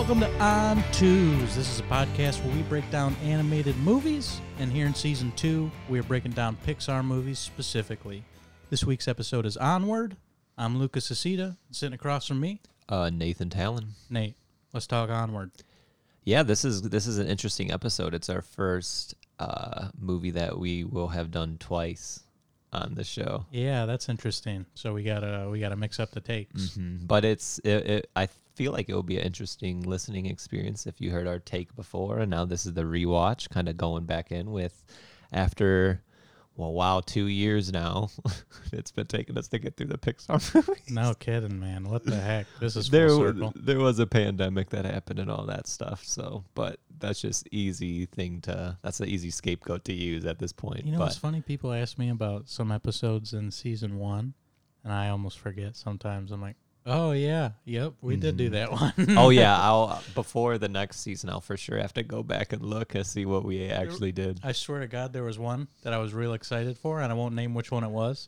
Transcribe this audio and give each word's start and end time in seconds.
Welcome 0.00 0.20
to 0.20 0.42
On 0.42 0.82
Twos. 0.92 1.54
This 1.54 1.70
is 1.70 1.78
a 1.78 1.82
podcast 1.82 2.42
where 2.42 2.56
we 2.56 2.62
break 2.62 2.90
down 2.90 3.14
animated 3.22 3.76
movies, 3.76 4.40
and 4.58 4.72
here 4.72 4.86
in 4.86 4.94
season 4.94 5.30
two, 5.36 5.70
we 5.90 5.98
are 6.00 6.02
breaking 6.02 6.32
down 6.32 6.56
Pixar 6.66 7.04
movies 7.04 7.38
specifically. 7.38 8.24
This 8.70 8.82
week's 8.82 9.06
episode 9.06 9.44
is 9.44 9.58
Onward. 9.58 10.16
I'm 10.56 10.78
Lucas 10.78 11.10
Acita. 11.10 11.58
Sitting 11.70 11.92
across 11.92 12.26
from 12.26 12.40
me, 12.40 12.60
Uh, 12.88 13.10
Nathan 13.10 13.50
Talon. 13.50 13.88
Nate. 14.08 14.36
Let's 14.72 14.86
talk 14.86 15.10
Onward. 15.10 15.50
Yeah, 16.24 16.44
this 16.44 16.64
is 16.64 16.80
this 16.80 17.06
is 17.06 17.18
an 17.18 17.26
interesting 17.26 17.70
episode. 17.70 18.14
It's 18.14 18.30
our 18.30 18.42
first 18.42 19.14
uh, 19.38 19.88
movie 20.00 20.30
that 20.30 20.58
we 20.58 20.82
will 20.82 21.08
have 21.08 21.30
done 21.30 21.58
twice 21.60 22.20
on 22.72 22.94
the 22.94 23.04
show. 23.04 23.46
Yeah, 23.50 23.86
that's 23.86 24.08
interesting. 24.08 24.66
So 24.74 24.92
we 24.94 25.02
gotta 25.02 25.48
we 25.50 25.60
gotta 25.60 25.76
mix 25.76 25.98
up 25.98 26.10
the 26.12 26.20
takes. 26.20 26.70
Mhm. 26.78 27.06
But 27.06 27.24
it's 27.24 27.58
it, 27.60 27.86
it, 27.86 28.10
I 28.16 28.28
feel 28.54 28.72
like 28.72 28.88
it 28.88 28.94
would 28.94 29.06
be 29.06 29.18
an 29.18 29.24
interesting 29.24 29.82
listening 29.82 30.26
experience 30.26 30.86
if 30.86 31.00
you 31.00 31.10
heard 31.10 31.26
our 31.26 31.38
take 31.38 31.74
before, 31.76 32.18
and 32.18 32.30
now 32.30 32.44
this 32.44 32.66
is 32.66 32.74
the 32.74 32.82
rewatch, 32.82 33.48
kind 33.50 33.68
of 33.68 33.76
going 33.76 34.04
back 34.04 34.30
in 34.32 34.50
with 34.52 34.84
after. 35.32 36.02
Well, 36.60 36.74
wow, 36.74 37.00
two 37.00 37.28
years 37.28 37.72
now. 37.72 38.10
it's 38.72 38.90
been 38.90 39.06
taking 39.06 39.38
us 39.38 39.48
to 39.48 39.58
get 39.58 39.78
through 39.78 39.86
the 39.86 39.96
Pixar 39.96 40.54
movies. 40.54 40.90
No 40.90 41.14
kidding, 41.14 41.58
man. 41.58 41.88
What 41.88 42.04
the 42.04 42.16
heck? 42.20 42.46
This 42.60 42.76
is 42.76 42.90
there, 42.90 43.08
full 43.08 43.20
circle. 43.20 43.52
there 43.56 43.78
was 43.78 43.98
a 43.98 44.06
pandemic 44.06 44.68
that 44.68 44.84
happened 44.84 45.20
and 45.20 45.30
all 45.30 45.46
that 45.46 45.66
stuff. 45.66 46.04
So, 46.04 46.44
but 46.54 46.78
that's 46.98 47.18
just 47.18 47.48
easy 47.50 48.04
thing 48.04 48.42
to. 48.42 48.76
That's 48.82 49.00
an 49.00 49.08
easy 49.08 49.30
scapegoat 49.30 49.86
to 49.86 49.94
use 49.94 50.26
at 50.26 50.38
this 50.38 50.52
point. 50.52 50.84
You 50.84 50.92
know 50.92 50.98
but 50.98 51.04
what's 51.04 51.16
funny? 51.16 51.40
People 51.40 51.72
ask 51.72 51.96
me 51.96 52.10
about 52.10 52.50
some 52.50 52.70
episodes 52.70 53.32
in 53.32 53.50
season 53.50 53.96
one, 53.98 54.34
and 54.84 54.92
I 54.92 55.08
almost 55.08 55.38
forget 55.38 55.76
sometimes. 55.76 56.30
I'm 56.30 56.42
like, 56.42 56.56
oh 56.86 57.12
yeah, 57.12 57.50
yep, 57.64 57.92
we 58.00 58.16
did 58.16 58.36
do 58.36 58.48
Mhm. 58.48 58.52
that 58.52 58.72
one. 59.08 59.18
oh 59.18 59.30
yeah, 59.30 59.58
I'll 59.58 60.02
before 60.14 60.58
the 60.58 60.68
next 60.68 61.00
season, 61.00 61.30
I'll 61.30 61.40
for 61.40 61.56
sure 61.56 61.78
have 61.78 61.94
to 61.94 62.02
go 62.02 62.22
back 62.22 62.52
and 62.52 62.62
look 62.62 62.94
and 62.94 63.06
see 63.06 63.24
what 63.26 63.44
we 63.44 63.66
actually 63.68 64.12
did. 64.12 64.40
I 64.42 64.52
swear 64.52 64.80
to 64.80 64.86
God, 64.88 65.12
there 65.12 65.24
was 65.24 65.38
one 65.38 65.68
that 65.82 65.92
I 65.92 65.98
was 65.98 66.12
real 66.14 66.32
excited 66.34 66.78
for, 66.78 67.00
and 67.00 67.12
I 67.12 67.14
won't 67.14 67.34
name 67.34 67.54
which 67.54 67.70
one 67.70 67.84
it 67.84 67.90
was. 67.90 68.26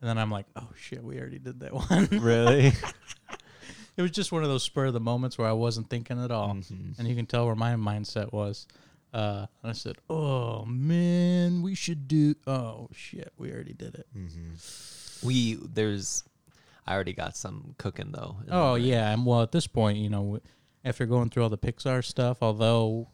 And 0.00 0.08
then 0.08 0.16
I'm 0.16 0.30
like, 0.30 0.46
oh 0.54 0.68
shit, 0.76 1.02
we 1.02 1.18
already 1.18 1.40
did 1.40 1.60
that 1.60 1.72
one. 1.90 2.06
really? 2.22 2.66
it 3.96 4.02
was 4.02 4.12
just 4.12 4.30
one 4.30 4.42
of 4.44 4.48
those 4.48 4.62
spur 4.62 4.86
of 4.86 4.92
the 4.92 5.00
moments 5.00 5.36
where 5.38 5.48
I 5.48 5.52
wasn't 5.52 5.90
thinking 5.90 6.22
at 6.22 6.30
all, 6.30 6.54
Mhm. 6.54 6.98
and 6.98 7.08
you 7.08 7.16
can 7.16 7.26
tell 7.26 7.46
where 7.46 7.56
my 7.56 7.74
mindset 7.74 8.32
was. 8.32 8.66
Uh, 9.12 9.46
and 9.62 9.70
I 9.70 9.72
said, 9.72 9.96
oh 10.10 10.64
man, 10.66 11.62
we 11.62 11.74
should 11.74 12.06
do. 12.06 12.34
Oh 12.46 12.90
shit, 12.92 13.32
we 13.38 13.50
already 13.50 13.72
did 13.72 13.94
it. 13.94 14.06
We 15.24 15.54
there's. 15.54 16.24
I 16.88 16.94
already 16.94 17.12
got 17.12 17.36
some 17.36 17.74
cooking 17.78 18.12
though. 18.12 18.38
Oh 18.50 18.74
yeah, 18.76 19.12
and 19.12 19.26
well 19.26 19.42
at 19.42 19.52
this 19.52 19.66
point, 19.66 19.98
you 19.98 20.08
know, 20.08 20.40
after 20.84 21.04
going 21.06 21.28
through 21.30 21.42
all 21.42 21.50
the 21.50 21.58
Pixar 21.58 22.02
stuff, 22.04 22.38
although 22.40 23.08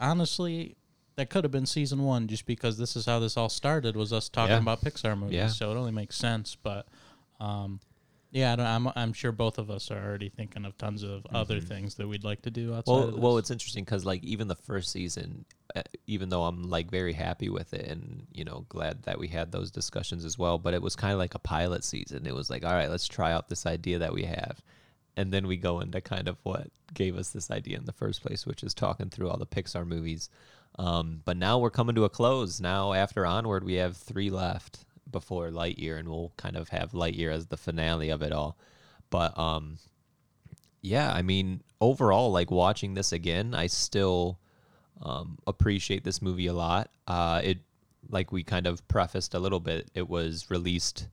honestly, 0.00 0.76
that 1.16 1.30
could 1.30 1.44
have 1.44 1.50
been 1.52 1.66
season 1.66 2.02
one, 2.02 2.26
just 2.28 2.46
because 2.46 2.76
this 2.78 2.96
is 2.96 3.06
how 3.06 3.18
this 3.20 3.36
all 3.36 3.48
started 3.48 3.94
was 3.96 4.12
us 4.12 4.28
talking 4.28 4.50
Yeah. 4.52 4.58
about 4.58 4.80
Pixar 4.80 5.16
movies. 5.18 5.34
Yeah. 5.36 5.48
So 5.48 5.70
it 5.70 5.76
only 5.76 5.92
makes 5.92 6.16
sense. 6.16 6.56
But 6.60 6.88
um, 7.38 7.80
yeah, 8.32 8.52
I 8.52 8.56
don't, 8.56 8.66
I'm 8.66 8.88
I'm 8.96 9.12
sure 9.12 9.32
both 9.32 9.58
of 9.58 9.70
us 9.70 9.90
are 9.90 10.02
already 10.02 10.28
thinking 10.28 10.64
of 10.64 10.76
tons 10.78 11.02
of 11.02 11.26
other 11.32 11.60
Mhm. 11.60 11.68
things 11.68 11.94
that 11.96 12.08
we'd 12.08 12.24
like 12.24 12.42
to 12.42 12.50
do 12.50 12.74
outside. 12.74 12.92
Well, 12.92 13.12
well, 13.16 13.38
it's 13.38 13.50
interesting 13.50 13.84
because 13.84 14.04
like 14.04 14.24
even 14.24 14.48
the 14.48 14.54
first 14.56 14.90
season, 14.90 15.44
even 16.06 16.28
though 16.28 16.44
I'm 16.44 16.64
like 16.64 16.90
very 16.90 17.12
happy 17.12 17.48
with 17.48 17.72
it 17.74 17.86
and 17.86 18.26
you 18.32 18.44
know 18.44 18.66
glad 18.68 19.02
that 19.04 19.18
we 19.18 19.28
had 19.28 19.52
those 19.52 19.70
discussions 19.70 20.24
as 20.24 20.38
well, 20.38 20.58
but 20.58 20.74
it 20.74 20.82
was 20.82 20.96
kind 20.96 21.12
of 21.12 21.18
like 21.18 21.34
a 21.34 21.40
pilot 21.40 21.84
season. 21.84 22.26
It 22.26 22.34
was 22.34 22.50
like, 22.50 22.64
all 22.64 22.72
right, 22.72 22.90
let's 22.90 23.08
try 23.08 23.32
out 23.32 23.48
this 23.48 23.66
idea 23.66 23.98
that 23.98 24.12
we 24.12 24.24
have, 24.24 24.62
and 25.16 25.32
then 25.32 25.46
we 25.46 25.56
go 25.56 25.80
into 25.80 26.00
kind 26.00 26.28
of 26.28 26.36
what 26.42 26.68
gave 26.94 27.16
us 27.16 27.30
this 27.30 27.50
idea 27.50 27.78
in 27.78 27.84
the 27.84 27.92
first 27.92 28.22
place, 28.22 28.46
which 28.46 28.62
is 28.62 28.74
talking 28.74 29.10
through 29.10 29.30
all 29.30 29.38
the 29.38 29.46
Pixar 29.46 29.86
movies. 29.86 30.28
Um, 30.78 31.20
but 31.24 31.36
now 31.36 31.58
we're 31.58 31.70
coming 31.70 31.94
to 31.96 32.04
a 32.04 32.08
close. 32.08 32.60
Now 32.60 32.92
after 32.92 33.26
Onward, 33.26 33.64
we 33.64 33.74
have 33.74 33.96
three 33.96 34.30
left 34.30 34.84
before 35.10 35.50
Lightyear, 35.50 35.98
and 35.98 36.08
we'll 36.08 36.32
kind 36.36 36.56
of 36.56 36.68
have 36.70 36.92
Lightyear 36.92 37.32
as 37.32 37.46
the 37.46 37.56
finale 37.56 38.10
of 38.10 38.22
it 38.22 38.32
all. 38.32 38.56
But 39.10 39.36
um, 39.38 39.78
yeah, 40.82 41.12
I 41.12 41.22
mean, 41.22 41.62
overall, 41.80 42.30
like 42.30 42.50
watching 42.50 42.94
this 42.94 43.12
again, 43.12 43.54
I 43.54 43.66
still 43.66 44.38
um, 45.02 45.38
appreciate 45.46 46.04
this 46.04 46.20
movie 46.20 46.46
a 46.46 46.52
lot. 46.52 46.90
Uh, 47.06 47.40
it, 47.42 47.58
like 48.08 48.32
we 48.32 48.42
kind 48.42 48.66
of 48.66 48.86
prefaced 48.88 49.34
a 49.34 49.38
little 49.38 49.60
bit, 49.60 49.90
it 49.94 50.08
was 50.08 50.50
released 50.50 51.08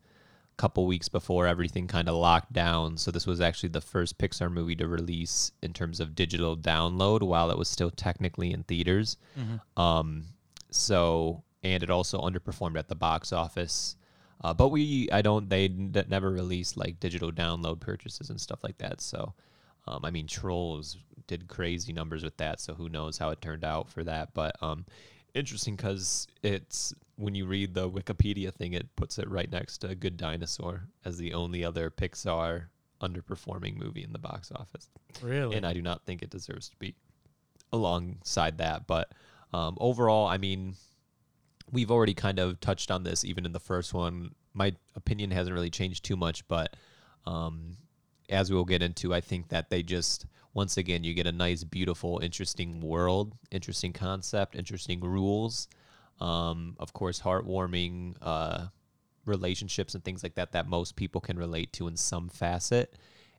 a 0.54 0.56
couple 0.62 0.86
weeks 0.88 1.10
before 1.10 1.46
everything 1.48 1.88
kind 1.88 2.10
of 2.10 2.16
locked 2.16 2.52
down. 2.54 2.98
So 2.98 3.12
this 3.12 3.28
was 3.28 3.40
actually 3.42 3.70
the 3.70 3.82
first 3.82 4.18
Pixar 4.18 4.52
movie 4.52 4.76
to 4.78 4.88
release 4.88 5.52
in 5.62 5.74
terms 5.74 6.00
of 6.00 6.16
digital 6.16 6.58
download 6.58 7.22
while 7.22 7.52
it 7.52 7.58
was 7.58 7.70
still 7.70 7.92
technically 7.92 8.52
in 8.52 8.64
theaters. 8.64 9.18
Mhm. 9.38 9.82
Um, 9.82 10.26
so 10.72 11.44
and 11.64 11.84
it 11.84 11.90
also 11.90 12.22
underperformed 12.22 12.78
at 12.78 12.88
the 12.88 12.96
box 12.96 13.34
office. 13.34 13.96
Uh, 14.42 14.54
but 14.54 14.70
we, 14.70 15.10
I 15.12 15.22
don't, 15.24 15.50
they 15.50 15.66
n- 15.66 15.94
never 16.08 16.30
released 16.30 16.78
like 16.78 17.00
digital 17.00 17.32
download 17.32 17.80
purchases 17.80 18.30
and 18.30 18.40
stuff 18.40 18.64
like 18.64 18.78
that. 18.78 19.02
So, 19.02 19.34
um, 19.88 20.04
I 20.04 20.12
mean, 20.12 20.28
Trolls 20.28 20.98
did 21.28 21.48
crazy 21.48 21.94
numbers 21.94 22.24
with 22.24 22.38
that. 22.38 22.60
So 22.60 22.74
who 22.74 22.90
knows 22.90 23.18
how 23.18 23.30
it 23.30 23.42
turned 23.42 23.64
out 23.64 23.90
for 23.90 24.04
that? 24.04 24.34
But 24.34 24.56
um, 24.62 24.86
interesting 25.34 25.76
because 25.76 26.28
it's 26.44 26.94
when 27.16 27.36
you 27.36 27.46
read 27.46 27.74
the 27.74 27.90
Wikipedia 27.90 28.54
thing, 28.54 28.74
it 28.74 28.96
puts 28.96 29.18
it 29.18 29.30
right 29.30 29.52
next 29.52 29.80
to 29.80 29.96
Good 29.96 30.18
Dinosaur 30.18 30.88
as 31.06 31.18
the 31.18 31.34
only 31.34 31.64
other 31.64 31.90
Pixar 31.90 32.66
underperforming 33.02 33.78
movie 33.78 34.04
in 34.04 34.12
the 34.12 34.18
box 34.18 34.52
office 34.56 34.90
really 35.22 35.56
and 35.56 35.68
I 35.68 35.72
do 35.72 35.84
not 35.84 36.04
think 36.04 36.24
it 36.24 36.32
deserves 36.32 36.70
to 36.70 36.76
be 36.78 36.96
alongside 37.72 38.58
that. 38.58 38.88
But 38.88 39.12
um, 39.54 39.78
overall, 39.80 40.28
I 40.28 40.38
mean, 40.38 40.76
we've 41.72 41.92
already 41.92 42.14
kind 42.14 42.40
of 42.40 42.60
touched 42.60 42.92
on 42.92 43.04
this 43.04 43.24
even 43.24 43.46
in 43.46 43.52
the 43.52 43.60
first 43.60 43.94
one. 43.94 44.34
My 44.54 44.74
opinion 44.96 45.32
hasn't 45.32 45.54
really 45.54 45.70
changed 45.70 46.06
too 46.06 46.16
much, 46.16 46.48
but 46.48 46.76
um, 47.26 47.78
as 48.30 48.52
we'll 48.52 48.66
get 48.66 48.82
into, 48.82 49.14
I 49.14 49.22
think 49.22 49.50
that 49.50 49.70
they 49.70 49.84
just 49.84 50.26
once 50.54 50.78
again 50.78 51.04
you 51.04 51.14
get 51.14 51.28
a 51.28 51.32
nice, 51.32 51.64
beautiful, 51.64 52.20
interesting 52.20 52.82
world, 52.82 53.34
interesting 53.52 53.94
concept, 53.94 54.56
interesting 54.56 55.02
rules. 55.02 55.68
Um, 56.20 56.76
of 56.80 56.94
course, 56.94 57.22
heartwarming 57.22 58.16
uh, 58.22 58.68
relationships 59.26 59.94
and 59.94 60.04
things 60.04 60.24
like 60.24 60.36
that 60.36 60.54
that 60.54 60.68
most 60.68 60.96
people 60.96 61.22
can 61.22 61.38
relate 61.38 61.74
to 61.74 61.88
in 61.88 61.96
some 61.96 62.28
facet 62.28 62.96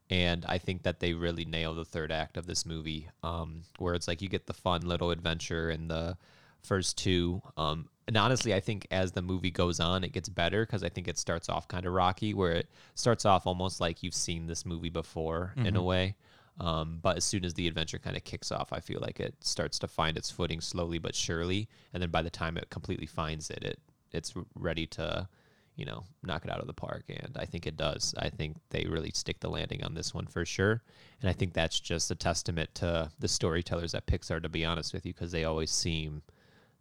and 0.09 0.45
I 0.47 0.57
think 0.57 0.83
that 0.83 0.99
they 0.99 1.13
really 1.13 1.45
nail 1.45 1.75
the 1.75 1.85
third 1.85 2.11
act 2.11 2.35
of 2.35 2.47
this 2.47 2.65
movie, 2.65 3.09
um, 3.21 3.61
where 3.77 3.93
it's 3.93 4.07
like 4.07 4.21
you 4.21 4.29
get 4.29 4.47
the 4.47 4.53
fun 4.53 4.81
little 4.81 5.11
adventure 5.11 5.69
in 5.69 5.87
the 5.87 6.17
first 6.63 6.97
two. 6.97 7.41
Um, 7.57 7.89
and 8.09 8.17
honestly, 8.17 8.53
I 8.53 8.59
think 8.59 8.87
as 8.91 9.11
the 9.11 9.21
movie 9.21 9.51
goes 9.51 9.79
on, 9.79 10.03
it 10.03 10.11
gets 10.11 10.27
better 10.27 10.65
because 10.65 10.83
I 10.83 10.89
think 10.89 11.07
it 11.07 11.17
starts 11.17 11.47
off 11.47 11.67
kind 11.67 11.85
of 11.85 11.93
rocky, 11.93 12.33
where 12.33 12.51
it 12.53 12.67
starts 12.95 13.23
off 13.23 13.45
almost 13.45 13.79
like 13.79 14.01
you've 14.03 14.15
seen 14.15 14.47
this 14.47 14.65
movie 14.65 14.89
before 14.89 15.53
in 15.57 15.75
a 15.75 15.79
Mhm. 15.79 15.85
way. 15.85 16.15
Um, 16.59 16.99
but 17.01 17.17
as 17.17 17.23
soon 17.23 17.45
as 17.45 17.53
the 17.53 17.67
adventure 17.67 17.99
kind 17.99 18.17
of 18.17 18.23
kicks 18.23 18.51
off, 18.51 18.73
I 18.73 18.79
feel 18.79 18.99
like 18.99 19.19
it 19.19 19.35
starts 19.41 19.77
to 19.79 19.87
find 19.87 20.17
its 20.17 20.31
footing 20.31 20.59
slowly 20.59 20.97
but 20.97 21.13
surely. 21.15 21.69
And 21.93 22.01
then 22.01 22.09
by 22.09 22.21
the 22.23 22.29
time 22.29 22.57
it 22.57 22.71
completely 22.71 23.05
finds 23.05 23.49
it, 23.51 23.63
it 23.63 23.79
it's 24.11 24.33
ready 24.55 24.87
to 24.87 25.29
you 25.75 25.85
know, 25.85 26.03
knock 26.23 26.43
it 26.43 26.51
out 26.51 26.59
of 26.59 26.67
the 26.67 26.73
park. 26.73 27.05
And 27.07 27.37
I 27.37 27.45
think 27.45 27.65
it 27.65 27.77
does. 27.77 28.13
I 28.17 28.29
think 28.29 28.57
they 28.69 28.83
really 28.85 29.11
stick 29.11 29.39
the 29.39 29.49
landing 29.49 29.81
on 29.81 29.93
this 29.93 30.13
one 30.13 30.27
for 30.27 30.43
sure. 30.45 30.81
And 31.21 31.29
I 31.29 31.33
think 31.33 31.53
that's 31.53 31.79
just 31.79 32.11
a 32.11 32.15
testament 32.15 32.75
to 32.75 33.09
the 33.17 33.29
storytellers 33.29 33.95
at 33.95 34.05
Pixar, 34.05 34.41
to 34.43 34.49
be 34.49 34.65
honest 34.65 34.93
with 34.93 35.05
you, 35.05 35.13
because 35.13 35.31
they 35.31 35.45
always 35.45 35.71
seem 35.71 36.21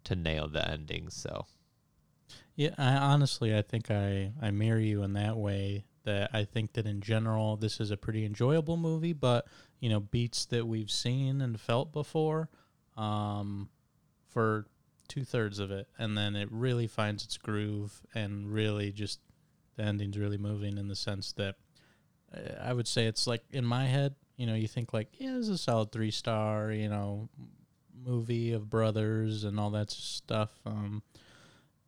to 0.05 0.15
nail 0.17 0.49
the 0.49 0.69
ending. 0.69 1.11
So, 1.11 1.47
Yeah, 2.57 2.75
I, 2.79 2.95
honestly, 2.97 3.57
I 3.57 3.63
think 3.63 3.91
I, 3.91 4.33
I 4.41 4.51
mirror 4.51 4.81
you 4.81 5.03
in 5.03 5.13
that 5.15 5.37
way. 5.37 5.85
That 6.05 6.31
I 6.33 6.45
think 6.45 6.73
that 6.73 6.87
in 6.87 7.01
general, 7.03 7.57
this 7.57 7.81
is 7.81 7.91
a 7.91 7.97
pretty 7.97 8.25
enjoyable 8.25 8.77
movie, 8.79 9.13
but 9.13 9.47
you 9.81 9.91
know, 9.91 10.01
beats 10.01 10.47
that 10.47 10.67
we've 10.67 10.91
seen 10.91 11.41
and 11.43 11.61
felt 11.61 11.93
before, 11.93 12.49
um, 12.97 13.69
for 14.29 14.67
two 15.07 15.25
thirds 15.25 15.59
of 15.59 15.71
it, 15.71 15.89
and 15.99 16.17
then 16.17 16.35
it 16.37 16.49
really 16.51 16.87
finds 16.87 17.25
its 17.25 17.37
groove 17.37 18.03
and 18.15 18.53
really 18.53 18.91
just 18.93 19.21
the 19.77 19.83
ending's 19.83 20.19
really 20.19 20.39
moving 20.39 20.79
in 20.79 20.89
the 20.89 20.97
sense 20.97 21.33
that 21.33 21.57
uh, 22.35 22.55
I 22.61 22.73
would 22.73 22.89
say 22.89 23.07
it's 23.07 23.27
like 23.27 23.43
in 23.51 23.65
my 23.65 23.87
head, 23.87 24.15
you 24.37 24.47
know, 24.47 24.55
you 24.55 24.69
think 24.69 24.93
like, 24.93 25.09
yeah, 25.19 25.33
this 25.33 25.43
is 25.45 25.49
a 25.51 25.59
solid 25.59 25.93
three 25.93 26.11
star, 26.11 26.71
you 26.73 26.89
know, 26.89 27.29
movie 28.05 28.53
of 28.53 28.69
brothers 28.71 29.45
and 29.45 29.59
all 29.59 29.71
that 29.71 29.91
stuff. 29.91 30.51
Um, 30.67 31.03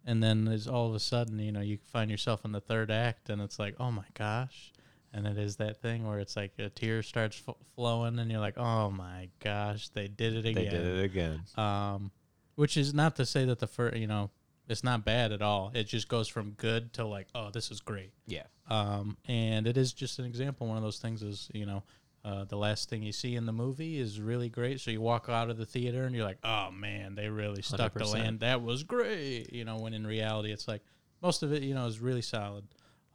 and 0.04 0.22
then 0.22 0.44
there's 0.44 0.66
all 0.66 0.88
of 0.88 0.94
a 0.94 1.00
sudden, 1.00 1.38
you 1.38 1.52
know, 1.52 1.60
you 1.60 1.78
find 1.92 2.10
yourself 2.10 2.44
in 2.44 2.52
the 2.52 2.60
third 2.60 2.90
act, 2.90 3.28
and 3.28 3.40
it's 3.40 3.58
like, 3.58 3.74
oh 3.78 3.90
my 3.90 4.06
gosh, 4.14 4.72
and 5.12 5.26
it 5.26 5.38
is 5.38 5.56
that 5.56 5.80
thing 5.82 6.06
where 6.06 6.18
it's 6.18 6.36
like 6.36 6.52
a 6.58 6.70
tear 6.70 7.02
starts 7.02 7.42
f- 7.46 7.54
flowing, 7.74 8.18
and 8.18 8.30
you're 8.30 8.40
like, 8.40 8.58
oh 8.58 8.90
my 8.90 9.28
gosh, 9.40 9.88
they 9.90 10.08
did 10.08 10.34
it 10.34 10.46
again. 10.46 10.54
they 10.54 10.70
did 10.70 10.86
it 10.86 11.04
again. 11.04 11.42
Um, 11.56 12.10
which 12.54 12.76
is 12.76 12.94
not 12.94 13.16
to 13.16 13.26
say 13.26 13.44
that 13.44 13.58
the 13.58 13.66
first, 13.66 13.96
you 13.96 14.06
know, 14.06 14.30
it's 14.68 14.84
not 14.84 15.04
bad 15.04 15.32
at 15.32 15.42
all. 15.42 15.72
It 15.74 15.84
just 15.84 16.08
goes 16.08 16.28
from 16.28 16.52
good 16.52 16.92
to 16.94 17.04
like, 17.04 17.26
oh, 17.34 17.50
this 17.50 17.70
is 17.70 17.80
great. 17.80 18.12
Yeah. 18.26 18.44
Um, 18.68 19.16
and 19.26 19.66
it 19.66 19.76
is 19.76 19.92
just 19.92 20.18
an 20.20 20.24
example. 20.24 20.66
One 20.68 20.76
of 20.76 20.82
those 20.82 20.98
things 20.98 21.22
is, 21.22 21.50
you 21.52 21.66
know, 21.66 21.82
uh, 22.24 22.44
the 22.44 22.56
last 22.56 22.88
thing 22.90 23.02
you 23.02 23.12
see 23.12 23.34
in 23.34 23.46
the 23.46 23.52
movie 23.52 23.98
is 23.98 24.20
really 24.20 24.48
great. 24.48 24.80
So 24.80 24.90
you 24.90 25.00
walk 25.00 25.28
out 25.28 25.48
of 25.50 25.56
the 25.56 25.64
theater 25.66 26.04
and 26.04 26.14
you're 26.14 26.24
like, 26.24 26.38
oh 26.44 26.70
man, 26.70 27.14
they 27.14 27.28
really 27.28 27.62
stuck 27.62 27.94
the 27.94 28.00
100%. 28.04 28.12
land. 28.12 28.40
That 28.40 28.62
was 28.62 28.82
great. 28.84 29.52
You 29.52 29.64
know, 29.64 29.78
when 29.78 29.94
in 29.94 30.06
reality, 30.06 30.52
it's 30.52 30.68
like 30.68 30.82
most 31.22 31.42
of 31.42 31.52
it, 31.52 31.62
you 31.62 31.74
know, 31.74 31.86
is 31.86 31.98
really 32.00 32.22
solid. 32.22 32.64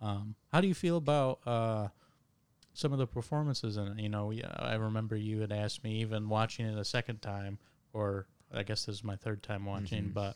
Um, 0.02 0.36
how 0.52 0.60
do 0.62 0.68
you 0.68 0.74
feel 0.74 0.98
about 0.98 1.40
uh, 1.46 1.88
some 2.74 2.92
of 2.94 3.00
the 3.00 3.08
performances 3.08 3.78
in 3.78 3.88
it? 3.88 4.00
You 4.00 4.10
know, 4.10 4.34
I 4.58 4.74
remember 4.76 5.16
you 5.16 5.42
had 5.42 5.52
asked 5.52 5.84
me 5.84 6.02
even 6.02 6.28
watching 6.28 6.66
it 6.66 6.78
a 6.78 6.86
second 6.86 7.22
time, 7.22 7.60
or 7.94 8.28
I 8.54 8.64
guess 8.64 8.86
this 8.86 8.96
is 8.96 9.04
my 9.04 9.16
third 9.16 9.44
time 9.44 9.66
watching, 9.66 10.06
Mhm. 10.06 10.14
but 10.14 10.36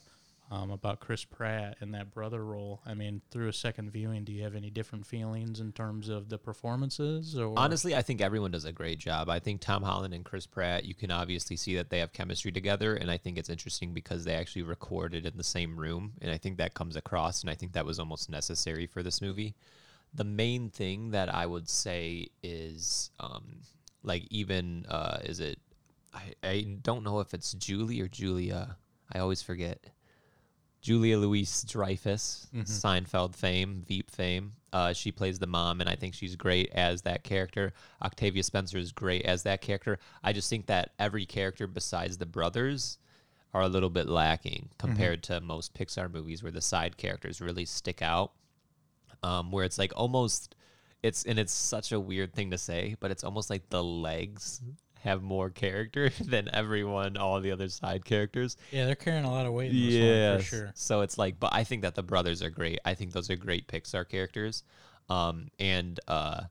um, 0.52 0.72
about 0.72 1.00
Chris 1.00 1.26
Pratt 1.26 1.78
in 1.80 1.92
that 1.92 2.12
brother 2.12 2.44
role. 2.44 2.82
I 2.86 2.96
mean, 2.96 3.22
through 3.30 3.50
a 3.50 3.54
second 3.54 3.92
viewing, 3.92 4.24
do 4.24 4.32
you 4.32 4.44
have 4.44 4.56
any 4.56 4.72
different 4.72 5.06
feelings 5.06 5.60
in 5.60 5.72
terms 5.74 6.10
of 6.10 6.30
the 6.30 6.40
performances? 6.40 7.38
Or 7.38 7.54
Honestly, 7.58 7.96
I 7.96 8.02
think 8.02 8.20
everyone 8.20 8.52
does 8.52 8.66
a 8.66 8.72
great 8.72 8.98
job. 8.98 9.30
I 9.30 9.38
think 9.38 9.62
Tom 9.62 9.84
Holland 9.84 10.14
and 10.14 10.26
Chris 10.26 10.48
Pratt, 10.48 10.86
you 10.86 10.96
can 10.96 11.12
obviously 11.12 11.56
see 11.56 11.76
that 11.76 11.92
they 11.92 12.00
have 12.00 12.14
chemistry 12.14 12.52
together, 12.52 12.96
and 12.96 13.12
I 13.12 13.18
think 13.18 13.38
it's 13.38 13.50
interesting 13.50 13.94
because 13.94 14.24
they 14.24 14.34
actually 14.34 14.64
recorded 14.64 15.26
in 15.26 15.38
the 15.38 15.44
same 15.44 15.78
room, 15.78 16.14
and 16.22 16.32
I 16.32 16.38
think 16.38 16.58
that 16.58 16.74
comes 16.74 16.96
across, 16.96 17.42
and 17.42 17.50
I 17.50 17.56
think 17.56 17.74
that 17.74 17.86
was 17.86 18.00
almost 18.00 18.30
necessary 18.30 18.88
for 18.88 19.04
this 19.04 19.22
movie. 19.22 19.56
The 20.16 20.24
main 20.24 20.72
thing 20.72 21.12
that 21.12 21.32
I 21.32 21.46
would 21.46 21.70
say 21.70 22.30
is, 22.42 23.12
um, 23.20 23.60
like, 24.02 24.26
even 24.32 24.88
uh, 24.90 25.20
is 25.24 25.40
it? 25.40 25.60
I, 26.12 26.34
I 26.44 26.62
don't 26.82 27.04
know 27.04 27.20
if 27.20 27.36
it's 27.36 27.54
Julie 27.54 28.02
or 28.02 28.08
Julia. 28.08 28.78
I 29.14 29.20
always 29.20 29.44
forget. 29.44 29.80
Julia 30.82 31.18
Louise 31.18 31.64
Dreyfus, 31.64 32.48
Mhm. 32.54 32.64
Seinfeld 32.68 33.36
fame, 33.36 33.82
Veep 33.88 34.10
fame. 34.10 34.54
Uh, 34.72 34.94
she 34.94 35.12
plays 35.12 35.40
the 35.40 35.48
mom, 35.48 35.82
and 35.82 35.90
I 35.90 35.96
think 35.96 36.14
she's 36.14 36.36
great 36.36 36.70
as 36.72 37.02
that 37.02 37.24
character. 37.24 37.74
Octavia 38.02 38.44
Spencer 38.44 38.78
is 38.78 38.92
great 38.92 39.26
as 39.26 39.44
that 39.44 39.62
character. 39.62 39.98
I 40.24 40.32
just 40.32 40.50
think 40.50 40.68
that 40.68 40.94
every 41.00 41.26
character 41.26 41.66
besides 41.68 42.18
the 42.18 42.26
brothers 42.26 42.98
are 43.54 43.64
a 43.64 43.68
little 43.68 43.90
bit 43.90 44.08
lacking 44.08 44.70
compared 44.78 45.24
to 45.24 45.42
most 45.42 45.74
Pixar 45.74 46.12
movies 46.12 46.44
where 46.44 46.52
the 46.52 46.62
side 46.62 46.98
characters 46.98 47.42
really 47.42 47.66
stick 47.66 48.02
out. 48.02 48.32
Um, 49.24 49.52
where 49.52 49.66
it's 49.66 49.78
like 49.80 49.92
almost, 49.98 50.56
it's 51.04 51.26
and 51.26 51.38
it's 51.40 51.52
such 51.52 51.92
a 51.92 52.00
weird 52.00 52.34
thing 52.34 52.52
to 52.52 52.58
say, 52.58 52.96
but 53.02 53.12
it's 53.12 53.24
almost 53.24 53.50
like 53.50 53.70
the 53.70 53.84
legs 53.84 54.62
have 55.04 55.22
more 55.22 55.50
character 55.50 56.10
than 56.22 56.50
everyone, 56.54 57.18
all 57.18 57.40
the 57.40 57.52
other 57.52 57.70
side 57.70 58.06
characters. 58.06 58.58
yeah, 58.72 58.86
they're 58.86 58.96
carrying 58.96 59.26
a 59.26 59.32
lot 59.32 59.46
of 59.46 59.54
weight 59.54 59.72
in 59.72 59.78
this 59.78 59.96
one 59.96 60.04
Yeah, 60.04 60.38
for 60.38 60.44
sure. 60.44 60.72
So 60.76 61.02
it's 61.02 61.18
like, 61.18 61.40
but 61.40 61.54
I 61.54 61.64
think 61.64 61.82
that 61.84 61.96
the 61.96 62.04
brothers 62.04 62.42
are 62.42 62.50
great. 62.50 62.80
I 62.86 62.94
think 62.94 63.14
those 63.14 63.30
are 63.30 63.36
great 63.36 63.68
Pixar 63.68 64.08
characters. 64.08 64.64
Um, 65.10 65.50
and 65.60 66.00
uh, 66.08 66.42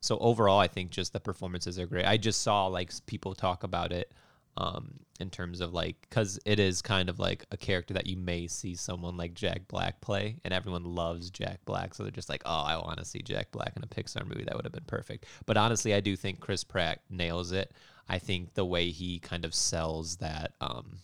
so 0.00 0.18
overall, 0.18 0.58
I 0.58 0.68
think 0.68 0.90
just 0.90 1.12
the 1.12 1.20
performances 1.20 1.78
are 1.78 1.86
great. 1.86 2.06
I 2.06 2.16
just 2.16 2.42
saw 2.42 2.66
like 2.66 2.92
people 3.06 3.34
talk 3.34 3.64
about 3.64 3.92
it 3.92 4.12
um, 4.56 5.00
in 5.18 5.30
terms 5.30 5.60
of 5.60 5.72
like, 5.72 5.96
because 6.02 6.38
it 6.44 6.60
is 6.60 6.82
kind 6.82 7.08
of 7.08 7.18
like 7.18 7.44
a 7.50 7.56
character 7.56 7.94
that 7.94 8.06
you 8.06 8.16
may 8.16 8.46
see 8.46 8.74
someone 8.74 9.16
like 9.16 9.34
Jack 9.34 9.66
Black 9.66 10.00
play, 10.00 10.36
and 10.44 10.54
everyone 10.54 10.84
loves 10.84 11.30
Jack 11.30 11.60
Black. 11.64 11.94
So 11.94 12.02
they're 12.02 12.12
just 12.12 12.28
like, 12.28 12.42
oh, 12.44 12.62
I 12.64 12.76
want 12.76 12.98
to 12.98 13.04
see 13.04 13.20
Jack 13.20 13.50
Black 13.50 13.72
in 13.76 13.82
a 13.82 13.86
Pixar 13.86 14.26
movie. 14.26 14.44
That 14.44 14.54
would 14.54 14.64
have 14.64 14.72
been 14.72 14.84
perfect. 14.86 15.26
But 15.46 15.56
honestly, 15.56 15.94
I 15.94 16.00
do 16.00 16.16
think 16.16 16.40
Chris 16.40 16.64
Pratt 16.64 17.00
nails 17.10 17.52
it. 17.52 17.72
I 18.08 18.18
think 18.18 18.54
the 18.54 18.64
way 18.64 18.90
he 18.90 19.18
kind 19.18 19.44
of 19.44 19.54
sells 19.54 20.16
that. 20.16 20.52
Um, 20.60 20.98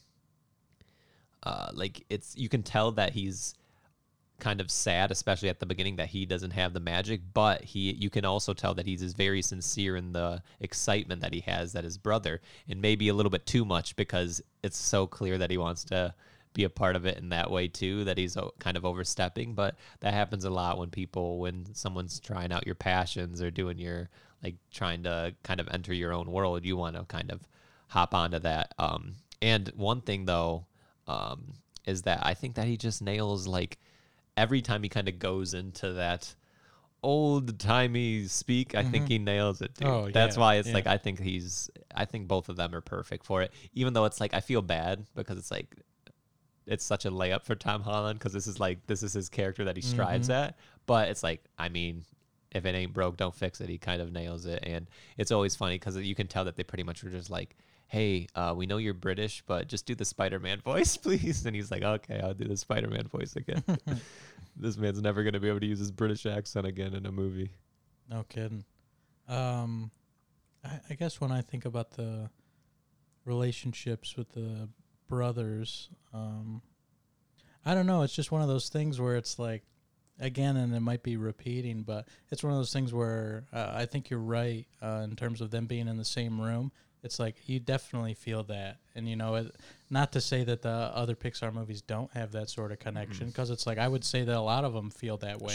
uh, 1.42 1.70
like 1.72 2.04
it's 2.10 2.36
you 2.36 2.48
can 2.48 2.62
tell 2.62 2.92
that 2.92 3.12
he's 3.12 3.54
kind 4.40 4.60
of 4.60 4.70
sad, 4.70 5.10
especially 5.10 5.48
at 5.48 5.60
the 5.60 5.66
beginning, 5.66 5.96
that 5.96 6.08
he 6.08 6.26
doesn't 6.26 6.50
have 6.52 6.72
the 6.72 6.80
magic. 6.80 7.20
But 7.32 7.62
he, 7.62 7.92
you 7.92 8.10
can 8.10 8.24
also 8.24 8.52
tell 8.52 8.74
that 8.74 8.86
he's 8.86 9.12
very 9.12 9.42
sincere 9.42 9.96
in 9.96 10.12
the 10.12 10.42
excitement 10.60 11.20
that 11.20 11.32
he 11.32 11.40
has 11.40 11.72
that 11.74 11.84
his 11.84 11.98
brother, 11.98 12.40
and 12.68 12.80
maybe 12.80 13.08
a 13.08 13.14
little 13.14 13.30
bit 13.30 13.46
too 13.46 13.64
much 13.64 13.94
because 13.96 14.42
it's 14.62 14.78
so 14.78 15.06
clear 15.06 15.38
that 15.38 15.50
he 15.50 15.58
wants 15.58 15.84
to 15.84 16.14
be 16.52 16.64
a 16.64 16.70
part 16.70 16.96
of 16.96 17.06
it 17.06 17.16
in 17.18 17.28
that 17.28 17.50
way 17.50 17.68
too. 17.68 18.04
That 18.04 18.18
he's 18.18 18.36
kind 18.58 18.76
of 18.76 18.84
overstepping, 18.84 19.54
but 19.54 19.76
that 20.00 20.14
happens 20.14 20.44
a 20.44 20.50
lot 20.50 20.78
when 20.78 20.90
people, 20.90 21.38
when 21.38 21.74
someone's 21.74 22.18
trying 22.18 22.52
out 22.52 22.66
your 22.66 22.74
passions 22.74 23.40
or 23.40 23.50
doing 23.50 23.78
your 23.78 24.10
like 24.42 24.56
trying 24.70 25.02
to 25.04 25.34
kind 25.42 25.60
of 25.60 25.68
enter 25.70 25.92
your 25.94 26.12
own 26.12 26.30
world, 26.30 26.64
you 26.64 26.76
want 26.76 26.96
to 26.96 27.04
kind 27.04 27.30
of 27.30 27.46
hop 27.88 28.14
onto 28.14 28.38
that. 28.40 28.72
Um, 28.78 29.14
and 29.42 29.68
one 29.76 30.00
thing 30.00 30.24
though, 30.24 30.66
um, 31.06 31.54
is 31.86 32.02
that 32.02 32.20
I 32.24 32.34
think 32.34 32.54
that 32.54 32.66
he 32.66 32.76
just 32.76 33.02
nails 33.02 33.46
like 33.46 33.78
every 34.36 34.62
time 34.62 34.82
he 34.82 34.88
kind 34.88 35.08
of 35.08 35.18
goes 35.18 35.54
into 35.54 35.92
that 35.94 36.34
old 37.02 37.58
timey 37.58 38.26
speak, 38.26 38.74
I 38.74 38.82
think 38.82 39.06
Mhm. 39.06 39.08
he 39.08 39.18
nails 39.18 39.60
it. 39.62 39.74
Dude. 39.74 39.86
Oh, 39.88 40.10
That's 40.10 40.36
yeah, 40.36 40.40
why 40.40 40.54
it's 40.56 40.68
yeah. 40.68 40.74
like 40.74 40.86
I 40.86 40.98
think 40.98 41.18
he's 41.20 41.70
I 41.94 42.04
think 42.04 42.28
both 42.28 42.48
of 42.48 42.56
them 42.56 42.74
are 42.74 42.80
perfect 42.82 43.24
for 43.24 43.42
it. 43.42 43.52
Even 43.74 43.92
though 43.94 44.04
it's 44.04 44.20
like 44.20 44.34
I 44.34 44.40
feel 44.40 44.62
bad 44.62 45.06
because 45.14 45.38
it's 45.38 45.50
like 45.50 45.74
it's 46.66 46.84
such 46.84 47.04
a 47.06 47.10
layup 47.10 47.42
for 47.44 47.54
Tom 47.54 47.82
Holland 47.82 48.18
because 48.18 48.32
this 48.32 48.46
is 48.46 48.60
like 48.60 48.86
this 48.86 49.02
is 49.02 49.12
his 49.14 49.28
character 49.28 49.64
that 49.64 49.76
he 49.76 49.82
strives 49.82 50.28
Mhm. 50.28 50.34
at. 50.34 50.58
But 50.86 51.08
it's 51.08 51.22
like 51.22 51.42
I 51.58 51.68
mean, 51.70 52.04
if 52.52 52.64
it 52.66 52.74
ain't 52.74 52.92
broke, 52.92 53.16
don't 53.16 53.34
fix 53.34 53.60
it. 53.60 53.68
He 53.68 53.78
kind 53.78 54.02
of 54.02 54.12
nails 54.12 54.46
it, 54.46 54.60
and 54.62 54.86
it's 55.16 55.30
always 55.30 55.54
funny 55.56 55.76
because 55.76 55.96
you 55.96 56.14
can 56.14 56.26
tell 56.26 56.44
that 56.44 56.56
they 56.56 56.62
pretty 56.64 56.82
much 56.82 57.02
were 57.02 57.10
just 57.10 57.30
like, 57.30 57.56
"Hey, 57.86 58.26
uh, 58.34 58.54
we 58.56 58.66
know 58.66 58.78
you're 58.78 58.94
British, 58.94 59.42
but 59.46 59.68
just 59.68 59.86
do 59.86 59.94
the 59.94 60.04
Spider-Man 60.04 60.60
voice, 60.64 60.96
please." 60.96 61.46
And 61.46 61.54
he's 61.54 61.70
like, 61.70 61.82
"Okay, 61.82 62.20
I'll 62.20 62.34
do 62.34 62.46
the 62.46 62.56
Spider-Man 62.56 63.08
voice 63.08 63.36
again." 63.36 63.62
this 64.56 64.76
man's 64.76 65.00
never 65.00 65.22
gonna 65.22 65.40
be 65.40 65.48
able 65.48 65.60
to 65.60 65.66
use 65.66 65.78
his 65.78 65.90
British 65.90 66.26
accent 66.26 66.66
again 66.66 66.94
in 66.94 67.06
a 67.06 67.12
movie. 67.12 67.50
No 68.08 68.24
kidding. 68.28 68.64
Um, 69.28 69.92
I, 70.64 70.80
I 70.90 70.94
guess 70.94 71.20
when 71.20 71.30
I 71.30 71.42
think 71.42 71.64
about 71.64 71.92
the 71.92 72.30
relationships 73.24 74.16
with 74.16 74.32
the 74.32 74.68
brothers, 75.08 75.88
um, 76.12 76.62
I 77.64 77.74
don't 77.74 77.86
know. 77.86 78.02
It's 78.02 78.14
just 78.14 78.32
one 78.32 78.42
of 78.42 78.48
those 78.48 78.68
things 78.68 79.00
where 79.00 79.16
it's 79.16 79.38
like, 79.38 79.62
again, 80.20 80.56
and 80.56 80.74
it 80.74 80.80
might 80.80 81.02
be 81.02 81.16
repeating, 81.16 81.82
but 81.82 82.06
it's 82.30 82.44
one 82.44 82.52
of 82.52 82.58
those 82.58 82.72
things 82.72 82.92
where 82.94 83.44
uh, 83.52 83.72
I 83.74 83.86
think 83.86 84.10
you're 84.10 84.20
right 84.20 84.66
uh, 84.80 85.00
in 85.04 85.16
terms 85.16 85.40
of 85.40 85.50
them 85.50 85.66
being 85.66 85.88
in 85.88 85.96
the 85.96 86.04
same 86.04 86.40
room. 86.40 86.70
It's 87.02 87.18
like 87.18 87.36
you 87.46 87.58
definitely 87.60 88.12
feel 88.14 88.42
that, 88.44 88.76
and 88.94 89.08
you 89.08 89.16
know, 89.16 89.34
it, 89.36 89.56
not 89.88 90.12
to 90.12 90.20
say 90.20 90.44
that 90.44 90.60
the 90.62 90.68
other 90.68 91.14
Pixar 91.16 91.52
movies 91.52 91.80
don't 91.80 92.12
have 92.12 92.32
that 92.32 92.50
sort 92.50 92.72
of 92.72 92.78
connection, 92.78 93.28
because 93.28 93.48
it's 93.50 93.66
like 93.66 93.78
I 93.78 93.88
would 93.88 94.04
say 94.04 94.22
that 94.22 94.36
a 94.36 94.40
lot 94.40 94.64
of 94.64 94.74
them 94.74 94.90
feel 94.90 95.16
that 95.18 95.40
way. 95.40 95.54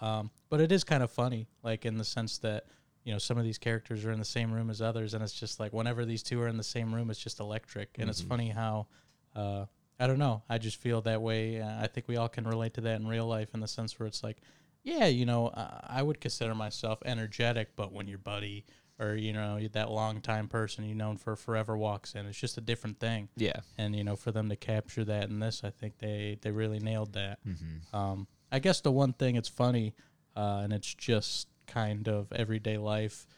Um, 0.00 0.30
but 0.50 0.60
it 0.60 0.70
is 0.70 0.84
kind 0.84 1.02
of 1.02 1.10
funny, 1.10 1.48
like 1.62 1.86
in 1.86 1.96
the 1.96 2.04
sense 2.04 2.36
that 2.38 2.66
you 3.04 3.12
know 3.12 3.18
some 3.18 3.38
of 3.38 3.44
these 3.44 3.56
characters 3.58 4.04
are 4.04 4.12
in 4.12 4.18
the 4.18 4.24
same 4.24 4.52
room 4.52 4.68
as 4.68 4.82
others, 4.82 5.14
and 5.14 5.22
it's 5.24 5.32
just 5.32 5.58
like 5.58 5.72
whenever 5.72 6.04
these 6.04 6.22
two 6.22 6.40
are 6.42 6.48
in 6.48 6.58
the 6.58 6.62
same 6.62 6.94
room, 6.94 7.08
it's 7.10 7.18
just 7.20 7.40
electric. 7.40 7.96
And 7.98 8.10
it's 8.10 8.20
Mhm. 8.22 8.28
funny 8.28 8.48
how 8.50 8.86
uh, 9.34 9.64
I 10.02 10.08
don't 10.08 10.18
know. 10.18 10.42
I 10.48 10.58
just 10.58 10.78
feel 10.78 11.00
that 11.02 11.22
way. 11.22 11.60
Uh, 11.60 11.80
I 11.80 11.86
think 11.86 12.08
we 12.08 12.16
all 12.16 12.28
can 12.28 12.42
relate 12.44 12.74
to 12.74 12.80
that 12.80 13.00
in 13.00 13.06
real 13.06 13.26
life 13.26 13.50
in 13.54 13.60
the 13.60 13.68
sense 13.68 14.00
where 14.00 14.08
it's 14.08 14.24
like, 14.24 14.38
yeah, 14.82 15.06
you 15.06 15.24
know, 15.24 15.46
uh, 15.46 15.80
I 15.86 16.02
would 16.02 16.20
consider 16.20 16.56
myself 16.56 16.98
energetic, 17.04 17.76
but 17.76 17.92
when 17.92 18.08
your 18.08 18.18
buddy 18.18 18.64
or 18.98 19.14
you 19.14 19.32
know 19.32 19.58
that 19.72 19.90
long 19.90 20.20
time 20.20 20.48
person 20.48 20.84
you 20.84 20.94
known 20.94 21.16
for 21.16 21.36
forever 21.36 21.76
walks 21.76 22.16
in, 22.16 22.26
it's 22.26 22.38
just 22.38 22.58
a 22.58 22.60
different 22.60 22.98
thing. 22.98 23.28
Yeah. 23.36 23.60
And 23.78 23.94
you 23.94 24.02
know, 24.02 24.16
for 24.16 24.32
them 24.32 24.48
to 24.48 24.56
capture 24.56 25.04
that 25.04 25.28
in 25.30 25.38
this, 25.38 25.62
I 25.62 25.70
think 25.70 25.98
they 25.98 26.36
they 26.42 26.50
really 26.50 26.80
nailed 26.80 27.12
that. 27.12 27.38
Mm-hmm. 27.46 27.96
Um, 27.96 28.26
I 28.50 28.58
guess 28.58 28.80
the 28.80 28.90
one 28.90 29.12
thing 29.12 29.36
it's 29.36 29.48
funny, 29.48 29.94
uh, 30.36 30.62
and 30.64 30.72
it's 30.72 30.92
just 30.92 31.46
kind 31.68 32.08
of 32.08 32.32
everyday 32.32 32.76
life 32.76 33.28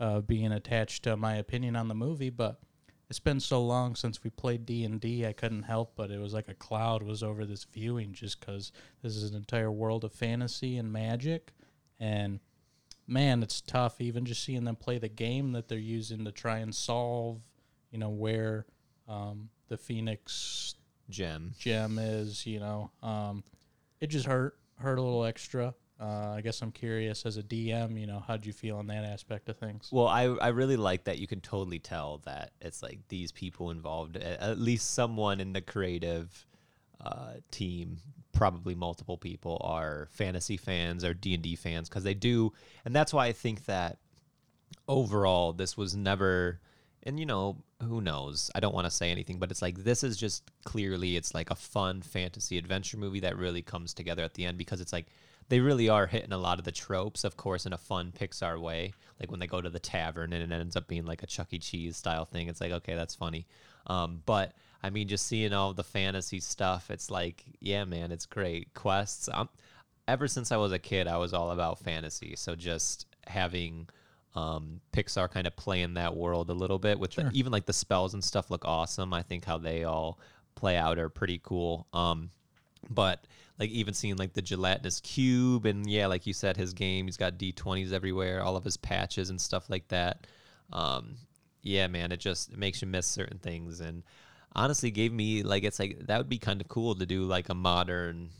uh, 0.00 0.20
being 0.20 0.52
attached 0.52 1.04
to 1.04 1.18
my 1.18 1.36
opinion 1.36 1.76
on 1.76 1.88
the 1.88 1.94
movie, 1.94 2.30
but 2.30 2.60
it's 3.08 3.18
been 3.18 3.40
so 3.40 3.62
long 3.62 3.94
since 3.94 4.24
we 4.24 4.30
played 4.30 4.66
d&d 4.66 5.26
I 5.26 5.32
couldn't 5.32 5.64
help 5.64 5.92
but 5.96 6.10
it 6.10 6.18
was 6.18 6.32
like 6.32 6.48
a 6.48 6.54
cloud 6.54 7.02
was 7.02 7.22
over 7.22 7.44
this 7.44 7.64
viewing 7.64 8.12
just 8.12 8.40
because 8.40 8.72
this 9.02 9.16
is 9.16 9.30
an 9.30 9.36
entire 9.36 9.70
world 9.70 10.04
of 10.04 10.12
fantasy 10.12 10.76
and 10.76 10.92
magic, 10.92 11.52
and 12.00 12.40
man, 13.06 13.42
it's 13.42 13.60
tough 13.60 14.00
even 14.00 14.24
just 14.24 14.44
seeing 14.44 14.64
them 14.64 14.76
play 14.76 14.98
the 14.98 15.08
game 15.08 15.52
that 15.52 15.68
they're 15.68 15.78
using 15.78 16.24
to 16.24 16.32
try 16.32 16.58
and 16.58 16.74
solve, 16.74 17.40
you 17.90 17.98
know, 17.98 18.08
where 18.08 18.66
um, 19.08 19.50
the 19.68 19.76
Phoenix 19.76 20.74
Gem. 21.10 21.52
gem 21.58 21.98
is, 21.98 22.46
you 22.46 22.60
know. 22.60 22.90
Um, 23.02 23.44
it 24.00 24.08
just 24.08 24.26
hurt, 24.26 24.56
hurt 24.78 24.98
a 24.98 25.02
little 25.02 25.24
extra. 25.24 25.74
Uh, 26.00 26.34
I 26.36 26.40
guess 26.40 26.60
I'm 26.60 26.72
curious 26.72 27.24
as 27.24 27.36
a 27.36 27.42
DM, 27.42 27.98
you 28.00 28.06
know, 28.06 28.18
how'd 28.26 28.44
you 28.44 28.52
feel 28.52 28.78
on 28.78 28.88
that 28.88 29.04
aspect 29.04 29.48
of 29.48 29.56
things? 29.56 29.88
Well, 29.92 30.08
I 30.08 30.24
I 30.24 30.48
really 30.48 30.76
like 30.76 31.04
that 31.04 31.18
you 31.18 31.26
can 31.28 31.40
totally 31.40 31.78
tell 31.78 32.18
that 32.24 32.50
it's 32.60 32.82
like 32.82 32.98
these 33.08 33.30
people 33.30 33.70
involved, 33.70 34.16
at 34.16 34.58
least 34.58 34.92
someone 34.92 35.40
in 35.40 35.52
the 35.52 35.60
creative 35.60 36.46
uh, 37.00 37.34
team, 37.52 37.98
probably 38.32 38.74
multiple 38.74 39.16
people 39.16 39.60
are 39.64 40.08
fantasy 40.10 40.56
fans 40.56 41.04
or 41.04 41.14
D 41.14 41.34
and 41.34 41.42
D 41.42 41.54
fans 41.54 41.88
because 41.88 42.02
they 42.02 42.14
do, 42.14 42.52
and 42.84 42.94
that's 42.94 43.14
why 43.14 43.26
I 43.26 43.32
think 43.32 43.66
that 43.66 43.98
overall 44.88 45.52
this 45.52 45.76
was 45.76 45.94
never. 45.94 46.60
and 47.04 47.20
you 47.20 47.26
know 47.26 47.56
who 47.82 48.00
knows 48.00 48.50
i 48.54 48.60
don't 48.60 48.74
want 48.74 48.86
to 48.86 48.90
say 48.90 49.10
anything 49.10 49.38
but 49.38 49.50
it's 49.50 49.60
like 49.60 49.84
this 49.84 50.02
is 50.02 50.16
just 50.16 50.50
clearly 50.64 51.16
it's 51.16 51.34
like 51.34 51.50
a 51.50 51.54
fun 51.54 52.00
fantasy 52.00 52.56
adventure 52.56 52.96
movie 52.96 53.20
that 53.20 53.36
really 53.36 53.60
comes 53.62 53.92
together 53.92 54.22
at 54.22 54.34
the 54.34 54.44
end 54.44 54.56
because 54.56 54.80
it's 54.80 54.92
like 54.92 55.06
they 55.48 55.60
really 55.60 55.88
are 55.88 56.06
hitting 56.06 56.32
a 56.32 56.38
lot 56.38 56.58
of 56.58 56.64
the 56.64 56.72
tropes 56.72 57.24
of 57.24 57.36
course 57.36 57.66
in 57.66 57.72
a 57.72 57.78
fun 57.78 58.12
pixar 58.18 58.60
way 58.60 58.92
like 59.20 59.30
when 59.30 59.40
they 59.40 59.46
go 59.46 59.60
to 59.60 59.70
the 59.70 59.78
tavern 59.78 60.32
and 60.32 60.52
it 60.52 60.54
ends 60.54 60.76
up 60.76 60.88
being 60.88 61.04
like 61.04 61.22
a 61.22 61.26
chuck 61.26 61.48
e 61.52 61.58
cheese 61.58 61.96
style 61.96 62.24
thing 62.24 62.48
it's 62.48 62.60
like 62.60 62.72
okay 62.72 62.94
that's 62.94 63.14
funny 63.14 63.46
um, 63.86 64.22
but 64.26 64.52
i 64.82 64.90
mean 64.90 65.08
just 65.08 65.26
seeing 65.26 65.52
all 65.52 65.72
the 65.72 65.84
fantasy 65.84 66.40
stuff 66.40 66.90
it's 66.90 67.10
like 67.10 67.44
yeah 67.60 67.84
man 67.84 68.10
it's 68.12 68.26
great 68.26 68.72
quests 68.74 69.28
I'm, 69.32 69.48
ever 70.08 70.28
since 70.28 70.52
i 70.52 70.56
was 70.56 70.72
a 70.72 70.78
kid 70.78 71.06
i 71.06 71.16
was 71.16 71.32
all 71.32 71.50
about 71.50 71.78
fantasy 71.78 72.34
so 72.36 72.54
just 72.54 73.06
having 73.26 73.88
um, 74.34 74.80
Pixar 74.92 75.30
kind 75.30 75.46
of 75.46 75.54
play 75.56 75.82
in 75.82 75.94
that 75.94 76.16
world 76.16 76.50
a 76.50 76.54
little 76.54 76.78
bit 76.78 76.98
with 76.98 77.12
Sure. 77.12 77.24
the, 77.24 77.38
even 77.38 77.52
like 77.52 77.66
the 77.66 77.72
spells 77.72 78.14
and 78.14 78.24
stuff 78.24 78.50
look 78.50 78.64
awesome. 78.64 79.14
I 79.14 79.22
think 79.22 79.44
how 79.44 79.58
they 79.58 79.84
all 79.84 80.18
play 80.54 80.76
out 80.76 80.98
are 80.98 81.08
pretty 81.08 81.40
cool. 81.42 81.86
Um, 81.92 82.30
but 82.90 83.26
like 83.58 83.70
even 83.70 83.94
seeing 83.94 84.16
like 84.16 84.32
the 84.32 84.42
gelatinous 84.42 85.00
cube 85.00 85.66
and 85.66 85.88
yeah, 85.88 86.06
like 86.06 86.26
you 86.26 86.32
said, 86.32 86.56
his 86.56 86.72
game, 86.72 87.06
he's 87.06 87.16
got 87.16 87.38
D20s 87.38 87.92
everywhere, 87.92 88.42
all 88.42 88.56
of 88.56 88.64
his 88.64 88.76
patches 88.76 89.30
and 89.30 89.40
stuff 89.40 89.70
like 89.70 89.88
that. 89.88 90.26
Um, 90.72 91.16
yeah, 91.62 91.86
man, 91.86 92.12
it 92.12 92.18
just 92.18 92.52
it 92.52 92.58
makes 92.58 92.82
you 92.82 92.88
miss 92.88 93.06
certain 93.06 93.38
things 93.38 93.80
and 93.80 94.02
honestly 94.56 94.90
gave 94.90 95.12
me 95.12 95.42
like 95.42 95.64
it's 95.64 95.78
like 95.78 95.98
that 96.06 96.18
would 96.18 96.28
be 96.28 96.38
kind 96.38 96.60
of 96.60 96.68
cool 96.68 96.94
to 96.94 97.06
do 97.06 97.24
like 97.24 97.48
a 97.48 97.54
modern 97.54 98.30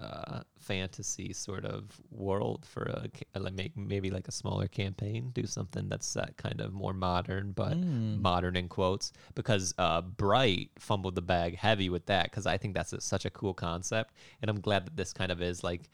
uh, 0.00 0.40
fantasy 0.58 1.32
sort 1.32 1.64
of 1.64 2.00
world 2.10 2.64
for 2.66 2.82
a 2.84 3.08
ca- 3.08 3.40
like 3.40 3.54
make 3.54 3.76
maybe 3.76 4.10
like 4.10 4.28
a 4.28 4.32
smaller 4.32 4.66
campaign 4.68 5.30
do 5.34 5.46
something 5.46 5.88
that's 5.88 6.12
that 6.14 6.36
kind 6.36 6.60
of 6.60 6.72
more 6.72 6.92
modern 6.94 7.52
but 7.52 7.76
Mm. 7.80 8.20
modern 8.20 8.56
in 8.56 8.68
quotes 8.68 9.12
because 9.34 9.74
uh, 9.78 10.00
bright 10.00 10.70
fumbled 10.78 11.14
the 11.14 11.22
bag 11.22 11.56
heavy 11.56 11.88
with 11.90 12.06
that 12.06 12.24
because 12.24 12.46
i 12.46 12.56
think 12.56 12.74
that's 12.74 12.92
a, 12.92 13.00
such 13.00 13.24
a 13.24 13.30
cool 13.30 13.54
concept 13.54 14.14
and 14.40 14.50
i'm 14.50 14.60
glad 14.60 14.86
that 14.86 14.96
this 14.96 15.12
kind 15.12 15.30
of 15.32 15.40
is 15.42 15.62
like 15.64 15.90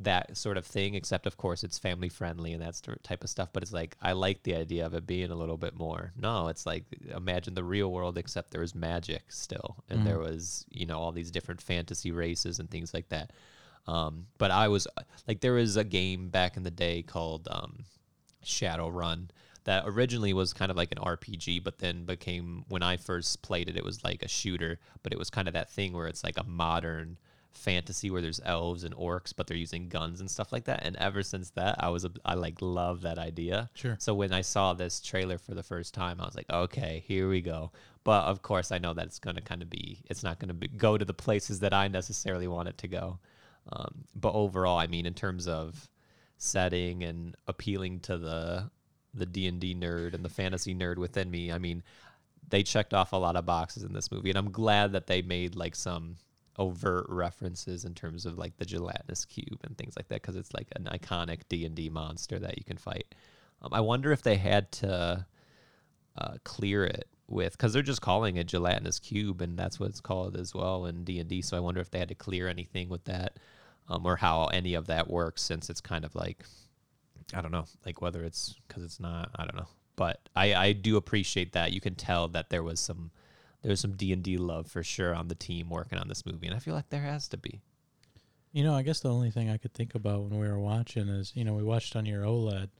that 0.00 0.36
sort 0.36 0.56
of 0.56 0.64
thing 0.64 0.94
except 0.94 1.26
of 1.26 1.36
course 1.36 1.64
it's 1.64 1.76
family 1.76 2.08
friendly 2.08 2.52
and 2.52 2.62
that 2.62 2.80
type 3.02 3.24
of 3.24 3.28
stuff 3.28 3.48
but 3.52 3.64
it's 3.64 3.72
like 3.72 3.96
i 4.00 4.12
like 4.12 4.42
the 4.44 4.54
idea 4.54 4.86
of 4.86 4.94
it 4.94 5.06
being 5.06 5.30
a 5.30 5.34
little 5.34 5.56
bit 5.56 5.76
more 5.76 6.12
no 6.16 6.46
it's 6.46 6.64
like 6.66 6.84
imagine 7.16 7.54
the 7.54 7.64
real 7.64 7.90
world 7.90 8.16
except 8.16 8.52
there 8.52 8.60
was 8.60 8.76
magic 8.76 9.22
still 9.28 9.76
and 9.90 10.06
there 10.06 10.18
was 10.20 10.64
you 10.70 10.86
know 10.86 10.98
all 10.98 11.10
these 11.10 11.32
different 11.32 11.60
fantasy 11.60 12.12
races 12.12 12.60
and 12.60 12.70
things 12.70 12.94
like 12.94 13.08
that. 13.08 13.32
Um, 13.88 14.26
but 14.36 14.50
i 14.50 14.68
was 14.68 14.86
like 15.26 15.40
there 15.40 15.54
was 15.54 15.76
a 15.76 15.84
game 15.84 16.28
back 16.28 16.56
in 16.56 16.62
the 16.62 16.70
day 16.70 17.02
called 17.02 17.48
um, 17.50 17.84
Shadowrun 18.44 19.30
that 19.64 19.84
originally 19.86 20.32
was 20.32 20.54
kind 20.54 20.70
of 20.70 20.78
like 20.78 20.92
an 20.92 20.98
RPG, 20.98 21.62
but 21.62 21.78
then 21.78 22.06
became 22.06 22.64
when 22.68 22.82
I 22.82 22.96
first 22.96 23.42
played 23.42 23.68
it, 23.68 23.76
it 23.76 23.84
was 23.84 24.02
like 24.02 24.22
a 24.22 24.28
shooter, 24.28 24.78
but 25.02 25.12
it 25.12 25.18
was 25.18 25.28
kind 25.28 25.46
of 25.46 25.52
that 25.52 25.68
thing 25.68 25.92
where 25.92 26.06
it's 26.06 26.24
like 26.24 26.38
a 26.38 26.44
modern 26.44 27.18
fantasy 27.58 28.10
where 28.10 28.22
there's 28.22 28.40
elves 28.44 28.84
and 28.84 28.94
orcs, 28.94 29.32
but 29.36 29.46
they're 29.46 29.56
using 29.56 29.88
guns 29.88 30.20
and 30.20 30.30
stuff 30.30 30.52
like 30.52 30.64
that. 30.64 30.84
And 30.84 30.96
ever 30.96 31.22
since 31.22 31.50
that, 31.50 31.76
I 31.78 31.88
was 31.90 32.04
a, 32.04 32.10
I 32.24 32.34
like 32.34 32.60
love 32.60 33.02
that 33.02 33.18
idea. 33.18 33.70
Sure. 33.74 33.96
So 34.00 34.14
when 34.14 34.32
I 34.32 34.40
saw 34.40 34.72
this 34.72 35.00
trailer 35.00 35.38
for 35.38 35.54
the 35.54 35.62
first 35.62 35.94
time, 35.94 36.20
I 36.20 36.24
was 36.24 36.34
like, 36.34 36.50
okay, 36.50 37.04
here 37.06 37.28
we 37.28 37.40
go. 37.40 37.72
But 38.04 38.24
of 38.24 38.42
course, 38.42 38.72
I 38.72 38.78
know 38.78 38.94
that 38.94 39.06
it's 39.06 39.18
going 39.18 39.36
to 39.36 39.42
kind 39.42 39.62
of 39.62 39.68
be, 39.68 40.02
it's 40.06 40.22
not 40.22 40.38
going 40.38 40.58
to 40.58 40.68
go 40.68 40.96
to 40.96 41.04
the 41.04 41.14
places 41.14 41.60
that 41.60 41.74
I 41.74 41.88
necessarily 41.88 42.48
want 42.48 42.68
it 42.68 42.78
to 42.78 42.88
go. 42.88 43.18
Um, 43.70 44.04
but 44.14 44.32
overall, 44.34 44.78
I 44.78 44.86
mean, 44.86 45.04
in 45.04 45.14
terms 45.14 45.46
of 45.46 45.88
setting 46.38 47.02
and 47.02 47.36
appealing 47.46 48.00
to 48.00 48.16
the 48.16 48.70
the 49.14 49.26
D&D 49.26 49.74
nerd 49.74 50.14
and 50.14 50.24
the 50.24 50.28
fantasy 50.28 50.74
nerd 50.74 50.96
within 50.96 51.30
me. 51.30 51.50
I 51.50 51.58
mean, 51.58 51.82
they 52.48 52.62
checked 52.62 52.94
off 52.94 53.12
a 53.12 53.16
lot 53.16 53.36
of 53.36 53.44
boxes 53.44 53.82
in 53.82 53.92
this 53.92 54.12
movie 54.12 54.30
and 54.30 54.38
I'm 54.38 54.50
glad 54.50 54.92
that 54.92 55.06
they 55.06 55.22
made 55.22 55.56
like 55.56 55.74
some 55.74 56.16
overt 56.58 57.06
references 57.08 57.84
in 57.84 57.94
terms 57.94 58.26
of 58.26 58.36
like 58.36 58.56
the 58.56 58.64
gelatinous 58.64 59.24
cube 59.24 59.60
and 59.64 59.76
things 59.76 59.96
like 59.96 60.08
that 60.08 60.22
cuz 60.22 60.36
it's 60.36 60.52
like 60.52 60.68
an 60.76 60.84
iconic 60.84 61.42
D&D 61.48 61.88
monster 61.88 62.38
that 62.38 62.58
you 62.58 62.64
can 62.64 62.76
fight. 62.76 63.14
Um, 63.62 63.72
I 63.72 63.80
wonder 63.80 64.12
if 64.12 64.22
they 64.22 64.36
had 64.36 64.70
to 64.72 65.26
uh, 66.16 66.34
clear 66.44 66.84
it 66.84 67.08
with 67.28 67.52
because 67.52 67.72
they're 67.72 67.82
just 67.82 68.00
calling 68.00 68.36
it 68.36 68.46
gelatinous 68.46 68.98
cube 68.98 69.40
and 69.40 69.58
that's 69.58 69.78
what 69.78 69.90
it's 69.90 70.00
called 70.00 70.34
as 70.34 70.54
well 70.54 70.86
in 70.86 71.04
d&d 71.04 71.42
so 71.42 71.56
i 71.56 71.60
wonder 71.60 71.78
if 71.80 71.90
they 71.90 71.98
had 71.98 72.08
to 72.08 72.14
clear 72.14 72.48
anything 72.48 72.88
with 72.88 73.04
that 73.04 73.36
um, 73.88 74.04
or 74.06 74.16
how 74.16 74.46
any 74.46 74.72
of 74.72 74.86
that 74.86 75.08
works 75.08 75.42
since 75.42 75.68
it's 75.68 75.80
kind 75.80 76.06
of 76.06 76.14
like 76.14 76.44
i 77.34 77.42
don't 77.42 77.52
know 77.52 77.66
like 77.84 78.00
whether 78.00 78.24
it's 78.24 78.56
because 78.66 78.82
it's 78.82 78.98
not 78.98 79.30
i 79.36 79.44
don't 79.44 79.56
know 79.56 79.68
but 79.98 80.28
I, 80.36 80.54
I 80.54 80.72
do 80.72 80.96
appreciate 80.96 81.52
that 81.54 81.72
you 81.72 81.80
can 81.80 81.96
tell 81.96 82.28
that 82.28 82.50
there 82.50 82.62
was 82.62 82.78
some 82.78 83.10
there's 83.62 83.80
some 83.80 83.92
d&d 83.92 84.36
love 84.36 84.66
for 84.70 84.82
sure 84.82 85.14
on 85.14 85.28
the 85.28 85.34
team 85.34 85.68
working 85.70 85.98
on 85.98 86.08
this 86.08 86.24
movie 86.26 86.46
and 86.46 86.56
i 86.56 86.58
feel 86.58 86.74
like 86.74 86.88
there 86.90 87.02
has 87.02 87.28
to 87.28 87.36
be 87.36 87.60
You 88.52 88.64
know, 88.64 88.74
I 88.74 88.82
guess 88.82 89.00
the 89.00 89.12
only 89.12 89.30
thing 89.30 89.50
I 89.50 89.58
could 89.58 89.74
think 89.74 89.94
about 89.94 90.22
when 90.22 90.40
we 90.40 90.48
were 90.48 90.58
watching 90.58 91.06
is, 91.08 91.32
you 91.36 91.44
know, 91.44 91.52
we 91.52 91.62
watched 91.62 91.94
on 91.96 92.06
your 92.06 92.24
OLED 92.24 92.70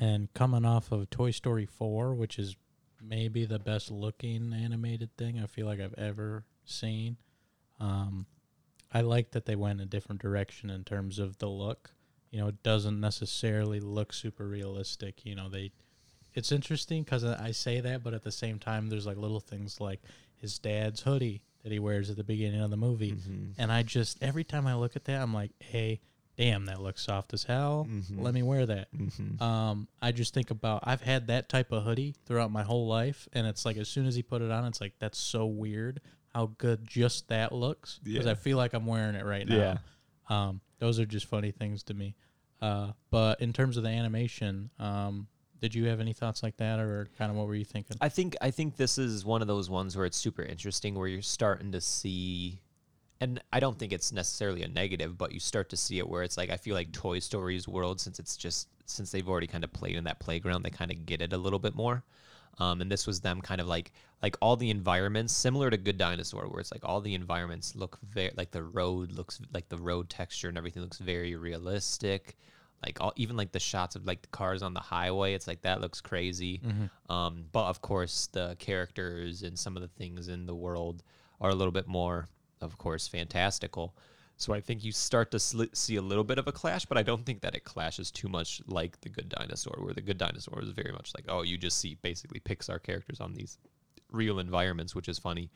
and 0.00 0.32
coming 0.32 0.64
off 0.64 0.90
of 0.92 1.10
Toy 1.10 1.30
Story 1.30 1.66
4, 1.66 2.14
which 2.14 2.38
is 2.38 2.56
maybe 3.02 3.44
the 3.44 3.58
best 3.58 3.90
looking 3.90 4.54
animated 4.54 5.14
thing 5.18 5.38
I 5.38 5.46
feel 5.46 5.66
like 5.66 5.78
I've 5.78 5.94
ever 5.98 6.44
seen. 6.64 7.18
Um, 7.78 8.26
I 8.90 9.02
like 9.02 9.32
that 9.32 9.44
they 9.44 9.56
went 9.56 9.82
a 9.82 9.86
different 9.86 10.22
direction 10.22 10.70
in 10.70 10.84
terms 10.84 11.18
of 11.18 11.36
the 11.36 11.48
look. 11.48 11.92
You 12.30 12.40
know, 12.40 12.48
it 12.48 12.62
doesn't 12.62 12.98
necessarily 12.98 13.78
look 13.78 14.14
super 14.14 14.48
realistic. 14.48 15.26
You 15.26 15.34
know, 15.34 15.50
they. 15.50 15.70
It's 16.34 16.52
interesting 16.52 17.02
because 17.02 17.24
I 17.24 17.50
say 17.52 17.80
that, 17.80 18.02
but 18.04 18.14
at 18.14 18.22
the 18.22 18.32
same 18.32 18.58
time, 18.58 18.88
there's 18.88 19.06
like 19.06 19.16
little 19.16 19.40
things 19.40 19.80
like 19.80 20.00
his 20.36 20.58
dad's 20.58 21.00
hoodie 21.02 21.42
that 21.62 21.72
he 21.72 21.78
wears 21.78 22.08
at 22.10 22.16
the 22.16 22.24
beginning 22.24 22.60
of 22.60 22.70
the 22.70 22.76
movie, 22.76 23.16
and 23.58 23.70
I 23.72 23.82
just 23.82 24.22
every 24.22 24.44
time 24.44 24.66
I 24.66 24.74
look 24.74 24.96
at 24.96 25.04
that, 25.04 25.20
I'm 25.20 25.34
like, 25.34 25.50
hey, 25.58 26.00
damn, 26.38 26.64
that 26.66 26.80
looks 26.80 27.02
soft 27.02 27.34
as 27.34 27.44
hell. 27.44 27.86
Let 28.16 28.32
me 28.32 28.42
wear 28.42 28.64
that. 28.66 28.88
Um, 29.40 29.88
I 30.00 30.12
just 30.12 30.32
think 30.32 30.50
about 30.50 30.80
I've 30.84 31.02
had 31.02 31.26
that 31.26 31.48
type 31.48 31.70
of 31.72 31.82
hoodie 31.84 32.14
throughout 32.26 32.50
my 32.50 32.62
whole 32.62 32.86
life, 32.86 33.28
and 33.32 33.46
it's 33.46 33.64
like 33.66 33.76
as 33.76 33.88
soon 33.88 34.06
as 34.06 34.14
he 34.14 34.22
put 34.22 34.40
it 34.40 34.50
on, 34.50 34.64
it's 34.64 34.80
like 34.80 34.94
that's 34.98 35.18
so 35.18 35.46
weird 35.46 36.00
how 36.32 36.46
good 36.58 36.86
just 36.86 37.26
that 37.28 37.52
looks 37.52 37.98
because 38.04 38.24
Yeah. 38.26 38.32
I 38.32 38.34
feel 38.36 38.56
like 38.56 38.72
I'm 38.72 38.86
wearing 38.86 39.16
it 39.16 39.24
right 39.24 39.46
now. 39.48 39.56
Yeah. 39.56 39.78
Um, 40.48 40.60
those 40.78 41.00
are 41.00 41.04
just 41.06 41.26
funny 41.26 41.50
things 41.50 41.82
to 41.84 41.94
me. 41.94 42.14
Uh, 42.62 42.92
but 43.10 43.40
in 43.40 43.52
terms 43.52 43.76
of 43.76 43.82
the 43.82 43.88
animation, 43.88 44.70
um, 44.78 45.26
did 45.60 45.74
you 45.74 45.86
have 45.86 46.00
any 46.00 46.12
thoughts 46.12 46.42
like 46.42 46.56
that, 46.56 46.80
or 46.80 47.08
kind 47.18 47.30
of 47.30 47.36
what 47.36 47.46
were 47.46 47.54
you 47.54 47.64
thinking? 47.64 47.96
I 48.00 48.08
think 48.08 48.36
I 48.40 48.50
think 48.50 48.76
this 48.76 48.98
is 48.98 49.24
one 49.24 49.42
of 49.42 49.48
those 49.48 49.68
ones 49.70 49.96
where 49.96 50.06
it's 50.06 50.16
super 50.16 50.42
interesting 50.42 50.94
where 50.94 51.08
you're 51.08 51.22
starting 51.22 51.72
to 51.72 51.80
see 51.80 52.60
and 53.20 53.42
I 53.52 53.60
don't 53.60 53.78
think 53.78 53.92
it's 53.92 54.12
necessarily 54.12 54.62
a 54.62 54.68
negative, 54.68 55.18
but 55.18 55.32
you 55.32 55.40
start 55.40 55.68
to 55.70 55.76
see 55.76 55.98
it 55.98 56.08
where 56.08 56.22
it's 56.22 56.38
like 56.38 56.50
I 56.50 56.56
feel 56.56 56.74
like 56.74 56.92
Toy 56.92 57.18
Story's 57.18 57.68
world 57.68 58.00
since 58.00 58.18
it's 58.18 58.36
just 58.36 58.68
since 58.86 59.10
they've 59.10 59.28
already 59.28 59.46
kind 59.46 59.62
of 59.62 59.72
played 59.72 59.96
in 59.96 60.04
that 60.04 60.20
playground, 60.20 60.62
they 60.62 60.70
kind 60.70 60.90
of 60.90 61.06
get 61.06 61.20
it 61.20 61.32
a 61.32 61.38
little 61.38 61.58
bit 61.58 61.74
more. 61.74 62.02
Um, 62.58 62.80
and 62.80 62.90
this 62.90 63.06
was 63.06 63.20
them 63.20 63.40
kind 63.40 63.60
of 63.60 63.68
like 63.68 63.92
like 64.22 64.36
all 64.40 64.56
the 64.56 64.70
environments 64.70 65.32
similar 65.34 65.70
to 65.70 65.76
Good 65.76 65.98
Dinosaur, 65.98 66.48
where 66.48 66.60
it's 66.60 66.72
like 66.72 66.84
all 66.84 67.00
the 67.00 67.14
environments 67.14 67.76
look 67.76 67.98
very 68.02 68.32
like 68.36 68.50
the 68.50 68.62
road 68.62 69.12
looks 69.12 69.40
like 69.52 69.68
the 69.68 69.78
road 69.78 70.08
texture 70.08 70.48
and 70.48 70.56
everything 70.56 70.82
looks 70.82 70.98
very 70.98 71.36
realistic. 71.36 72.38
Like 72.84 72.98
all 73.00 73.12
even 73.16 73.36
like 73.36 73.52
the 73.52 73.60
shots 73.60 73.94
of 73.94 74.06
like 74.06 74.22
the 74.22 74.28
cars 74.28 74.62
on 74.62 74.72
the 74.72 74.80
highway, 74.80 75.34
it's 75.34 75.46
like 75.46 75.62
that 75.62 75.80
looks 75.80 76.00
crazy. 76.00 76.60
Um, 77.08 77.44
but 77.52 77.66
of 77.66 77.82
course, 77.82 78.28
the 78.32 78.56
characters 78.58 79.42
and 79.42 79.58
some 79.58 79.76
of 79.76 79.82
the 79.82 79.88
things 79.88 80.28
in 80.28 80.46
the 80.46 80.54
world 80.54 81.02
are 81.40 81.50
a 81.50 81.54
little 81.54 81.72
bit 81.72 81.86
more, 81.86 82.28
of 82.60 82.78
course, 82.78 83.06
fantastical. 83.06 83.94
So 84.36 84.54
I 84.54 84.62
think 84.62 84.82
you 84.82 84.92
start 84.92 85.30
to 85.32 85.36
sli- 85.36 85.76
see 85.76 85.96
a 85.96 86.02
little 86.02 86.24
bit 86.24 86.38
of 86.38 86.48
a 86.48 86.52
clash, 86.52 86.86
but 86.86 86.96
I 86.96 87.02
don't 87.02 87.26
think 87.26 87.42
that 87.42 87.54
it 87.54 87.64
clashes 87.64 88.10
too 88.10 88.28
much 88.28 88.62
like 88.66 88.98
the 89.02 89.10
Good 89.10 89.28
Dinosaur, 89.28 89.76
where 89.84 89.92
the 89.92 90.00
Good 90.00 90.16
Dinosaur 90.16 90.62
is 90.62 90.70
very 90.70 90.92
much 90.92 91.12
like, 91.14 91.26
oh, 91.28 91.42
you 91.42 91.58
just 91.58 91.78
see 91.78 91.98
basically 92.00 92.40
Pixar 92.40 92.82
characters 92.82 93.20
on 93.20 93.34
these 93.34 93.58
real 94.10 94.38
environments, 94.38 94.94
which 94.94 95.08
is 95.08 95.18
funny. 95.18 95.50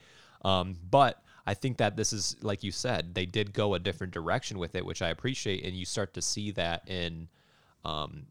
Um, 0.44 0.76
but 0.90 1.22
I 1.46 1.54
think 1.54 1.76
that 1.76 1.96
this 1.96 2.12
is, 2.12 2.36
like 2.40 2.62
you 2.62 2.72
said, 2.72 3.14
they 3.14 3.26
did 3.26 3.52
go 3.52 3.74
a 3.74 3.78
different 3.78 4.12
direction 4.12 4.58
with 4.58 4.74
it, 4.74 4.84
which 4.86 5.02
I 5.02 5.10
appreciate, 5.10 5.64
and 5.64 5.74
you 5.74 5.84
start 5.84 6.14
to 6.14 6.22
see 6.22 6.50
that 6.52 6.88
in 6.88 7.28
um, 7.84 8.26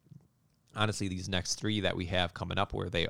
honestly 0.75 1.07
these 1.07 1.29
next 1.29 1.55
three 1.55 1.79
that 1.81 1.95
we 1.95 2.05
have 2.05 2.33
coming 2.33 2.57
up 2.57 2.73
where 2.73 2.89
they 2.89 3.07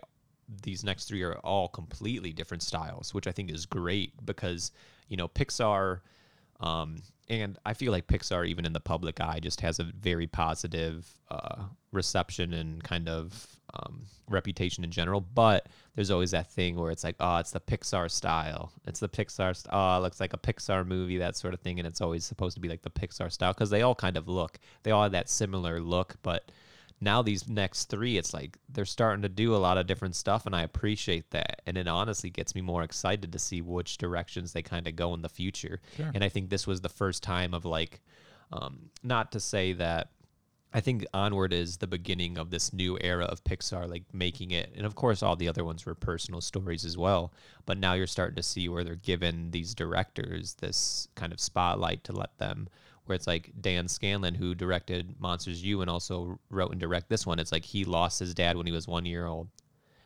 these 0.62 0.84
next 0.84 1.06
three 1.06 1.24
are 1.24 1.38
all 1.38 1.68
completely 1.68 2.34
different 2.34 2.62
styles 2.62 3.14
which 3.14 3.28
i 3.28 3.32
think 3.32 3.50
is 3.50 3.66
great 3.66 4.14
because 4.26 4.72
you 5.08 5.18
know 5.18 5.28
pixar 5.28 6.02
um, 6.64 6.98
and 7.30 7.58
i 7.66 7.74
feel 7.74 7.92
like 7.92 8.08
pixar 8.08 8.48
even 8.48 8.66
in 8.66 8.74
the 8.74 8.80
public 8.80 9.22
eye 9.22 9.40
just 9.40 9.62
has 9.62 9.80
a 9.80 9.84
very 9.84 10.28
positive 10.28 11.08
uh, 11.30 11.64
reception 11.92 12.54
and 12.54 12.84
kind 12.84 13.08
of 13.08 13.48
um, 13.76 14.06
reputation 14.30 14.84
in 14.84 14.92
general. 14.92 15.22
But 15.22 15.68
there's 15.96 16.12
always 16.12 16.32
that 16.32 16.52
thing 16.52 16.76
where 16.76 16.92
it's 16.92 17.04
like 17.04 17.16
oh 17.20 17.38
it's 17.38 17.52
the 17.52 17.60
pixar 17.60 18.10
style. 18.10 18.72
It's 18.86 19.00
the 19.00 19.10
pixar 19.10 19.66
oh 19.72 19.98
it 19.98 20.02
looks 20.02 20.20
like 20.20 20.34
a 20.34 20.38
pixar 20.38 20.86
movie 20.86 21.18
that 21.18 21.36
sort 21.36 21.54
of 21.54 21.60
thing. 21.62 21.80
And 21.80 21.88
it's 21.88 22.02
always 22.02 22.26
supposed 22.26 22.56
to 22.56 22.62
be 22.62 22.70
like 22.70 22.82
the 22.82 22.90
pixar 22.90 23.32
style 23.32 23.54
because 23.54 23.70
they 23.70 23.82
all 23.82 23.96
kind 23.96 24.18
of 24.18 24.28
look 24.28 24.60
they 24.84 24.92
all 24.92 25.04
have 25.04 25.12
that 25.14 25.30
similar 25.30 25.80
look 25.80 26.16
but 26.24 26.52
now 27.04 27.22
these 27.22 27.48
next 27.48 27.86
three, 27.86 28.18
it's 28.18 28.34
like 28.34 28.58
they're 28.70 28.86
starting 28.86 29.22
to 29.24 29.30
do 29.30 29.56
a 29.56 29.58
lot 29.58 29.78
of 29.78 29.88
different 29.88 30.16
stuff, 30.16 30.46
and 30.46 30.56
I 30.56 30.64
appreciate 30.64 31.32
that. 31.32 31.62
And 31.66 31.78
it 31.78 31.88
honestly 31.88 32.30
gets 32.30 32.56
me 32.56 32.62
more 32.62 32.84
excited 32.84 33.32
to 33.32 33.40
see 33.40 33.62
which 33.62 33.98
directions 33.98 34.54
they 34.54 34.62
kind 34.62 34.88
of 34.88 34.96
go 34.96 35.14
in 35.14 35.22
the 35.22 35.30
future. 35.30 35.82
Sure. 35.98 36.12
And 36.14 36.24
I 36.24 36.30
think 36.30 36.50
this 36.50 36.68
was 36.68 36.82
the 36.82 36.90
first 36.90 37.24
time 37.24 37.54
of 37.54 37.66
like, 37.66 38.02
um, 38.52 38.90
not 39.04 39.32
to 39.34 39.40
say 39.40 39.74
that. 39.74 40.10
I 40.76 40.82
think 40.82 41.06
Onward 41.14 41.54
is 41.54 41.78
the 41.78 41.86
beginning 41.86 42.40
of 42.40 42.50
this 42.50 42.74
new 42.74 42.98
era 43.00 43.26
of 43.26 43.44
Pixar, 43.44 43.88
like 43.88 44.06
making 44.12 44.50
it, 44.50 44.74
and 44.76 44.88
of 44.88 44.96
course, 44.96 45.22
all 45.22 45.36
the 45.36 45.48
other 45.48 45.64
ones 45.64 45.86
were 45.86 45.94
personal 45.94 46.42
stories 46.42 46.84
as 46.84 46.98
well. 46.98 47.32
But 47.68 47.78
now 47.78 47.94
you're 47.94 48.08
starting 48.08 48.38
to 48.38 48.44
see 48.44 48.68
where 48.68 48.84
they're 48.84 48.96
giving 48.96 49.52
these 49.52 49.76
directors 49.76 50.56
this 50.56 51.08
kind 51.14 51.32
of 51.32 51.40
spotlight 51.40 52.04
to 52.06 52.12
let 52.14 52.40
them 52.40 52.70
where 53.06 53.16
it's 53.16 53.28
like 53.28 53.52
Dan 53.60 53.88
Scanlon, 53.88 54.36
who 54.36 54.56
directed 54.56 55.16
Monsters 55.20 55.64
U 55.64 55.82
and 55.82 55.90
also 55.90 56.40
wrote 56.50 56.72
and 56.72 56.80
directed 56.80 57.10
this 57.10 57.26
one. 57.26 57.40
It's 57.40 57.52
like 57.52 57.66
he 57.66 57.84
lost 57.84 58.20
his 58.20 58.34
dad 58.34 58.58
when 58.58 58.66
he 58.66 58.72
was 58.72 58.88
one 58.88 59.06
year 59.06 59.26
old. 59.26 59.50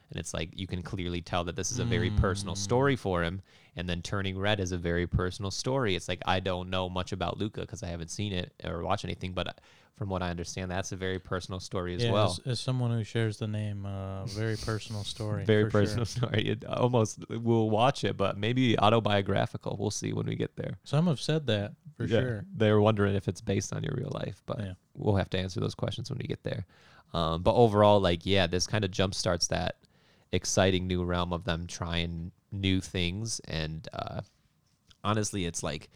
And 0.10 0.20
it's 0.20 0.34
like 0.34 0.50
you 0.54 0.68
can 0.68 0.82
clearly 0.82 1.22
tell 1.22 1.44
that 1.46 1.56
this 1.56 1.72
is 1.72 1.80
a 1.80 1.86
very 1.86 2.10
personal 2.12 2.56
story 2.56 2.96
for 2.96 3.24
him. 3.24 3.42
And 3.76 3.88
then 3.90 4.02
Turning 4.02 4.38
Red 4.38 4.60
is 4.60 4.72
a 4.72 4.78
very 4.78 5.06
personal 5.06 5.52
story. 5.52 5.96
It's 5.96 6.08
like 6.08 6.22
I 6.26 6.40
don't 6.40 6.70
know 6.70 6.90
much 6.90 7.12
about 7.12 7.38
Luca 7.38 7.62
because 7.62 7.84
I 7.84 7.88
haven't 7.88 8.10
seen 8.10 8.32
it 8.34 8.54
or 8.64 8.84
watched 8.84 9.06
anything, 9.06 9.34
but 9.34 9.60
from 9.98 10.10
what 10.10 10.22
I 10.22 10.30
understand, 10.30 10.70
that's 10.70 10.92
a 10.92 10.96
very 10.96 11.18
personal 11.20 11.60
story 11.60 11.96
as 11.96 12.04
yeah, 12.04 12.12
well. 12.12 12.38
as, 12.46 12.52
as 12.52 12.60
someone 12.60 12.92
who 12.92 13.04
shares 13.04 13.38
the 13.38 13.48
name, 13.48 13.86
uh, 13.86 14.26
very 14.28 14.56
personal 14.56 15.04
story. 15.04 15.44
very 15.46 15.66
for 15.66 15.72
sure. 15.72 15.82
personal 15.82 16.06
story. 16.06 16.48
It 16.50 16.66
almost 16.66 17.20
we'll 17.30 17.70
watch 17.70 18.04
it, 18.04 18.16
but 18.16 18.38
maybe 18.38 18.78
autobiographical. 18.80 19.76
We'll 19.80 19.92
see 19.92 20.14
when 20.14 20.28
we 20.28 20.36
get 20.36 20.56
there. 20.56 20.78
Some 20.84 21.08
have 21.08 21.20
said 21.20 21.48
that 21.48 21.74
for 21.98 22.06
Yeah, 22.06 22.20
sure. 22.20 22.46
They're 22.56 22.80
wondering 22.80 23.16
if 23.16 23.28
it's 23.28 23.42
based 23.42 23.74
on 23.74 23.84
your 23.84 23.96
real 23.96 24.12
life, 24.12 24.42
but 24.46 24.60
Yeah. 24.60 24.74
we'll 24.94 25.16
have 25.16 25.30
to 25.32 25.40
answer 25.40 25.60
those 25.60 25.76
questions 25.76 26.10
when 26.10 26.20
we 26.20 26.28
get 26.28 26.44
there. 26.44 26.66
Um, 27.14 27.42
but 27.42 27.56
overall, 27.56 28.00
like, 28.00 28.26
yeah, 28.26 28.48
this 28.48 28.68
kind 28.68 28.86
of 28.86 28.92
jump 28.92 29.16
starts 29.16 29.48
that 29.48 29.78
exciting 30.32 30.88
new 30.88 31.04
realm 31.04 31.34
of 31.34 31.44
them 31.44 31.68
trying 31.68 32.32
new 32.52 32.82
things. 32.82 33.40
And 33.48 33.88
uh, 33.94 34.22
honestly, 35.04 35.46
it's 35.46 35.64
like 35.64 35.90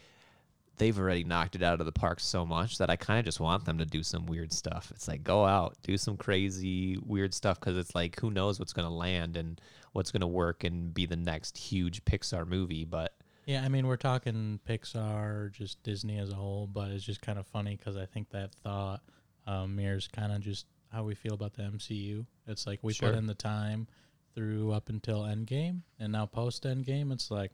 they've 0.78 0.98
already 0.98 1.22
knocked 1.24 1.54
it 1.54 1.62
out 1.62 1.80
of 1.80 1.86
the 1.86 1.92
park 1.92 2.18
so 2.18 2.44
much 2.44 2.78
that 2.78 2.90
I 2.90 2.96
kind 2.96 3.18
of 3.18 3.24
just 3.24 3.40
want 3.40 3.64
them 3.64 3.78
to 3.78 3.84
do 3.84 4.02
some 4.02 4.26
weird 4.26 4.52
stuff. 4.52 4.90
It's 4.94 5.06
like, 5.06 5.22
go 5.22 5.44
out, 5.44 5.76
do 5.82 5.96
some 5.96 6.16
crazy, 6.16 6.96
weird 7.04 7.34
stuff 7.34 7.60
because 7.60 7.76
it's 7.76 7.94
like, 7.94 8.18
who 8.18 8.30
knows 8.30 8.58
what's 8.58 8.72
going 8.72 8.88
to 8.88 8.94
land 8.94 9.36
and 9.36 9.60
what's 9.92 10.10
going 10.10 10.22
to 10.22 10.26
work 10.26 10.64
and 10.64 10.92
be 10.92 11.06
the 11.06 11.16
next 11.16 11.56
huge 11.58 12.04
Pixar 12.04 12.46
movie. 12.46 12.84
But 12.84 13.12
Yeah, 13.46 13.62
I 13.62 13.68
mean, 13.68 13.86
we're 13.86 13.96
talking 13.96 14.58
Pixar, 14.68 15.52
just 15.52 15.82
Disney 15.82 16.18
as 16.18 16.30
a 16.30 16.34
whole, 16.34 16.66
but 16.66 16.90
it's 16.90 17.04
just 17.04 17.20
kind 17.20 17.38
of 17.38 17.46
funny 17.46 17.76
because 17.76 17.96
I 17.96 18.06
think 18.06 18.30
that 18.30 18.54
thought 18.64 19.02
um, 19.46 19.76
mirrors 19.76 20.08
kind 20.08 20.32
of 20.32 20.40
just 20.40 20.66
how 20.90 21.04
we 21.04 21.14
feel 21.14 21.34
about 21.34 21.54
the 21.54 21.62
MCU. 21.62 22.24
It's 22.46 22.66
like 22.66 22.80
we 22.82 22.92
Sure. 22.94 23.10
put 23.10 23.18
in 23.18 23.26
the 23.26 23.34
time 23.34 23.86
through 24.34 24.72
up 24.72 24.88
until 24.88 25.22
Endgame, 25.22 25.80
and 25.98 26.12
now 26.12 26.26
post 26.26 26.64
Endgame, 26.64 27.12
it's 27.12 27.30
like, 27.30 27.52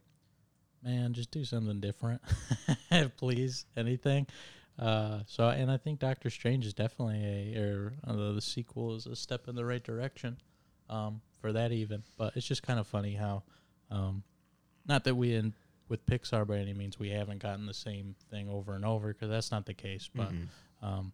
man, 0.82 1.12
just 1.12 1.30
do 1.30 1.44
something 1.44 1.80
different, 1.80 2.23
please, 3.16 3.66
anything. 3.76 4.26
Uh, 4.78 5.20
so, 5.26 5.49
and 5.49 5.70
I 5.70 5.76
think 5.76 5.99
Doctor 5.99 6.30
Strange 6.30 6.64
is 6.64 6.73
definitely 6.73 7.54
a, 7.54 7.61
or 7.61 7.92
uh, 8.06 8.32
the 8.32 8.40
sequel 8.40 8.94
is 8.94 9.06
a 9.06 9.16
step 9.16 9.49
in 9.49 9.56
the 9.56 9.64
right 9.64 9.82
direction 9.82 10.37
um, 10.88 11.20
for 11.40 11.52
that 11.52 11.73
even. 11.73 12.04
But 12.16 12.37
it's 12.37 12.47
just 12.47 12.62
kind 12.62 12.78
of 12.78 12.87
funny 12.87 13.14
how, 13.14 13.42
um, 13.90 14.23
not 14.87 15.04
that 15.04 15.16
we 15.16 15.35
in 15.35 15.54
with 15.88 16.06
Pixar 16.06 16.47
by 16.47 16.58
any 16.58 16.75
means 16.75 16.99
we 16.99 17.11
haven't 17.11 17.42
gotten 17.42 17.66
the 17.66 17.75
same 17.75 18.14
thing 18.30 18.49
over 18.49 18.75
and 18.75 18.85
over 18.85 19.08
because 19.08 19.30
that's 19.30 19.50
not 19.50 19.66
the 19.66 19.75
case. 19.75 20.08
But 20.14 20.28
um, 20.82 21.12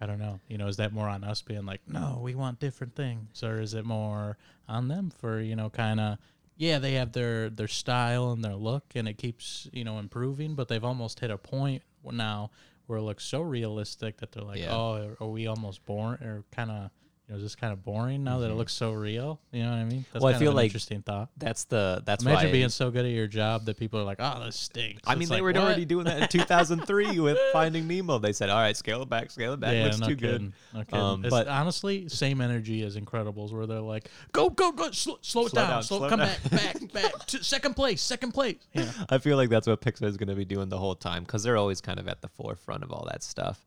I 0.00 0.06
don't 0.06 0.18
know. 0.18 0.40
You 0.48 0.58
know, 0.58 0.66
is 0.66 0.76
that 0.78 0.92
more 0.92 1.08
on 1.08 1.24
us 1.24 1.40
being 1.42 1.64
like, 1.66 1.80
no, 1.88 2.18
we 2.22 2.34
want 2.34 2.60
different 2.60 2.94
things, 2.94 3.42
or 3.42 3.60
is 3.60 3.74
it 3.74 3.84
more 3.84 4.36
on 4.68 4.88
them 4.88 5.10
for 5.10 5.40
you 5.40 5.56
know, 5.56 5.70
kind 5.70 6.00
of, 6.00 6.18
yeah, 6.56 6.78
they 6.78 6.94
have 6.94 7.12
their 7.12 7.48
their 7.50 7.68
style 7.68 8.32
and 8.32 8.44
their 8.44 8.54
look, 8.56 8.84
and 8.94 9.08
it 9.08 9.18
keeps 9.18 9.68
you 9.72 9.84
know 9.84 9.98
improving, 9.98 10.54
but 10.54 10.68
they've 10.68 10.84
almost 10.84 11.20
hit 11.20 11.30
a 11.30 11.38
point 11.38 11.82
now 12.10 12.50
where 12.86 12.98
it 12.98 13.02
looks 13.02 13.24
so 13.24 13.40
realistic 13.40 14.18
that 14.18 14.32
they're 14.32 14.42
like, 14.44 14.60
Yeah. 14.60 14.74
oh, 14.76 15.16
are 15.20 15.26
we 15.28 15.46
almost 15.46 15.84
born 15.86 16.22
or 16.22 16.44
kind 16.50 16.70
of. 16.70 16.90
You 17.26 17.32
know, 17.32 17.36
is 17.38 17.42
this 17.42 17.54
kind 17.56 17.72
of 17.72 17.82
boring 17.82 18.22
now 18.22 18.40
that 18.40 18.50
it 18.50 18.54
looks 18.54 18.74
so 18.74 18.92
real? 18.92 19.40
You 19.50 19.62
know 19.62 19.70
what 19.70 19.76
I 19.78 19.84
mean? 19.84 20.04
That's 20.12 20.22
Well, 20.22 20.28
I 20.28 20.32
kind 20.32 20.40
feel 20.42 20.50
of 20.50 20.54
an 20.54 20.56
like 20.56 20.64
interesting 20.66 21.00
thought. 21.00 21.30
that's 21.38 21.64
the 21.64 22.02
that's 22.04 22.22
Imagine 22.22 22.48
why 22.48 22.52
being 22.52 22.68
so 22.68 22.90
good 22.90 23.06
at 23.06 23.12
your 23.12 23.26
job 23.26 23.64
that 23.64 23.78
people 23.78 23.98
are 23.98 24.04
like, 24.04 24.18
"Oh, 24.20 24.42
this 24.44 24.56
stinks." 24.56 25.00
I 25.06 25.12
It's 25.12 25.18
mean, 25.20 25.28
they 25.30 25.36
like, 25.36 25.42
were 25.42 25.52
what? 25.52 25.56
already 25.62 25.86
doing 25.86 26.04
that 26.04 26.20
in 26.20 26.28
2003 26.28 27.20
with 27.20 27.38
Finding 27.54 27.88
Nemo. 27.88 28.18
They 28.18 28.34
said, 28.34 28.50
"All 28.50 28.58
right, 28.60 28.76
scale 28.76 29.00
it 29.00 29.08
back, 29.08 29.30
scale 29.30 29.54
it 29.54 29.60
back. 29.60 29.72
Looks 29.84 30.00
no 30.00 30.08
too 30.08 30.16
kidding. 30.16 30.38
good." 30.38 30.52
No 30.74 30.84
kidding. 30.84 31.00
Um, 31.00 31.24
It's 31.24 31.30
but- 31.30 31.48
honestly, 31.48 32.10
same 32.10 32.42
energy 32.42 32.82
as 32.82 32.94
Incredibles, 32.94 33.52
where 33.52 33.66
they're 33.66 33.80
like, 33.80 34.10
"Go, 34.32 34.50
go, 34.50 34.70
go, 34.72 34.90
slow, 34.90 35.16
slow 35.22 35.46
it 35.46 35.50
Slow 35.52 35.62
down, 35.62 35.70
down, 35.70 35.82
slow, 35.82 35.98
slow 36.00 36.08
come 36.10 36.18
down." 36.18 36.28
back, 36.28 36.50
back, 36.50 36.92
back, 36.92 37.26
to 37.28 37.42
second 37.42 37.72
place, 37.74 38.02
second 38.02 38.32
place." 38.32 38.56
Yeah, 38.74 38.90
I 39.08 39.16
feel 39.16 39.38
like 39.38 39.48
that's 39.48 39.66
what 39.66 39.80
Pixar 39.80 40.04
is 40.04 40.18
going 40.18 40.28
to 40.28 40.34
be 40.34 40.44
doing 40.44 40.68
the 40.68 40.78
whole 40.78 40.94
time 40.94 41.22
because 41.24 41.42
they're 41.42 41.56
always 41.56 41.80
kind 41.80 41.98
of 41.98 42.06
at 42.06 42.20
the 42.20 42.28
forefront 42.28 42.82
of 42.82 42.92
all 42.92 43.08
that 43.10 43.22
stuff. 43.22 43.64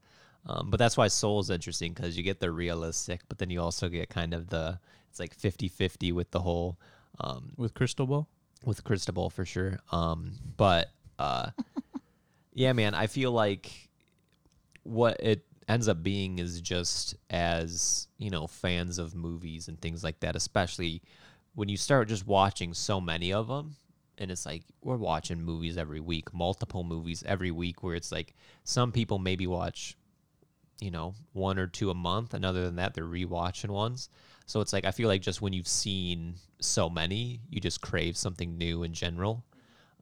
Um, 0.48 0.70
but 0.70 0.78
that's 0.78 0.96
why 0.96 1.10
Soul's 1.10 1.50
interesting 1.50 1.94
because 1.94 2.18
you 2.18 2.24
get 2.24 2.40
the 2.40 2.52
realistic, 2.52 3.22
but 3.28 3.38
then 3.38 3.50
you 3.50 3.62
also 3.62 3.90
get 3.90 4.10
kind 4.10 4.34
of 4.34 4.50
the 4.50 4.80
it's 5.10 5.20
like 5.20 5.36
50-50 5.38 6.14
with 6.14 6.32
the 6.32 6.40
whole 6.40 6.78
um, 7.20 7.52
with 7.58 7.74
Crystal 7.74 8.06
Ball. 8.08 8.28
with 8.64 8.84
Cristobal 8.84 9.30
for 9.30 9.46
sure. 9.46 9.80
Um, 9.92 10.34
but 10.56 10.90
uh, 11.20 11.52
yeah, 12.54 12.74
man, 12.74 12.94
I 12.94 13.08
feel 13.08 13.32
like 13.32 13.90
what 14.84 15.18
it 15.20 15.44
ends 15.68 15.88
up 15.88 16.02
being 16.02 16.40
is 16.40 16.62
just 16.62 17.16
as 17.30 18.08
you 18.18 18.30
know 18.30 18.48
fans 18.48 19.00
of 19.00 19.16
movies 19.16 19.68
and 19.68 19.80
things 19.82 20.04
like 20.04 20.20
that, 20.22 20.36
especially 20.36 21.02
when 21.56 21.68
you 21.68 21.78
start 21.78 22.08
just 22.08 22.26
watching 22.26 22.74
so 22.74 23.02
many 23.02 23.34
of 23.34 23.48
them. 23.48 23.76
And 24.20 24.32
it's 24.32 24.46
like 24.46 24.64
we're 24.82 24.98
watching 24.98 25.44
movies 25.44 25.78
every 25.78 26.00
week, 26.00 26.34
multiple 26.34 26.84
movies 26.84 27.24
every 27.28 27.52
week. 27.52 27.84
Where 27.84 27.96
it's 27.96 28.12
like 28.12 28.34
some 28.64 28.92
people 28.92 29.20
maybe 29.20 29.46
watch, 29.46 29.96
you 30.80 30.92
know, 30.92 31.16
one 31.34 31.58
or 31.60 31.68
two 31.68 31.90
a 31.90 31.96
month, 31.96 32.34
and 32.34 32.46
other 32.46 32.64
than 32.66 32.76
that, 32.76 32.94
they're 32.94 33.04
rewatching 33.04 33.70
ones. 33.70 34.10
So 34.46 34.62
it's 34.62 34.74
like 34.74 34.86
I 34.86 34.92
feel 34.92 35.08
like 35.08 35.22
just 35.22 35.42
when 35.42 35.54
you've 35.54 35.68
seen 35.68 36.36
so 36.60 36.90
many, 36.90 37.42
you 37.50 37.60
just 37.60 37.82
crave 37.82 38.18
something 38.18 38.58
new 38.58 38.84
in 38.84 38.94
general. 38.94 39.44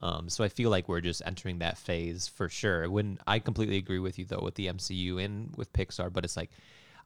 Um, 0.02 0.30
so 0.30 0.44
I 0.44 0.50
feel 0.50 0.70
like 0.70 0.88
we're 0.88 1.02
just 1.02 1.22
entering 1.26 1.60
that 1.60 1.78
phase 1.78 2.28
for 2.28 2.50
sure. 2.50 2.90
When 2.90 3.18
I 3.26 3.40
completely 3.40 3.78
agree 3.78 4.00
with 4.00 4.20
you 4.20 4.26
though 4.26 4.42
with 4.42 4.56
the 4.56 4.68
MCU 4.68 5.24
and 5.24 5.56
with 5.56 5.74
Pixar, 5.74 6.12
but 6.12 6.24
it's 6.24 6.38
like 6.38 6.52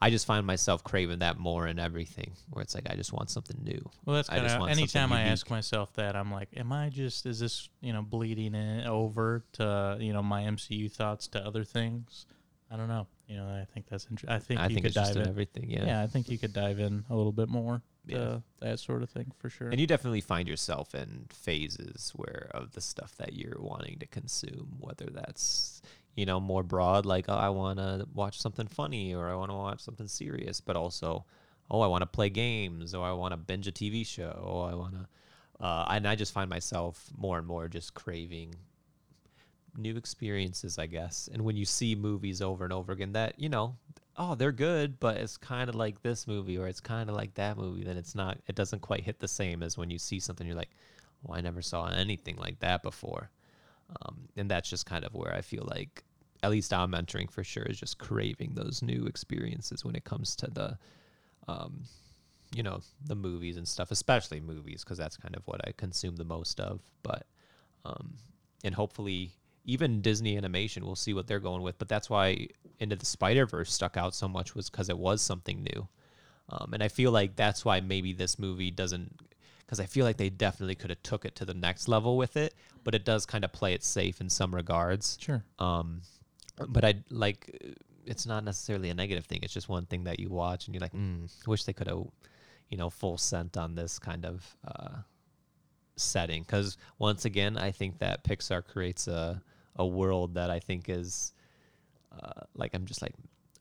I 0.01 0.10
just 0.10 0.25
find 0.25 0.45
myself 0.45 0.84
craving 0.84 1.19
that 1.19 1.38
more 1.38 1.67
in 1.67 1.77
everything. 1.77 2.32
Where 2.49 2.62
it's 2.62 2.73
like 2.73 2.89
I 2.89 2.95
just 2.95 3.13
want 3.13 3.29
something 3.29 3.58
new. 3.63 3.89
Well, 4.05 4.15
that's 4.15 4.29
kind 4.29 4.45
of 4.45 4.69
anytime 4.69 5.12
I 5.12 5.23
ask 5.23 5.49
myself 5.49 5.93
that, 5.93 6.15
I'm 6.15 6.32
like, 6.32 6.49
"Am 6.55 6.71
I 6.71 6.89
just 6.89 7.25
is 7.25 7.39
this 7.39 7.69
you 7.82 7.93
know 7.93 8.01
bleeding 8.01 8.55
in 8.55 8.86
over 8.86 9.43
to 9.53 9.97
you 9.99 10.13
know 10.13 10.23
my 10.23 10.43
MCU 10.43 10.91
thoughts 10.91 11.27
to 11.29 11.45
other 11.45 11.63
things?" 11.63 12.25
I 12.71 12.77
don't 12.77 12.88
know. 12.88 13.08
You 13.27 13.38
know, 13.38 13.47
I 13.47 13.65
think 13.73 13.88
that's 13.88 14.05
interesting. 14.10 14.29
I 14.36 14.39
think 14.39 14.60
I 14.60 14.67
you 14.67 14.75
think 14.75 14.86
could 14.86 14.93
dive 14.93 15.15
in 15.15 15.21
in. 15.23 15.27
everything. 15.27 15.69
Yeah. 15.69 15.86
Yeah. 15.86 16.03
I 16.03 16.08
think 16.08 16.29
you 16.29 16.38
could 16.38 16.53
dive 16.53 16.79
in 16.79 17.03
a 17.10 17.15
little 17.15 17.32
bit 17.32 17.49
more 17.49 17.82
Yeah. 18.05 18.17
to 18.17 18.43
that 18.62 18.79
sort 18.79 19.01
of 19.03 19.10
thing 19.10 19.32
for 19.38 19.49
sure. 19.49 19.69
And 19.69 19.79
you 19.79 19.88
definitely 19.88 20.21
find 20.21 20.47
yourself 20.47 20.93
in 20.93 21.25
phases 21.29 22.12
where 22.15 22.49
of 22.51 22.73
the 22.73 22.82
stuff 22.82 23.15
that 23.17 23.34
you're 23.34 23.60
wanting 23.60 23.97
to 23.99 24.05
consume, 24.08 24.77
whether 24.79 25.05
that's 25.12 25.82
you 26.15 26.25
know 26.25 26.39
more 26.39 26.63
broad, 26.63 27.05
like 27.05 27.25
oh, 27.29 27.34
I 27.36 27.49
want 27.49 27.79
to 27.79 28.08
watch 28.13 28.39
something 28.39 28.67
funny 28.67 29.13
or 29.15 29.29
I 29.29 29.36
want 29.36 29.49
to 29.51 29.55
watch 29.55 29.79
something 29.82 30.08
serious, 30.08 30.62
but 30.62 30.75
also 30.75 31.25
oh, 31.71 31.82
I 31.82 31.88
want 31.88 32.01
to 32.01 32.08
play 32.08 32.29
games 32.29 32.93
or 32.95 33.05
I 33.05 33.12
want 33.13 33.32
to 33.32 33.38
binge 33.38 33.67
a 33.67 33.71
TV 33.71 34.05
show. 34.05 34.39
Oh, 34.43 34.62
I 34.62 34.73
want 34.73 34.95
to, 34.95 35.63
uh, 35.63 35.86
and 35.89 36.08
I 36.08 36.15
just 36.15 36.34
find 36.34 36.49
myself 36.49 37.10
more 37.15 37.38
and 37.38 37.45
more 37.45 37.67
just 37.67 37.93
craving 37.93 38.55
new 39.77 39.95
experiences, 39.95 40.77
I 40.77 40.88
guess. 40.88 41.29
And 41.32 41.43
when 41.43 41.55
you 41.55 41.65
see 41.65 41.95
movies 41.95 42.41
over 42.41 42.63
and 42.63 42.73
over 42.73 42.91
again, 42.91 43.13
that 43.13 43.39
you 43.39 43.49
know, 43.49 43.75
oh, 44.17 44.36
they're 44.36 44.51
good, 44.51 44.99
but 44.99 45.17
it's 45.17 45.38
kind 45.38 45.69
of 45.69 45.75
like 45.75 46.01
this 46.01 46.27
movie 46.27 46.58
or 46.58 46.67
it's 46.67 46.82
kind 46.82 47.10
of 47.10 47.15
like 47.15 47.34
that 47.36 47.58
movie. 47.58 47.84
Then 47.84 47.97
it's 47.97 48.15
not. 48.15 48.38
It 48.47 48.55
doesn't 48.55 48.82
quite 48.82 49.03
hit 49.03 49.19
the 49.19 49.27
same 49.27 49.63
as 49.63 49.77
when 49.77 49.89
you 49.89 49.97
see 49.97 50.19
something. 50.19 50.45
You're 50.45 50.55
like, 50.55 50.71
well, 51.23 51.38
I 51.38 51.41
never 51.41 51.62
saw 51.62 51.88
anything 51.88 52.38
like 52.38 52.60
that 52.60 52.84
before. 52.84 53.29
Um, 54.01 54.27
and 54.38 54.49
that's 54.49 54.69
just 54.69 54.86
kind 54.86 55.03
of 55.03 55.13
where 55.13 55.34
I 55.34 55.41
feel 55.41 55.67
like, 55.67 56.03
at 56.43 56.51
least 56.51 56.73
I'm 56.73 56.93
entering 56.93 57.27
for 57.27 57.43
sure, 57.43 57.63
is 57.63 57.79
just 57.79 57.97
craving 57.97 58.53
those 58.53 58.82
new 58.82 59.05
experiences 59.05 59.84
when 59.84 59.95
it 59.95 60.03
comes 60.03 60.36
to 60.38 60.47
the, 60.47 60.77
um, 61.47 61.84
you 62.55 62.63
know, 62.63 62.82
the 63.05 63.15
movies 63.15 63.58
and 63.58 63.67
stuff, 63.67 63.91
especially 63.91 64.39
movies, 64.39 64.84
because 64.84 64.97
that's 64.97 65.17
kind 65.17 65.36
of 65.36 65.41
what 65.45 65.67
I 65.67 65.71
consume 65.71 66.15
the 66.15 66.25
most 66.25 66.60
of. 66.60 66.82
But, 67.03 67.25
um, 67.84 68.13
and 68.63 68.75
hopefully, 68.75 69.32
even 69.69 70.01
Disney 70.01 70.36
animation, 70.38 70.86
we'll 70.86 70.95
see 70.95 71.13
what 71.13 71.27
they're 71.27 71.39
going 71.39 71.62
with. 71.62 71.77
But 71.77 71.89
that's 71.89 72.10
why 72.10 72.47
Into 72.79 72.95
the 72.95 73.05
Spider 73.05 73.45
Verse 73.45 73.71
stuck 73.71 73.97
out 73.97 74.15
so 74.15 74.27
much 74.27 74.55
was 74.55 74.69
because 74.69 74.89
it 74.89 74.97
was 74.97 75.21
something 75.21 75.63
new. 75.63 75.88
Um, 76.49 76.73
and 76.73 76.82
I 76.82 76.88
feel 76.88 77.12
like 77.12 77.36
that's 77.36 77.63
why 77.63 77.79
maybe 77.79 78.12
this 78.12 78.39
movie 78.39 78.71
doesn't, 78.71 79.19
because 79.60 79.79
I 79.79 79.86
feel 79.86 80.05
like 80.05 80.17
they 80.17 80.29
definitely 80.29 80.75
could 80.75 80.89
have 80.89 81.03
took 81.03 81.25
it 81.25 81.36
to 81.36 81.45
the 81.45 81.53
next 81.53 81.88
level 81.88 82.17
with 82.17 82.36
it, 82.36 82.55
but 82.84 82.95
it 82.95 83.05
does 83.05 83.27
kind 83.27 83.45
of 83.45 83.53
play 83.53 83.73
it 83.73 83.84
safe 83.84 84.19
in 84.19 84.29
some 84.29 84.55
regards. 84.55 85.17
sure. 85.21 85.43
Um, 85.60 86.01
but 86.67 86.84
I 86.84 86.95
like 87.10 87.77
it's 88.05 88.25
not 88.25 88.43
necessarily 88.43 88.89
a 88.89 88.93
negative 88.93 89.25
thing. 89.25 89.39
It's 89.43 89.53
just 89.53 89.69
one 89.69 89.86
thing 89.86 90.05
that 90.05 90.19
you 90.19 90.29
watch 90.29 90.65
and 90.65 90.73
you're 90.73 90.82
like, 90.82 90.93
mm, 90.93 91.29
wish 91.47 91.63
they 91.65 91.73
could 91.73 91.88
have, 91.88 92.08
you 92.69 92.77
know, 92.77 92.89
full 92.89 93.17
scent 93.17 93.55
on 93.55 93.75
this 93.75 93.99
kind 93.99 94.25
of 94.25 94.58
uh, 94.67 94.97
setting. 95.95 96.41
Because 96.41 96.75
once 96.97 97.25
again, 97.25 97.55
I 97.58 97.71
think 97.71 97.99
that 97.99 98.23
Pixar 98.23 98.65
creates 98.65 99.08
a 99.08 99.41
a 99.75 99.86
world 99.86 100.34
that 100.36 100.49
I 100.49 100.60
think 100.60 100.89
is 100.89 101.34
uh, 102.12 102.41
like 102.55 102.73
I'm 102.73 102.86
just 102.86 103.01
like 103.01 103.13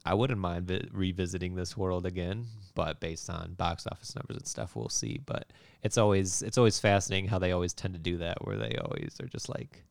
I 0.06 0.14
wouldn't 0.14 0.40
mind 0.40 0.66
vi- 0.68 0.88
revisiting 0.92 1.54
this 1.54 1.76
world 1.76 2.06
again, 2.06 2.46
but 2.74 2.98
based 3.00 3.28
on 3.28 3.54
box 3.54 3.86
office 3.86 4.14
numbers 4.16 4.36
and 4.38 4.46
stuff, 4.46 4.74
we'll 4.74 4.88
see. 4.88 5.20
But 5.24 5.52
it's 5.82 5.98
always 5.98 6.40
it's 6.42 6.56
always 6.56 6.78
fascinating 6.78 7.28
how 7.28 7.38
they 7.38 7.52
always 7.52 7.74
tend 7.74 7.94
to 7.94 8.00
do 8.00 8.16
that, 8.18 8.44
where 8.46 8.56
they 8.56 8.76
always 8.82 9.16
are 9.20 9.26
just 9.26 9.48
like, 9.50 9.84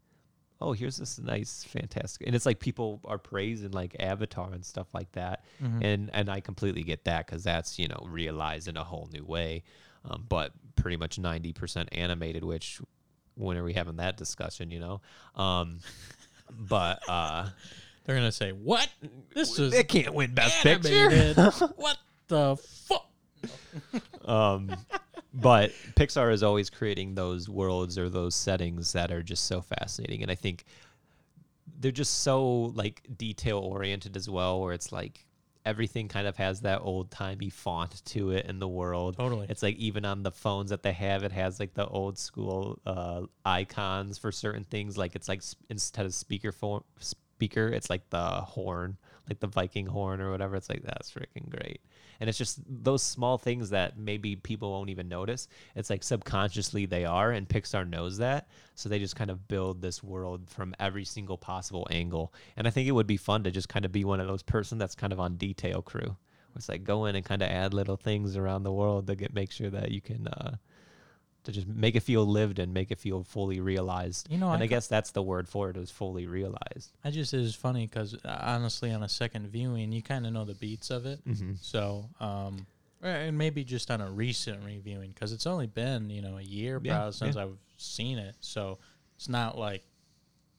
"Oh, 0.60 0.74
here's 0.74 0.98
this 0.98 1.20
nice, 1.20 1.64
fantastic," 1.66 2.26
and 2.26 2.36
it's 2.36 2.46
like 2.48 2.60
people 2.60 3.00
are 3.06 3.20
praising 3.20 3.72
like 3.72 3.96
Avatar 4.00 4.52
and 4.54 4.66
stuff 4.66 4.88
like 4.94 5.12
that, 5.12 5.44
Mhm. 5.62 5.84
and 5.84 6.10
and 6.14 6.30
I 6.32 6.40
completely 6.40 6.84
get 6.84 7.04
that 7.06 7.28
because 7.28 7.44
that's 7.44 7.78
you 7.78 7.88
know 7.88 8.04
realized 8.10 8.68
in 8.68 8.76
a 8.78 8.84
whole 8.84 9.10
new 9.14 9.24
way, 9.26 9.64
um, 10.04 10.26
but 10.28 10.52
pretty 10.76 10.98
much 10.98 11.20
ninety 11.20 11.54
percent 11.54 11.90
animated. 11.92 12.44
Which 12.44 12.82
when 13.38 13.58
are 13.58 13.64
we 13.64 13.74
having 13.74 13.98
that 13.98 14.18
discussion? 14.18 14.72
You 14.72 14.80
know, 14.80 15.02
um, 15.36 15.80
but 16.50 17.08
uh, 17.08 17.50
They're 18.06 18.16
gonna 18.16 18.32
say, 18.32 18.52
"What? 18.52 18.88
This 19.36 19.60
is 19.60 19.74
it 19.74 19.90
can't 19.90 20.14
win 20.14 20.34
best 20.34 20.64
picture. 20.64 21.34
what 21.76 21.98
the 22.30 22.56
fuck?" 22.56 23.06
um, 24.26 24.76
but 25.34 25.72
Pixar 25.96 26.32
is 26.32 26.42
always 26.42 26.70
creating 26.70 27.16
those 27.16 27.50
worlds 27.50 27.98
or 27.98 28.10
those 28.10 28.34
settings 28.34 28.94
that 28.94 29.12
are 29.12 29.22
just 29.22 29.46
so 29.46 29.62
fascinating, 29.62 30.24
and 30.24 30.32
I 30.32 30.36
think 30.36 30.64
they're 31.80 31.92
just 31.92 32.22
so 32.22 32.48
like 32.76 33.04
detail 33.18 33.60
oriented 33.60 34.16
as 34.16 34.30
well, 34.30 34.62
where 34.62 34.74
it's 34.74 34.92
like 34.92 35.27
everything 35.68 36.08
kind 36.08 36.28
of 36.28 36.38
has 36.38 36.62
that 36.62 36.80
old 36.82 37.12
timey 37.12 37.50
font 37.50 38.04
to 38.06 38.32
it 38.32 38.46
in 38.46 38.60
the 38.60 38.68
world. 38.68 39.18
Totally. 39.18 39.48
It's 39.50 39.62
like 39.62 39.76
even 39.76 40.06
on 40.06 40.24
the 40.24 40.32
phones 40.32 40.70
that 40.70 40.82
they 40.82 40.94
have, 40.94 41.24
it 41.24 41.34
has 41.34 41.60
like 41.60 41.74
the 41.74 41.86
old 41.86 42.18
school 42.18 42.80
uh, 42.86 43.24
icons 43.46 44.18
for 44.18 44.32
certain 44.32 44.64
things. 44.64 44.98
Like 44.98 45.16
it's 45.16 45.28
like 45.28 45.44
instead 45.70 46.06
of 46.06 46.14
speaker 46.14 46.54
phone 46.54 46.84
speaker, 47.00 47.68
it's 47.68 47.90
like 47.90 48.10
the 48.10 48.42
horn, 48.42 48.98
like 49.30 49.42
the 49.42 49.48
Viking 49.48 49.88
horn 49.88 50.22
or 50.22 50.32
whatever. 50.32 50.56
It's 50.56 50.70
like 50.70 50.84
that's 50.84 51.12
freaking 51.12 51.50
great. 51.50 51.82
And 52.20 52.30
it's 52.30 52.38
just 52.38 52.60
those 52.68 53.04
small 53.04 53.38
things 53.38 53.70
that 53.70 53.98
maybe 53.98 54.36
people 54.36 54.72
won't 54.72 54.90
even 54.90 55.08
notice. 55.08 55.48
It's 55.76 55.90
like 55.90 56.04
subconsciously 56.04 56.86
they 56.86 57.06
are, 57.06 57.32
and 57.32 57.48
Pixar 57.48 57.88
knows 57.88 58.18
that. 58.18 58.48
So 58.76 58.90
they 58.90 59.00
just 59.00 59.16
kind 59.16 59.30
of 59.30 59.48
build 59.48 59.82
this 59.82 60.04
world 60.04 60.50
from 60.50 60.76
every 60.80 61.06
single 61.06 61.38
possible 61.38 61.88
angle. 61.92 62.34
And 62.56 62.68
I 62.68 62.72
think 62.72 62.88
it 62.88 62.94
would 62.94 63.08
be 63.08 63.18
fun 63.18 63.44
to 63.44 63.52
just 63.52 63.70
kind 63.70 63.86
of 63.86 63.92
be 63.92 64.04
one 64.04 64.20
of 64.20 64.28
those 64.28 64.44
person 64.44 64.78
that's 64.78 64.96
kind 64.96 65.14
of 65.14 65.20
on 65.20 65.38
detail 65.38 65.82
crew. 65.82 66.16
It's 66.56 66.70
like 66.70 66.84
go 66.84 67.06
in 67.06 67.16
and 67.16 67.24
kind 67.24 67.42
of 67.42 67.50
add 67.50 67.74
little 67.74 67.98
things 67.98 68.36
around 68.36 68.64
the 68.64 68.72
world 68.72 69.08
to 69.08 69.16
get 69.16 69.34
make 69.34 69.52
sure 69.52 69.70
that 69.70 69.92
you 69.92 70.02
can 70.02 70.28
uh, 70.28 70.58
to 71.48 71.54
just 71.54 71.66
make 71.68 71.96
it 71.96 72.02
feel 72.02 72.26
lived 72.26 72.60
and 72.60 72.74
make 72.74 72.92
it 72.92 73.00
feel 73.00 73.24
fully 73.24 73.60
realized. 73.62 74.28
You 74.30 74.38
know, 74.38 74.52
and 74.52 74.62
I 74.62 74.66
I, 74.66 74.68
guess 74.68 74.88
that's 74.88 75.12
the 75.12 75.22
word 75.24 75.48
for 75.48 75.70
it 75.70 75.78
is 75.78 75.90
fully 75.90 76.28
realized. 76.28 76.92
I 77.04 77.10
just 77.10 77.34
it 77.34 77.40
is 77.40 77.56
funny 77.56 77.88
because 77.88 78.16
honestly, 78.26 78.92
on 78.92 79.02
a 79.02 79.10
second 79.10 79.48
viewing, 79.48 79.92
you 79.92 80.02
kind 80.04 80.28
of 80.28 80.34
know 80.34 80.46
the 80.46 80.54
beats 80.54 80.90
of 80.92 81.06
it. 81.06 81.26
Mm-hmm. 81.26 81.54
So, 81.62 82.10
um, 82.20 82.68
and 83.02 83.38
maybe 83.38 83.64
just 83.64 83.90
on 83.90 84.02
a 84.02 84.12
recent 84.12 84.64
reviewing 84.66 85.12
because 85.12 85.32
it's 85.32 85.48
only 85.48 85.68
been 85.68 86.10
you 86.10 86.22
know 86.22 86.38
a 86.38 86.42
year 86.42 86.80
Yeah, 86.84 86.96
probably 86.96 87.14
since 87.14 87.36
I've 87.38 87.58
seen 87.78 88.18
it. 88.18 88.36
So 88.42 88.78
it's 89.16 89.30
not 89.30 89.58
like, 89.58 89.84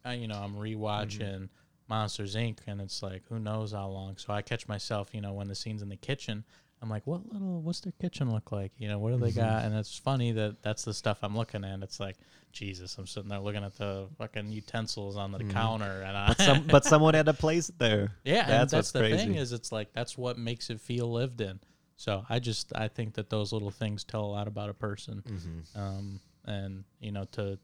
uh, 0.06 0.10
you 0.10 0.26
know, 0.26 0.36
I'm 0.36 0.54
rewatching 0.54 1.18
Mm-hmm. 1.20 1.44
Monsters 1.88 2.34
Inc. 2.34 2.58
and 2.66 2.80
it's 2.80 3.02
like 3.02 3.22
who 3.28 3.38
knows 3.38 3.72
how 3.72 3.88
long. 3.88 4.16
So 4.16 4.32
I 4.32 4.42
catch 4.42 4.68
myself, 4.68 5.08
you 5.12 5.20
know, 5.20 5.32
when 5.34 5.48
the 5.48 5.54
scenes 5.54 5.82
in 5.82 5.88
the 5.90 5.96
kitchen. 5.96 6.44
I'm 6.80 6.88
like, 6.88 7.06
what 7.06 7.32
little, 7.32 7.60
what's 7.60 7.80
their 7.80 7.92
kitchen 8.00 8.32
look 8.32 8.52
like? 8.52 8.72
You 8.78 8.88
know, 8.88 8.98
what 8.98 9.10
do 9.12 9.18
they 9.18 9.30
Mm-hmm. 9.30 9.40
got? 9.40 9.64
And 9.64 9.74
it's 9.74 9.98
funny 9.98 10.32
that 10.32 10.62
that's 10.62 10.84
the 10.84 10.94
stuff 10.94 11.18
I'm 11.22 11.36
looking 11.36 11.64
at. 11.64 11.82
It's 11.82 11.98
like, 11.98 12.16
Jesus, 12.52 12.96
I'm 12.98 13.06
sitting 13.06 13.28
there 13.28 13.40
looking 13.40 13.64
at 13.64 13.74
the 13.76 14.06
fucking 14.16 14.52
utensils 14.52 15.16
on 15.16 15.32
the 15.32 15.42
counter, 15.44 16.02
and 16.02 16.16
I. 16.16 16.28
But 16.28 16.38
some 16.40 16.64
but 16.70 16.84
someone 16.84 17.14
had 17.14 17.26
to 17.26 17.34
place 17.34 17.68
it 17.68 17.78
there. 17.78 18.12
yeah, 18.24 18.42
and 18.42 18.50
that's, 18.50 18.72
that's 18.72 18.92
the 18.92 19.00
crazy. 19.00 19.16
thing 19.16 19.34
is 19.34 19.52
it's 19.52 19.70
like 19.72 19.92
that's 19.92 20.16
what 20.16 20.38
makes 20.38 20.70
it 20.70 20.80
feel 20.80 21.10
lived 21.12 21.40
in. 21.40 21.60
So 21.96 22.24
I 22.28 22.38
just 22.38 22.72
I 22.76 22.88
think 22.88 23.14
that 23.14 23.28
those 23.28 23.52
little 23.52 23.70
things 23.72 24.04
tell 24.04 24.24
a 24.24 24.30
lot 24.32 24.46
about 24.48 24.70
a 24.70 24.74
person, 24.74 25.22
Mm-hmm. 25.28 25.78
um, 25.80 26.20
and 26.46 26.84
you 27.00 27.10
know 27.12 27.24
to 27.32 27.58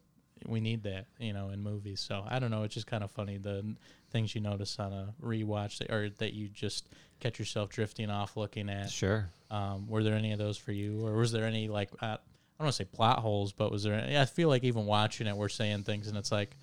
we 0.47 0.61
need 0.61 0.83
that 0.83 1.07
you 1.19 1.33
know 1.33 1.49
in 1.51 1.63
movies. 1.63 2.01
So 2.01 2.25
I 2.29 2.39
don't 2.41 2.51
know, 2.51 2.65
it's 2.65 2.75
just 2.75 2.87
kind 2.89 3.03
of 3.05 3.11
funny 3.13 3.39
the 3.39 3.75
things 4.15 4.33
you 4.33 4.41
notice 4.41 4.79
on 4.79 4.93
a 4.93 5.13
rewatch 5.21 5.79
that, 5.79 5.91
or 5.91 6.09
that 6.19 6.35
you 6.35 6.49
just 6.49 6.87
catch 7.19 7.39
yourself 7.41 7.69
drifting 7.69 8.11
off 8.11 8.37
looking 8.37 8.71
at. 8.71 8.89
Sure. 8.89 9.29
Um, 9.51 9.89
were 9.89 10.05
there 10.05 10.15
any 10.15 10.33
of 10.33 10.39
those 10.39 10.57
for 10.57 10.71
you, 10.71 11.05
or 11.05 11.15
was 11.17 11.33
there 11.33 11.45
any 11.45 11.67
like 11.69 11.91
uh, 12.01 12.07
I 12.07 12.19
don't 12.59 12.67
want 12.67 12.73
to 12.73 12.77
say 12.77 12.85
plot 12.85 13.19
holes, 13.19 13.53
but 13.53 13.73
was 13.73 13.83
there? 13.83 13.95
Any, 13.95 14.17
I 14.17 14.25
feel 14.25 14.49
like 14.49 14.63
even 14.63 14.87
watching 14.87 15.27
it, 15.27 15.37
we're 15.37 15.49
saying 15.49 15.83
things, 15.83 16.07
and 16.07 16.17
it's 16.17 16.31
like, 16.31 16.57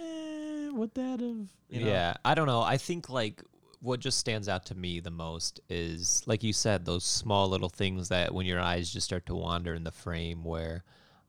eh, 0.00 0.70
would 0.72 0.92
that 0.94 1.20
have? 1.20 1.46
You 1.70 1.84
know? 1.84 1.86
Yeah, 1.86 2.14
I 2.24 2.34
don't 2.34 2.48
know. 2.48 2.60
I 2.60 2.76
think 2.76 3.08
like 3.08 3.40
what 3.80 4.00
just 4.00 4.18
stands 4.18 4.48
out 4.48 4.66
to 4.66 4.74
me 4.74 4.98
the 4.98 5.12
most 5.12 5.60
is 5.70 6.22
like 6.26 6.42
you 6.42 6.52
said 6.52 6.84
those 6.84 7.04
small 7.04 7.48
little 7.48 7.68
things 7.68 8.08
that 8.08 8.34
when 8.34 8.44
your 8.44 8.60
eyes 8.60 8.92
just 8.92 9.06
start 9.06 9.24
to 9.26 9.34
wander 9.34 9.72
in 9.72 9.84
the 9.84 9.90
frame 9.90 10.44
where 10.44 10.84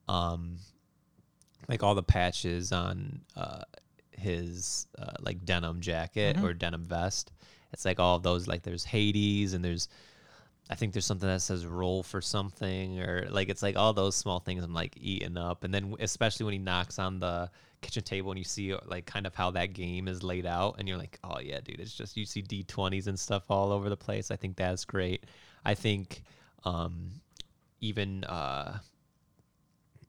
um 0.09 0.57
like 1.69 1.81
all 1.81 1.95
the 1.95 2.03
patches 2.03 2.73
on 2.73 3.21
uh 3.37 3.61
his 4.21 4.87
uh, 4.97 5.13
like 5.19 5.43
denim 5.45 5.81
jacket 5.81 6.37
or 6.41 6.53
denim 6.53 6.85
vest. 6.85 7.31
It's 7.73 7.85
like 7.85 7.99
all 7.99 8.19
those 8.19 8.47
like 8.47 8.63
there's 8.63 8.83
Hades 8.83 9.53
and 9.53 9.63
there's 9.63 9.89
I 10.69 10.75
think 10.75 10.93
there's 10.93 11.05
something 11.05 11.27
that 11.27 11.41
says 11.41 11.65
roll 11.65 12.01
for 12.03 12.21
something 12.21 12.99
or 13.01 13.27
like 13.29 13.49
it's 13.49 13.61
like 13.61 13.75
all 13.75 13.91
those 13.91 14.15
small 14.15 14.39
things 14.39 14.63
I'm 14.63 14.73
like 14.73 14.95
eating 14.97 15.37
up. 15.37 15.63
And 15.63 15.73
then 15.73 15.95
especially 15.99 16.45
when 16.45 16.53
he 16.53 16.59
knocks 16.59 16.97
on 16.99 17.19
the 17.19 17.49
kitchen 17.81 18.03
table 18.03 18.31
and 18.31 18.37
you 18.37 18.45
see 18.45 18.73
like 18.85 19.05
kind 19.05 19.25
of 19.25 19.35
how 19.35 19.51
that 19.51 19.73
game 19.73 20.07
is 20.07 20.21
laid 20.21 20.45
out 20.45 20.75
and 20.77 20.87
you're 20.87 20.99
like 20.99 21.17
oh 21.23 21.39
yeah 21.39 21.59
dude 21.63 21.79
it's 21.79 21.95
just 21.95 22.15
you 22.15 22.27
see 22.27 22.43
D20s 22.43 23.07
and 23.07 23.19
stuff 23.19 23.43
all 23.49 23.71
over 23.71 23.89
the 23.89 23.97
place. 23.97 24.31
I 24.31 24.35
think 24.35 24.55
that's 24.55 24.85
great. 24.85 25.25
I 25.65 25.73
think 25.73 26.23
um 26.63 27.09
even 27.81 28.23
uh 28.25 28.77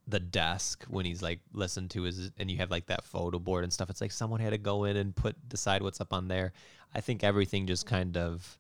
the 0.09 0.19
desk 0.21 0.85
when 0.89 1.05
he's 1.07 1.23
like 1.23 1.39
listen 1.53 1.89
to 1.89 2.03
his 2.03 2.31
and 2.39 2.51
you 2.51 2.57
have 2.59 2.71
like 2.71 2.87
that 2.87 3.05
photo 3.05 3.39
board 3.39 3.63
and 3.63 3.73
stuff 3.73 3.89
it's 3.89 4.01
like 4.01 4.11
someone 4.11 4.41
had 4.41 4.51
to 4.51 4.59
go 4.59 4.85
in 4.85 4.97
and 4.97 5.15
put 5.15 5.37
decide 5.49 5.81
what's 5.83 6.01
up 6.01 6.13
on 6.13 6.27
there 6.27 6.53
i 6.95 7.01
think 7.01 7.23
everything 7.23 7.67
just 7.69 7.87
kind 7.87 8.17
of 8.17 8.59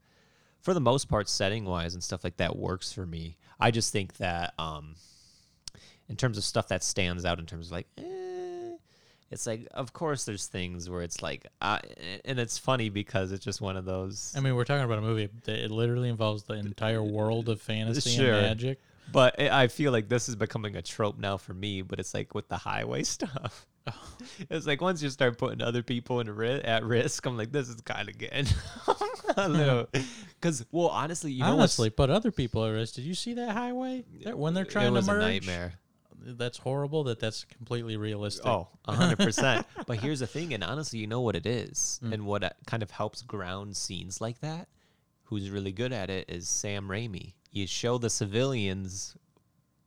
for 0.60 0.72
the 0.72 0.80
most 0.80 1.08
part 1.08 1.28
setting 1.28 1.64
wise 1.64 1.94
and 1.94 2.02
stuff 2.04 2.22
like 2.22 2.36
that 2.36 2.56
works 2.56 2.92
for 2.92 3.04
me 3.04 3.36
i 3.58 3.72
just 3.72 3.90
think 3.92 4.16
that 4.18 4.54
um 4.58 4.94
in 6.08 6.14
terms 6.16 6.38
of 6.38 6.44
stuff 6.44 6.68
that 6.68 6.84
stands 6.84 7.24
out 7.24 7.40
in 7.40 7.46
terms 7.46 7.66
of 7.66 7.72
like 7.72 7.86
eh, 7.98 8.76
it's 9.32 9.46
like 9.46 9.66
of 9.72 9.92
course 9.92 10.24
there's 10.24 10.46
things 10.46 10.88
where 10.88 11.02
it's 11.02 11.22
like 11.22 11.46
uh, 11.60 11.78
and 12.24 12.38
it's 12.38 12.56
funny 12.58 12.88
because 12.88 13.32
it's 13.32 13.44
just 13.44 13.60
one 13.60 13.76
of 13.76 13.84
those 13.84 14.32
I 14.36 14.40
mean, 14.40 14.54
we're 14.54 14.64
talking 14.64 14.84
about 14.84 14.98
a 14.98 15.02
movie 15.02 15.28
that 15.44 15.64
it 15.64 15.70
literally 15.70 16.08
involves 16.10 16.42
the 16.44 16.54
entire 16.54 17.02
world 17.02 17.48
of 17.48 17.60
fantasy 17.60 18.10
Sure. 18.10 18.34
and 18.34 18.42
magic. 18.42 18.78
But 19.10 19.40
I 19.40 19.62
I 19.64 19.68
feel 19.68 19.90
like 19.92 20.08
this 20.08 20.28
is 20.28 20.36
becoming 20.36 20.76
a 20.76 20.82
trope 20.82 21.18
now 21.18 21.36
for 21.36 21.54
me. 21.54 21.82
But 21.82 21.98
it's 21.98 22.14
like 22.14 22.34
with 22.34 22.48
the 22.48 22.56
highway 22.58 23.02
stuff. 23.16 23.66
It's 24.48 24.66
like 24.66 24.80
once 24.80 25.02
you 25.02 25.10
start 25.10 25.38
putting 25.38 25.60
other 25.60 25.82
people 25.82 26.20
in 26.20 26.30
ri- 26.30 26.62
at 26.62 26.84
risk, 26.84 27.26
I'm 27.26 27.36
like, 27.36 27.50
this 27.50 27.68
is 27.68 27.80
kind 27.80 28.08
of 28.08 28.16
getting 28.16 28.46
a 29.36 29.48
little. 29.48 29.88
Because, 30.40 30.64
well, 30.70 30.86
honestly, 30.88 31.32
you 31.32 31.40
know 31.42 31.54
Honestly, 31.58 31.90
put 31.90 32.08
other 32.08 32.30
people 32.30 32.64
at 32.64 32.68
risk. 32.70 32.94
Did 32.94 33.04
you 33.04 33.14
see 33.14 33.34
that 33.34 33.50
highway 33.50 34.04
That- 34.24 34.38
when 34.38 34.54
they're 34.54 34.64
trying 34.64 34.86
it 34.86 34.90
was 34.90 35.06
to 35.06 35.12
a 35.12 35.14
merge? 35.14 35.22
nightmare. 35.24 35.72
That's 36.24 36.56
horrible. 36.58 37.02
That 37.04 37.18
that's 37.18 37.42
completely 37.44 37.96
realistic. 37.96 38.46
Oh, 38.46 38.68
a 38.86 38.94
hundred 38.94 39.18
percent. 39.18 39.66
But 39.88 39.98
here's 39.98 40.20
the 40.20 40.28
thing, 40.28 40.54
and 40.54 40.62
honestly, 40.62 41.00
you 41.00 41.08
know 41.08 41.20
what 41.20 41.34
it 41.34 41.46
is, 41.46 41.98
Mm. 42.04 42.12
and 42.14 42.26
what 42.26 42.44
uh, 42.44 42.50
kind 42.66 42.84
of 42.84 42.92
helps 42.92 43.22
ground 43.22 43.76
scenes 43.76 44.20
like 44.20 44.38
that. 44.40 44.68
Who's 45.24 45.50
really 45.50 45.72
good 45.72 45.92
at 45.92 46.08
it 46.10 46.30
is 46.30 46.48
Sam 46.48 46.86
Raimi. 46.88 47.32
You 47.52 47.66
show 47.66 47.98
the 47.98 48.10
civilians 48.10 49.16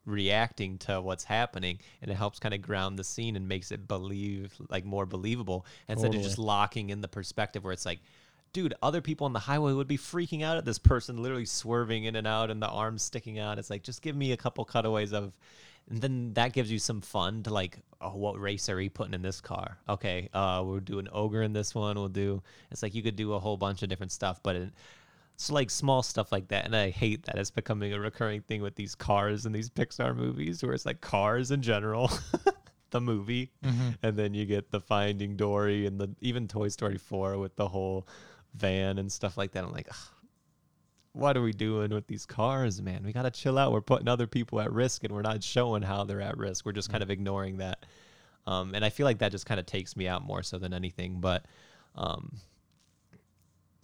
reacting 0.06 0.78
to 0.78 1.02
what's 1.02 1.24
happening, 1.24 1.80
and 2.02 2.12
it 2.12 2.16
helps 2.16 2.40
kind 2.40 2.54
of 2.54 2.62
ground 2.62 2.98
the 2.98 3.04
scene 3.04 3.36
and 3.36 3.48
makes 3.48 3.72
it 3.72 3.88
believe 3.88 4.54
like 4.70 4.86
more 4.86 5.06
believable 5.06 5.66
instead 5.90 6.16
of 6.16 6.22
just 6.22 6.38
locking 6.38 6.90
in 6.90 7.02
the 7.02 7.08
perspective 7.08 7.64
where 7.64 7.74
it's 7.74 7.86
like. 7.86 8.00
Dude, 8.54 8.74
other 8.82 9.02
people 9.02 9.26
on 9.26 9.34
the 9.34 9.40
highway 9.40 9.74
would 9.74 9.86
be 9.86 9.98
freaking 9.98 10.42
out 10.42 10.56
at 10.56 10.64
this 10.64 10.80
person 10.80 11.22
literally 11.22 11.44
swerving 11.44 12.06
in 12.06 12.16
and 12.16 12.26
out 12.26 12.50
and 12.50 12.62
the 12.62 12.70
arms 12.70 13.04
sticking 13.04 13.38
out. 13.38 13.60
It's 13.60 13.70
like, 13.70 13.84
just 13.84 14.02
give 14.02 14.16
me 14.16 14.32
a 14.32 14.38
couple 14.38 14.64
cutaways 14.64 15.12
of 15.12 15.34
and 15.90 16.02
then 16.02 16.34
that 16.34 16.54
gives 16.54 16.72
you 16.72 16.80
some 16.80 17.02
fun 17.02 17.44
to 17.44 17.54
like 17.54 17.80
oh 18.02 18.16
what 18.16 18.40
race 18.40 18.70
are 18.70 18.76
we 18.76 18.90
putting 18.90 19.14
in 19.14 19.22
this 19.22 19.42
car 19.42 19.78
okay 19.88 20.30
uh 20.34 20.62
we'll 20.66 20.80
do 20.80 21.00
an 21.00 21.08
ogre 21.12 21.44
in 21.44 21.54
this 21.54 21.76
one 21.76 21.96
we'll 21.96 22.08
do 22.08 22.42
it's 22.72 22.82
like 22.82 22.96
you 22.96 23.04
could 23.04 23.16
do 23.16 23.34
a 23.34 23.40
whole 23.40 23.58
bunch 23.58 23.84
of 23.84 23.90
different 23.90 24.12
stuff 24.12 24.40
but 24.42 24.56
it, 24.56 24.70
it's 25.36 25.52
like 25.52 25.70
small 25.70 26.02
stuff 26.02 26.32
like 26.32 26.48
that 26.48 26.66
and 26.66 26.76
i 26.76 26.90
hate 26.90 27.24
that 27.26 27.38
it's 27.38 27.52
becoming 27.52 27.94
a 27.94 28.00
recurring 28.00 28.42
thing 28.42 28.62
with 28.62 28.76
these 28.76 28.96
cars 28.96 29.46
and 29.46 29.54
these 29.54 29.70
pixar 29.70 30.16
movies 30.16 30.64
where 30.64 30.74
it's 30.74 30.86
like 30.86 31.00
cars 31.02 31.52
in 31.52 31.62
general 31.62 32.10
the 32.92 33.00
movie 33.00 33.52
and 34.02 34.18
then 34.18 34.34
you 34.34 34.46
get 34.46 34.72
the 34.72 34.80
finding 34.80 35.36
dory 35.36 35.86
and 35.86 36.00
the 36.00 36.10
even 36.22 36.48
toy 36.48 36.70
story 36.70 36.98
4 36.98 37.38
with 37.38 37.56
the 37.56 37.68
whole 37.68 38.08
van 38.54 38.98
and 38.98 39.12
stuff 39.12 39.38
like 39.38 39.52
that. 39.52 39.64
I'm 39.64 39.72
like, 39.72 39.90
"Ugh, 39.90 40.16
what 41.14 41.38
are 41.38 41.42
we 41.42 41.54
doing 41.54 41.92
with 41.92 42.08
these 42.08 42.26
cars, 42.26 42.82
man? 42.82 43.04
We 43.04 43.14
gotta 43.14 43.32
chill 43.32 43.58
out. 43.58 43.72
We're 43.72 43.82
putting 43.82 44.08
other 44.08 44.28
people 44.28 44.60
at 44.60 44.72
risk, 44.72 45.04
and 45.04 45.14
we're 45.14 45.22
not 45.22 45.44
showing 45.44 45.82
how 45.82 46.04
they're 46.04 46.22
at 46.22 46.38
risk. 46.38 46.66
We're 46.66 46.74
just 46.74 46.90
kind 46.90 47.04
of 47.04 47.10
ignoring 47.10 47.58
that. 47.58 47.86
Um, 48.48 48.76
and 48.76 48.84
I 48.86 48.90
feel 48.90 49.06
like 49.06 49.20
that 49.20 49.32
just 49.32 49.46
kind 49.46 49.60
of 49.60 49.66
takes 49.66 49.96
me 49.96 50.08
out 50.08 50.24
more 50.24 50.44
so 50.44 50.58
than 50.58 50.74
anything. 50.74 51.20
But 51.20 51.46
um, 51.96 52.38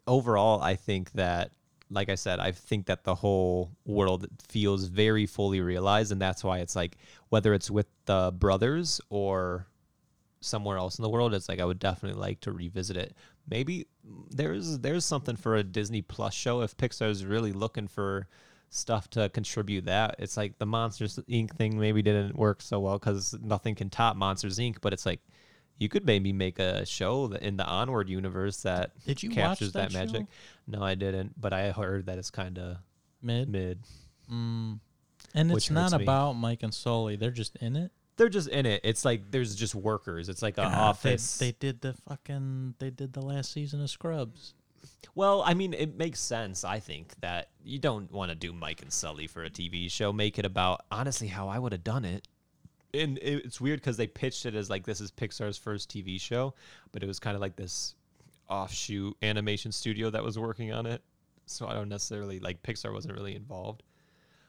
overall, 0.08 0.62
I 0.62 0.76
think 0.76 1.12
that, 1.14 1.52
like 1.90 2.10
I 2.10 2.16
said, 2.16 2.40
I 2.40 2.52
think 2.52 2.86
that 2.86 3.04
the 3.04 3.16
whole 3.16 3.72
world 3.86 4.28
feels 4.48 4.86
very 4.86 5.26
fully 5.26 5.62
realized, 5.62 6.12
and 6.12 6.22
that's 6.22 6.44
why 6.44 6.60
it's 6.60 6.76
like 6.76 6.98
whether 7.30 7.54
it's 7.54 7.70
with 7.70 7.88
the 8.06 8.34
brothers 8.38 9.02
or 9.10 9.68
somewhere 10.42 10.78
else 10.78 10.98
in 10.98 11.04
the 11.04 11.10
world, 11.10 11.34
it's 11.34 11.48
like 11.48 11.60
I 11.60 11.66
would 11.66 11.80
definitely 11.80 12.20
like 12.20 12.40
to 12.42 12.52
revisit 12.52 12.98
it. 12.98 13.16
Maybe 13.50 13.88
there's 14.30 14.80
there's 14.80 15.06
something 15.06 15.36
for 15.36 15.56
a 15.56 15.64
Disney 15.64 16.02
Plus 16.02 16.34
show 16.34 16.62
if 16.62 16.78
Pixar's 16.78 17.26
really 17.26 17.52
looking 17.52 17.88
for 17.88 18.28
stuff 18.70 19.10
to 19.12 19.30
contribute 19.30 19.86
that. 19.86 20.16
It's 20.20 20.38
like 20.38 20.58
the 20.58 20.66
Monsters 20.66 21.20
Inc. 21.30 21.52
thing 21.52 21.78
maybe 21.78 22.02
didn't 22.02 22.36
work 22.36 22.62
so 22.62 22.80
well 22.80 22.98
because 22.98 23.36
nothing 23.42 23.76
can 23.76 23.90
top 23.90 24.16
Monsters 24.16 24.60
Inc. 24.60 24.78
But 24.82 24.94
it's 24.94 25.06
like 25.06 25.22
you 25.82 25.90
could 25.90 26.06
maybe 26.06 26.32
make 26.32 26.60
a 26.60 26.86
show 26.86 27.28
that 27.30 27.42
in 27.42 27.58
the 27.58 27.66
Onward 27.66 28.08
universe 28.08 28.62
that 28.62 28.92
Did 29.04 29.24
you 29.24 29.30
watch 29.30 29.36
captures 29.36 29.72
that 29.72 29.92
magic. 29.92 30.28
No, 30.68 30.84
I 30.84 30.94
didn't, 30.94 31.42
but 31.42 31.54
I 31.54 31.72
heard 31.72 32.06
that 32.06 32.20
it's 32.20 32.30
kind 32.30 32.60
of 32.60 32.78
Mid. 33.24 33.50
mid. 33.50 33.80
Mm. 34.32 34.80
And 35.34 35.52
Which 35.52 35.66
it's 35.66 35.72
not 35.72 35.98
me. 35.98 36.04
about 36.04 36.34
Mike 36.34 36.62
and 36.62 36.72
Sully. 36.72 37.16
They're 37.16 37.32
just 37.32 37.56
in 37.56 37.76
it. 37.76 37.92
They're 38.18 38.30
just 38.30 38.50
in 38.50 38.68
it. 38.68 38.82
It's 38.84 39.04
like 39.04 39.32
there's 39.32 39.56
just 39.56 39.74
workers. 39.74 40.30
It's 40.30 40.44
like 40.44 40.60
an 40.60 40.66
God, 40.66 40.78
office. 40.78 41.40
They, 41.40 41.48
they 41.48 41.58
did 41.60 41.82
the 41.82 41.94
fucking. 42.08 42.76
They 42.78 42.92
did 42.92 43.14
the 43.14 43.22
last 43.22 43.52
season 43.52 43.82
of 43.82 43.90
Scrubs. 43.90 44.54
Well, 45.16 45.42
I 45.44 45.56
mean, 45.56 45.74
it 45.74 45.98
makes 45.98 46.20
sense. 46.20 46.64
I 46.64 46.80
think 46.80 47.20
that 47.22 47.50
you 47.64 47.80
don't 47.80 48.12
want 48.12 48.30
to 48.30 48.36
do 48.36 48.54
Mike 48.54 48.84
and 48.84 48.94
Sully 48.94 49.26
for 49.26 49.44
a 49.44 49.50
TV 49.50 49.90
show. 49.90 50.14
Make 50.14 50.38
it 50.38 50.46
about 50.46 50.86
honestly 50.92 51.28
how 51.28 51.48
I 51.48 51.58
would 51.58 51.72
have 51.72 51.84
done 51.84 52.06
it. 52.06 52.28
And 52.94 53.18
it- 53.20 53.46
it's 53.46 53.62
weird 53.62 53.80
because 53.80 53.98
they 53.98 54.08
pitched 54.08 54.46
it 54.46 54.56
as 54.56 54.70
like 54.70 54.86
this 54.86 55.02
is 55.02 55.12
Pixar's 55.12 55.58
first 55.58 55.90
TV 55.90 56.20
show, 56.20 56.54
but 56.92 57.04
it 57.04 57.08
was 57.08 57.20
kind 57.20 57.36
of 57.36 57.42
like 57.42 57.56
this 57.56 57.96
offshoot 58.50 59.16
animation 59.22 59.72
studio 59.72 60.10
that 60.10 60.24
was 60.24 60.38
working 60.38 60.72
on 60.74 60.86
it. 60.86 61.02
So 61.46 61.68
I 61.68 61.74
don't 61.74 61.90
necessarily 61.90 62.40
like 62.40 62.64
Pixar 62.64 62.94
wasn't 62.94 63.16
really 63.16 63.36
involved. 63.36 63.84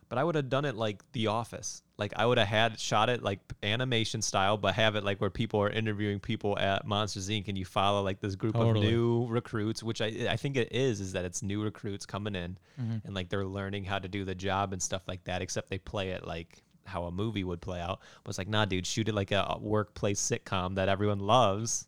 But 0.09 0.19
I 0.19 0.25
would 0.25 0.35
have 0.35 0.51
done 0.51 0.67
it 0.67 0.77
like 0.77 1.03
The 1.13 1.29
Office. 1.29 1.83
Like 1.97 2.13
I 2.17 2.27
would 2.27 2.37
have 2.37 2.47
had 2.47 2.79
shot 2.79 3.09
it 3.09 3.23
like 3.23 3.39
animation 3.63 4.21
style, 4.21 4.59
but 4.59 4.75
have 4.75 4.95
it 4.95 5.05
like 5.05 5.23
where 5.23 5.31
people 5.31 5.63
are 5.63 5.71
interviewing 5.71 6.21
people 6.21 6.59
at 6.59 6.87
Monsters 6.87 7.31
Inc. 7.31 7.49
and 7.49 7.57
you 7.57 7.65
follow 7.65 8.03
like 8.03 8.21
this 8.21 8.35
group 8.35 8.53
Totally. 8.55 8.87
of 8.87 8.93
new 8.93 9.27
recruits, 9.29 9.83
which 9.83 10.03
I 10.03 10.27
I 10.29 10.37
think 10.37 10.59
it 10.59 10.71
is, 10.71 11.01
is 11.01 11.13
that 11.13 11.25
it's 11.25 11.43
new 11.43 11.63
recruits 11.63 12.05
coming 12.05 12.35
in 12.35 12.59
mm-hmm. 12.79 12.99
and 13.07 13.15
like 13.15 13.31
they're 13.31 13.47
learning 13.47 13.85
how 13.85 13.99
to 13.99 14.09
do 14.09 14.25
the 14.27 14.35
job 14.35 14.75
and 14.75 14.83
stuff 14.83 15.03
like 15.09 15.25
that. 15.25 15.41
Except 15.41 15.71
they 15.71 15.79
play 15.79 16.11
it 16.11 16.27
like 16.27 16.63
how 16.85 17.05
a 17.05 17.11
movie 17.13 17.45
would 17.45 17.61
play 17.61 17.81
out. 17.81 18.01
But 18.25 18.31
it's 18.31 18.39
like, 18.39 18.49
nah, 18.49 18.65
dude, 18.65 18.87
shoot 18.87 19.09
it 19.09 19.15
like 19.15 19.33
a 19.33 19.57
workplace 19.61 20.21
sitcom 20.21 20.75
that 20.77 20.89
everyone 20.89 21.21
loves. 21.21 21.87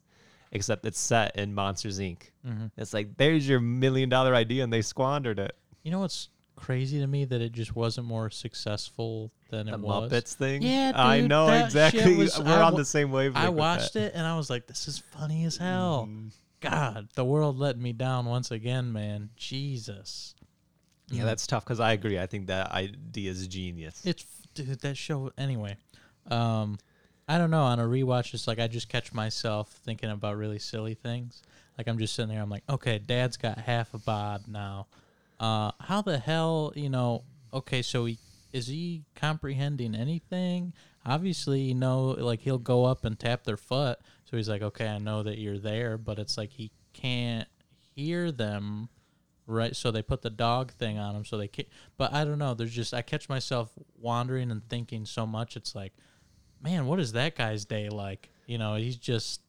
Except 0.53 0.87
it's 0.87 1.01
set 1.01 1.37
in 1.37 1.53
Monsters 1.53 1.99
Inc. 1.99 2.31
It's 2.77 2.95
like 2.95 3.17
there's 3.17 3.49
your 3.49 3.59
million 3.61 4.09
dollar 4.09 4.35
idea 4.35 4.63
and 4.63 4.73
they 4.73 4.83
squandered 4.83 5.39
it. 5.41 5.57
You 5.83 5.91
know 5.91 5.99
what's 6.01 6.29
crazy 6.57 7.01
to 7.01 7.07
me 7.07 7.25
that 7.25 7.41
it 7.41 7.53
just 7.53 7.75
wasn't 7.75 8.07
more 8.07 8.31
successful 8.31 9.33
than 9.51 9.67
the 9.67 9.75
it 9.75 9.81
was. 9.81 10.13
Muppets 10.13 10.35
thing. 10.35 10.63
Yeah, 10.63 10.93
I 10.95 11.21
know 11.21 11.49
exactly. 11.49 12.17
was- 12.17 12.39
We're 12.45 12.53
I 12.53 12.63
on 12.63 12.75
the 12.75 12.85
same 12.85 13.11
wavelength. 13.11 13.45
I 13.45 13.49
watched 13.49 13.97
it 13.97 14.13
and 14.15 14.27
I 14.27 14.37
was 14.37 14.49
like, 14.49 14.67
"This 14.67 14.87
is 14.87 14.99
funny 14.99 15.45
as 15.45 15.57
hell." 15.57 16.09
Mm. 16.09 16.33
God, 16.61 17.09
the 17.15 17.25
world 17.25 17.59
let 17.59 17.77
me 17.77 17.93
down 17.93 18.25
once 18.27 18.51
again, 18.51 18.93
man. 18.93 19.31
Jesus. 19.37 20.35
Yeah, 21.11 21.25
that's 21.25 21.47
tough 21.47 21.65
because 21.65 21.81
I 21.81 21.93
agree. 21.93 22.19
I 22.19 22.27
think 22.27 22.47
that 22.47 22.71
idea 22.73 23.31
is 23.31 23.47
genius. 23.47 24.01
It's 24.07 24.25
dude 24.55 24.81
that 24.81 24.97
show 24.97 25.33
anyway. 25.37 25.77
Um, 26.31 26.79
I 27.29 27.39
don't 27.39 27.51
know. 27.51 27.63
On 27.63 27.79
a 27.79 27.85
rewatch, 27.85 28.35
it's 28.35 28.47
like 28.47 28.59
I 28.59 28.67
just 28.67 28.89
catch 28.89 29.13
myself 29.13 29.81
thinking 29.85 30.11
about 30.11 30.37
really 30.37 30.59
silly 30.59 30.95
things. 30.95 31.43
Like 31.79 31.89
I'm 31.89 31.99
just 31.99 32.15
sitting 32.15 32.31
there. 32.31 32.43
I'm 32.43 32.51
like, 32.51 32.65
okay, 32.69 32.99
Dad's 32.99 33.37
got 33.37 33.59
half 33.59 33.95
a 33.95 33.99
bod 33.99 34.43
now. 34.47 34.87
Uh, 35.41 35.73
how 35.81 36.03
the 36.03 36.19
hell, 36.19 36.73
you 36.77 36.89
know? 36.89 37.25
Okay, 37.53 37.83
so 37.83 38.05
he 38.05 38.19
is 38.53 38.69
he 38.69 39.03
comprehending 39.17 39.95
anything? 39.97 40.73
Obviously, 41.05 41.61
you 41.61 41.75
know, 41.75 42.11
like 42.11 42.41
he'll 42.41 42.59
go 42.59 42.85
up 42.85 43.05
and 43.05 43.19
tap 43.19 43.43
their 43.43 43.57
foot. 43.57 43.99
So 44.25 44.37
he's 44.37 44.49
like, 44.49 44.63
okay, 44.63 44.87
I 44.87 44.99
know 44.99 45.25
that 45.25 45.39
you're 45.39 45.59
there, 45.59 45.99
but 45.99 46.19
it's 46.19 46.39
like 46.39 46.51
he 46.51 46.71
can't 46.93 47.49
hear 47.95 48.31
them 48.31 48.89
right? 49.47 49.75
So 49.77 49.91
they 49.91 50.03
put 50.03 50.23
the 50.23 50.31
dog 50.31 50.73
thing 50.73 50.99
on 50.99 51.15
him 51.17 51.25
so 51.25 51.37
they 51.37 51.49
can't 51.49 51.69
but 51.97 52.13
i 52.15 52.25
don't 52.25 52.39
know 52.39 52.55
there's 52.55 52.73
just 52.75 52.95
i 52.95 53.03
catch 53.03 53.29
myself 53.29 53.71
wandering 54.01 54.51
and 54.51 54.67
thinking 54.69 55.05
so 55.05 55.27
much 55.27 55.57
it's 55.57 55.75
like 55.75 55.93
man 56.63 56.87
what 56.87 56.99
is 56.99 57.13
that 57.13 57.37
guy's 57.37 57.65
day 57.65 57.89
like? 57.91 58.31
You 58.47 58.59
know 58.59 58.75
he's 58.77 58.97
just 58.97 59.41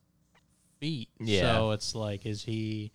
feet. 0.79 1.09
Yeah. 1.19 1.55
so 1.55 1.71
it's 1.71 1.95
like 1.95 2.25
is 2.25 2.43
he 2.43 2.91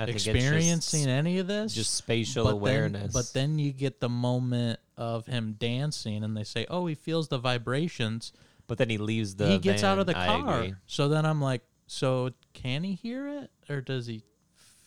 I 0.00 0.04
think 0.04 0.16
it's 0.16 0.24
just 0.24 0.36
experiencing 0.36 1.06
any 1.08 1.38
of 1.38 1.46
this? 1.48 1.74
just 1.74 1.94
spatial 1.94 2.44
But 2.44 2.50
then- 2.50 2.58
awareness. 2.58 3.12
but 3.12 3.32
then 3.32 3.58
you 3.58 3.72
get 3.72 3.98
the 4.00 4.08
moment 4.08 4.78
of 4.96 5.26
him 5.26 5.54
dancing 5.58 6.22
and 6.24 6.36
they 6.36 6.44
say 6.44 6.66
oh 6.70 6.86
he 6.86 6.94
feels 6.94 7.28
the 7.28 7.38
vibrations. 7.38 8.32
But 8.66 8.76
then 8.78 8.90
he 8.90 8.98
leaves 8.98 9.34
the. 9.36 9.48
he 9.48 9.58
gets 9.58 9.82
out 9.82 9.98
of 9.98 10.06
the 10.06 10.12
car. 10.14 10.68
so 10.86 11.08
then 11.08 11.24
i'm 11.24 11.40
like 11.40 11.62
so 11.86 12.30
can 12.52 12.84
he 12.84 12.92
hear 12.94 13.26
it? 13.28 13.50
Or 13.70 13.80
does 13.80 14.06
he 14.06 14.22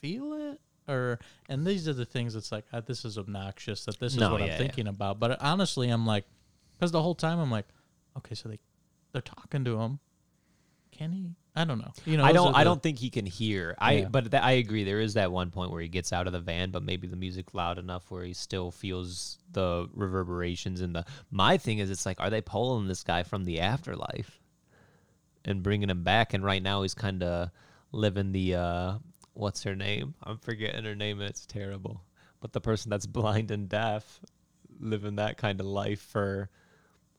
feel 0.01 0.33
it 0.33 0.59
or 0.87 1.19
and 1.47 1.65
these 1.65 1.87
are 1.87 1.93
the 1.93 2.05
things 2.05 2.33
that's 2.33 2.51
like 2.51 2.65
uh, 2.73 2.81
this 2.81 3.05
is 3.05 3.17
obnoxious 3.17 3.85
that 3.85 3.99
this 3.99 4.13
is 4.13 4.19
No, 4.19 4.31
what 4.31 4.39
yeah, 4.39 4.45
i'm 4.45 4.51
yeah. 4.51 4.57
thinking 4.57 4.87
about 4.87 5.19
but 5.19 5.39
honestly 5.41 5.89
i'm 5.89 6.05
like 6.05 6.25
because 6.73 6.91
the 6.91 7.01
whole 7.01 7.15
time 7.15 7.39
i'm 7.39 7.51
like 7.51 7.67
okay 8.17 8.33
so 8.35 8.49
they 8.49 8.57
they're 9.13 9.21
talking 9.21 9.63
to 9.65 9.79
him 9.79 9.99
can 10.91 11.11
he 11.11 11.29
i 11.55 11.63
don't 11.63 11.77
know 11.79 11.91
you 12.05 12.17
know 12.17 12.23
I 12.23 12.31
don't. 12.33 12.55
I 12.55 12.63
don't 12.63 12.81
think 12.81 12.97
he 12.97 13.09
can 13.09 13.25
hear. 13.25 13.75
I. 13.77 13.91
Yeah. 13.93 14.07
But 14.09 14.31
th- 14.31 14.41
I 14.43 14.51
agree. 14.53 14.83
There 14.85 15.01
is 15.01 15.15
that 15.15 15.31
one 15.31 15.51
point 15.51 15.69
where 15.71 15.81
he 15.81 15.87
gets 15.89 16.13
out 16.13 16.25
of 16.27 16.31
the 16.33 16.39
van, 16.39 16.71
but 16.71 16.81
maybe 16.83 17.07
the 17.07 17.15
music 17.17 17.53
loud 17.53 17.77
enough 17.77 18.09
where 18.09 18.23
he 18.23 18.33
still 18.33 18.71
feels 18.71 19.37
the 19.51 19.89
reverberations 19.93 20.79
and 20.81 20.95
the. 20.95 21.03
My 21.29 21.57
thing 21.57 21.79
is, 21.79 21.89
it's 21.89 22.05
like, 22.05 22.21
are 22.21 22.29
they 22.29 22.39
pulling 22.41 22.87
this 22.87 23.03
guy 23.03 23.23
from 23.23 23.43
the 23.43 23.59
afterlife, 23.59 24.39
and 25.43 25.61
bringing 25.61 25.89
him 25.89 26.03
back? 26.03 26.33
And 26.33 26.43
right 26.43 26.63
now 26.63 26.83
he's 26.83 26.93
kind 26.93 27.21
of 27.21 27.49
living 27.91 28.31
the. 28.31 28.55
uh 28.55 28.93
What's 29.33 29.63
her 29.63 29.75
name? 29.75 30.15
I'm 30.23 30.37
forgetting 30.37 30.83
her 30.83 30.95
name. 30.95 31.19
and 31.19 31.29
It's 31.29 31.45
terrible. 31.45 32.01
But 32.39 32.53
the 32.53 32.61
person 32.61 32.89
that's 32.89 33.05
blind 33.05 33.51
and 33.51 33.69
deaf, 33.69 34.19
living 34.79 35.15
that 35.17 35.37
kind 35.37 35.59
of 35.59 35.65
life 35.65 36.01
for 36.01 36.49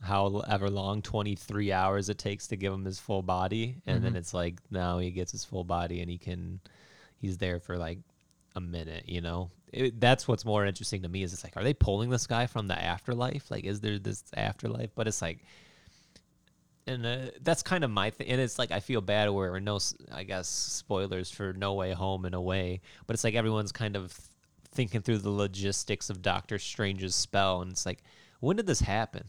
however 0.03 0.69
long 0.69 1.01
23 1.01 1.71
hours 1.71 2.09
it 2.09 2.19
takes 2.19 2.49
to 2.49 2.57
give 2.57 2.73
him 2.73 2.85
his 2.85 2.99
full 2.99 3.23
body 3.23 3.77
and 3.87 4.03
then 4.03 4.11
mm-hmm. 4.11 4.19
it's 4.19 4.35
like 4.35 4.59
now 4.69 4.99
he 4.99 5.13
gets 5.13 5.31
his 5.31 5.45
full 5.45 5.63
body 5.63 6.01
and 6.01 6.11
he 6.11 6.19
can 6.19 6.61
he's 7.19 7.39
there 7.39 7.61
for 7.61 7.77
like 7.77 7.99
a 8.57 8.61
minute 8.61 9.09
you 9.09 9.21
know 9.21 9.49
it, 9.73 9.99
that's 10.01 10.27
what's 10.27 10.45
more 10.45 10.67
interesting 10.67 11.03
to 11.03 11.09
me 11.09 11.23
is 11.23 11.33
it's 11.33 11.45
like 11.45 11.57
are 11.57 11.63
they 11.63 11.73
pulling 11.73 12.11
this 12.11 12.27
guy 12.27 12.47
from 12.47 12.67
the 12.67 12.83
afterlife 12.83 13.49
like 13.49 13.65
is 13.65 13.81
there 13.81 13.99
this 13.99 14.25
afterlife 14.37 14.91
but 14.97 15.07
it's 15.07 15.23
like 15.23 15.39
and 16.87 17.07
uh, 17.07 17.19
that's 17.43 17.63
kind 17.63 17.85
of 17.85 17.91
my 17.91 18.11
thing 18.11 18.29
and 18.29 18.41
it's 18.41 18.59
like 18.59 18.71
i 18.71 18.81
feel 18.81 19.01
bad 19.01 19.31
where 19.31 19.59
no 19.61 19.79
I 20.13 20.25
guess 20.25 20.49
spoilers 20.49 21.31
for 21.31 21.53
no 21.53 21.75
way 21.75 21.93
home 21.93 22.25
in 22.25 22.35
a 22.35 22.41
way 22.41 22.81
but 23.07 23.15
it's 23.15 23.25
like 23.25 23.35
everyone's 23.35 23.73
kind 23.73 23.97
of 23.97 24.13
thinking 24.73 25.03
through 25.03 25.19
the 25.19 25.31
logistics 25.31 26.11
of 26.11 26.23
doctor 26.23 26.59
strange's 26.59 27.15
spell 27.15 27.63
and 27.63 27.73
it's 27.73 27.87
like 27.87 28.03
when 28.41 28.57
did 28.57 28.67
this 28.67 28.81
happen 28.81 29.25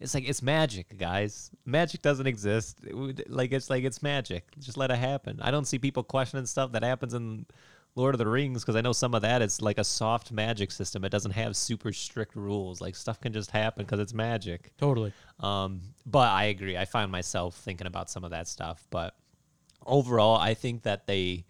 it's 0.00 0.14
like 0.14 0.28
it's 0.28 0.42
magic, 0.42 0.96
guys. 0.96 1.50
Magic 1.64 2.02
doesn't 2.02 2.26
exist. 2.26 2.78
It 2.86 2.96
would- 2.96 3.24
like 3.28 3.52
it's 3.52 3.68
like 3.68 3.82
it's 3.82 4.00
magic. 4.00 4.44
Just 4.60 4.76
let 4.76 4.90
it 4.92 4.96
happen. 4.98 5.40
I 5.42 5.50
don't 5.50 5.64
see 5.64 5.78
people 5.78 6.04
questioning 6.04 6.46
stuff 6.46 6.70
that 6.72 6.84
happens 6.84 7.14
in 7.14 7.46
Lord 7.94 8.14
of 8.14 8.18
the 8.18 8.28
Rings 8.28 8.62
because 8.62 8.76
I 8.76 8.80
know 8.80 8.92
some 8.92 9.14
of 9.14 9.22
that 9.22 9.42
is 9.42 9.60
like 9.60 9.78
a 9.78 9.84
soft 9.84 10.30
magic 10.30 10.70
system. 10.70 11.04
It 11.04 11.08
doesn't 11.10 11.32
have 11.32 11.56
super 11.56 11.92
strict 11.92 12.36
rules. 12.36 12.80
Like 12.80 12.94
stuff 12.94 13.20
can 13.20 13.32
just 13.32 13.50
happen 13.50 13.84
because 13.84 13.98
it's 14.00 14.14
magic. 14.14 14.70
totally 14.78 15.12
Um, 15.40 15.80
but 16.06 16.28
I 16.30 16.44
agree. 16.44 16.76
I 16.76 16.84
find 16.84 17.10
myself 17.10 17.56
thinking 17.56 17.86
about 17.88 18.08
some 18.08 18.22
of 18.24 18.30
that 18.30 18.46
stuff. 18.46 18.86
But 18.90 19.14
overall, 19.84 20.36
I 20.38 20.54
think 20.54 20.82
that 20.82 21.06
they 21.06 21.44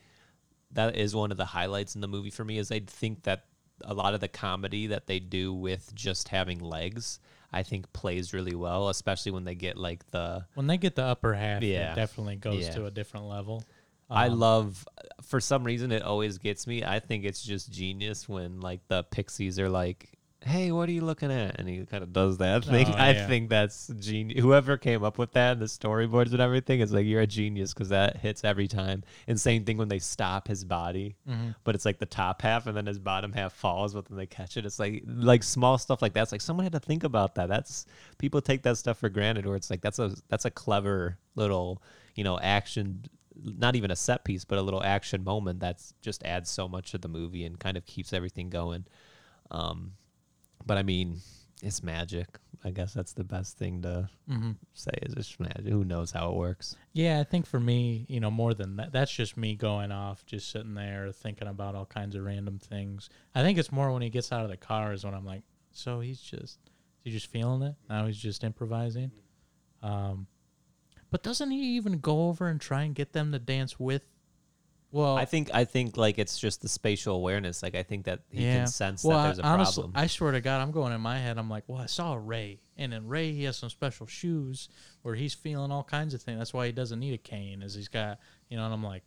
that 0.73 0.97
is 0.97 1.15
one 1.15 1.31
of 1.31 1.37
the 1.39 1.45
highlights 1.47 1.95
in 1.95 2.01
the 2.01 2.09
movie 2.09 2.31
for 2.31 2.45
me 2.45 2.59
is 2.59 2.71
I 2.71 2.81
think 2.81 3.23
that 3.25 3.45
a 3.85 3.95
lot 3.95 4.15
of 4.15 4.21
the 4.21 4.29
comedy 4.29 4.89
that 4.89 5.07
they 5.07 5.19
do 5.19 5.53
with 5.55 5.95
just 5.95 6.29
having 6.29 6.59
legs, 6.61 7.21
I 7.53 7.63
think 7.63 7.91
plays 7.93 8.35
really 8.35 8.55
well, 8.55 8.89
especially 8.91 9.33
when 9.33 9.45
they 9.45 9.55
get 9.55 9.77
like 9.79 10.11
the 10.11 10.45
when 10.55 10.67
they 10.67 10.77
get 10.79 10.95
the 10.95 11.05
upper 11.05 11.35
half 11.35 11.63
Yeah. 11.63 11.93
it 11.93 11.97
definitely 11.97 12.37
goes 12.37 12.65
Yeah. 12.67 12.73
to 12.75 12.87
a 12.87 12.91
different 12.91 13.27
level 13.27 13.65
I 14.11 14.29
Um, 14.29 14.39
love 14.39 14.87
for 15.23 15.41
some 15.41 15.65
reason 15.65 15.93
it 15.93 16.03
always 16.03 16.39
gets 16.39 16.67
me. 16.67 16.83
I 16.85 16.99
think 17.01 17.25
it's 17.25 17.43
just 17.43 17.71
genius 17.71 18.29
when 18.29 18.61
like 18.61 18.81
the 18.89 19.03
pixies 19.05 19.59
are 19.59 19.69
like 19.69 20.11
"Hey, 20.41 20.71
what 20.71 20.89
are 20.89 20.93
you 20.93 21.01
looking 21.03 21.33
at?" 21.33 21.59
And 21.59 21.69
he 21.69 21.85
kind 21.85 22.03
of 22.05 22.13
does 22.13 22.39
that 22.39 22.65
thing. 22.65 22.87
Oh, 22.89 22.93
I 22.93 23.11
yeah. 23.11 23.27
think 23.27 23.51
that's 23.51 23.89
genius. 23.99 24.41
Whoever 24.41 24.77
came 24.79 25.03
up 25.03 25.19
with 25.19 25.33
that, 25.33 25.59
the 25.59 25.65
storyboards 25.67 26.31
and 26.31 26.41
everything, 26.41 26.79
is 26.81 26.93
like 26.93 27.05
you're 27.07 27.21
a 27.23 27.27
genius 27.27 27.75
because 27.75 27.89
that 27.89 28.17
hits 28.19 28.45
every 28.45 28.69
time. 28.69 29.03
And 29.27 29.39
same 29.39 29.65
thing 29.65 29.77
when 29.79 29.89
they 29.89 29.99
stop 29.99 30.47
his 30.47 30.65
body, 30.65 31.17
Mhm. 31.29 31.57
but 31.65 31.75
it's 31.75 31.85
like 31.85 31.99
the 31.99 32.07
top 32.07 32.41
half 32.41 32.67
and 32.69 32.77
then 32.77 32.87
his 32.87 33.01
bottom 33.01 33.33
half 33.33 33.53
falls, 33.53 33.93
but 33.95 34.07
then 34.07 34.17
they 34.17 34.27
catch 34.27 34.57
it. 34.57 34.65
It's 34.65 34.79
like 34.79 35.03
like 35.07 35.43
small 35.43 35.77
stuff 35.77 36.01
like 36.01 36.13
that's 36.15 36.31
like 36.33 36.41
someone 36.41 36.65
had 36.65 36.73
to 36.73 36.81
think 36.81 37.03
about 37.05 37.35
that. 37.35 37.49
That's 37.49 37.85
people 38.17 38.41
take 38.41 38.63
that 38.63 38.79
stuff 38.79 38.99
for 38.99 39.09
granted, 39.11 39.45
or 39.45 39.57
it's 39.57 39.71
like 39.71 39.81
that's 39.83 39.99
a 39.99 40.15
that's 40.29 40.45
a 40.47 40.51
clever 40.53 41.19
little 41.35 41.83
you 42.15 42.23
know 42.25 42.39
action 42.39 43.05
not 43.43 43.77
even 43.77 43.91
a 43.91 43.97
set 43.97 44.25
piece, 44.25 44.45
but 44.45 44.59
a 44.59 44.63
little 44.63 44.83
action 44.83 45.23
moment 45.25 45.61
that's 45.61 45.95
just 46.03 46.23
adds 46.25 46.51
so 46.51 46.69
much 46.69 46.91
to 46.93 46.99
the 46.99 47.09
movie 47.09 47.45
and 47.45 47.59
kind 47.59 47.77
of 47.77 47.85
keeps 47.87 48.13
everything 48.13 48.51
going. 48.51 48.85
Um, 49.51 49.93
but 50.67 50.77
I 50.79 50.83
mean, 50.83 51.19
it's 51.63 51.83
magic. 51.83 52.27
I 52.65 52.71
guess 52.71 52.93
that's 52.93 53.13
the 53.13 53.25
best 53.25 53.57
thing 53.57 53.83
to 53.83 54.09
Mhm. 54.29 54.57
say 54.75 54.91
is 55.03 55.15
it's 55.15 55.39
magic. 55.39 55.67
Who 55.67 55.85
knows 55.85 56.11
how 56.11 56.31
it 56.33 56.37
works? 56.37 56.77
Yeah, 56.93 57.21
I 57.21 57.25
think 57.25 57.47
for 57.47 57.61
me, 57.61 58.05
you 58.09 58.19
know, 58.21 58.31
more 58.31 58.53
than 58.55 58.77
that, 58.77 58.91
that's 58.93 59.13
just 59.15 59.37
me 59.37 59.55
going 59.55 59.93
off, 59.93 60.27
just 60.27 60.51
sitting 60.51 60.75
there 60.75 61.13
thinking 61.13 61.47
about 61.49 61.75
all 61.77 61.87
kinds 61.87 62.17
of 62.17 62.25
random 62.25 62.59
things. 62.59 63.09
I 63.35 63.43
think 63.43 63.59
it's 63.59 63.71
more 63.71 63.93
when 63.93 64.03
he 64.03 64.11
gets 64.11 64.33
out 64.33 64.43
of 64.45 64.51
the 64.51 64.57
car 64.57 64.93
is 64.93 65.05
when 65.05 65.15
I'm 65.15 65.25
like, 65.25 65.43
so 65.71 66.01
he's 66.01 66.21
just, 66.21 66.59
he's 67.05 67.15
just 67.15 67.29
feeling 67.29 67.63
it? 67.63 67.77
Now 67.89 68.07
he's 68.07 68.19
just 68.19 68.43
improvising. 68.43 69.13
Um, 69.83 70.27
but 71.11 71.23
doesn't 71.23 71.51
he 71.51 71.77
even 71.77 71.99
go 71.99 72.29
over 72.29 72.49
and 72.49 72.61
try 72.61 72.83
and 72.83 72.95
get 72.95 73.13
them 73.13 73.33
to 73.33 73.39
dance 73.39 73.79
with? 73.79 74.03
Well, 74.91 75.19
I 75.19 75.27
think 75.27 75.51
I 75.53 75.65
think 75.65 75.99
like 75.99 76.19
it's 76.19 76.39
just 76.39 76.63
the 76.63 76.69
spatial 76.69 77.15
awareness. 77.15 77.63
Like 77.63 77.75
I 77.75 77.83
think 77.83 78.07
that 78.07 78.21
he 78.31 78.45
yeah. 78.45 78.59
can 78.59 78.67
sense 78.69 79.05
well, 79.05 79.19
that 79.19 79.25
there's 79.25 79.39
a 79.39 79.45
I, 79.45 79.51
honestly, 79.51 79.83
problem. 79.83 80.03
I 80.03 80.07
swear 80.07 80.33
to 80.33 80.41
God, 80.41 80.63
I'm 80.63 80.71
going 80.71 80.95
in 80.95 81.01
my 81.03 81.19
head. 81.19 81.37
I'm 81.37 81.51
like, 81.51 81.65
well, 81.67 81.79
I 81.79 81.87
saw 81.87 82.19
Ray, 82.19 82.61
and 82.77 82.95
in 82.95 83.07
Ray, 83.07 83.33
he 83.33 83.45
has 83.45 83.59
some 83.59 83.69
special 83.69 84.07
shoes 84.07 84.71
where 85.03 85.15
he's 85.15 85.35
feeling 85.35 85.71
all 85.71 85.85
kinds 85.85 86.15
of 86.15 86.23
things. 86.23 86.39
That's 86.39 86.55
why 86.55 86.67
he 86.67 86.73
doesn't 86.73 86.99
need 86.99 87.13
a 87.13 87.19
cane, 87.19 87.63
is 87.63 87.75
he's 87.75 87.89
got, 87.89 88.19
you 88.49 88.57
know. 88.57 88.65
And 88.65 88.73
I'm 88.73 88.83
like, 88.83 89.03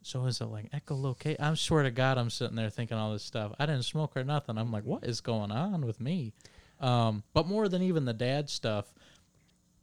so 0.00 0.24
is 0.24 0.40
it 0.40 0.46
like 0.46 0.70
echolocate? 0.70 1.36
I 1.38 1.52
swear 1.54 1.82
to 1.82 1.90
God, 1.90 2.16
I'm 2.16 2.30
sitting 2.30 2.56
there 2.56 2.70
thinking 2.70 2.96
all 2.96 3.12
this 3.12 3.24
stuff. 3.24 3.52
I 3.58 3.66
didn't 3.66 3.82
smoke 3.82 4.16
or 4.16 4.24
nothing. 4.24 4.56
I'm 4.56 4.72
like, 4.72 4.84
what 4.84 5.04
is 5.04 5.20
going 5.20 5.50
on 5.50 5.84
with 5.84 6.00
me? 6.00 6.32
Um, 6.80 7.22
but 7.34 7.46
more 7.46 7.68
than 7.68 7.82
even 7.82 8.06
the 8.06 8.14
dad 8.14 8.48
stuff, 8.48 8.94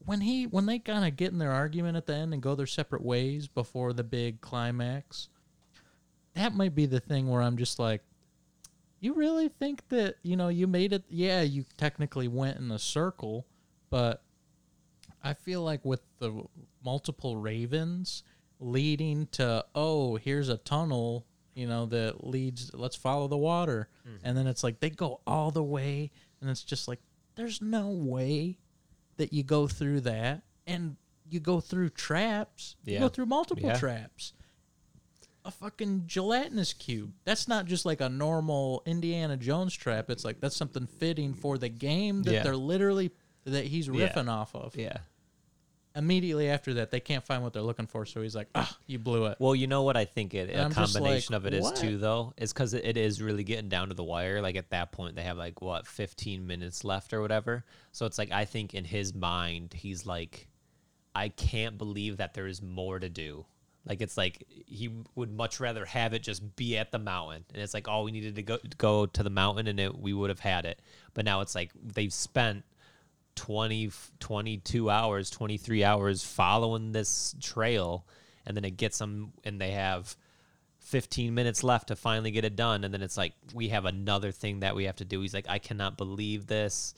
when 0.05 0.21
he 0.21 0.45
when 0.45 0.65
they 0.65 0.79
kind 0.79 1.05
of 1.05 1.15
get 1.15 1.31
in 1.31 1.39
their 1.39 1.51
argument 1.51 1.97
at 1.97 2.05
the 2.05 2.13
end 2.13 2.33
and 2.33 2.41
go 2.41 2.55
their 2.55 2.67
separate 2.67 3.03
ways 3.03 3.47
before 3.47 3.93
the 3.93 4.03
big 4.03 4.41
climax, 4.41 5.29
that 6.35 6.53
might 6.53 6.75
be 6.75 6.85
the 6.85 6.99
thing 6.99 7.27
where 7.27 7.41
I'm 7.41 7.57
just 7.57 7.79
like, 7.79 8.01
you 8.99 9.13
really 9.13 9.49
think 9.49 9.87
that 9.89 10.15
you 10.23 10.35
know 10.35 10.49
you 10.49 10.67
made 10.67 10.93
it? 10.93 11.03
Yeah, 11.09 11.41
you 11.41 11.65
technically 11.77 12.27
went 12.27 12.57
in 12.57 12.71
a 12.71 12.79
circle, 12.79 13.45
but 13.89 14.21
I 15.23 15.33
feel 15.33 15.61
like 15.61 15.83
with 15.83 16.01
the 16.19 16.43
multiple 16.83 17.37
ravens 17.37 18.23
leading 18.59 19.27
to 19.31 19.65
oh, 19.73 20.15
here's 20.17 20.49
a 20.49 20.57
tunnel, 20.57 21.25
you 21.55 21.67
know 21.67 21.87
that 21.87 22.25
leads. 22.25 22.71
Let's 22.73 22.95
follow 22.95 23.27
the 23.27 23.37
water, 23.37 23.89
hmm. 24.03 24.17
and 24.23 24.37
then 24.37 24.45
it's 24.45 24.63
like 24.63 24.79
they 24.79 24.91
go 24.91 25.21
all 25.25 25.49
the 25.49 25.63
way, 25.63 26.11
and 26.41 26.49
it's 26.49 26.63
just 26.63 26.87
like 26.87 26.99
there's 27.35 27.61
no 27.61 27.89
way 27.89 28.57
that 29.17 29.33
you 29.33 29.43
go 29.43 29.67
through 29.67 30.01
that, 30.01 30.43
and 30.67 30.95
you 31.29 31.39
go 31.39 31.59
through 31.59 31.89
traps. 31.89 32.75
You 32.85 32.99
go 32.99 33.09
through 33.09 33.25
multiple 33.27 33.65
Yeah. 33.69 33.77
traps 33.77 34.33
a 35.43 35.51
fucking 35.51 36.03
gelatinous 36.07 36.73
cube. 36.73 37.13
That's 37.23 37.47
not 37.47 37.67
just 37.67 37.85
like 37.85 38.01
a 38.01 38.09
normal 38.09 38.81
Indiana 38.87 39.37
Jones 39.37 39.75
trap. 39.75 40.09
It's 40.09 40.25
like 40.25 40.39
that's 40.39 40.55
something 40.55 40.87
fitting 40.87 41.35
for 41.35 41.59
the 41.59 41.69
game 41.69 42.23
that 42.23 42.33
Yeah. 42.33 42.43
they're 42.43 42.57
literally 42.57 43.11
that 43.43 43.65
he's 43.65 43.87
Yeah. 43.87 43.93
riffing 44.11 44.27
off 44.27 44.55
of. 44.55 44.75
yeah. 44.75 44.97
Immediately 45.95 46.49
after 46.49 46.73
that, 46.75 46.91
they 46.91 46.99
can't 46.99 47.23
find 47.23 47.41
what 47.41 47.53
they're 47.53 47.61
looking 47.61 47.87
for, 47.87 48.05
so 48.05 48.21
he's 48.21 48.35
like, 48.35 48.49
"Ah, 48.53 48.77
you 48.85 48.99
blew 48.99 49.27
it." 49.27 49.37
Well, 49.39 49.55
you 49.55 49.67
know 49.67 49.83
what 49.83 49.95
I 49.95 50.05
think 50.05 50.33
it 50.33 50.49
And 50.49 50.59
a 50.59 50.63
I'm 50.65 50.71
combination 50.71 51.33
like, 51.33 51.41
of 51.41 51.45
it 51.45 51.53
is 51.53 51.63
what? 51.63 51.75
too 51.77 51.97
though 51.97 52.33
is 52.37 52.51
because 52.51 52.73
it, 52.73 52.83
it 52.83 52.97
is 52.97 53.21
really 53.21 53.43
getting 53.43 53.69
down 53.69 53.87
to 53.89 53.93
the 53.93 54.03
wire. 54.03 54.41
Like 54.41 54.55
at 54.57 54.69
that 54.71 54.91
point, 54.91 55.15
they 55.15 55.23
have 55.23 55.37
like 55.37 55.61
what 55.61 55.87
15 55.87 56.45
minutes 56.45 56.83
left 56.83 57.13
or 57.13 57.21
whatever. 57.21 57.63
So 57.93 58.05
it's 58.05 58.17
like 58.17 58.31
I 58.31 58.45
think 58.45 58.73
in 58.73 58.83
his 58.83 59.13
mind, 59.13 59.73
he's 59.73 60.05
like, 60.05 60.47
I 61.15 61.29
can't 61.29 61.77
believe 61.77 62.17
that 62.17 62.33
there 62.33 62.47
is 62.47 62.61
more 62.61 62.99
to 62.99 63.07
do. 63.09 63.45
Like 63.87 64.01
it's 64.01 64.17
like 64.17 64.43
he 64.49 64.89
would 65.13 65.31
much 65.31 65.59
rather 65.59 65.85
have 65.85 66.13
it 66.13 66.23
just 66.23 66.55
be 66.55 66.77
at 66.77 66.91
the 66.91 66.99
mountain, 66.99 67.45
and 67.53 67.61
it's 67.61 67.73
like 67.73 67.87
all 67.87 68.03
we 68.03 68.11
needed 68.11 68.35
to 68.35 68.41
go 68.43 68.57
go 68.77 69.05
to 69.05 69.23
the 69.23 69.29
mountain, 69.29 69.67
and 69.67 69.79
it, 69.79 69.97
we 69.97 70.11
would 70.11 70.29
have 70.29 70.39
had 70.39 70.65
it. 70.65 70.81
But 71.13 71.23
now 71.23 71.41
it's 71.41 71.53
like 71.55 71.71
they've 71.81 72.11
spent 72.11 72.65
20 73.35 73.91
22 74.19 74.89
hours 74.89 75.29
23 75.29 75.83
hours 75.83 76.23
following 76.23 76.91
this 76.91 77.35
trail 77.41 78.05
and 78.45 78.55
then 78.55 78.65
it 78.65 78.77
gets 78.77 78.97
them 78.97 79.33
and 79.43 79.59
they 79.59 79.71
have 79.71 80.15
15 80.85 81.33
minutes 81.33 81.63
left 81.63 81.87
to 81.87 81.95
finally 81.95 82.29
get 82.29 82.45
it 82.45 82.55
done 82.55 82.83
and 82.83 82.93
then 82.93 83.01
it's 83.01 83.17
like 83.17 83.33
we 83.53 83.69
have 83.69 83.85
another 83.85 84.31
thing 84.31 84.59
that 84.59 84.75
we 84.75 84.83
have 84.83 84.95
to 84.97 85.05
do. 85.05 85.19
He's 85.21 85.33
like 85.33 85.47
i 85.49 85.59
cannot 85.59 85.97
believe 85.97 86.47
this. 86.47 86.93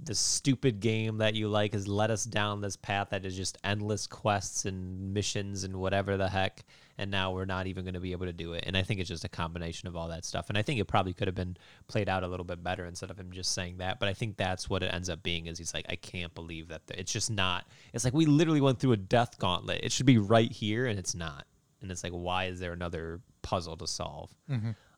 This 0.00 0.18
stupid 0.18 0.80
game 0.80 1.18
that 1.18 1.34
you 1.34 1.46
like 1.48 1.74
has 1.74 1.86
led 1.86 2.10
us 2.10 2.24
down 2.24 2.60
this 2.60 2.74
path 2.74 3.10
that 3.10 3.24
is 3.24 3.36
just 3.36 3.58
endless 3.62 4.08
quests 4.08 4.64
and 4.64 5.14
missions 5.14 5.62
and 5.62 5.76
whatever 5.76 6.16
the 6.16 6.28
heck 6.28 6.64
and 7.02 7.10
now 7.10 7.32
we're 7.32 7.44
not 7.44 7.66
even 7.66 7.84
going 7.84 7.94
to 7.94 8.00
be 8.00 8.12
able 8.12 8.26
to 8.26 8.32
do 8.32 8.54
it. 8.54 8.64
And 8.66 8.76
i 8.76 8.82
think 8.82 9.00
it's 9.00 9.08
just 9.08 9.24
a 9.24 9.28
combination 9.28 9.88
of 9.88 9.96
all 9.96 10.08
that 10.08 10.24
stuff. 10.24 10.48
And 10.48 10.56
i 10.56 10.62
think 10.62 10.80
it 10.80 10.86
probably 10.86 11.12
could 11.12 11.28
have 11.28 11.34
been 11.34 11.56
played 11.88 12.08
out 12.08 12.22
a 12.22 12.28
little 12.28 12.44
bit 12.44 12.62
better 12.62 12.86
instead 12.86 13.10
of 13.10 13.18
him 13.18 13.30
just 13.32 13.52
saying 13.52 13.78
that. 13.78 14.00
But 14.00 14.08
i 14.08 14.14
think 14.14 14.36
that's 14.36 14.70
what 14.70 14.82
it 14.82 14.94
ends 14.94 15.08
up 15.10 15.22
being 15.22 15.46
is 15.46 15.58
he's 15.58 15.74
like 15.74 15.86
i 15.88 15.96
can't 15.96 16.32
believe 16.34 16.68
that 16.68 16.86
th- 16.86 16.98
it's 16.98 17.12
just 17.12 17.30
not 17.30 17.66
it's 17.92 18.04
like 18.04 18.14
we 18.14 18.24
literally 18.26 18.60
went 18.60 18.78
through 18.78 18.92
a 18.92 18.96
death 18.96 19.38
gauntlet. 19.38 19.80
It 19.82 19.92
should 19.92 20.06
be 20.06 20.18
right 20.18 20.50
here 20.50 20.86
and 20.86 20.98
it's 20.98 21.14
not. 21.14 21.46
And 21.82 21.90
it's 21.90 22.02
like 22.04 22.12
why 22.12 22.44
is 22.46 22.60
there 22.60 22.72
another 22.72 23.20
puzzle 23.42 23.76
to 23.76 23.86
solve? 23.86 24.30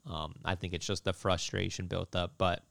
Um, 0.06 0.34
i 0.44 0.54
think 0.54 0.74
it's 0.74 0.86
just 0.86 1.04
the 1.04 1.14
frustration 1.14 1.86
built 1.86 2.14
up 2.14 2.34
but 2.36 2.62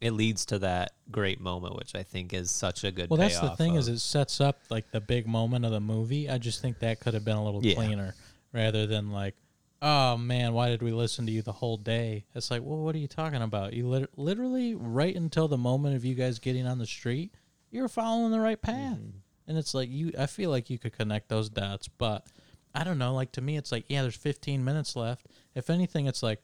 it 0.00 0.10
leads 0.12 0.44
to 0.46 0.58
that 0.58 0.92
great 1.10 1.40
moment, 1.40 1.76
which 1.76 1.94
I 1.94 2.02
think 2.02 2.34
is 2.34 2.50
such 2.50 2.84
a 2.84 2.90
good. 2.90 3.08
Well, 3.08 3.16
that's 3.16 3.40
the 3.40 3.56
thing 3.56 3.76
is 3.76 3.88
it 3.88 4.00
sets 4.00 4.38
up 4.40 4.58
like 4.68 4.90
the 4.90 5.00
big 5.00 5.26
moment 5.26 5.64
of 5.64 5.70
the 5.70 5.80
movie. 5.80 6.28
I 6.28 6.36
just 6.36 6.60
think 6.60 6.80
that 6.80 7.00
could 7.00 7.14
have 7.14 7.24
been 7.24 7.36
a 7.36 7.44
little 7.44 7.64
Yeah. 7.64 7.74
cleaner 7.76 8.14
rather 8.54 8.86
than 8.86 9.10
like, 9.10 9.34
oh 9.82 10.16
man, 10.16 10.54
why 10.54 10.68
did 10.70 10.80
we 10.82 10.92
listen 10.92 11.26
to 11.26 11.32
you 11.32 11.42
the 11.42 11.52
whole 11.52 11.76
day? 11.76 12.24
It's 12.34 12.50
like, 12.50 12.62
well, 12.64 12.78
what 12.78 12.94
are 12.94 12.98
you 12.98 13.08
talking 13.08 13.42
about? 13.42 13.74
You 13.74 13.86
lit- 13.88 14.16
literally 14.18 14.74
right 14.74 15.14
until 15.14 15.48
the 15.48 15.58
moment 15.58 15.96
of 15.96 16.04
you 16.06 16.14
guys 16.14 16.38
getting 16.38 16.66
on 16.66 16.78
the 16.78 16.86
street, 16.86 17.34
you're 17.70 17.88
following 17.88 18.30
the 18.30 18.40
right 18.40 18.60
path, 18.62 18.96
Mm-hmm. 18.96 19.18
and 19.48 19.58
it's 19.58 19.74
like 19.74 19.90
you. 19.90 20.12
I 20.18 20.26
feel 20.26 20.48
like 20.50 20.70
you 20.70 20.78
could 20.78 20.92
connect 20.96 21.28
those 21.28 21.50
dots, 21.50 21.88
but 21.88 22.26
I 22.74 22.84
don't 22.84 22.98
know. 22.98 23.12
Like 23.14 23.32
to 23.32 23.40
me, 23.42 23.56
it's 23.56 23.72
like 23.72 23.84
yeah, 23.88 24.02
there's 24.02 24.16
15 24.16 24.64
minutes 24.64 24.94
left. 24.96 25.26
If 25.54 25.68
anything, 25.70 26.06
it's 26.06 26.22
like. 26.22 26.40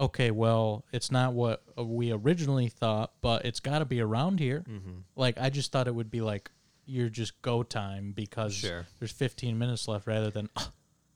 Okay, 0.00 0.32
well, 0.32 0.84
it's 0.90 1.12
not 1.12 1.32
what 1.32 1.62
uh, 1.78 1.84
we 1.84 2.10
originally 2.10 2.68
thought, 2.68 3.12
but 3.20 3.44
it's 3.44 3.60
got 3.60 3.78
to 3.78 3.84
be 3.84 4.00
around 4.00 4.40
here. 4.40 4.64
Mm-hmm. 4.68 4.90
Like 5.14 5.38
I 5.40 5.48
just 5.48 5.70
thought 5.70 5.86
it 5.86 5.94
would 5.94 6.10
be 6.10 6.20
like 6.20 6.50
your 6.86 7.08
just 7.08 7.40
go 7.42 7.62
time 7.62 8.10
because 8.10 8.52
Sure. 8.52 8.84
there's 8.98 9.12
15 9.12 9.56
minutes 9.56 9.86
left 9.86 10.08
rather 10.08 10.28
than 10.30 10.48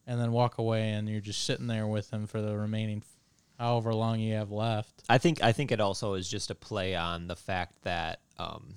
and 0.07 0.21
then 0.21 0.33
walk 0.33 0.59
away 0.59 0.91
and 0.91 1.09
you're 1.09 1.21
just 1.21 1.45
sitting 1.45 1.67
there 1.67 1.87
with 1.87 2.11
him 2.11 2.27
for 2.27 2.41
the 2.41 2.57
remaining 2.57 3.03
however 3.59 3.95
long 3.95 4.21
you 4.21 4.35
have 4.35 4.51
left. 4.51 5.03
I 5.09 5.19
think 5.19 5.43
I 5.43 5.53
think 5.53 5.73
it 5.73 5.81
also 5.81 6.15
is 6.15 6.29
just 6.29 6.51
a 6.51 6.55
play 6.55 6.95
on 6.95 7.27
the 7.27 7.37
fact 7.37 7.83
that, 7.85 8.21
um, 8.39 8.75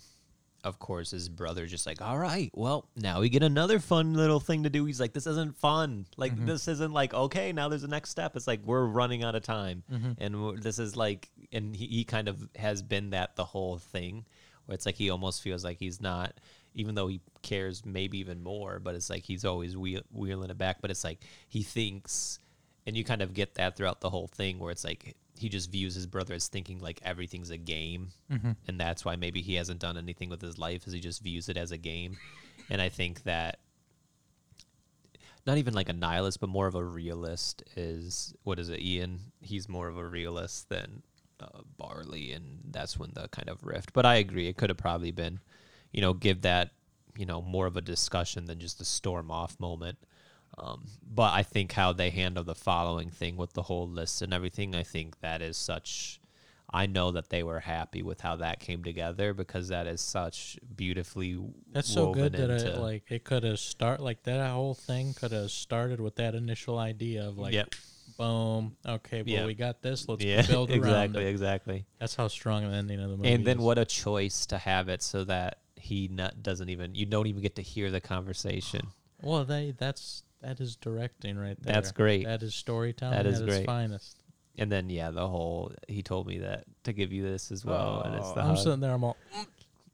of 0.64 0.78
course, 0.80 1.12
his 1.12 1.30
brother 1.30 1.66
just 1.68 1.86
like, 1.86 2.02
all 2.02 2.18
right, 2.18 2.50
well, 2.54 2.88
now 2.96 3.22
we 3.22 3.30
get 3.30 3.44
another 3.44 3.80
fun 3.80 4.14
little 4.14 4.40
thing 4.42 4.64
to 4.64 4.70
do. 4.70 4.84
He's 4.86 5.00
like, 5.00 5.14
this 5.14 5.28
isn't 5.28 5.58
fun. 5.58 6.06
Like 6.18 6.34
this 6.46 6.68
isn't 6.68 6.92
like 6.94 7.14
okay, 7.14 7.52
now 7.54 7.70
there's 7.70 7.84
a 7.84 7.88
next 7.88 8.10
step. 8.10 8.36
It's 8.36 8.48
like 8.48 8.62
we're 8.66 8.86
running 8.86 9.24
out 9.24 9.36
of 9.36 9.44
time, 9.44 9.84
and 10.20 10.44
we're- 10.44 10.60
this 10.60 10.80
is 10.80 10.96
like, 10.96 11.30
and 11.52 11.76
he, 11.76 11.86
he 11.88 12.04
kind 12.04 12.28
of 12.28 12.48
has 12.58 12.82
been 12.82 13.12
that 13.12 13.36
the 13.36 13.46
whole 13.46 13.78
thing, 13.78 14.26
where 14.66 14.76
it's 14.76 14.86
like 14.86 14.96
he 14.96 15.10
almost 15.10 15.42
feels 15.42 15.64
like 15.64 15.78
he's 15.80 16.02
not. 16.02 16.34
Even 16.76 16.96
though 16.96 17.08
he 17.08 17.22
cares 17.42 17.86
maybe 17.86 18.20
even 18.20 18.42
more, 18.42 18.80
but 18.80 18.96
it's 18.96 19.10
like 19.10 19.24
he's 19.24 19.46
always 19.46 19.76
wheel, 19.76 20.02
wheeling 20.12 20.50
it 20.50 20.58
back. 20.58 20.82
But 20.82 20.92
it's 20.92 21.04
like 21.04 21.20
he 21.48 21.64
thinks 21.64 22.40
and 22.90 22.98
you 22.98 23.04
kind 23.04 23.22
of 23.22 23.36
get 23.36 23.56
that 23.56 23.76
throughout 23.76 24.02
the 24.02 24.10
whole 24.10 24.28
thing 24.28 24.58
where 24.58 24.72
it's 24.72 24.84
like 24.84 25.16
he 25.38 25.48
just 25.48 25.72
views 25.72 25.94
his 25.94 26.08
brother 26.08 26.34
as 26.34 26.48
thinking 26.48 26.80
like 26.80 27.00
everything's 27.04 27.52
a 27.52 27.58
game. 27.58 28.10
And 28.68 28.80
that's 28.80 29.06
why 29.06 29.16
maybe 29.16 29.42
he 29.42 29.56
hasn't 29.56 29.80
done 29.80 29.98
anything 29.98 30.30
with 30.30 30.42
his 30.42 30.58
life 30.58 30.88
is 30.88 30.94
he 30.94 31.00
just 31.00 31.22
views 31.22 31.50
it 31.50 31.58
as 31.58 31.72
a 31.72 31.78
game. 31.78 32.18
And 32.70 32.82
i 32.82 32.90
think 32.90 33.24
that 33.24 33.60
not 35.46 35.58
even 35.58 35.74
like 35.74 35.90
a 35.90 35.94
nihilist 35.94 36.40
but 36.40 36.50
more 36.50 36.68
of 36.68 36.76
a 36.76 36.84
realist 36.84 37.64
is 37.76 38.34
what 38.44 38.60
is 38.60 38.70
it 38.70 38.80
ian? 38.80 39.20
He's 39.42 39.70
more 39.70 39.88
of 39.88 39.98
a 39.98 40.06
realist 40.06 40.70
than 40.70 41.04
uh, 41.40 41.62
barley 41.78 42.34
and 42.34 42.60
that's 42.72 42.98
when 42.98 43.12
the 43.14 43.28
kind 43.30 43.50
of 43.50 43.64
rift. 43.64 43.94
But 43.94 44.06
i 44.06 44.16
agree 44.16 44.48
it 44.48 44.58
could 44.58 44.70
have 44.70 44.78
probably 44.78 45.12
been 45.12 45.40
you 45.92 46.02
know 46.02 46.14
give 46.14 46.42
that 46.42 46.72
you 47.18 47.26
know 47.26 47.42
more 47.42 47.66
of 47.66 47.78
a 47.78 47.82
discussion 47.82 48.46
than 48.46 48.60
just 48.60 48.82
a 48.82 48.86
storm 48.86 49.32
off 49.32 49.60
moment 49.60 49.98
um, 50.58 50.86
but 51.10 51.34
I 51.34 51.44
think 51.44 51.72
how 51.72 51.94
they 51.94 52.10
handle 52.10 52.44
the 52.44 52.56
following 52.56 53.10
thing 53.10 53.38
with 53.38 53.54
the 53.54 53.62
whole 53.62 53.88
list 53.88 54.22
and 54.22 54.34
everything, 54.34 54.76
I 54.76 54.84
think 54.84 55.20
that 55.22 55.42
is 55.42 55.58
such 55.58 56.20
I 56.72 56.86
know 56.86 57.12
that 57.12 57.30
they 57.30 57.42
were 57.42 57.62
happy 57.62 58.04
with 58.04 58.22
how 58.22 58.36
that 58.38 58.60
came 58.60 58.84
together 58.84 59.34
because 59.34 59.70
that 59.70 59.88
is 59.88 60.02
such 60.02 60.60
beautifully 60.76 61.40
That's 61.72 61.92
so 61.92 62.14
good 62.14 62.34
that 62.34 62.50
it 62.52 62.78
like 62.78 63.04
it 63.10 63.24
could 63.24 63.44
have 63.44 63.60
start 63.60 64.00
like 64.00 64.24
that 64.24 64.52
whole 64.52 64.76
thing 64.76 65.14
could 65.14 65.32
have 65.32 65.50
started 65.50 66.00
with 66.00 66.16
that 66.18 66.36
initial 66.36 66.78
idea 66.78 67.28
of 67.28 67.40
like 67.40 67.54
Yep. 67.56 67.76
boom 68.18 68.76
okay 68.88 69.24
well 69.24 69.34
Yeah. 69.34 69.46
we 69.46 69.56
got 69.56 69.82
this 69.82 70.08
let's 70.08 70.24
yeah, 70.24 70.44
build 70.44 70.70
around 70.70 70.86
exactly, 70.86 71.26
it. 71.26 71.30
exactly. 71.30 71.86
That's 72.00 72.16
how 72.16 72.28
strong 72.28 72.64
an 72.66 72.74
ending 72.74 73.00
of 73.00 73.10
the 73.10 73.18
movie. 73.18 73.34
And 73.34 73.46
then 73.46 73.58
is. 73.58 73.64
what 73.64 73.80
a 73.80 73.86
choice 73.86 74.46
to 74.48 74.60
have 74.60 74.90
it 74.90 75.02
so 75.02 75.24
that 75.24 75.58
he 75.80 76.08
not, 76.08 76.44
doesn't 76.44 76.70
even 76.70 76.96
you 76.96 77.06
don't 77.06 77.28
even 77.28 77.42
get 77.42 77.56
to 77.56 77.62
hear 77.62 77.90
the 77.92 78.02
conversation. 78.02 78.88
Well, 79.22 79.46
they 79.46 79.74
that's 79.78 80.24
that 80.42 80.60
is 80.60 80.76
directing 80.76 81.38
right 81.38 81.58
there. 81.62 81.74
That's 81.74 81.92
great. 81.92 82.26
That 82.26 82.42
is 82.44 82.56
storytelling 82.56 83.18
That 83.18 83.26
is 83.26 83.42
at 83.42 83.48
its 83.48 83.58
great. 83.58 83.66
finest. 83.66 84.18
And 84.58 84.72
then 84.72 84.90
yeah, 84.90 85.12
the 85.12 85.28
whole 85.28 85.72
he 85.88 86.02
told 86.04 86.28
me 86.28 86.40
that 86.40 86.66
to 86.84 86.94
give 86.94 87.12
you 87.14 87.24
this 87.24 87.52
as 87.52 87.64
well, 87.66 88.02
and 88.02 88.16
it's 88.16 88.28
Oh, 88.28 88.34
the 88.36 88.42
I'm 88.42 88.48
hug. 88.48 88.58
sitting 88.58 88.80
there. 88.82 88.94
I'm 88.94 89.04
all. 89.04 89.18
Mm. 89.38 89.46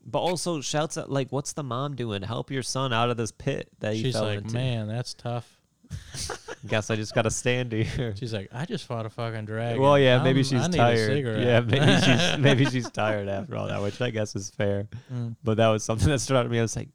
But 0.08 0.20
also 0.20 0.62
shouts 0.62 0.98
out 0.98 1.12
like, 1.12 1.32
"What's 1.32 1.54
the 1.54 1.64
mom 1.64 1.96
doing? 1.96 2.22
Help 2.22 2.52
your 2.52 2.62
son 2.64 2.94
out 2.94 3.10
of 3.10 3.18
this 3.18 3.32
pit 3.32 3.70
that 3.80 3.96
he 3.96 4.04
She's 4.04 4.14
fell 4.14 4.26
like, 4.26 4.40
into." 4.40 4.54
man, 4.54 4.88
that's 4.88 5.14
tough. 5.16 5.60
Guess 6.68 6.90
I 6.90 6.96
just 6.96 7.14
gotta 7.14 7.30
stand 7.32 7.72
here. 7.72 8.16
She's 8.18 8.34
like, 8.34 8.50
I 8.52 8.66
just 8.66 8.86
fought 8.86 9.06
a 9.06 9.10
fucking 9.10 9.46
dragon. 9.46 9.82
well, 9.82 10.00
yeah, 10.00 10.22
maybe 10.24 10.40
I'm- 10.40 10.44
she's 10.46 10.62
I 10.62 10.68
need 10.68 10.74
a 10.76 10.78
tired. 10.78 11.08
cigarette." 11.08 11.42
Yeah, 11.44 11.60
maybe 11.62 12.02
she's 12.02 12.38
maybe 12.40 12.66
she's 12.66 12.90
tired 12.90 13.28
after 13.28 13.56
all 13.56 13.68
that, 13.68 13.82
which 13.82 14.02
I 14.02 14.10
guess 14.10 14.36
is 14.36 14.50
fair. 14.50 14.88
Mm. 15.14 15.36
But 15.44 15.58
that 15.58 15.68
was 15.70 15.84
something 15.84 16.08
that 16.10 16.20
stood 16.20 16.38
out 16.38 16.44
to 16.44 16.50
me. 16.50 16.58
I 16.60 16.64
was 16.64 16.76
like, 16.76 16.90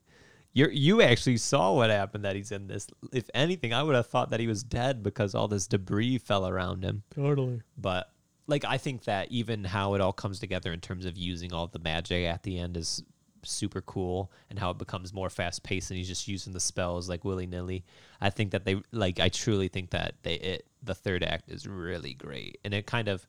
"You 0.52 0.68
you 0.70 1.02
actually 1.02 1.36
saw 1.36 1.72
what 1.74 1.90
happened 1.90 2.24
that 2.24 2.34
he's 2.34 2.50
in 2.50 2.66
this. 2.66 2.88
If 3.12 3.30
anything, 3.34 3.72
I 3.72 3.82
would 3.82 3.94
have 3.94 4.06
thought 4.08 4.30
that 4.30 4.40
he 4.40 4.46
was 4.48 4.64
dead 4.64 5.02
because 5.02 5.34
all 5.34 5.46
this 5.46 5.66
debris 5.68 6.18
fell 6.18 6.48
around 6.48 6.82
him." 6.84 7.04
Totally. 7.14 7.60
But 7.78 8.10
like 8.48 8.64
I 8.64 8.76
think 8.78 9.04
that 9.04 9.30
even 9.30 9.62
how 9.62 9.94
it 9.94 10.00
all 10.00 10.12
comes 10.12 10.40
together 10.40 10.72
in 10.72 10.80
terms 10.80 11.06
of 11.06 11.16
using 11.16 11.52
all 11.52 11.68
the 11.68 11.78
magic 11.78 12.24
at 12.26 12.42
the 12.42 12.58
end 12.58 12.76
is 12.76 13.04
super 13.42 13.80
cool 13.80 14.30
and 14.48 14.58
how 14.58 14.70
it 14.70 14.78
becomes 14.78 15.12
more 15.12 15.30
fast 15.30 15.62
paced 15.62 15.90
and 15.90 15.98
he's 15.98 16.08
just 16.08 16.28
using 16.28 16.52
the 16.52 16.60
spells 16.60 17.08
like 17.08 17.24
willy 17.24 17.46
nilly. 17.46 17.84
I 18.20 18.30
think 18.30 18.50
that 18.52 18.64
they 18.64 18.80
like 18.92 19.20
I 19.20 19.28
truly 19.28 19.68
think 19.68 19.90
that 19.90 20.14
they 20.22 20.34
it 20.34 20.66
the 20.82 20.94
third 20.94 21.22
act 21.22 21.50
is 21.50 21.66
really 21.66 22.14
great. 22.14 22.58
And 22.64 22.74
it 22.74 22.86
kind 22.86 23.08
of 23.08 23.26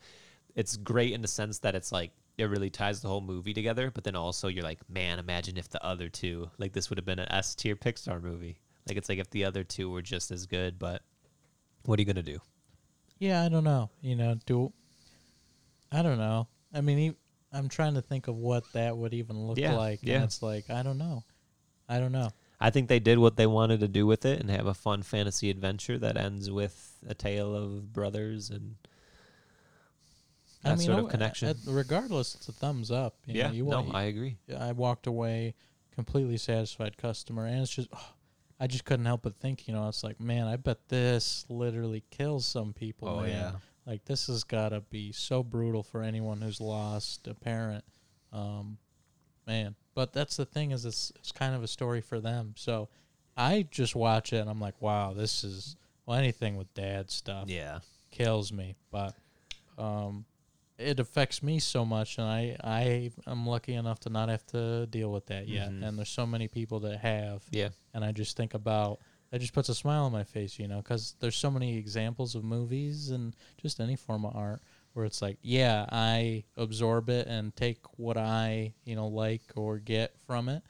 it's 0.55 0.77
great 0.77 1.13
in 1.13 1.21
the 1.21 1.27
sense 1.27 1.59
that 1.59 1.75
it's 1.75 1.91
like 1.91 2.11
it 2.37 2.45
really 2.45 2.69
ties 2.69 3.01
the 3.01 3.07
whole 3.07 3.21
movie 3.21 3.53
together, 3.53 3.91
but 3.91 4.03
then 4.03 4.15
also 4.15 4.47
you're 4.47 4.63
like, 4.63 4.79
man, 4.89 5.19
imagine 5.19 5.57
if 5.57 5.69
the 5.69 5.83
other 5.85 6.09
two 6.09 6.49
like 6.57 6.73
this 6.73 6.89
would 6.89 6.97
have 6.97 7.05
been 7.05 7.19
an 7.19 7.31
S 7.31 7.55
tier 7.55 7.75
Pixar 7.75 8.21
movie. 8.21 8.59
Like 8.87 8.97
it's 8.97 9.09
like 9.09 9.19
if 9.19 9.29
the 9.29 9.45
other 9.45 9.63
two 9.63 9.89
were 9.89 10.01
just 10.01 10.31
as 10.31 10.45
good, 10.45 10.79
but 10.79 11.01
what 11.85 11.99
are 11.99 12.01
you 12.01 12.05
gonna 12.05 12.23
do? 12.23 12.39
Yeah, 13.19 13.43
I 13.43 13.49
don't 13.49 13.63
know. 13.63 13.89
You 14.01 14.15
know, 14.15 14.35
do 14.45 14.73
I 15.91 16.01
don't 16.01 16.17
know. 16.17 16.47
I 16.73 16.81
mean, 16.81 17.15
I'm 17.53 17.67
trying 17.69 17.95
to 17.95 18.01
think 18.01 18.27
of 18.27 18.35
what 18.35 18.63
that 18.73 18.95
would 18.97 19.13
even 19.13 19.37
look 19.47 19.57
Yeah, 19.57 19.75
like, 19.75 19.99
yeah. 20.03 20.15
and 20.15 20.23
it's 20.23 20.41
like 20.41 20.69
I 20.69 20.83
don't 20.83 20.97
know. 20.97 21.23
I 21.89 21.99
don't 21.99 22.11
know. 22.11 22.29
I 22.59 22.69
think 22.69 22.87
they 22.87 22.99
did 22.99 23.17
what 23.17 23.35
they 23.37 23.47
wanted 23.47 23.79
to 23.79 23.87
do 23.87 24.05
with 24.05 24.23
it 24.25 24.39
and 24.39 24.49
have 24.51 24.67
a 24.67 24.73
fun 24.73 25.01
fantasy 25.01 25.49
adventure 25.49 25.97
that 25.97 26.15
ends 26.15 26.49
with 26.51 26.95
a 27.07 27.13
tale 27.15 27.55
of 27.55 27.91
brothers 27.91 28.49
and 28.51 28.75
that 30.63 30.73
I 30.73 30.75
mean, 30.75 30.85
sort 30.85 30.99
of 30.99 31.05
uh, 31.05 31.09
connection. 31.09 31.47
at- 31.49 31.57
regardless, 31.65 32.35
it's 32.35 32.47
a 32.47 32.51
thumbs 32.51 32.91
up. 32.91 33.15
You 33.25 33.33
yeah, 33.33 33.47
know, 33.47 33.53
you 33.53 33.63
no, 33.65 33.81
want, 33.81 33.95
I 33.95 34.03
agree. 34.03 34.37
I 34.55 34.73
walked 34.73 35.07
away 35.07 35.55
completely 35.95 36.37
satisfied 36.37 36.97
customer, 36.97 37.45
and 37.47 37.61
it's 37.61 37.73
just 37.73 37.89
oh, 37.93 38.09
I 38.59 38.67
just 38.67 38.85
couldn't 38.85 39.05
help 39.07 39.23
but 39.23 39.37
think, 39.37 39.67
you 39.67 39.73
know, 39.73 39.87
it's 39.87 40.03
like, 40.03 40.19
man, 40.19 40.45
I 40.45 40.55
bet 40.55 40.87
this 40.87 41.45
literally 41.49 42.03
kills 42.11 42.45
some 42.45 42.73
people. 42.73 43.07
Oh, 43.09 43.21
man. 43.21 43.29
yeah. 43.29 43.51
Like 43.85 44.05
this 44.05 44.27
has 44.27 44.43
got 44.43 44.69
to 44.69 44.81
be 44.81 45.11
so 45.11 45.43
brutal 45.43 45.83
for 45.83 46.01
anyone 46.03 46.41
who's 46.41 46.61
lost 46.61 47.27
a 47.27 47.33
parent, 47.33 47.83
um, 48.31 48.77
man. 49.47 49.75
But 49.93 50.13
that's 50.13 50.37
the 50.37 50.45
thing 50.45 50.71
is, 50.71 50.85
it's 50.85 51.11
it's 51.17 51.31
kind 51.31 51.53
of 51.55 51.63
a 51.63 51.67
story 51.67 52.01
for 52.01 52.19
them. 52.19 52.53
So 52.55 52.89
I 53.35 53.67
just 53.71 53.95
watch 53.95 54.33
it 54.33 54.37
and 54.37 54.49
I'm 54.49 54.59
like, 54.59 54.81
wow, 54.81 55.13
this 55.13 55.43
is 55.43 55.75
well 56.05 56.17
anything 56.17 56.57
with 56.57 56.73
dad 56.73 57.09
stuff 57.11 57.49
Yeah, 57.49 57.79
kills 58.11 58.51
me, 58.53 58.75
but 58.91 59.15
um, 59.77 60.25
it 60.77 60.99
affects 60.99 61.43
me 61.43 61.59
so 61.59 61.85
much, 61.85 62.17
and 62.17 62.27
I 62.27 62.55
I 62.63 63.11
am 63.27 63.45
lucky 63.45 63.73
enough 63.73 63.99
to 64.01 64.09
not 64.09 64.29
have 64.29 64.45
to 64.47 64.85
deal 64.87 65.11
with 65.11 65.27
that 65.27 65.47
yet. 65.47 65.69
Mhm. 65.69 65.83
And 65.87 65.97
there's 65.97 66.09
so 66.09 66.25
many 66.25 66.47
people 66.47 66.79
that 66.81 66.97
have, 66.99 67.43
yeah, 67.51 67.69
and 67.93 68.03
I 68.05 68.11
just 68.11 68.37
think 68.37 68.53
about 68.53 68.99
that 69.31 69.39
just 69.39 69.53
puts 69.53 69.69
a 69.69 69.75
smile 69.75 70.03
on 70.03 70.11
my 70.11 70.23
face, 70.23 70.59
you 70.59 70.67
know, 70.67 70.77
because 70.77 71.15
there's 71.19 71.35
so 71.37 71.49
many 71.49 71.77
examples 71.77 72.35
of 72.35 72.43
movies 72.43 73.09
and 73.09 73.35
just 73.61 73.79
any 73.79 73.95
form 73.95 74.25
of 74.25 74.35
art 74.35 74.61
where 74.93 75.05
it's 75.05 75.21
like, 75.21 75.37
yeah, 75.41 75.85
I 75.89 76.43
absorb 76.57 77.09
it 77.09 77.27
and 77.27 77.55
take 77.55 77.79
what 77.97 78.17
I 78.17 78.73
you 78.83 78.95
know 78.95 79.07
like 79.07 79.41
or 79.55 79.79
get 79.79 80.17
from 80.27 80.49
it. 80.49 80.63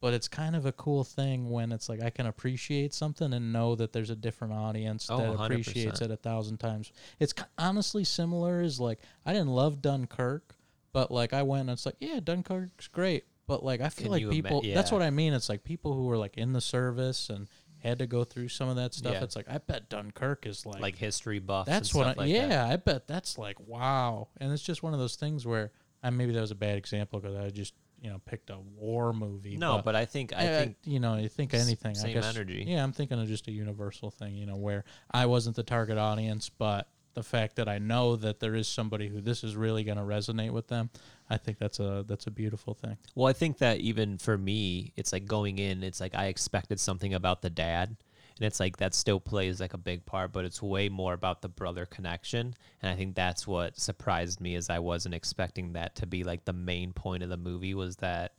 But 0.00 0.12
it's 0.12 0.28
kind 0.28 0.54
of 0.54 0.66
a 0.66 0.72
cool 0.72 1.02
thing 1.02 1.48
when 1.48 1.72
it's 1.72 1.88
like 1.88 2.02
I 2.02 2.10
can 2.10 2.26
appreciate 2.26 2.92
something 2.92 3.32
and 3.32 3.54
know 3.54 3.74
that 3.76 3.94
there's 3.94 4.10
a 4.10 4.16
different 4.16 4.52
audience 4.52 5.08
Oh, 5.10 5.16
that 5.16 5.30
100%. 5.38 5.44
appreciates 5.46 6.02
it 6.02 6.10
a 6.10 6.16
thousand 6.16 6.58
times. 6.58 6.92
It's 7.18 7.32
ki- 7.32 7.44
honestly 7.56 8.04
similar 8.04 8.60
as 8.60 8.78
like 8.78 8.98
I 9.24 9.32
didn't 9.32 9.48
love 9.54 9.80
Dunkirk, 9.80 10.56
but 10.92 11.10
like 11.10 11.32
I 11.32 11.42
went 11.42 11.62
and 11.62 11.70
it's 11.70 11.86
like 11.86 11.96
yeah, 12.00 12.20
Dunkirk's 12.20 12.88
great, 12.88 13.24
but 13.46 13.64
like 13.64 13.80
I 13.80 13.88
feel 13.88 14.04
Can 14.04 14.12
like 14.12 14.20
you 14.20 14.30
ima- 14.30 14.42
people. 14.42 14.62
That's 14.62 14.92
what 14.92 15.02
I 15.02 15.10
mean. 15.10 15.32
It's 15.32 15.48
like 15.48 15.64
people 15.64 15.94
who 15.94 16.06
were 16.06 16.16
like 16.16 16.36
in 16.36 16.52
the 16.52 16.60
service 16.60 17.30
and 17.30 17.48
had 17.78 17.98
to 17.98 18.06
go 18.06 18.24
through 18.24 18.48
some 18.48 18.68
of 18.68 18.76
that 18.76 18.94
stuff. 18.94 19.14
Yeah. 19.14 19.24
It's 19.24 19.36
like 19.36 19.48
I 19.48 19.58
bet 19.58 19.88
Dunkirk 19.88 20.46
is 20.46 20.64
like, 20.64 20.80
like 20.80 20.96
history 20.96 21.38
buffs. 21.38 21.68
that's 21.68 21.94
what. 21.94 22.06
I, 22.06 22.14
like 22.14 22.30
yeah, 22.30 22.48
that. 22.48 22.72
I 22.72 22.76
bet 22.76 23.06
that's 23.06 23.38
like 23.38 23.60
wow. 23.60 24.28
And 24.38 24.52
it's 24.52 24.62
just 24.62 24.82
one 24.82 24.94
of 24.94 24.98
those 24.98 25.16
things 25.16 25.46
where 25.46 25.70
I 26.02 26.10
maybe 26.10 26.32
that 26.32 26.40
was 26.40 26.50
a 26.50 26.56
bad 26.56 26.78
example 26.78 27.20
because 27.20 27.36
I 27.36 27.50
just 27.50 27.74
you 28.00 28.10
know 28.10 28.20
picked 28.24 28.50
a 28.50 28.58
war 28.58 29.12
movie. 29.12 29.56
No, 29.56 29.80
but 29.84 29.94
I 29.94 30.04
think 30.04 30.32
I 30.34 30.46
uh, 30.46 30.60
think 30.60 30.76
you 30.84 31.00
know 31.00 31.16
you 31.16 31.28
think 31.28 31.54
anything. 31.54 31.92
I 31.92 32.00
same 32.00 32.14
guess, 32.14 32.34
energy. 32.34 32.64
Yeah, 32.66 32.82
I'm 32.82 32.92
thinking 32.92 33.20
of 33.20 33.26
just 33.28 33.48
a 33.48 33.52
universal 33.52 34.10
thing. 34.10 34.34
You 34.34 34.46
know, 34.46 34.56
where 34.56 34.84
I 35.10 35.26
wasn't 35.26 35.56
the 35.56 35.62
target 35.62 35.98
audience, 35.98 36.48
but 36.50 36.88
the 37.14 37.22
fact 37.22 37.56
that 37.56 37.68
I 37.68 37.78
know 37.78 38.16
that 38.16 38.40
there 38.40 38.54
is 38.54 38.68
somebody 38.68 39.08
who 39.08 39.20
this 39.20 39.42
is 39.44 39.56
really 39.56 39.84
going 39.84 39.98
to 39.98 40.04
resonate 40.04 40.50
with 40.50 40.68
them, 40.68 40.90
I 41.30 41.36
think 41.36 41.58
that's 41.58 41.80
a 41.80 42.04
that's 42.06 42.26
a 42.26 42.30
beautiful 42.30 42.74
thing. 42.74 42.96
Well, 43.14 43.28
I 43.28 43.32
think 43.32 43.58
that 43.58 43.78
even 43.78 44.18
for 44.18 44.36
me, 44.36 44.92
it's 44.96 45.12
like 45.12 45.26
going 45.26 45.58
in, 45.58 45.82
it's 45.82 46.00
like 46.00 46.14
I 46.14 46.26
expected 46.26 46.80
something 46.80 47.14
about 47.14 47.42
the 47.42 47.50
dad. 47.50 47.96
And 48.36 48.46
it's 48.46 48.58
like 48.58 48.78
that 48.78 48.94
still 48.94 49.20
plays 49.20 49.60
like 49.60 49.74
a 49.74 49.78
big 49.78 50.04
part, 50.06 50.32
but 50.32 50.44
it's 50.44 50.60
way 50.60 50.88
more 50.88 51.12
about 51.12 51.40
the 51.40 51.48
brother 51.48 51.86
connection. 51.86 52.54
And 52.82 52.90
I 52.90 52.96
think 52.96 53.14
that's 53.14 53.46
what 53.46 53.78
surprised 53.78 54.40
me 54.40 54.56
is 54.56 54.68
I 54.68 54.80
wasn't 54.80 55.14
expecting 55.14 55.74
that 55.74 55.94
to 55.96 56.06
be 56.06 56.24
like 56.24 56.44
the 56.44 56.52
main 56.52 56.92
point 56.92 57.22
of 57.22 57.28
the 57.28 57.36
movie 57.36 57.74
was 57.74 57.96
that 57.96 58.32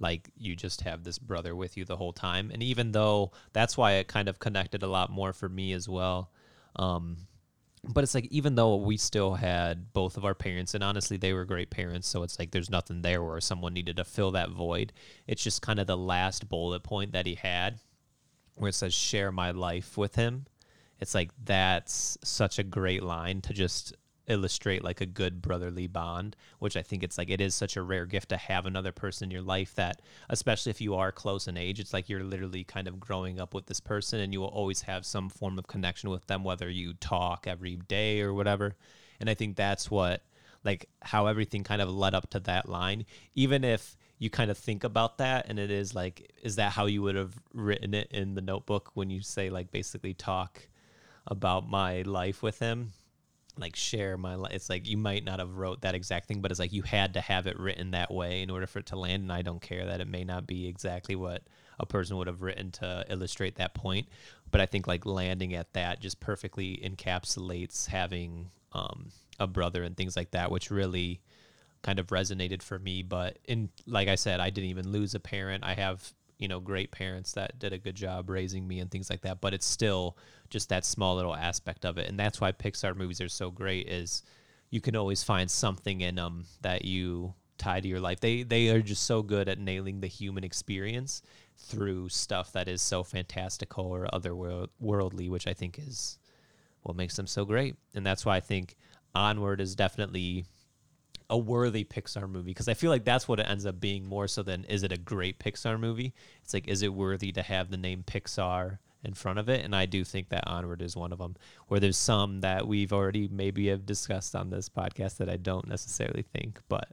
like 0.00 0.30
you 0.36 0.56
just 0.56 0.80
have 0.80 1.04
this 1.04 1.18
brother 1.18 1.54
with 1.54 1.76
you 1.76 1.84
the 1.84 1.96
whole 1.96 2.12
time. 2.12 2.50
And 2.52 2.60
even 2.62 2.90
though 2.90 3.30
that's 3.52 3.76
why 3.76 3.92
it 3.92 4.08
kind 4.08 4.28
of 4.28 4.40
connected 4.40 4.82
a 4.82 4.88
lot 4.88 5.10
more 5.10 5.32
for 5.32 5.48
me 5.48 5.72
as 5.74 5.88
well. 5.88 6.32
Um, 6.74 7.18
but 7.84 8.04
it's 8.04 8.14
like 8.14 8.26
even 8.30 8.54
though 8.54 8.76
we 8.76 8.96
still 8.96 9.34
had 9.34 9.92
both 9.92 10.16
of 10.16 10.24
our 10.24 10.34
parents 10.34 10.74
and 10.74 10.84
honestly 10.84 11.16
they 11.16 11.32
were 11.32 11.44
great 11.44 11.70
parents 11.70 12.06
so 12.06 12.22
it's 12.22 12.38
like 12.38 12.50
there's 12.50 12.70
nothing 12.70 13.02
there 13.02 13.22
where 13.22 13.40
someone 13.40 13.72
needed 13.72 13.96
to 13.96 14.04
fill 14.04 14.32
that 14.32 14.50
void. 14.50 14.92
It's 15.26 15.42
just 15.42 15.62
kind 15.62 15.78
of 15.80 15.86
the 15.86 15.96
last 15.96 16.48
bullet 16.48 16.82
point 16.82 17.12
that 17.12 17.26
he 17.26 17.36
had 17.36 17.80
where 18.56 18.68
it 18.68 18.74
says 18.74 18.92
share 18.92 19.32
my 19.32 19.50
life 19.52 19.96
with 19.96 20.14
him. 20.14 20.46
It's 21.00 21.14
like 21.14 21.30
that's 21.42 22.18
such 22.22 22.58
a 22.58 22.62
great 22.62 23.02
line 23.02 23.40
to 23.42 23.54
just 23.54 23.94
illustrate 24.30 24.84
like 24.84 25.00
a 25.00 25.06
good 25.06 25.42
brotherly 25.42 25.86
bond 25.86 26.36
which 26.58 26.76
i 26.76 26.82
think 26.82 27.02
it's 27.02 27.18
like 27.18 27.30
it 27.30 27.40
is 27.40 27.54
such 27.54 27.76
a 27.76 27.82
rare 27.82 28.06
gift 28.06 28.28
to 28.28 28.36
have 28.36 28.66
another 28.66 28.92
person 28.92 29.26
in 29.26 29.30
your 29.30 29.42
life 29.42 29.74
that 29.74 30.00
especially 30.28 30.70
if 30.70 30.80
you 30.80 30.94
are 30.94 31.12
close 31.12 31.48
in 31.48 31.56
age 31.56 31.80
it's 31.80 31.92
like 31.92 32.08
you're 32.08 32.22
literally 32.22 32.64
kind 32.64 32.88
of 32.88 33.00
growing 33.00 33.40
up 33.40 33.54
with 33.54 33.66
this 33.66 33.80
person 33.80 34.20
and 34.20 34.32
you 34.32 34.40
will 34.40 34.48
always 34.48 34.82
have 34.82 35.04
some 35.04 35.28
form 35.28 35.58
of 35.58 35.66
connection 35.66 36.10
with 36.10 36.26
them 36.26 36.44
whether 36.44 36.70
you 36.70 36.94
talk 36.94 37.46
every 37.46 37.76
day 37.76 38.20
or 38.20 38.32
whatever. 38.32 38.74
And 39.18 39.28
i 39.28 39.34
think 39.34 39.56
that's 39.56 39.90
what 39.90 40.22
like 40.64 40.88
how 41.02 41.26
everything 41.26 41.64
kind 41.64 41.80
of 41.80 41.88
led 41.88 42.14
up 42.14 42.28
to 42.30 42.40
that 42.40 42.68
line. 42.68 43.06
Even 43.34 43.64
if 43.64 43.96
you 44.18 44.28
kind 44.28 44.50
of 44.50 44.58
think 44.58 44.84
about 44.84 45.16
that 45.16 45.46
and 45.48 45.58
it 45.58 45.70
is 45.70 45.94
like 45.94 46.30
is 46.42 46.56
that 46.56 46.72
how 46.72 46.86
you 46.86 47.00
would 47.02 47.14
have 47.14 47.34
written 47.54 47.94
it 47.94 48.08
in 48.10 48.34
the 48.34 48.42
notebook 48.42 48.90
when 48.94 49.08
you 49.08 49.22
say 49.22 49.48
like 49.48 49.70
basically 49.70 50.12
talk 50.12 50.68
about 51.26 51.68
my 51.68 52.02
life 52.02 52.42
with 52.42 52.58
him 52.58 52.92
like 53.60 53.76
share 53.76 54.16
my 54.16 54.34
life 54.34 54.52
it's 54.52 54.70
like 54.70 54.86
you 54.88 54.96
might 54.96 55.24
not 55.24 55.38
have 55.38 55.56
wrote 55.56 55.80
that 55.82 55.94
exact 55.94 56.26
thing 56.26 56.40
but 56.40 56.50
it's 56.50 56.60
like 56.60 56.72
you 56.72 56.82
had 56.82 57.14
to 57.14 57.20
have 57.20 57.46
it 57.46 57.58
written 57.58 57.92
that 57.92 58.10
way 58.10 58.42
in 58.42 58.50
order 58.50 58.66
for 58.66 58.78
it 58.78 58.86
to 58.86 58.96
land 58.96 59.22
and 59.22 59.32
i 59.32 59.42
don't 59.42 59.62
care 59.62 59.86
that 59.86 60.00
it 60.00 60.08
may 60.08 60.24
not 60.24 60.46
be 60.46 60.66
exactly 60.66 61.14
what 61.14 61.42
a 61.78 61.86
person 61.86 62.16
would 62.16 62.26
have 62.26 62.42
written 62.42 62.70
to 62.70 63.04
illustrate 63.08 63.56
that 63.56 63.74
point 63.74 64.06
but 64.50 64.60
i 64.60 64.66
think 64.66 64.86
like 64.86 65.06
landing 65.06 65.54
at 65.54 65.72
that 65.72 66.00
just 66.00 66.20
perfectly 66.20 66.80
encapsulates 66.84 67.86
having 67.86 68.50
um, 68.72 69.10
a 69.38 69.46
brother 69.46 69.82
and 69.82 69.96
things 69.96 70.16
like 70.16 70.30
that 70.30 70.50
which 70.50 70.70
really 70.70 71.20
kind 71.82 71.98
of 71.98 72.08
resonated 72.08 72.62
for 72.62 72.78
me 72.78 73.02
but 73.02 73.38
in 73.46 73.68
like 73.86 74.08
i 74.08 74.14
said 74.14 74.40
i 74.40 74.50
didn't 74.50 74.70
even 74.70 74.90
lose 74.90 75.14
a 75.14 75.20
parent. 75.20 75.64
I 75.64 75.74
have 75.74 76.12
you 76.40 76.48
know 76.48 76.58
great 76.58 76.90
parents 76.90 77.32
that 77.32 77.58
did 77.58 77.72
a 77.72 77.78
good 77.78 77.94
job 77.94 78.28
raising 78.28 78.66
me 78.66 78.80
and 78.80 78.90
things 78.90 79.10
like 79.10 79.20
that 79.20 79.40
but 79.40 79.54
it's 79.54 79.66
still 79.66 80.16
just 80.50 80.68
that 80.68 80.84
small 80.84 81.16
little 81.16 81.34
aspect 81.34 81.84
of 81.84 81.96
it 81.96 82.08
and 82.08 82.18
that's 82.18 82.40
why 82.40 82.52
pixar 82.52 82.94
movies 82.94 83.20
are 83.20 83.28
so 83.28 83.50
great 83.50 83.88
is 83.88 84.22
you 84.70 84.80
can 84.80 84.94
always 84.96 85.22
find 85.22 85.50
something 85.50 86.00
in 86.00 86.14
them 86.16 86.44
that 86.62 86.84
you 86.84 87.34
tie 87.60 87.80
to 87.80 87.88
your 87.88 88.00
life. 88.00 88.20
They 88.20 88.42
they 88.42 88.70
are 88.70 88.80
just 88.80 89.04
so 89.04 89.22
good 89.22 89.48
at 89.48 89.58
nailing 89.58 90.00
the 90.00 90.06
human 90.08 90.42
experience 90.42 91.22
through 91.58 92.08
stuff 92.08 92.52
that 92.52 92.68
is 92.68 92.80
so 92.82 93.04
fantastical 93.04 93.86
or 93.86 94.08
otherworldly, 94.12 95.28
which 95.28 95.46
I 95.46 95.52
think 95.52 95.78
is 95.78 96.18
what 96.82 96.96
makes 96.96 97.14
them 97.16 97.26
so 97.26 97.44
great. 97.44 97.76
And 97.94 98.04
that's 98.04 98.24
why 98.24 98.36
I 98.36 98.40
think 98.40 98.76
Onward 99.14 99.60
is 99.60 99.76
definitely 99.76 100.46
a 101.28 101.38
worthy 101.38 101.84
Pixar 101.84 102.28
movie 102.28 102.50
because 102.50 102.68
I 102.68 102.74
feel 102.74 102.90
like 102.90 103.04
that's 103.04 103.28
what 103.28 103.38
it 103.38 103.46
ends 103.48 103.66
up 103.66 103.78
being 103.78 104.04
more 104.04 104.26
so 104.26 104.42
than 104.42 104.64
is 104.64 104.82
it 104.82 104.90
a 104.90 104.98
great 104.98 105.38
Pixar 105.38 105.78
movie? 105.78 106.14
It's 106.42 106.54
like 106.54 106.66
is 106.66 106.82
it 106.82 106.94
worthy 106.94 107.30
to 107.32 107.42
have 107.42 107.70
the 107.70 107.76
name 107.76 108.02
Pixar 108.04 108.78
in 109.04 109.14
front 109.14 109.38
of 109.38 109.48
it? 109.48 109.64
And 109.64 109.74
I 109.74 109.86
do 109.86 110.04
think 110.04 110.28
that 110.28 110.46
Onward 110.46 110.82
is 110.82 110.96
one 110.96 111.12
of 111.12 111.18
them. 111.18 111.36
Where 111.68 111.80
there's 111.80 111.96
some 111.96 112.40
that 112.40 112.66
we've 112.66 112.92
already 112.92 113.28
maybe 113.28 113.68
have 113.68 113.86
discussed 113.86 114.34
on 114.34 114.50
this 114.50 114.68
podcast 114.68 115.16
that 115.18 115.28
I 115.28 115.36
don't 115.36 115.68
necessarily 115.68 116.22
think, 116.22 116.60
but 116.68 116.88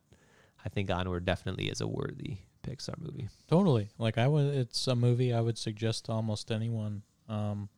I 0.63 0.69
think 0.69 0.89
Onward 0.91 1.25
definitely 1.25 1.69
is 1.69 1.81
a 1.81 1.87
worthy 1.87 2.37
Pixar 2.67 2.99
movie. 2.99 3.29
Totally. 3.47 3.89
Like 3.97 4.17
I 4.17 4.27
would, 4.27 4.53
it's 4.53 4.87
a 4.87 4.95
movie 4.95 5.33
I 5.33 5.41
would 5.41 5.57
suggest 5.57 6.05
to 6.05 6.11
almost 6.11 6.51
anyone. 6.51 7.03
Um, 7.29 7.69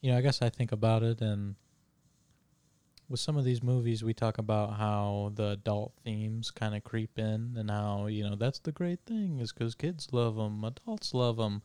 you 0.00 0.10
know, 0.10 0.18
I 0.18 0.20
guess 0.20 0.42
I 0.42 0.48
think 0.48 0.72
about 0.72 1.02
it, 1.02 1.20
and 1.20 1.56
with 3.08 3.20
some 3.20 3.36
of 3.36 3.44
these 3.44 3.62
movies, 3.62 4.04
we 4.04 4.14
talk 4.14 4.38
about 4.38 4.74
how 4.74 5.32
the 5.34 5.50
adult 5.50 5.92
themes 6.04 6.50
kind 6.50 6.74
of 6.74 6.84
creep 6.84 7.18
in, 7.18 7.54
and 7.56 7.70
how 7.70 8.06
you 8.06 8.28
know 8.28 8.36
that's 8.36 8.60
the 8.60 8.72
great 8.72 9.00
thing 9.04 9.38
is 9.40 9.52
because 9.52 9.74
kids 9.74 10.08
love 10.12 10.36
them, 10.36 10.64
adults 10.64 11.12
love 11.12 11.36
them. 11.36 11.62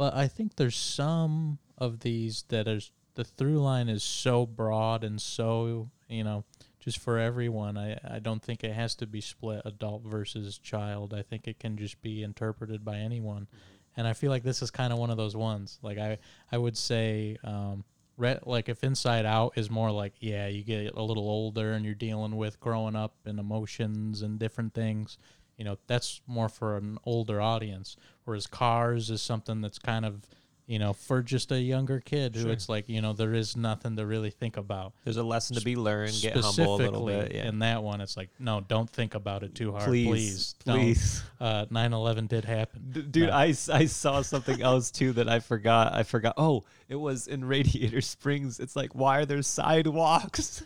But 0.00 0.14
I 0.14 0.28
think 0.28 0.56
there's 0.56 0.78
some 0.78 1.58
of 1.76 2.00
these 2.00 2.44
that 2.48 2.66
is 2.66 2.90
the 3.16 3.22
through 3.22 3.58
line 3.58 3.90
is 3.90 4.02
so 4.02 4.46
broad 4.46 5.04
and 5.04 5.20
so 5.20 5.90
you 6.08 6.24
know 6.24 6.44
just 6.78 6.96
for 6.96 7.18
everyone. 7.18 7.76
I, 7.76 7.98
I 8.02 8.18
don't 8.18 8.42
think 8.42 8.64
it 8.64 8.72
has 8.72 8.94
to 8.94 9.06
be 9.06 9.20
split 9.20 9.60
adult 9.66 10.04
versus 10.04 10.56
child. 10.56 11.12
I 11.12 11.20
think 11.20 11.46
it 11.46 11.58
can 11.58 11.76
just 11.76 12.00
be 12.00 12.22
interpreted 12.22 12.82
by 12.82 12.96
anyone. 12.96 13.46
And 13.94 14.08
I 14.08 14.14
feel 14.14 14.30
like 14.30 14.42
this 14.42 14.62
is 14.62 14.70
kind 14.70 14.90
of 14.90 14.98
one 14.98 15.10
of 15.10 15.18
those 15.18 15.36
ones. 15.36 15.78
Like 15.82 15.98
I, 15.98 16.16
I 16.50 16.56
would 16.56 16.78
say, 16.78 17.36
um, 17.44 17.84
re- 18.16 18.38
like 18.46 18.70
if 18.70 18.82
Inside 18.82 19.26
Out 19.26 19.52
is 19.56 19.68
more 19.68 19.90
like, 19.90 20.14
yeah, 20.18 20.46
you 20.46 20.64
get 20.64 20.94
a 20.94 21.02
little 21.02 21.28
older 21.28 21.72
and 21.72 21.84
you're 21.84 21.92
dealing 21.92 22.36
with 22.36 22.58
growing 22.58 22.96
up 22.96 23.12
and 23.26 23.38
emotions 23.38 24.22
and 24.22 24.38
different 24.38 24.72
things. 24.72 25.18
You 25.60 25.66
know, 25.66 25.78
that's 25.86 26.22
more 26.26 26.48
for 26.48 26.78
an 26.78 26.98
older 27.04 27.40
audience. 27.40 27.96
Whereas 28.24 28.46
Cars 28.46 29.10
is 29.10 29.20
something 29.20 29.60
that's 29.60 29.78
kind 29.78 30.06
of 30.06 30.22
you 30.70 30.78
know, 30.78 30.92
for 30.92 31.20
just 31.20 31.50
a 31.50 31.60
younger 31.60 31.98
kid 31.98 32.36
who 32.36 32.42
sure. 32.42 32.52
it's 32.52 32.68
like, 32.68 32.88
you 32.88 33.02
know, 33.02 33.12
there 33.12 33.34
is 33.34 33.56
nothing 33.56 33.96
to 33.96 34.06
really 34.06 34.30
think 34.30 34.56
about. 34.56 34.92
There's 35.02 35.16
a 35.16 35.22
lesson 35.24 35.56
to 35.56 35.62
be 35.62 35.74
learned, 35.74 36.16
get 36.22 36.36
humble 36.36 36.76
a 36.76 36.78
little 36.78 37.06
bit. 37.06 37.32
Yeah. 37.34 37.48
In 37.48 37.58
that 37.58 37.82
one, 37.82 38.00
it's 38.00 38.16
like, 38.16 38.30
no, 38.38 38.60
don't 38.60 38.88
think 38.88 39.16
about 39.16 39.42
it 39.42 39.52
too 39.52 39.72
hard. 39.72 39.82
Please. 39.82 40.54
Please. 40.60 40.64
please. 40.64 41.22
Uh, 41.40 41.66
9-11 41.66 42.28
did 42.28 42.44
happen. 42.44 42.86
D- 42.92 43.02
dude, 43.02 43.30
no. 43.30 43.34
I, 43.34 43.46
I 43.46 43.86
saw 43.86 44.22
something 44.22 44.62
else 44.62 44.92
too 44.92 45.12
that 45.14 45.28
I 45.28 45.40
forgot. 45.40 45.92
I 45.92 46.04
forgot. 46.04 46.34
Oh, 46.36 46.62
it 46.88 46.94
was 46.94 47.26
in 47.26 47.44
Radiator 47.44 48.00
Springs. 48.00 48.60
It's 48.60 48.76
like, 48.76 48.94
why 48.94 49.18
are 49.18 49.26
there 49.26 49.42
sidewalks? 49.42 50.62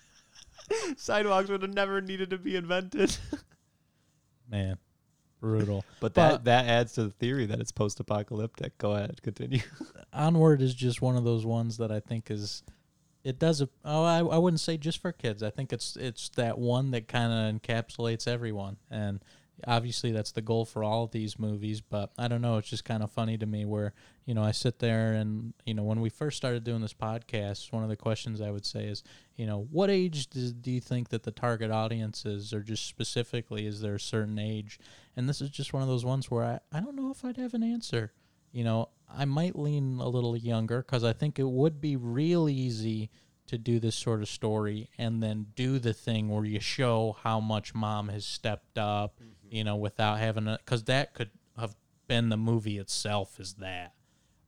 sidewalks 0.96 1.50
would 1.50 1.62
have 1.62 1.74
never 1.74 2.00
needed 2.00 2.30
to 2.30 2.38
be 2.38 2.54
invented. 2.54 3.16
Man 4.50 4.78
brutal. 5.40 5.84
but 6.00 6.14
that 6.14 6.30
but 6.30 6.44
that 6.44 6.66
adds 6.66 6.92
to 6.94 7.04
the 7.04 7.10
theory 7.10 7.46
that 7.46 7.60
it's 7.60 7.72
post-apocalyptic. 7.72 8.78
Go 8.78 8.92
ahead, 8.92 9.20
continue. 9.22 9.60
Onward 10.12 10.62
is 10.62 10.74
just 10.74 11.02
one 11.02 11.16
of 11.16 11.24
those 11.24 11.46
ones 11.46 11.76
that 11.78 11.90
I 11.90 12.00
think 12.00 12.30
is 12.30 12.62
it 13.24 13.38
does 13.38 13.60
a, 13.60 13.68
oh 13.84 14.04
I, 14.04 14.18
I 14.18 14.38
wouldn't 14.38 14.60
say 14.60 14.76
just 14.76 15.00
for 15.00 15.12
kids. 15.12 15.42
I 15.42 15.50
think 15.50 15.72
it's 15.72 15.96
it's 15.96 16.28
that 16.30 16.58
one 16.58 16.90
that 16.92 17.08
kind 17.08 17.32
of 17.32 17.60
encapsulates 17.60 18.26
everyone 18.26 18.76
and 18.90 19.20
obviously 19.66 20.12
that's 20.12 20.32
the 20.32 20.42
goal 20.42 20.64
for 20.64 20.84
all 20.84 21.04
of 21.04 21.10
these 21.10 21.38
movies 21.38 21.80
but 21.80 22.10
i 22.18 22.28
don't 22.28 22.42
know 22.42 22.58
it's 22.58 22.70
just 22.70 22.84
kind 22.84 23.02
of 23.02 23.10
funny 23.10 23.36
to 23.36 23.46
me 23.46 23.64
where 23.64 23.92
you 24.24 24.34
know 24.34 24.42
i 24.42 24.52
sit 24.52 24.78
there 24.78 25.12
and 25.14 25.52
you 25.66 25.74
know 25.74 25.82
when 25.82 26.00
we 26.00 26.08
first 26.08 26.36
started 26.36 26.62
doing 26.62 26.80
this 26.80 26.94
podcast 26.94 27.72
one 27.72 27.82
of 27.82 27.88
the 27.88 27.96
questions 27.96 28.40
i 28.40 28.50
would 28.50 28.64
say 28.64 28.84
is 28.84 29.02
you 29.38 29.46
know 29.46 29.66
what 29.70 29.88
age 29.88 30.26
do, 30.26 30.50
do 30.50 30.70
you 30.70 30.80
think 30.80 31.08
that 31.08 31.22
the 31.22 31.30
target 31.30 31.70
audience 31.70 32.26
is 32.26 32.52
or 32.52 32.60
just 32.60 32.86
specifically 32.86 33.66
is 33.66 33.80
there 33.80 33.94
a 33.94 34.00
certain 34.00 34.38
age? 34.38 34.78
And 35.16 35.28
this 35.28 35.40
is 35.40 35.48
just 35.48 35.72
one 35.72 35.82
of 35.82 35.88
those 35.88 36.04
ones 36.04 36.30
where 36.30 36.44
i, 36.44 36.58
I 36.76 36.80
don't 36.80 36.96
know 36.96 37.10
if 37.10 37.24
i'd 37.24 37.38
have 37.38 37.54
an 37.54 37.62
answer. 37.62 38.12
You 38.52 38.64
know 38.64 38.88
i 39.16 39.24
might 39.24 39.56
lean 39.56 40.00
a 40.00 40.08
little 40.08 40.36
younger 40.36 40.82
because 40.82 41.04
i 41.04 41.12
think 41.12 41.38
it 41.38 41.48
would 41.48 41.80
be 41.80 41.96
real 41.96 42.48
easy 42.48 43.10
to 43.46 43.56
do 43.56 43.78
this 43.78 43.94
sort 43.94 44.20
of 44.20 44.28
story 44.28 44.90
and 44.98 45.22
then 45.22 45.46
do 45.54 45.78
the 45.78 45.94
thing 45.94 46.28
where 46.28 46.44
you 46.44 46.60
show 46.60 47.16
how 47.22 47.40
much 47.40 47.74
mom 47.74 48.08
has 48.08 48.26
stepped 48.26 48.76
up 48.76 49.20
mm-hmm 49.20 49.37
you 49.50 49.64
know, 49.64 49.76
without 49.76 50.18
having 50.18 50.46
a 50.46 50.58
because 50.64 50.84
that 50.84 51.14
could 51.14 51.30
have 51.58 51.74
been 52.06 52.28
the 52.28 52.36
movie 52.36 52.78
itself 52.78 53.38
is 53.40 53.54
that. 53.54 53.94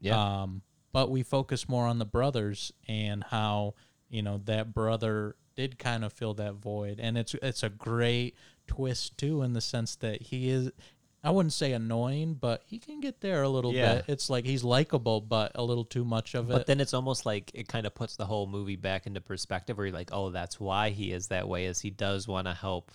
Yeah. 0.00 0.42
Um, 0.42 0.62
but 0.92 1.10
we 1.10 1.22
focus 1.22 1.68
more 1.68 1.86
on 1.86 1.98
the 1.98 2.04
brothers 2.04 2.72
and 2.88 3.22
how 3.24 3.74
you 4.08 4.22
know 4.22 4.40
that 4.46 4.74
brother 4.74 5.36
did 5.56 5.78
kind 5.78 6.04
of 6.04 6.12
fill 6.12 6.34
that 6.34 6.54
void, 6.54 6.98
and 7.00 7.18
it's 7.18 7.34
it's 7.34 7.62
a 7.62 7.68
great 7.68 8.34
twist 8.66 9.18
too 9.18 9.42
in 9.42 9.52
the 9.52 9.60
sense 9.60 9.96
that 9.96 10.22
he 10.22 10.50
is. 10.50 10.70
I 11.22 11.30
wouldn't 11.32 11.52
say 11.52 11.72
annoying, 11.72 12.38
but 12.40 12.62
he 12.64 12.78
can 12.78 13.00
get 13.00 13.20
there 13.20 13.42
a 13.42 13.48
little 13.48 13.74
yeah. 13.74 13.96
bit. 13.96 14.04
It's 14.08 14.30
like 14.30 14.46
he's 14.46 14.64
likable, 14.64 15.20
but 15.20 15.52
a 15.54 15.62
little 15.62 15.84
too 15.84 16.02
much 16.02 16.34
of 16.34 16.48
it. 16.48 16.52
But 16.54 16.66
then 16.66 16.80
it's 16.80 16.94
almost 16.94 17.26
like 17.26 17.50
it 17.52 17.68
kind 17.68 17.86
of 17.86 17.94
puts 17.94 18.16
the 18.16 18.24
whole 18.24 18.46
movie 18.46 18.76
back 18.76 19.06
into 19.06 19.20
perspective, 19.20 19.76
where 19.76 19.88
you're 19.88 19.94
like, 19.94 20.08
oh, 20.12 20.30
that's 20.30 20.58
why 20.58 20.88
he 20.88 21.12
is 21.12 21.28
that 21.28 21.46
way, 21.46 21.66
is 21.66 21.78
he 21.78 21.90
does 21.90 22.26
want 22.26 22.46
to 22.46 22.54
help 22.54 22.90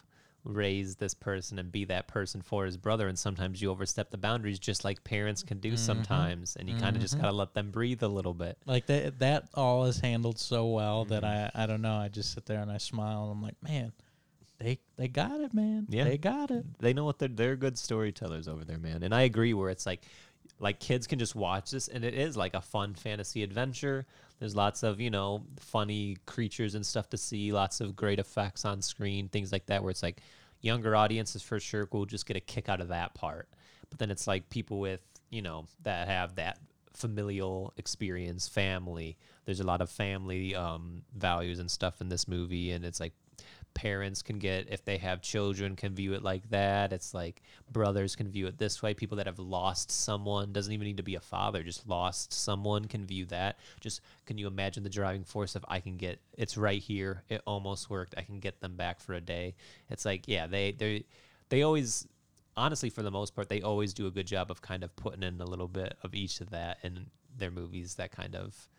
raise 0.46 0.96
this 0.96 1.14
person 1.14 1.58
and 1.58 1.72
be 1.72 1.86
that 1.86 2.08
person 2.08 2.42
for 2.42 2.66
his 2.66 2.78
brother 2.78 3.08
and 3.08 3.18
sometimes 3.18 3.62
you 3.62 3.72
overstep 3.72 4.12
the 4.12 4.18
boundaries 4.18 4.60
just 4.60 4.86
like 4.86 5.04
parents 5.04 5.42
can 5.42 5.60
do 5.60 5.70
mm-hmm. 5.70 5.78
sometimes 5.78 6.56
and 6.56 6.70
you 6.70 6.76
mm-hmm. 6.76 6.84
kind 6.84 6.96
of 6.96 7.02
just 7.02 7.20
got 7.20 7.26
to 7.26 7.32
let 7.32 7.54
them 7.56 7.72
breathe 7.72 8.04
a 8.04 8.08
little 8.08 8.34
bit 8.34 8.58
like 8.66 8.86
that 8.86 9.18
that 9.20 9.50
all 9.56 9.86
is 9.86 10.00
handled 10.00 10.38
so 10.38 10.68
well 10.68 11.04
mm-hmm. 11.04 11.14
that 11.14 11.24
i 11.24 11.50
i 11.56 11.66
don't 11.66 11.82
know 11.82 11.96
i 11.96 12.08
just 12.08 12.34
sit 12.34 12.46
there 12.46 12.62
and 12.62 12.72
i 12.72 12.78
smile 12.78 13.24
and 13.24 13.32
i'm 13.32 13.42
like 13.42 13.56
man 13.64 13.92
they 14.60 14.80
they 14.98 15.08
got 15.08 15.42
it 15.42 15.54
man 15.54 15.88
yeah 15.90 16.04
they 16.04 16.18
got 16.18 16.52
it 16.52 16.64
they 16.80 16.94
know 16.94 17.06
what 17.06 17.18
they're 17.18 17.28
they're 17.28 17.56
good 17.56 17.78
storytellers 17.78 18.48
over 18.48 18.64
there 18.64 18.78
man 18.78 19.04
and 19.04 19.14
i 19.14 19.24
agree 19.24 19.54
where 19.54 19.70
it's 19.70 19.86
like 19.86 20.02
like 20.60 20.80
kids 20.80 21.08
can 21.08 21.20
just 21.20 21.36
watch 21.36 21.72
this 21.72 21.88
and 21.88 22.04
it 22.04 22.14
is 22.14 22.38
like 22.38 22.54
a 22.54 22.62
fun 22.62 22.94
fantasy 22.94 23.44
adventure. 23.44 24.06
There's 24.40 24.56
lots 24.56 24.84
of 24.84 25.00
you 25.00 25.10
know 25.10 25.44
funny 25.60 26.18
creatures 26.26 26.76
and 26.76 26.86
stuff 26.86 27.10
to 27.10 27.18
see 27.18 27.52
lots 27.52 27.82
of 27.82 27.96
great 27.96 28.20
effects 28.20 28.66
on 28.66 28.82
screen 28.82 29.28
things 29.28 29.52
like 29.52 29.66
that 29.68 29.84
where 29.84 29.92
it's 29.92 30.04
like 30.04 30.22
younger 30.62 30.96
audiences 30.96 31.42
for 31.42 31.60
sure 31.60 31.88
will 31.92 32.06
just 32.06 32.26
get 32.26 32.38
a 32.38 32.42
kick 32.42 32.70
out 32.70 32.82
of 32.82 32.90
that 32.90 33.14
part. 33.14 33.48
But 33.90 34.00
then 34.00 34.12
it's 34.12 34.28
like 34.28 34.50
people 34.50 34.80
with 34.80 35.02
you 35.30 35.42
know 35.42 35.68
that 35.84 36.08
have 36.08 36.36
that 36.36 36.60
familial 36.94 37.74
experience 37.78 38.48
family. 38.48 39.18
There's 39.46 39.60
a 39.60 39.66
lot 39.66 39.82
of 39.82 39.90
family 39.90 40.56
um, 40.56 41.04
values 41.16 41.60
and 41.60 41.70
stuff 41.70 42.02
in 42.02 42.10
this 42.10 42.28
movie 42.28 42.72
and 42.72 42.86
it's 42.86 43.00
like 43.00 43.14
parents 43.76 44.22
can 44.24 44.40
get 44.40 44.72
if 44.72 44.84
they 44.84 44.98
have 44.98 45.22
children 45.22 45.76
can 45.76 45.94
view 45.94 46.14
it 46.14 46.24
like 46.24 46.50
that. 46.50 46.92
It's 46.92 47.14
like 47.14 47.44
brothers 47.72 48.16
can 48.16 48.30
view 48.30 48.48
it 48.48 48.58
this 48.58 48.82
way. 48.82 48.96
People 48.96 49.18
that 49.18 49.28
have 49.28 49.38
lost 49.38 49.92
someone 49.92 50.54
doesn't 50.54 50.74
even 50.74 50.88
need 50.88 50.98
to 50.98 51.04
be 51.04 51.16
a 51.16 51.20
father 51.20 51.62
just 51.62 51.88
lost 51.88 52.34
someone 52.34 52.86
can 52.86 53.06
view 53.06 53.26
that. 53.28 53.60
Just 53.82 54.02
can 54.26 54.38
you 54.38 54.48
imagine 54.48 54.82
the 54.82 54.90
driving 54.90 55.24
force 55.24 55.56
of 55.56 55.64
i 55.68 55.80
can 55.80 55.98
get 55.98 56.20
it's 56.34 56.58
right 56.58 56.82
here 56.82 57.24
it 57.30 57.42
almost 57.46 57.90
worked 57.90 58.16
i 58.18 58.22
can 58.22 58.40
get 58.40 58.62
them 58.62 58.76
back 58.76 59.00
for 59.00 59.14
a 59.14 59.22
day. 59.22 59.54
It's 59.90 60.06
like 60.06 60.24
yeah 60.28 60.48
they 60.48 60.72
they 60.72 61.04
they 61.50 61.62
always 61.62 62.08
honestly 62.58 62.90
for 62.90 63.04
the 63.04 63.12
most 63.12 63.36
part 63.36 63.50
they 63.50 63.62
always 63.62 63.94
do 63.94 64.08
a 64.08 64.12
good 64.12 64.26
job 64.26 64.50
of 64.50 64.62
kind 64.62 64.84
of 64.84 64.96
putting 64.96 65.22
in 65.22 65.42
a 65.42 65.46
little 65.46 65.68
bit 65.68 65.96
of 66.02 66.16
each 66.16 66.40
of 66.42 66.50
that 66.52 66.78
in 66.82 67.08
their 67.38 67.52
movies 67.52 67.96
that 67.96 68.12
kind 68.12 68.36
of 68.36 68.70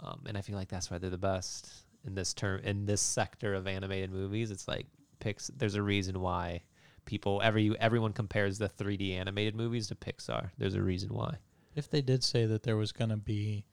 um, 0.00 0.22
and 0.26 0.38
i 0.38 0.40
feel 0.40 0.56
like 0.56 0.68
that's 0.68 0.90
why 0.90 0.96
they're 0.96 1.10
the 1.10 1.18
best 1.18 1.83
in 2.06 2.14
this 2.14 2.34
term 2.34 2.60
in 2.60 2.86
this 2.86 3.00
sector 3.00 3.54
of 3.54 3.66
animated 3.66 4.12
movies. 4.12 4.50
It's 4.50 4.68
like 4.68 4.86
Pix. 5.20 5.50
There's 5.56 5.74
a 5.74 5.82
reason 5.82 6.20
why 6.20 6.62
people 7.04 7.40
every 7.42 7.78
everyone 7.78 8.12
compares 8.12 8.58
the 8.58 8.68
3D 8.68 9.14
animated 9.14 9.54
movies 9.54 9.88
to 9.88 9.94
Pixar. 9.94 10.50
There's 10.58 10.74
a 10.74 10.82
reason 10.82 11.10
why. 11.10 11.36
If 11.74 11.90
they 11.90 12.02
did 12.02 12.22
say 12.22 12.46
that 12.46 12.62
there 12.62 12.76
was 12.76 12.92
going 12.92 13.10
to 13.10 13.16
be 13.16 13.64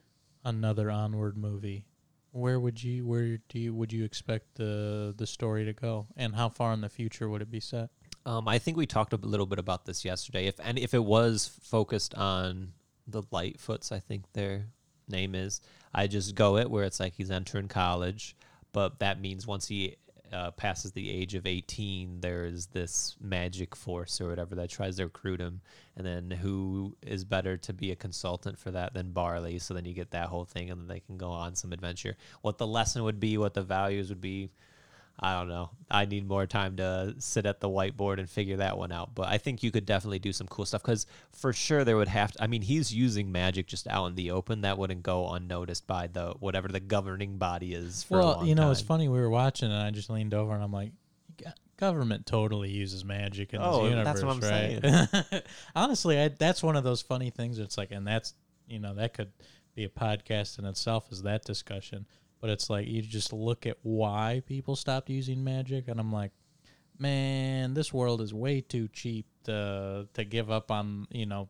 another 0.44 0.90
Onward 0.90 1.38
movie, 1.38 1.86
where 2.32 2.60
would 2.60 2.82
you 2.82 3.06
where 3.06 3.38
do 3.50 3.60
you 3.60 3.74
would 3.74 3.94
you 3.94 4.04
expect 4.04 4.56
the 4.56 5.14
the 5.16 5.28
story 5.28 5.66
to 5.66 5.74
go, 5.74 6.08
and 6.16 6.36
how 6.36 6.50
far 6.50 6.74
in 6.74 6.82
the 6.82 6.90
future 6.90 7.30
would 7.30 7.42
it 7.42 7.52
be 7.52 7.60
set? 7.60 7.90
Um, 8.26 8.48
I 8.48 8.60
think 8.60 8.78
we 8.78 8.86
talked 8.86 9.14
a 9.14 9.18
little 9.18 9.46
bit 9.46 9.60
about 9.60 9.86
this 9.86 10.06
yesterday. 10.06 10.48
If 10.48 10.60
and 10.64 10.78
if 10.78 10.94
it 10.94 11.04
was 11.04 11.58
focused 11.62 12.14
on 12.16 12.74
the 13.08 13.24
Lightfoots, 13.24 13.92
I 13.92 14.00
think 14.00 14.32
their 14.34 14.68
name 15.08 15.36
is. 15.36 15.62
I 15.94 16.08
just 16.08 16.36
go 16.36 16.58
it 16.58 16.70
where 16.70 16.84
it's 16.84 17.00
like 17.00 17.14
he's 17.14 17.32
entering 17.32 17.68
college, 17.68 18.36
but 18.72 19.00
that 19.00 19.20
means 19.20 19.46
once 19.46 19.68
he 19.68 19.98
uh, 20.32 20.52
passes 20.52 20.94
the 20.94 21.10
age 21.10 21.36
of 21.36 21.46
18, 21.46 22.22
there's 22.22 22.68
this 22.68 23.18
magic 23.20 23.76
force 23.76 24.22
or 24.22 24.30
whatever 24.30 24.56
that 24.56 24.70
tries 24.70 24.98
to 24.98 25.04
recruit 25.04 25.42
him. 25.42 25.62
And 25.98 26.06
then 26.06 26.32
who 26.32 26.96
is 27.02 27.26
better 27.26 27.58
to 27.58 27.74
be 27.74 27.92
a 27.92 27.96
consultant 27.96 28.58
for 28.58 28.72
that 28.72 28.94
than 28.94 29.12
Barley? 29.12 29.60
So 29.60 29.74
then 29.74 29.86
you 29.86 29.94
get 29.94 30.12
that 30.12 30.28
whole 30.28 30.46
thing, 30.46 30.72
and 30.72 30.80
then 30.80 30.88
they 30.88 31.02
can 31.02 31.18
go 31.18 31.30
on 31.30 31.56
some 31.56 31.74
adventure. 31.74 32.16
What 32.42 32.58
the 32.58 32.68
lesson 32.68 33.04
would 33.04 33.20
be, 33.20 33.38
what 33.38 33.54
the 33.54 33.64
values 33.64 34.10
would 34.10 34.22
be, 34.22 34.52
I 35.22 35.38
don't 35.38 35.50
know. 35.50 35.70
I 35.90 36.06
need 36.06 36.28
more 36.28 36.48
time 36.48 36.78
to 36.78 37.14
sit 37.20 37.46
at 37.46 37.60
the 37.60 37.70
whiteboard 37.70 38.18
and 38.18 38.28
figure 38.28 38.58
that 38.58 38.78
one 38.78 38.92
out. 38.92 39.14
But 39.14 39.28
I 39.28 39.38
think 39.38 39.62
you 39.62 39.70
could 39.70 39.86
definitely 39.86 40.18
do 40.18 40.34
some 40.34 40.48
cool 40.48 40.66
stuff 40.66 40.82
because 40.82 41.06
for 41.32 41.54
sure 41.54 41.84
there 41.84 41.96
would 41.96 42.08
have 42.08 42.32
to. 42.32 42.44
I 42.44 42.48
mean, 42.48 42.64
he's 42.64 42.92
using 42.92 43.32
magic 43.32 43.68
just 43.68 43.88
out 43.88 44.08
in 44.08 44.16
the 44.16 44.32
open. 44.32 44.62
That 44.62 44.80
wouldn't 44.80 45.04
go 45.04 45.30
unnoticed 45.30 45.86
by 45.86 46.08
the 46.08 46.34
whatever 46.40 46.70
the 46.70 46.80
governing 46.80 47.38
body 47.38 47.74
is. 47.74 48.04
For 48.04 48.18
well, 48.18 48.46
you 48.46 48.56
know, 48.56 48.64
time. 48.64 48.72
it's 48.72 48.82
funny. 48.82 49.08
We 49.10 49.20
were 49.20 49.30
watching 49.30 49.72
and 49.72 49.80
I 49.82 49.92
just 49.92 50.10
leaned 50.10 50.34
over 50.34 50.54
and 50.56 50.64
I'm 50.64 50.72
like, 50.72 50.92
government 51.82 52.28
totally 52.28 52.70
uses 52.70 53.04
magic 53.04 53.54
in 53.54 53.60
oh, 53.62 53.82
this 53.82 53.90
universe, 53.90 54.06
that's 54.06 54.24
what 54.24 54.36
I'm 54.36 54.40
right? 54.40 55.24
saying. 55.32 55.42
Honestly, 55.76 56.20
I, 56.22 56.28
that's 56.30 56.62
one 56.62 56.76
of 56.76 56.84
those 56.84 57.02
funny 57.02 57.32
things. 57.32 57.58
It's 57.58 57.78
like, 57.78 57.92
and 57.92 58.08
that's 58.08 58.36
you 58.68 58.80
know 58.80 58.94
that 58.94 59.16
could 59.16 59.32
be 59.76 59.84
a 59.84 59.90
podcast 59.90 60.60
in 60.60 60.66
itself. 60.66 61.12
Is 61.12 61.24
that 61.24 61.44
discussion? 61.44 62.06
But 62.42 62.50
it's 62.50 62.70
like 62.70 62.88
you 62.88 63.02
just 63.02 63.32
look 63.32 63.66
at 63.66 63.78
why 63.84 64.42
people 64.46 64.76
stopped 64.76 65.10
using 65.10 65.44
magic 65.44 65.88
and 65.88 66.00
i'm 66.00 66.12
like 66.12 66.32
man 67.00 67.74
this 67.74 67.94
world 67.94 68.22
is 68.22 68.34
way 68.34 68.60
too 68.60 68.88
cheap 68.92 69.26
to 69.44 70.08
to 70.14 70.24
give 70.24 70.52
up 70.52 70.72
on 70.72 71.08
you 71.12 71.26
know 71.26 71.48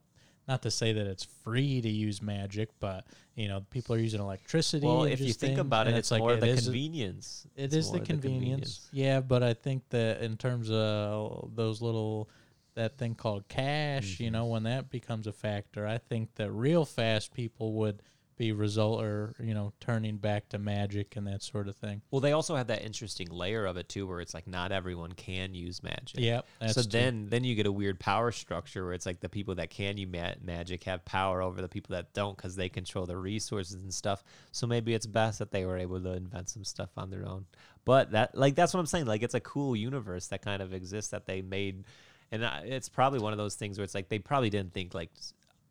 not 0.47 0.61
to 0.61 0.71
say 0.71 0.91
that 0.91 1.07
it's 1.07 1.23
free 1.23 1.81
to 1.81 1.89
use 1.89 2.21
magic 2.21 2.69
but 2.79 3.05
you 3.35 3.47
know 3.47 3.65
people 3.69 3.95
are 3.95 3.99
using 3.99 4.19
electricity 4.19 4.85
well 4.85 5.03
if 5.03 5.19
you 5.19 5.33
think 5.33 5.57
about 5.57 5.87
it 5.87 5.91
it's, 5.91 5.99
it's 5.99 6.11
like 6.11 6.19
more 6.19 6.33
it 6.33 6.41
the 6.41 6.55
convenience 6.55 7.47
a, 7.57 7.63
it 7.63 7.73
is 7.73 7.91
the 7.91 7.99
convenience. 7.99 8.21
the 8.21 8.27
convenience 8.29 8.89
yeah 8.91 9.19
but 9.19 9.43
i 9.43 9.53
think 9.53 9.83
that 9.89 10.21
in 10.21 10.37
terms 10.37 10.69
of 10.71 11.51
those 11.55 11.81
little 11.81 12.29
that 12.75 12.97
thing 12.97 13.13
called 13.13 13.47
cash 13.47 14.15
mm-hmm. 14.15 14.23
you 14.23 14.31
know 14.31 14.45
when 14.45 14.63
that 14.63 14.89
becomes 14.89 15.27
a 15.27 15.33
factor 15.33 15.85
i 15.85 15.97
think 15.97 16.33
that 16.35 16.51
real 16.51 16.85
fast 16.85 17.33
people 17.33 17.73
would 17.73 18.01
be 18.41 18.51
result 18.51 19.03
or 19.03 19.35
you 19.39 19.53
know 19.53 19.71
turning 19.79 20.17
back 20.17 20.49
to 20.49 20.57
magic 20.57 21.15
and 21.15 21.27
that 21.27 21.43
sort 21.43 21.67
of 21.67 21.75
thing. 21.75 22.01
Well, 22.09 22.21
they 22.21 22.31
also 22.31 22.55
have 22.55 22.67
that 22.67 22.81
interesting 22.81 23.29
layer 23.29 23.67
of 23.67 23.77
it 23.77 23.87
too, 23.87 24.07
where 24.07 24.19
it's 24.19 24.33
like 24.33 24.47
not 24.47 24.71
everyone 24.71 25.11
can 25.13 25.53
use 25.53 25.83
magic. 25.83 26.19
Yeah. 26.19 26.41
So 26.67 26.81
then 26.81 27.27
then 27.29 27.43
you 27.43 27.53
get 27.53 27.67
a 27.67 27.71
weird 27.71 27.99
power 27.99 28.31
structure 28.31 28.83
where 28.83 28.93
it's 28.93 29.05
like 29.05 29.19
the 29.19 29.29
people 29.29 29.55
that 29.55 29.69
can 29.69 29.97
use 29.97 30.09
ma- 30.11 30.33
magic 30.43 30.83
have 30.85 31.05
power 31.05 31.43
over 31.43 31.61
the 31.61 31.69
people 31.69 31.95
that 31.95 32.13
don't 32.13 32.35
because 32.35 32.55
they 32.55 32.67
control 32.67 33.05
the 33.05 33.15
resources 33.15 33.75
and 33.75 33.93
stuff. 33.93 34.23
So 34.51 34.65
maybe 34.65 34.95
it's 34.95 35.05
best 35.05 35.37
that 35.37 35.51
they 35.51 35.65
were 35.65 35.77
able 35.77 36.01
to 36.01 36.13
invent 36.13 36.49
some 36.49 36.63
stuff 36.63 36.89
on 36.97 37.11
their 37.11 37.27
own. 37.27 37.45
But 37.85 38.11
that 38.11 38.35
like 38.35 38.55
that's 38.55 38.73
what 38.73 38.79
I'm 38.79 38.87
saying. 38.87 39.05
Like 39.05 39.21
it's 39.21 39.35
a 39.35 39.39
cool 39.39 39.75
universe 39.75 40.27
that 40.27 40.41
kind 40.41 40.63
of 40.63 40.73
exists 40.73 41.11
that 41.11 41.27
they 41.27 41.43
made 41.43 41.83
and 42.31 42.43
it's 42.65 42.89
probably 42.89 43.19
one 43.19 43.33
of 43.33 43.37
those 43.37 43.55
things 43.55 43.77
where 43.77 43.83
it's 43.83 43.93
like 43.93 44.07
they 44.07 44.17
probably 44.17 44.49
didn't 44.49 44.73
think 44.73 44.93
like 44.93 45.11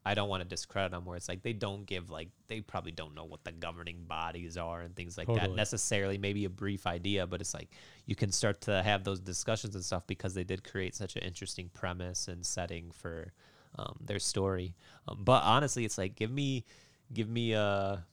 I 0.04 0.14
don't 0.14 0.28
want 0.28 0.42
to 0.42 0.48
discredit 0.48 0.92
them 0.92 1.04
where 1.04 1.16
it's 1.16 1.28
like 1.28 1.42
they 1.42 1.52
don't 1.52 1.84
give 1.84 2.10
like 2.10 2.28
they 2.48 2.60
probably 2.60 2.92
don't 2.92 3.14
know 3.14 3.24
what 3.24 3.44
the 3.44 3.52
governing 3.52 4.04
bodies 4.08 4.56
are 4.56 4.80
and 4.80 4.96
things 4.96 5.18
like 5.18 5.26
totally. 5.26 5.48
that 5.48 5.54
necessarily 5.54 6.16
maybe 6.16 6.46
a 6.46 6.50
brief 6.50 6.86
idea 6.86 7.26
but 7.26 7.40
it's 7.40 7.52
like 7.52 7.68
you 8.06 8.16
can 8.16 8.32
start 8.32 8.62
to 8.62 8.82
have 8.82 9.04
those 9.04 9.20
discussions 9.20 9.74
and 9.74 9.84
stuff 9.84 10.06
because 10.06 10.32
they 10.32 10.44
did 10.44 10.64
create 10.64 10.94
such 10.94 11.16
an 11.16 11.22
interesting 11.22 11.68
premise 11.74 12.28
and 12.28 12.44
setting 12.44 12.90
for 12.90 13.32
um, 13.78 13.96
their 14.00 14.18
story 14.18 14.74
um, 15.06 15.18
but 15.20 15.42
honestly 15.44 15.84
it's 15.84 15.98
like 15.98 16.16
give 16.16 16.30
me 16.30 16.64
give 17.12 17.28
me 17.28 17.52
a 17.52 18.04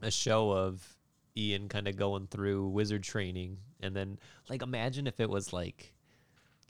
a 0.00 0.10
show 0.10 0.50
of 0.50 0.96
Ian 1.36 1.68
kind 1.68 1.88
of 1.88 1.96
going 1.96 2.26
through 2.26 2.68
wizard 2.68 3.02
training 3.02 3.58
and 3.80 3.94
then 3.94 4.18
like 4.48 4.62
imagine 4.62 5.06
if 5.06 5.20
it 5.20 5.28
was 5.28 5.52
like 5.52 5.91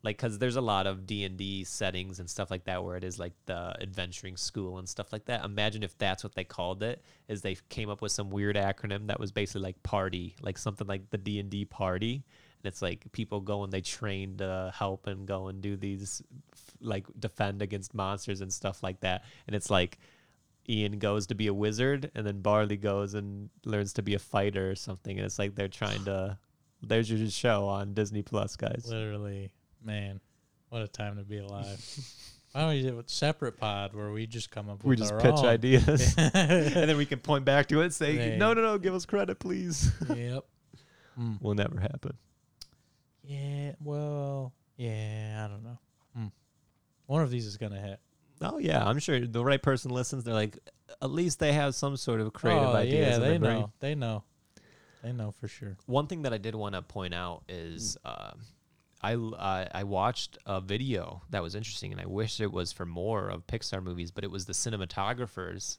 like 0.03 0.17
because 0.17 0.39
there's 0.39 0.57
a 0.57 0.61
lot 0.61 0.87
of 0.87 1.07
d&d 1.07 1.65
settings 1.65 2.19
and 2.19 2.29
stuff 2.29 2.51
like 2.51 2.65
that 2.65 2.83
where 2.83 2.97
it 2.97 3.05
is 3.05 3.19
like 3.19 3.33
the 3.47 3.75
adventuring 3.81 4.37
school 4.37 4.79
and 4.79 4.89
stuff 4.89 5.13
like 5.13 5.25
that. 5.27 5.45
Imagine 5.45 5.83
if 5.83 5.97
that's 5.97 6.25
what 6.25 6.35
they 6.35 6.45
called 6.45 6.83
it 6.83 7.03
is 7.29 7.43
they 7.43 7.57
came 7.69 7.89
up 7.89 8.03
with 8.03 8.13
some 8.13 8.31
weird 8.31 8.57
acronym 8.57 9.07
that 9.07 9.21
was 9.21 9.31
basically 9.31 9.63
like 9.63 9.83
party 9.83 10.35
like 10.43 10.59
something 10.59 10.87
like 10.87 11.11
the 11.11 11.19
d&d 11.19 11.65
party. 11.67 12.25
And 12.65 12.71
it's 12.71 12.83
like 12.83 13.11
people 13.13 13.41
go 13.41 13.65
and 13.65 13.73
they 13.73 13.81
train 13.81 14.37
to 14.39 14.73
help 14.75 15.07
and 15.07 15.27
go 15.27 15.49
and 15.49 15.61
do 15.61 15.77
these 15.77 16.23
like 16.81 17.07
defend 17.19 17.63
against 17.63 17.95
monsters 17.95 18.41
and 18.41 18.53
stuff 18.53 18.83
like 18.83 19.01
that. 19.01 19.25
And 19.47 19.57
it's 19.57 19.71
like 19.71 19.99
Ian 20.69 20.99
goes 20.99 21.27
to 21.29 21.35
be 21.35 21.49
a 21.49 21.55
wizard 21.55 22.11
and 22.15 22.25
then 22.25 22.41
Barley 22.41 22.77
goes 22.77 23.15
and 23.15 23.51
learns 23.65 23.93
to 23.95 24.03
be 24.03 24.15
a 24.15 24.19
fighter 24.21 24.71
or 24.71 24.77
something. 24.77 25.17
And 25.17 25.27
it's 25.27 25.39
like 25.39 25.55
they're 25.55 25.69
trying 25.69 26.05
to 26.05 26.39
there's 26.83 27.11
your 27.11 27.29
show 27.31 27.67
on 27.67 27.95
Disney 27.95 28.23
Plus 28.23 28.57
guys. 28.57 28.87
Literally 28.89 29.51
Man, 29.85 30.21
what 30.69 30.83
a 30.83 30.89
time 30.89 31.17
to 31.17 31.23
be 31.23 31.39
alive. 31.39 31.79
Why 32.53 32.61
don't 32.61 32.71
we 32.71 32.83
do 32.83 32.99
a 32.99 33.05
separate 33.07 33.57
pod 33.57 33.95
where 33.95 34.11
we 34.11 34.27
just 34.27 34.51
come 34.51 34.69
up 34.69 34.85
we 34.85 34.95
just 34.95 35.17
pitch 35.19 35.33
own. 35.33 35.47
ideas 35.47 36.15
and 36.19 36.89
then 36.89 36.97
we 36.99 37.07
can 37.07 37.19
point 37.19 37.47
back 37.47 37.69
to 37.69 37.81
it 37.81 37.85
and 37.85 37.95
say, 37.95 38.15
hey. 38.15 38.37
no, 38.37 38.53
no, 38.53 38.61
no, 38.61 38.79
give 38.79 38.95
us 38.95 39.07
credit, 39.07 39.39
please. 39.39 39.91
Yep. 40.15 40.45
Mm. 41.19 41.43
Will 41.43 41.55
never 41.55 41.79
happen. 41.79 42.17
Yeah, 43.23 43.73
well, 43.83 44.53
yeah, 44.77 45.45
I 45.45 45.49
don't 45.49 45.63
know. 45.63 45.79
Mm. 46.19 46.33
One 47.07 47.23
of 47.23 47.31
these 47.31 47.47
is 47.47 47.57
going 47.57 47.73
to 47.73 47.79
hit. 47.79 48.01
Oh, 48.41 48.59
yeah, 48.59 48.85
I'm 48.85 48.99
sure 48.99 49.21
the 49.21 49.45
right 49.45 49.63
person 49.63 49.91
listens. 49.91 50.25
They're 50.25 50.35
like, 50.35 50.59
at 51.01 51.11
least 51.11 51.39
they 51.39 51.53
have 51.53 51.75
some 51.75 51.97
sort 51.97 52.21
of 52.21 52.33
creative 52.33 52.69
oh, 52.69 52.77
ideas. 52.77 53.09
Yeah, 53.09 53.19
they 53.19 53.39
know. 53.39 53.47
Brain. 53.47 53.73
They 53.81 53.95
know. 53.95 54.25
They 55.03 55.13
know 55.13 55.33
for 55.33 55.49
sure. 55.49 55.77
One 55.87 56.07
thing 56.07 56.23
that 56.23 56.33
I 56.33 56.39
did 56.39 56.55
want 56.55 56.75
to 56.75 56.83
point 56.83 57.15
out 57.15 57.43
is. 57.49 57.97
Uh, 58.05 58.33
I 59.03 59.15
uh, 59.15 59.69
I 59.73 59.85
watched 59.85 60.39
a 60.47 60.61
video 60.61 61.23
that 61.31 61.43
was 61.43 61.55
interesting, 61.55 61.93
and 61.93 62.01
I 62.01 62.07
wish 62.07 62.41
it 62.41 62.53
was 62.53 62.73
for 62.73 62.87
more 62.87 63.29
of 63.29 63.47
Pixar 63.47 63.83
movies, 63.83 64.11
but 64.11 64.23
it 64.23 64.31
was 64.31 64.47
the 64.47 64.53
cinematographers 64.53 65.79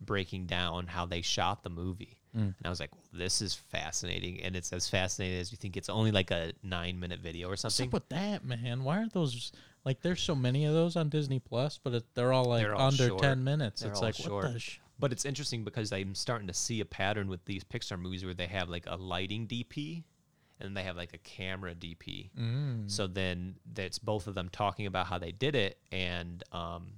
breaking 0.00 0.46
down 0.46 0.86
how 0.88 1.06
they 1.06 1.22
shot 1.22 1.62
the 1.62 1.70
movie, 1.70 2.18
mm. 2.36 2.40
and 2.40 2.54
I 2.64 2.68
was 2.68 2.80
like, 2.80 2.92
well, 2.92 3.04
"This 3.12 3.40
is 3.40 3.54
fascinating," 3.54 4.42
and 4.42 4.56
it's 4.56 4.72
as 4.72 4.88
fascinating 4.88 5.38
as 5.38 5.52
you 5.52 5.58
think. 5.58 5.76
It's 5.76 5.88
only 5.88 6.10
like 6.10 6.32
a 6.32 6.52
nine 6.64 6.98
minute 6.98 7.20
video 7.20 7.48
or 7.48 7.56
something. 7.56 7.88
What's 7.90 8.06
up 8.06 8.10
with 8.10 8.18
that, 8.20 8.44
man? 8.44 8.82
Why 8.82 8.98
aren't 8.98 9.12
those 9.12 9.52
like? 9.84 10.02
There's 10.02 10.20
so 10.20 10.34
many 10.34 10.64
of 10.64 10.74
those 10.74 10.96
on 10.96 11.08
Disney 11.08 11.38
Plus, 11.38 11.78
but 11.82 11.94
it, 11.94 12.04
they're 12.14 12.32
all 12.32 12.46
like 12.46 12.62
they're 12.62 12.74
all 12.74 12.88
under 12.88 13.08
short. 13.08 13.22
ten 13.22 13.44
minutes. 13.44 13.82
They're 13.82 13.92
it's 13.92 14.00
like 14.00 14.16
short. 14.16 14.44
what 14.44 14.52
the. 14.54 14.58
Sh- 14.58 14.80
but 14.98 15.12
it's 15.12 15.26
interesting 15.26 15.62
because 15.62 15.92
I'm 15.92 16.14
starting 16.14 16.48
to 16.48 16.54
see 16.54 16.80
a 16.80 16.84
pattern 16.86 17.28
with 17.28 17.44
these 17.44 17.62
Pixar 17.62 18.00
movies 18.00 18.24
where 18.24 18.32
they 18.32 18.46
have 18.46 18.70
like 18.70 18.86
a 18.86 18.96
lighting 18.96 19.46
DP 19.46 20.04
and 20.60 20.76
they 20.76 20.82
have 20.82 20.96
like 20.96 21.14
a 21.14 21.18
camera 21.18 21.74
DP. 21.74 22.30
Mm. 22.38 22.90
So 22.90 23.06
then 23.06 23.56
that's 23.72 23.98
both 23.98 24.26
of 24.26 24.34
them 24.34 24.48
talking 24.50 24.86
about 24.86 25.06
how 25.06 25.18
they 25.18 25.32
did 25.32 25.54
it, 25.54 25.78
and 25.92 26.42
um, 26.52 26.92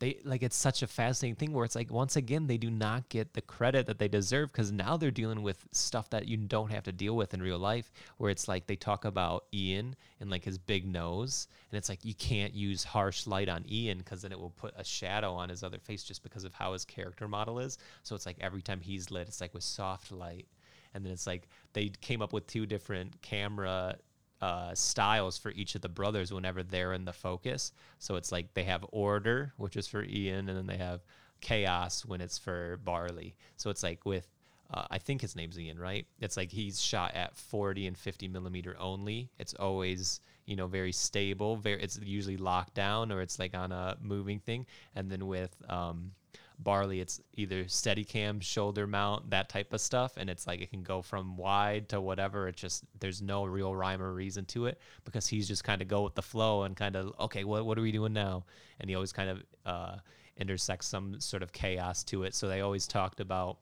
they 0.00 0.18
like 0.24 0.42
it's 0.42 0.56
such 0.56 0.82
a 0.82 0.86
fascinating 0.86 1.36
thing 1.36 1.52
where 1.52 1.64
it's 1.64 1.76
like 1.76 1.90
once 1.90 2.16
again 2.16 2.46
they 2.46 2.56
do 2.56 2.70
not 2.70 3.08
get 3.08 3.32
the 3.34 3.40
credit 3.40 3.86
that 3.86 3.98
they 3.98 4.08
deserve 4.08 4.50
because 4.52 4.72
now 4.72 4.96
they're 4.96 5.10
dealing 5.10 5.42
with 5.42 5.64
stuff 5.72 6.10
that 6.10 6.26
you 6.26 6.36
don't 6.36 6.70
have 6.70 6.84
to 6.84 6.92
deal 6.92 7.14
with 7.16 7.32
in 7.32 7.40
real 7.40 7.58
life. 7.58 7.92
Where 8.18 8.30
it's 8.30 8.48
like 8.48 8.66
they 8.66 8.76
talk 8.76 9.04
about 9.04 9.44
Ian 9.54 9.96
and 10.20 10.30
like 10.30 10.44
his 10.44 10.58
big 10.58 10.86
nose, 10.86 11.48
and 11.70 11.78
it's 11.78 11.88
like 11.88 12.04
you 12.04 12.14
can't 12.14 12.54
use 12.54 12.82
harsh 12.82 13.26
light 13.26 13.48
on 13.48 13.64
Ian 13.70 13.98
because 13.98 14.22
then 14.22 14.32
it 14.32 14.40
will 14.40 14.50
put 14.50 14.74
a 14.76 14.84
shadow 14.84 15.32
on 15.32 15.48
his 15.48 15.62
other 15.62 15.78
face 15.78 16.02
just 16.02 16.22
because 16.22 16.44
of 16.44 16.54
how 16.54 16.72
his 16.72 16.84
character 16.84 17.28
model 17.28 17.60
is. 17.60 17.78
So 18.02 18.16
it's 18.16 18.26
like 18.26 18.36
every 18.40 18.62
time 18.62 18.80
he's 18.80 19.10
lit, 19.10 19.28
it's 19.28 19.40
like 19.40 19.54
with 19.54 19.64
soft 19.64 20.10
light 20.10 20.46
and 20.94 21.04
then 21.04 21.12
it's 21.12 21.26
like 21.26 21.48
they 21.72 21.88
came 22.00 22.22
up 22.22 22.32
with 22.32 22.46
two 22.46 22.66
different 22.66 23.20
camera 23.20 23.96
uh, 24.40 24.74
styles 24.74 25.38
for 25.38 25.50
each 25.52 25.74
of 25.74 25.80
the 25.80 25.88
brothers 25.88 26.32
whenever 26.32 26.62
they're 26.62 26.92
in 26.92 27.04
the 27.04 27.12
focus. 27.12 27.72
So 27.98 28.16
it's 28.16 28.30
like 28.32 28.52
they 28.54 28.64
have 28.64 28.84
order, 28.92 29.52
which 29.56 29.76
is 29.76 29.86
for 29.86 30.04
Ian, 30.04 30.48
and 30.48 30.56
then 30.58 30.66
they 30.66 30.76
have 30.76 31.00
chaos 31.40 32.04
when 32.04 32.20
it's 32.20 32.38
for 32.38 32.78
Barley. 32.84 33.34
So 33.56 33.70
it's 33.70 33.82
like 33.82 34.04
with 34.04 34.28
uh, 34.72 34.84
I 34.90 34.98
think 34.98 35.20
his 35.20 35.36
name's 35.36 35.58
Ian, 35.58 35.78
right? 35.78 36.06
It's 36.20 36.36
like 36.36 36.50
he's 36.50 36.80
shot 36.80 37.14
at 37.14 37.36
40 37.36 37.86
and 37.86 37.96
50 37.96 38.28
millimeter 38.28 38.76
only. 38.78 39.30
It's 39.38 39.54
always, 39.54 40.20
you 40.46 40.56
know, 40.56 40.66
very 40.66 40.92
stable. 40.92 41.56
Very, 41.56 41.82
it's 41.82 41.98
usually 42.02 42.38
locked 42.38 42.74
down 42.74 43.12
or 43.12 43.20
it's 43.20 43.38
like 43.38 43.54
on 43.54 43.72
a 43.72 43.96
moving 44.00 44.40
thing. 44.40 44.66
And 44.94 45.10
then 45.10 45.26
with 45.26 45.54
um, 45.68 46.12
barley 46.58 47.00
it's 47.00 47.20
either 47.34 47.66
steady 47.66 48.04
cam 48.04 48.38
shoulder 48.40 48.86
mount 48.86 49.28
that 49.30 49.48
type 49.48 49.72
of 49.72 49.80
stuff 49.80 50.16
and 50.16 50.30
it's 50.30 50.46
like 50.46 50.60
it 50.60 50.70
can 50.70 50.82
go 50.82 51.02
from 51.02 51.36
wide 51.36 51.88
to 51.88 52.00
whatever 52.00 52.46
it 52.48 52.56
just 52.56 52.84
there's 53.00 53.20
no 53.20 53.44
real 53.44 53.74
rhyme 53.74 54.00
or 54.00 54.12
reason 54.12 54.44
to 54.44 54.66
it 54.66 54.78
because 55.04 55.26
he's 55.26 55.48
just 55.48 55.64
kind 55.64 55.82
of 55.82 55.88
go 55.88 56.02
with 56.02 56.14
the 56.14 56.22
flow 56.22 56.62
and 56.62 56.76
kind 56.76 56.96
of 56.96 57.12
okay 57.18 57.44
what, 57.44 57.64
what 57.64 57.78
are 57.78 57.82
we 57.82 57.92
doing 57.92 58.12
now? 58.12 58.44
And 58.80 58.88
he 58.90 58.96
always 58.96 59.12
kind 59.12 59.30
of 59.30 59.42
uh, 59.64 59.96
intersects 60.36 60.86
some 60.86 61.20
sort 61.20 61.42
of 61.42 61.52
chaos 61.52 62.04
to 62.04 62.24
it. 62.24 62.34
So 62.34 62.48
they 62.48 62.60
always 62.60 62.86
talked 62.86 63.20
about 63.20 63.58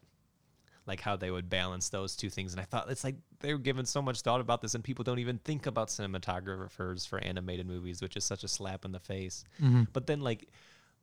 like 0.86 1.00
how 1.00 1.14
they 1.14 1.30
would 1.30 1.48
balance 1.48 1.90
those 1.90 2.16
two 2.16 2.28
things 2.28 2.52
and 2.52 2.60
i 2.60 2.64
thought 2.64 2.90
it's 2.90 3.04
like 3.04 3.14
they're 3.38 3.56
given 3.56 3.86
so 3.86 4.02
much 4.02 4.22
thought 4.22 4.40
about 4.40 4.60
this 4.60 4.74
and 4.74 4.82
people 4.82 5.04
don't 5.04 5.20
even 5.20 5.38
think 5.44 5.66
about 5.66 5.86
cinematographers 5.86 7.06
for 7.06 7.20
animated 7.20 7.68
movies 7.68 8.02
which 8.02 8.16
is 8.16 8.24
such 8.24 8.42
a 8.42 8.48
slap 8.48 8.84
in 8.84 8.90
the 8.90 8.98
face. 8.98 9.44
Mm-hmm. 9.62 9.84
but 9.92 10.08
then 10.08 10.20
like 10.22 10.48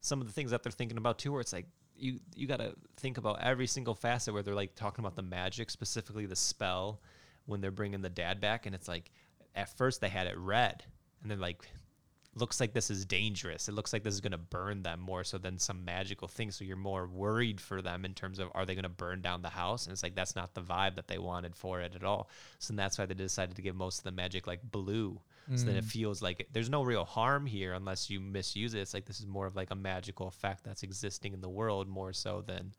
some 0.01 0.19
of 0.19 0.27
the 0.27 0.33
things 0.33 0.51
that 0.51 0.63
they're 0.63 0.71
thinking 0.71 0.97
about 0.97 1.17
too 1.17 1.31
where 1.31 1.39
it's 1.39 1.53
like 1.53 1.65
you 1.99 2.19
you 2.35 2.47
got 2.47 2.59
to 2.59 2.73
think 2.97 3.17
about 3.17 3.41
every 3.41 3.67
single 3.67 3.95
facet 3.95 4.33
where 4.33 4.43
they're 4.43 4.55
like 4.55 4.75
talking 4.75 5.03
about 5.03 5.15
the 5.15 5.21
magic 5.21 5.69
specifically 5.69 6.25
the 6.25 6.35
spell 6.35 7.01
when 7.45 7.61
they're 7.61 7.71
bringing 7.71 8.01
the 8.01 8.09
dad 8.09 8.39
back, 8.39 8.65
and 8.65 8.75
it's 8.75 8.87
like 8.87 9.11
at 9.55 9.75
first 9.77 10.01
they 10.01 10.09
had 10.09 10.27
it 10.27 10.37
red, 10.37 10.83
and 11.21 11.29
they're 11.29 11.37
like, 11.37 11.67
looks 12.39 12.59
like 12.59 12.73
this 12.73 12.89
is 12.89 13.05
dangerous. 13.05 13.67
It 13.69 13.73
looks 13.73 13.93
like 13.93 14.03
this 14.03 14.13
is 14.13 14.21
going 14.21 14.31
to 14.31 14.37
burn 14.37 14.83
them 14.83 14.99
more 14.99 15.23
so 15.23 15.37
than 15.37 15.59
some 15.59 15.85
magical 15.85 16.27
thing. 16.27 16.51
So 16.51 16.63
you're 16.63 16.77
more 16.77 17.07
worried 17.07 17.61
for 17.61 17.81
them 17.81 18.05
in 18.05 18.13
terms 18.13 18.39
of 18.39 18.49
are 18.55 18.65
they 18.65 18.75
going 18.75 18.83
to 18.83 18.89
burn 18.89 19.21
down 19.21 19.41
the 19.41 19.49
house? 19.49 19.85
And 19.85 19.93
it's 19.93 20.03
like 20.03 20.15
that's 20.15 20.35
not 20.35 20.53
the 20.53 20.61
vibe 20.61 20.95
that 20.95 21.07
they 21.07 21.17
wanted 21.17 21.55
for 21.55 21.81
it 21.81 21.95
at 21.95 22.03
all. 22.03 22.29
So 22.59 22.73
that's 22.73 22.97
why 22.97 23.05
they 23.05 23.13
decided 23.13 23.55
to 23.55 23.61
give 23.61 23.75
most 23.75 23.99
of 23.99 24.03
the 24.03 24.11
magic 24.11 24.47
like 24.47 24.61
blue. 24.63 25.19
So 25.55 25.65
then 25.65 25.77
it 25.77 25.85
mm. 25.85 25.89
feels 25.89 26.21
like 26.21 26.41
it, 26.41 26.53
there's 26.53 26.69
no 26.69 26.83
real 26.83 27.05
harm 27.05 27.47
here 27.47 27.73
unless 27.73 28.07
you 28.07 28.19
misuse 28.19 28.75
it. 28.75 28.81
It's 28.81 28.93
like 28.93 29.05
this 29.05 29.19
is 29.19 29.25
more 29.25 29.47
of 29.47 29.55
like 29.55 29.71
a 29.71 29.75
magical 29.75 30.27
effect 30.27 30.63
that's 30.63 30.83
existing 30.83 31.33
in 31.33 31.41
the 31.41 31.49
world 31.49 31.87
more 31.87 32.13
so 32.13 32.43
than 32.45 32.71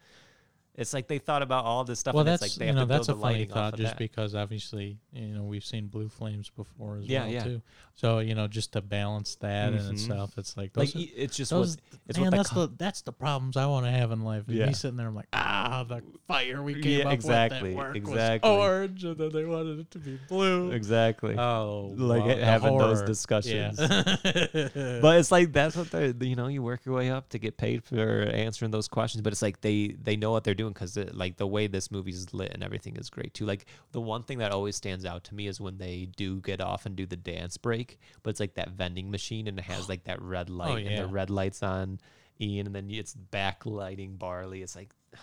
it's 0.77 0.95
like 0.95 1.09
they 1.09 1.19
thought 1.19 1.43
about 1.43 1.65
all 1.65 1.85
this 1.85 1.99
stuff. 1.99 2.15
well, 2.15 2.21
and 2.23 2.29
that's 2.29 2.43
it's 2.43 2.55
like 2.55 2.59
they 2.59 2.67
you 2.73 2.79
have 2.79 2.89
know 2.89 2.95
that's 2.95 3.09
a 3.09 3.17
funny 3.17 3.45
thought 3.45 3.75
of 3.75 3.79
just 3.79 3.93
that. 3.93 3.99
because 3.99 4.35
obviously 4.35 4.99
you 5.13 5.35
know 5.35 5.43
we've 5.43 5.65
seen 5.65 5.89
blue 5.89 6.09
flames 6.09 6.49
before 6.51 6.99
as 6.99 7.07
Yeah, 7.07 7.25
well 7.25 7.33
yeah. 7.33 7.45
too. 7.45 7.63
So 7.95 8.21
you 8.21 8.35
know 8.35 8.47
just 8.47 8.73
to 8.75 8.81
balance 8.81 9.35
that 9.37 9.73
in 9.73 9.81
Mhm. 9.81 9.93
itself, 9.93 10.39
it's 10.39 10.57
like 10.57 10.77
like 10.77 10.95
are- 10.95 10.99
it's 11.17 11.37
just 11.37 11.51
those 11.51 11.77
what 11.77 12.01
it's 12.09 12.19
man, 12.19 12.27
what 12.31 12.37
that's 12.37 12.51
the 12.51 12.71
that's 12.79 13.03
the 13.03 13.13
problems 13.13 13.57
I 13.57 13.67
want 13.67 13.85
to 13.87 13.91
have 13.93 14.11
in 14.13 14.23
life. 14.23 14.45
And 14.49 14.57
Yeah. 14.57 14.67
me 14.67 14.73
sitting 14.73 14.97
there, 14.97 15.09
I'm 15.09 15.15
like, 15.15 15.29
ah, 15.33 15.85
the 15.87 16.03
fire 16.29 16.63
we 16.63 16.75
came 16.81 17.01
Yeah, 17.01 17.07
up 17.09 17.13
exactly, 17.13 17.75
with 17.75 17.79
at 17.79 17.87
work 17.87 17.97
exactly. 17.97 18.51
was 18.51 18.59
orange, 18.59 19.05
and 19.05 19.19
then 19.19 19.33
they 19.33 19.45
wanted 19.45 19.81
it 19.81 19.91
to 19.91 19.99
be 19.99 20.19
blue. 20.29 20.71
exactly. 20.71 21.37
Oh, 21.37 21.93
Like 21.97 22.25
wow, 22.25 22.37
having 22.37 22.79
those 22.79 23.03
discussions. 23.03 23.79
Yeah. 23.79 24.05
but 25.03 25.19
it's 25.19 25.31
like 25.33 25.53
that's 25.53 25.77
what 25.77 25.91
they're 25.91 26.15
you 26.21 26.37
know 26.37 26.47
you 26.47 26.63
work 26.63 26.85
your 26.87 26.95
way 26.95 27.11
up 27.11 27.29
to 27.31 27.39
get 27.39 27.57
paid 27.57 27.83
for 27.85 28.23
answering 28.33 28.71
those 28.71 28.89
questions 28.89 29.23
but 29.23 29.33
it's 29.33 29.43
like 29.43 29.61
they 29.61 29.89
they 30.03 30.17
know 30.17 30.31
what 30.31 30.45
they're 30.45 30.55
doing 30.61 30.73
because 30.73 30.97
like 31.15 31.37
the 31.37 31.47
way 31.47 31.67
this 31.67 31.91
movie's 31.91 32.33
lit 32.35 32.53
and 32.53 32.63
everything 32.63 32.97
is 32.97 33.09
great 33.09 33.33
too 33.33 33.47
like 33.47 33.65
the 33.93 34.01
one 34.01 34.23
thing 34.23 34.39
that 34.39 34.53
always 34.53 34.77
stands 34.77 35.05
out 35.05 35.25
to 35.25 35.35
me 35.35 35.47
is 35.47 35.61
when 35.61 35.79
they 35.79 36.09
do 36.17 36.41
get 36.41 36.61
off 36.61 36.85
and 36.87 36.97
do 36.97 37.07
the 37.07 37.17
dance 37.17 37.57
break 37.57 37.99
but 38.23 38.31
it's 38.31 38.41
like 38.41 38.55
that 38.55 38.71
vending 38.71 39.11
machine 39.11 39.47
and 39.47 39.59
it 39.59 39.65
has 39.65 39.89
like 39.89 40.05
that 40.05 40.21
red 40.21 40.51
oh, 40.51 40.55
light 40.55 40.79
and 40.79 40.89
Oh, 40.89 40.91
yeah. 40.91 41.03
the 41.03 41.09
red 41.09 41.31
lights 41.31 41.63
on 41.63 41.99
ian 42.41 42.67
and 42.67 42.75
then 42.75 42.91
it's 42.91 43.17
backlighting 43.33 44.19
barley 44.19 44.63
it's 44.63 44.77
like 44.77 44.91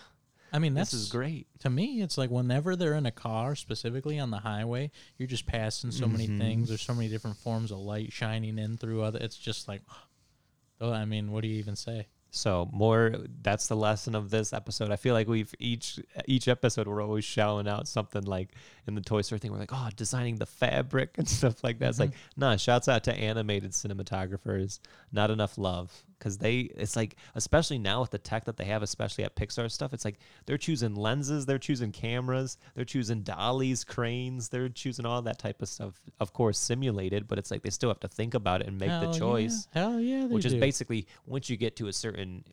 I 0.50 0.58
mean, 0.58 0.72
that's 0.72 0.92
this 0.92 1.00
is 1.02 1.08
great 1.10 1.46
to 1.58 1.68
me, 1.68 2.00
it's 2.00 2.16
like 2.16 2.30
whenever 2.30 2.74
they're 2.74 2.94
in 2.94 3.04
a 3.04 3.10
car, 3.10 3.54
specifically 3.54 4.18
on 4.18 4.30
the 4.30 4.38
highway, 4.38 4.90
you're 5.18 5.28
just 5.28 5.46
passing 5.46 5.90
so 5.90 6.06
many 6.06 6.26
mm-hmm. 6.26 6.38
things. 6.38 6.68
There's 6.70 6.80
so 6.80 6.94
many 6.94 7.10
different 7.10 7.36
forms 7.36 7.70
of 7.70 7.80
light 7.80 8.14
shining 8.14 8.58
in 8.58 8.78
through 8.78 9.02
other. 9.02 9.18
It's 9.20 9.36
just 9.36 9.68
like, 9.68 9.82
oh, 10.80 10.90
I 10.90 11.04
mean, 11.04 11.32
what 11.32 11.42
do 11.42 11.48
you 11.48 11.58
even 11.58 11.76
say? 11.76 12.06
So 12.30 12.68
more 12.72 13.14
that's 13.42 13.68
the 13.68 13.76
lesson 13.76 14.14
of 14.14 14.30
this 14.30 14.52
episode. 14.52 14.90
I 14.90 14.96
feel 14.96 15.14
like 15.14 15.28
we've 15.28 15.54
each 15.58 15.98
each 16.26 16.46
episode 16.46 16.86
we're 16.86 17.02
always 17.02 17.24
shouting 17.24 17.66
out 17.66 17.88
something 17.88 18.22
like 18.22 18.50
in 18.86 18.94
the 18.94 19.00
Toy 19.00 19.22
Story 19.22 19.38
thing, 19.38 19.50
we're 19.50 19.58
like, 19.58 19.72
oh, 19.72 19.88
designing 19.96 20.36
the 20.36 20.46
fabric 20.46 21.14
and 21.18 21.28
stuff 21.28 21.64
like 21.64 21.78
that. 21.78 21.90
It's 21.90 21.98
like, 21.98 22.10
mm-hmm. 22.10 22.40
nah, 22.40 22.56
shouts 22.56 22.88
out 22.88 23.04
to 23.04 23.14
animated 23.14 23.72
cinematographers. 23.72 24.80
Not 25.12 25.30
enough 25.30 25.56
love. 25.56 26.04
Cause 26.20 26.38
they 26.38 26.60
it's 26.76 26.96
like 26.96 27.16
especially 27.34 27.78
now 27.78 28.00
with 28.00 28.10
the 28.10 28.18
tech 28.18 28.44
that 28.46 28.56
they 28.56 28.64
have, 28.64 28.82
especially 28.82 29.24
at 29.24 29.36
Pixar 29.36 29.70
stuff, 29.70 29.92
it's 29.92 30.04
like 30.04 30.18
they're 30.46 30.58
choosing 30.58 30.94
lenses, 30.94 31.46
they're 31.46 31.58
choosing 31.58 31.92
cameras, 31.92 32.58
they're 32.74 32.84
choosing 32.84 33.22
dollies, 33.22 33.84
cranes, 33.84 34.48
they're 34.48 34.68
choosing 34.68 35.06
all 35.06 35.22
that 35.22 35.38
type 35.38 35.62
of 35.62 35.68
stuff. 35.68 36.00
Of 36.20 36.32
course, 36.32 36.58
simulated, 36.58 37.28
but 37.28 37.38
it's 37.38 37.50
like 37.50 37.62
they 37.62 37.70
still 37.70 37.90
have 37.90 38.00
to 38.00 38.08
think 38.08 38.34
about 38.34 38.62
it 38.62 38.66
and 38.66 38.78
make 38.78 38.90
Hell 38.90 39.12
the 39.12 39.18
choice 39.18 39.68
Yeah. 39.74 39.82
Hell 39.82 40.00
yeah, 40.00 40.20
they 40.26 40.34
which 40.34 40.44
is 40.44 40.54
basically 40.54 41.06
once 41.26 41.48
you 41.48 41.56
get 41.56 41.76
to 41.76 41.88
a 41.88 41.92
certain 41.92 42.44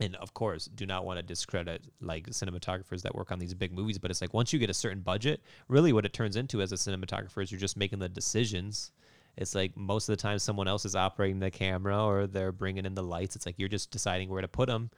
and 0.00 0.14
of 0.16 0.34
course 0.34 0.66
do 0.66 0.86
not 0.86 1.04
want 1.04 1.18
to 1.18 1.22
discredit 1.22 1.82
like 2.00 2.26
cinematographers 2.30 3.02
that 3.02 3.14
work 3.14 3.32
on 3.32 3.38
these 3.38 3.54
big 3.54 3.72
movies 3.72 3.98
but 3.98 4.10
it's 4.10 4.20
like 4.20 4.32
once 4.32 4.52
you 4.52 4.58
get 4.58 4.70
a 4.70 4.74
certain 4.74 5.00
budget 5.00 5.42
really 5.68 5.92
what 5.92 6.04
it 6.04 6.12
turns 6.12 6.36
into 6.36 6.62
as 6.62 6.72
a 6.72 6.76
cinematographer 6.76 7.42
is 7.42 7.50
you're 7.50 7.60
just 7.60 7.76
making 7.76 7.98
the 7.98 8.08
decisions 8.08 8.92
it's 9.38 9.54
like 9.54 9.74
most 9.76 10.08
of 10.08 10.12
the 10.12 10.20
time 10.20 10.38
someone 10.38 10.68
else 10.68 10.84
is 10.84 10.94
operating 10.94 11.38
the 11.38 11.50
camera 11.50 12.04
or 12.04 12.26
they're 12.26 12.52
bringing 12.52 12.84
in 12.84 12.94
the 12.94 13.02
lights 13.02 13.34
it's 13.36 13.46
like 13.46 13.54
you're 13.58 13.68
just 13.68 13.90
deciding 13.90 14.28
where 14.28 14.42
to 14.42 14.48
put 14.48 14.68
them 14.68 14.90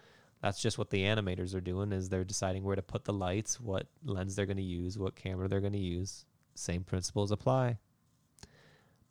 that's 0.43 0.61
just 0.61 0.79
what 0.79 0.91
the 0.91 1.03
animators 1.03 1.55
are 1.55 1.61
doing 1.61 1.93
is 1.93 2.09
they're 2.09 2.25
deciding 2.25 2.65
where 2.65 2.75
to 2.77 2.83
put 2.83 3.05
the 3.05 3.13
lights 3.13 3.61
what 3.61 3.87
lens 4.05 4.35
they're 4.35 4.47
going 4.47 4.57
to 4.57 4.63
use 4.63 4.99
what 4.99 5.15
camera 5.15 5.47
they're 5.47 5.61
going 5.61 5.73
to 5.73 5.79
use 5.79 6.25
same 6.55 6.83
principles 6.83 7.31
apply 7.31 7.79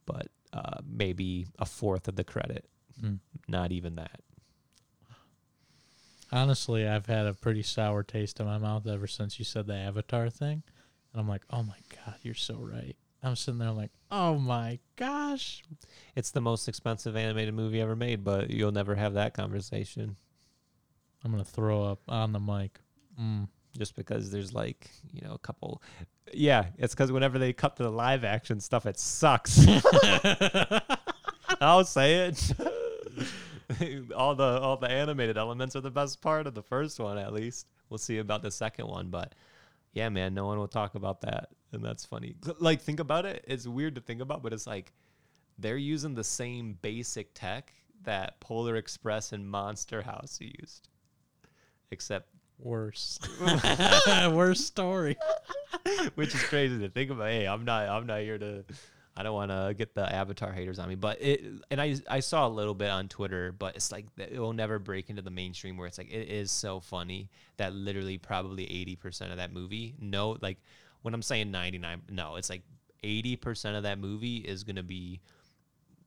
but 0.05 0.27
uh, 0.51 0.79
maybe 0.85 1.47
a 1.59 1.65
fourth 1.65 2.07
of 2.09 2.15
the 2.17 2.23
credit 2.23 2.65
Mm. 3.01 3.19
not 3.47 3.71
even 3.71 3.95
that. 3.95 4.19
Honestly, 6.31 6.87
I've 6.87 7.07
had 7.07 7.25
a 7.25 7.33
pretty 7.33 7.63
sour 7.63 8.03
taste 8.03 8.39
in 8.39 8.45
my 8.45 8.57
mouth 8.57 8.85
ever 8.85 9.07
since 9.07 9.39
you 9.39 9.45
said 9.45 9.65
the 9.65 9.73
Avatar 9.73 10.29
thing. 10.29 10.63
And 11.11 11.19
I'm 11.21 11.27
like, 11.27 11.41
oh 11.49 11.63
my 11.63 11.77
God, 11.95 12.15
you're 12.21 12.35
so 12.35 12.55
right. 12.55 12.95
I'm 13.21 13.35
sitting 13.35 13.59
there 13.59 13.71
like, 13.71 13.91
oh 14.11 14.35
my 14.35 14.79
gosh. 14.95 15.63
It's 16.15 16.31
the 16.31 16.41
most 16.41 16.67
expensive 16.67 17.15
animated 17.15 17.53
movie 17.53 17.81
ever 17.81 17.95
made, 17.95 18.23
but 18.23 18.49
you'll 18.49 18.71
never 18.71 18.95
have 18.95 19.13
that 19.13 19.33
conversation 19.33 20.15
I'm 21.23 21.31
going 21.31 21.43
to 21.43 21.49
throw 21.49 21.83
up 21.83 21.99
on 22.07 22.31
the 22.31 22.39
mic. 22.39 22.79
Mm. 23.19 23.49
just 23.77 23.95
because 23.95 24.31
there's 24.31 24.53
like, 24.53 24.89
you 25.11 25.21
know, 25.21 25.33
a 25.33 25.37
couple. 25.39 25.81
Yeah, 26.33 26.67
it's 26.77 26.93
because 26.93 27.11
whenever 27.11 27.37
they 27.37 27.51
cut 27.51 27.75
to 27.77 27.83
the 27.83 27.91
live 27.91 28.23
action 28.23 28.61
stuff, 28.61 28.85
it 28.85 28.97
sucks. 28.97 29.65
I'll 31.61 31.83
say 31.83 32.27
it. 32.27 32.51
all 34.15 34.35
the 34.35 34.43
all 34.43 34.77
the 34.77 34.89
animated 34.89 35.37
elements 35.37 35.75
are 35.75 35.81
the 35.81 35.91
best 35.91 36.21
part 36.21 36.47
of 36.47 36.53
the 36.53 36.63
first 36.63 36.99
one, 36.99 37.17
at 37.17 37.33
least. 37.33 37.67
We'll 37.89 37.97
see 37.97 38.19
about 38.19 38.41
the 38.41 38.51
second 38.51 38.87
one, 38.87 39.09
but 39.09 39.35
yeah, 39.91 40.07
man, 40.09 40.33
no 40.33 40.45
one 40.45 40.57
will 40.57 40.67
talk 40.67 40.95
about 40.95 41.21
that, 41.21 41.49
and 41.71 41.83
that's 41.83 42.05
funny. 42.05 42.35
Like, 42.59 42.81
think 42.81 42.99
about 42.99 43.25
it. 43.25 43.43
It's 43.47 43.67
weird 43.67 43.95
to 43.95 44.01
think 44.01 44.21
about, 44.21 44.43
but 44.43 44.53
it's 44.53 44.67
like 44.67 44.93
they're 45.57 45.77
using 45.77 46.15
the 46.15 46.23
same 46.23 46.77
basic 46.81 47.33
tech 47.33 47.73
that 48.03 48.39
Polar 48.39 48.75
Express 48.75 49.33
and 49.33 49.49
Monster 49.49 50.01
House 50.01 50.39
used, 50.41 50.89
except 51.91 52.29
Worse. 52.59 53.19
Worse 54.31 54.65
story. 54.65 55.17
which 56.15 56.33
is 56.35 56.43
crazy 56.43 56.77
to 56.79 56.89
think 56.89 57.11
about. 57.11 57.29
Hey, 57.29 57.47
I'm 57.47 57.65
not 57.65 57.87
I'm 57.87 58.05
not 58.05 58.21
here 58.21 58.37
to 58.37 58.63
I 59.15 59.23
don't 59.23 59.33
want 59.33 59.51
to 59.51 59.73
get 59.77 59.95
the 59.95 60.13
Avatar 60.13 60.51
haters 60.51 60.79
on 60.79 60.89
me, 60.89 60.95
but 60.95 61.21
it 61.21 61.43
and 61.71 61.81
I 61.81 61.95
I 62.09 62.19
saw 62.19 62.47
a 62.47 62.49
little 62.49 62.73
bit 62.73 62.89
on 62.89 63.07
Twitter, 63.07 63.51
but 63.51 63.75
it's 63.75 63.91
like 63.91 64.05
it 64.17 64.39
will 64.39 64.53
never 64.53 64.79
break 64.79 65.09
into 65.09 65.21
the 65.21 65.31
mainstream 65.31 65.77
where 65.77 65.87
it's 65.87 65.97
like 65.97 66.11
it 66.11 66.29
is 66.29 66.51
so 66.51 66.79
funny 66.79 67.29
that 67.57 67.73
literally 67.73 68.17
probably 68.17 68.65
80% 68.65 69.31
of 69.31 69.37
that 69.37 69.51
movie 69.51 69.95
no 69.99 70.37
like 70.41 70.57
when 71.01 71.13
I'm 71.13 71.21
saying 71.21 71.51
99 71.51 72.01
no, 72.09 72.35
it's 72.35 72.49
like 72.49 72.63
80% 73.03 73.77
of 73.77 73.83
that 73.83 73.99
movie 73.99 74.37
is 74.37 74.63
going 74.63 74.75
to 74.75 74.83
be 74.83 75.21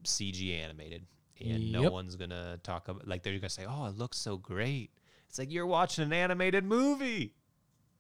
CG 0.05 0.63
animated. 0.63 1.07
And 1.45 1.73
no 1.73 1.91
one's 1.91 2.15
going 2.15 2.31
to 2.31 2.61
talk 2.63 2.87
about 2.87 3.09
like 3.09 3.25
they're 3.25 3.33
going 3.33 3.43
to 3.43 3.49
say, 3.49 3.67
"Oh, 3.69 3.87
it 3.87 3.99
looks 3.99 4.17
so 4.17 4.37
great." 4.37 4.91
It's 5.29 5.41
like 5.41 5.51
you're 5.51 5.67
watching 5.67 6.05
an 6.05 6.13
animated 6.13 6.65
movie. 6.65 7.35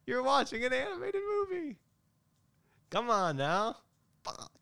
You're 0.06 0.22
watching 0.22 0.64
an 0.64 0.72
animated 0.72 1.22
movie. 1.28 1.78
Come 2.90 3.10
on 3.10 3.38
now. 3.38 3.78
Fuck. 4.22 4.52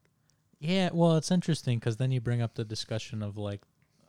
Yeah, 0.60 0.90
well, 0.92 1.16
it's 1.16 1.30
interesting 1.30 1.78
because 1.78 1.96
then 1.96 2.10
you 2.10 2.20
bring 2.20 2.40
up 2.40 2.54
the 2.54 2.64
discussion 2.64 3.22
of 3.22 3.36
like 3.36 3.60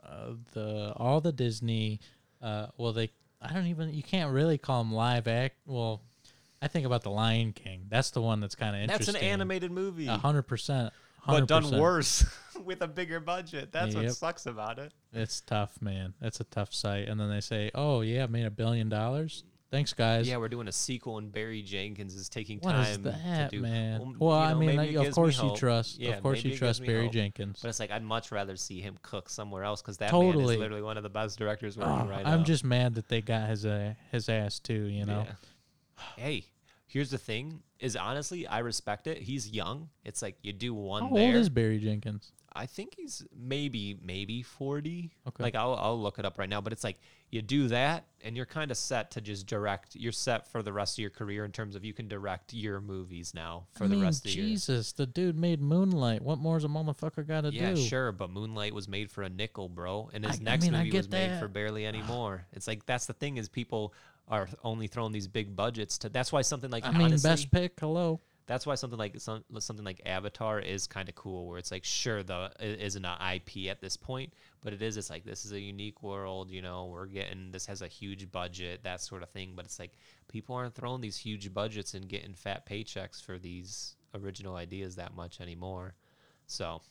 uh, 0.05 0.34
the 0.53 0.93
all 0.95 1.19
the 1.19 1.34
Disney. 1.34 1.99
Uh, 2.41 2.67
well, 2.78 2.93
they 2.93 3.11
I 3.41 3.51
don't 3.51 3.67
even 3.67 3.93
you 3.93 4.03
can't 4.03 4.32
really 4.32 4.57
call 4.57 4.84
them 4.84 4.93
live 4.93 5.28
act. 5.28 5.55
Well, 5.65 6.01
I 6.62 6.68
think 6.68 6.86
about 6.86 7.01
the 7.03 7.09
Lion 7.12 7.53
King. 7.53 7.86
That's 7.89 8.12
the 8.12 8.22
one 8.22 8.39
that's 8.39 8.55
kind 8.55 8.76
of 8.76 8.82
interesting. 8.84 9.14
That's 9.14 9.24
an 9.24 9.30
animated 9.30 9.72
movie, 9.72 10.07
A 10.07 10.18
hundred 10.18 10.43
percent. 10.43 10.93
but 11.26 11.47
done 11.47 11.72
worse 11.80 12.26
with 12.64 12.82
a 12.82 12.88
bigger 12.88 13.20
budget. 13.20 13.72
That's 13.72 13.95
what 13.95 14.12
sucks 14.14 14.45
about 14.45 14.78
it. 14.80 14.91
It's 15.14 15.41
tough, 15.41 15.82
man. 15.82 16.14
It's 16.22 16.39
a 16.39 16.43
tough 16.45 16.74
site. 16.74 17.07
And 17.07 17.20
then 17.20 17.30
they 17.30 17.41
say, 17.41 17.72
"Oh 17.76 18.01
yeah, 18.01 18.26
made 18.28 18.45
a 18.45 18.51
billion 18.51 18.89
dollars. 18.89 19.43
Thanks, 19.72 19.93
guys." 19.93 20.28
Yeah, 20.28 20.38
we're 20.38 20.49
doing 20.49 20.68
a 20.68 20.72
sequel, 20.72 21.18
and 21.18 21.32
Barry 21.32 21.62
Jenkins 21.64 22.14
is 22.14 22.28
taking 22.30 22.59
What 22.59 22.76
is 22.76 22.97
time 22.97 23.03
that, 23.03 23.49
to 23.51 23.55
do. 23.57 23.62
man? 23.64 23.99
Well, 23.99 24.16
Well, 24.20 24.39
you 24.39 24.45
I 24.45 24.53
mean, 24.53 24.76
like, 24.76 24.93
of 24.95 25.05
me 25.05 25.12
course 25.12 25.41
you 25.41 25.55
trust. 25.55 25.99
Yeah, 25.99 26.12
of 26.18 26.22
course 26.24 26.43
you 26.43 26.55
trust 26.55 26.86
Barry 26.86 27.05
hope. 27.05 27.14
Jenkins. 27.14 27.59
But 27.62 27.70
it's 27.70 27.80
like 27.80 27.89
I'd 27.91 28.03
much 28.03 28.32
rather 28.32 28.55
see 28.55 28.82
him 28.82 28.97
cook 29.01 29.30
somewhere 29.30 29.64
else 29.64 29.82
because 29.82 29.97
that 29.97 30.12
man 30.12 30.22
Totally. 30.22 30.55
is 30.55 30.59
literally 30.59 30.82
one 30.84 30.97
of 30.97 31.03
the 31.03 31.09
best 31.09 31.39
directors 31.39 31.78
working 31.78 32.07
Oh, 32.07 32.09
right 32.09 32.26
I'm 32.26 32.39
now. 32.39 32.45
just 32.45 32.64
mad 32.64 32.95
that 32.95 33.07
they 33.07 33.22
got 33.22 33.49
his 33.49 33.66
uh, 33.66 33.93
his 34.12 34.28
ass 34.30 34.59
too. 34.59 34.84
You 34.88 35.05
know. 35.05 35.24
Yeah. 35.28 35.34
Hey, 36.18 36.45
here's 36.88 37.10
the 37.12 37.18
thing: 37.18 37.62
is 37.80 37.95
honestly, 37.95 38.45
I 38.47 38.60
respect 38.60 39.08
it. 39.08 39.18
He's 39.20 39.49
young. 39.49 39.89
It's 40.04 40.22
like 40.22 40.38
you 40.41 40.54
do 40.54 40.74
one 40.74 41.04
How 41.10 41.16
there. 41.16 41.28
old 41.28 41.36
is 41.36 41.49
Barry 41.49 41.80
Jenkins? 41.80 42.32
I 42.54 42.66
think 42.66 42.95
he's 42.97 43.26
maybe 43.34 43.97
maybe 44.04 44.41
40. 44.43 45.10
Okay. 45.30 45.41
Like 45.43 45.56
I'll 45.56 45.74
I'll 45.76 45.99
look 45.99 46.20
it 46.20 46.26
up 46.26 46.38
right 46.38 46.49
now, 46.49 46.60
but 46.60 46.74
it's 46.74 46.84
like 46.84 46.99
you 47.30 47.41
do 47.41 47.70
that 47.70 48.04
and 48.26 48.36
you're 48.36 48.45
kind 48.45 48.72
of 48.72 48.76
set 48.78 49.12
to 49.12 49.22
just 49.22 49.47
direct. 49.47 49.95
You're 49.95 50.12
set 50.12 50.52
for 50.52 50.62
the 50.62 50.74
rest 50.74 50.95
of 50.97 51.02
your 51.02 51.12
career 51.12 51.45
in 51.45 51.54
terms 51.54 51.78
of 51.78 51.86
you 51.86 51.93
can 51.93 52.10
direct 52.10 52.54
your 52.54 52.82
movies 52.82 53.34
now 53.34 53.68
for 53.76 53.86
I 53.86 53.88
the 53.88 53.95
mean, 53.95 54.04
rest 54.04 54.26
of 54.26 54.32
the 54.34 54.38
year. 54.38 54.45
Jesus, 54.47 54.91
the 54.91 55.06
dude 55.06 55.38
made 55.39 55.62
Moonlight. 55.62 56.22
What 56.24 56.39
more 56.39 56.58
is 56.58 56.66
a 56.66 56.68
motherfucker 56.68 57.26
got 57.26 57.41
to 57.45 57.54
Yeah, 57.54 57.72
do? 57.74 57.80
Yeah, 57.80 57.88
sure, 57.88 58.12
but 58.12 58.30
Moonlight 58.30 58.74
was 58.76 58.89
made 58.89 59.10
for 59.10 59.24
a 59.24 59.30
nickel, 59.30 59.70
bro, 59.70 60.10
and 60.14 60.26
his 60.26 60.39
I- 60.39 60.41
I 60.41 60.43
next 60.43 60.64
mean, 60.64 60.74
movie 60.74 60.91
was 60.97 61.10
made 61.10 61.39
for 61.39 61.47
barely 61.47 61.86
any 61.86 62.02
more. 62.04 62.45
It's 62.52 62.68
like 62.68 62.86
that's 62.86 63.06
the 63.06 63.14
thing 63.14 63.38
is 63.38 63.47
people 63.47 63.93
are 64.32 64.47
only 64.63 64.88
throwing 64.88 65.11
these 65.11 65.27
big 65.27 65.55
budgets 65.55 65.97
to. 65.99 66.09
That's 66.09 66.32
why 66.32 66.41
something 66.41 66.71
like 66.71 66.86
I 66.86 66.91
mean, 66.91 67.01
honestly, 67.01 67.29
best 67.29 67.51
pick. 67.51 67.79
Hello. 67.79 68.19
that's 68.47 68.65
why 68.65 68.75
something 68.75 68.97
like 68.97 69.19
some, 69.19 69.43
something 69.59 69.86
like 69.86 70.01
Avatar 70.05 70.59
is 70.59 70.88
kind 70.88 71.09
of 71.09 71.15
cool, 71.15 71.47
where 71.47 71.57
it's 71.57 71.71
like 71.71 71.84
sure 71.84 72.23
the 72.23 72.51
it 72.59 72.79
isn't 72.79 73.05
an 73.05 73.17
IP 73.36 73.69
at 73.69 73.82
this 73.82 73.97
point, 73.97 74.34
but 74.61 74.73
it 74.73 74.82
is. 74.82 74.97
It's 74.97 75.09
like 75.09 75.25
this 75.25 75.45
is 75.45 75.51
a 75.51 75.59
unique 75.59 76.01
world. 76.01 76.49
You 76.49 76.61
know, 76.61 76.88
we're 76.88 77.05
getting 77.05 77.51
this 77.51 77.65
has 77.67 77.82
a 77.82 77.88
huge 77.88 78.32
budget, 78.32 78.84
that 78.84 79.01
sort 79.01 79.21
of 79.21 79.29
thing. 79.29 79.53
But 79.55 79.65
it's 79.65 79.79
like 79.79 79.91
people 80.29 80.55
aren't 80.55 80.75
throwing 80.75 81.01
these 81.01 81.17
huge 81.17 81.53
budgets 81.53 81.93
and 81.93 82.07
getting 82.07 82.34
fat 82.34 82.65
paychecks 82.65 83.23
for 83.23 83.38
these 83.38 83.95
original 84.15 84.55
ideas 84.55 84.95
that 84.95 85.13
much 85.13 85.41
anymore. 85.41 85.93
So, 86.47 86.82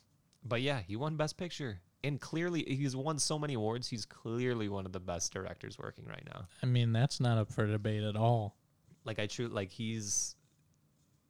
but 0.44 0.60
yeah, 0.60 0.80
he 0.80 0.96
won 0.96 1.16
Best 1.16 1.36
Picture. 1.36 1.80
And 2.02 2.20
clearly, 2.20 2.64
he's 2.66 2.96
won 2.96 3.18
so 3.18 3.38
many 3.38 3.54
awards. 3.54 3.88
He's 3.88 4.06
clearly 4.06 4.68
one 4.68 4.86
of 4.86 4.92
the 4.92 5.00
best 5.00 5.32
directors 5.32 5.78
working 5.78 6.06
right 6.06 6.26
now. 6.32 6.46
I 6.62 6.66
mean, 6.66 6.92
that's 6.92 7.20
not 7.20 7.36
up 7.36 7.52
for 7.52 7.66
debate 7.66 8.02
at 8.02 8.16
all. 8.16 8.56
Like 9.04 9.18
I 9.18 9.26
true 9.26 9.48
like 9.48 9.70
he's 9.70 10.34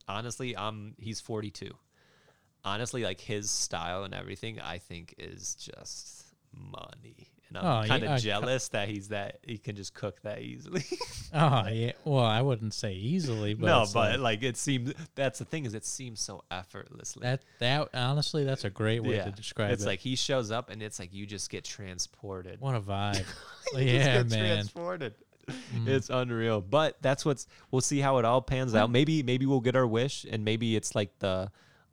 honestly, 0.08 0.54
um, 0.56 0.94
he's 0.98 1.20
42. 1.20 1.70
Honestly, 2.64 3.04
like 3.04 3.20
his 3.20 3.50
style 3.50 4.04
and 4.04 4.14
everything, 4.14 4.60
I 4.60 4.78
think 4.78 5.14
is 5.18 5.54
just 5.54 6.24
money. 6.52 7.28
And 7.50 7.58
I'm 7.58 7.84
Oh, 7.84 7.86
kind 7.88 8.04
of 8.04 8.10
I- 8.12 8.16
jealous 8.18 8.68
that 8.68 8.88
he's 8.88 9.08
that 9.08 9.40
he 9.42 9.58
can 9.58 9.76
just 9.76 9.92
cook 9.92 10.22
that 10.22 10.40
easily. 10.40 10.84
Oh 11.32 11.68
yeah. 11.68 11.92
Well, 12.04 12.24
I 12.24 12.42
wouldn't 12.42 12.74
say 12.74 12.92
easily, 12.94 13.54
but 13.54 13.66
no, 13.66 13.86
but 13.94 14.18
like, 14.18 14.40
like, 14.40 14.42
it 14.42 14.56
seems 14.56 14.92
that's 15.14 15.38
the 15.38 15.44
thing 15.44 15.64
is 15.64 15.74
it 15.74 15.84
seems 15.84 16.20
so 16.20 16.42
effortlessly. 16.50 17.22
that 17.22 17.42
that 17.60 17.88
honestly, 17.94 18.42
that's 18.42 18.64
a 18.64 18.70
great 18.70 19.04
way 19.04 19.18
to 19.18 19.30
describe 19.30 19.70
it's 19.70 19.82
it. 19.82 19.84
It's 19.84 19.86
like 19.86 20.00
he 20.00 20.16
shows 20.16 20.50
up 20.50 20.70
and 20.70 20.82
it's 20.82 20.98
like 20.98 21.14
you 21.14 21.26
just 21.26 21.48
get 21.48 21.62
transported. 21.64 22.60
what 22.60 22.74
a 22.74 22.80
vibe. 22.80 23.24
Yeah, 23.76 24.24
man. 24.24 24.28
transported. 24.56 25.14
Mm. 25.72 25.86
It's 25.86 26.10
unreal. 26.10 26.60
But 26.60 26.96
that's 27.00 27.24
what's 27.24 27.46
we'll 27.70 27.80
see 27.80 28.00
how 28.00 28.18
it 28.18 28.24
all 28.24 28.42
pans 28.42 28.74
out. 28.74 28.90
Maybe 28.90 29.22
maybe 29.22 29.46
we'll 29.46 29.60
get 29.60 29.76
our 29.76 29.86
wish 29.86 30.24
and 30.28 30.44
maybe 30.44 30.74
it's 30.74 30.94
like 30.96 31.16
the 31.20 31.50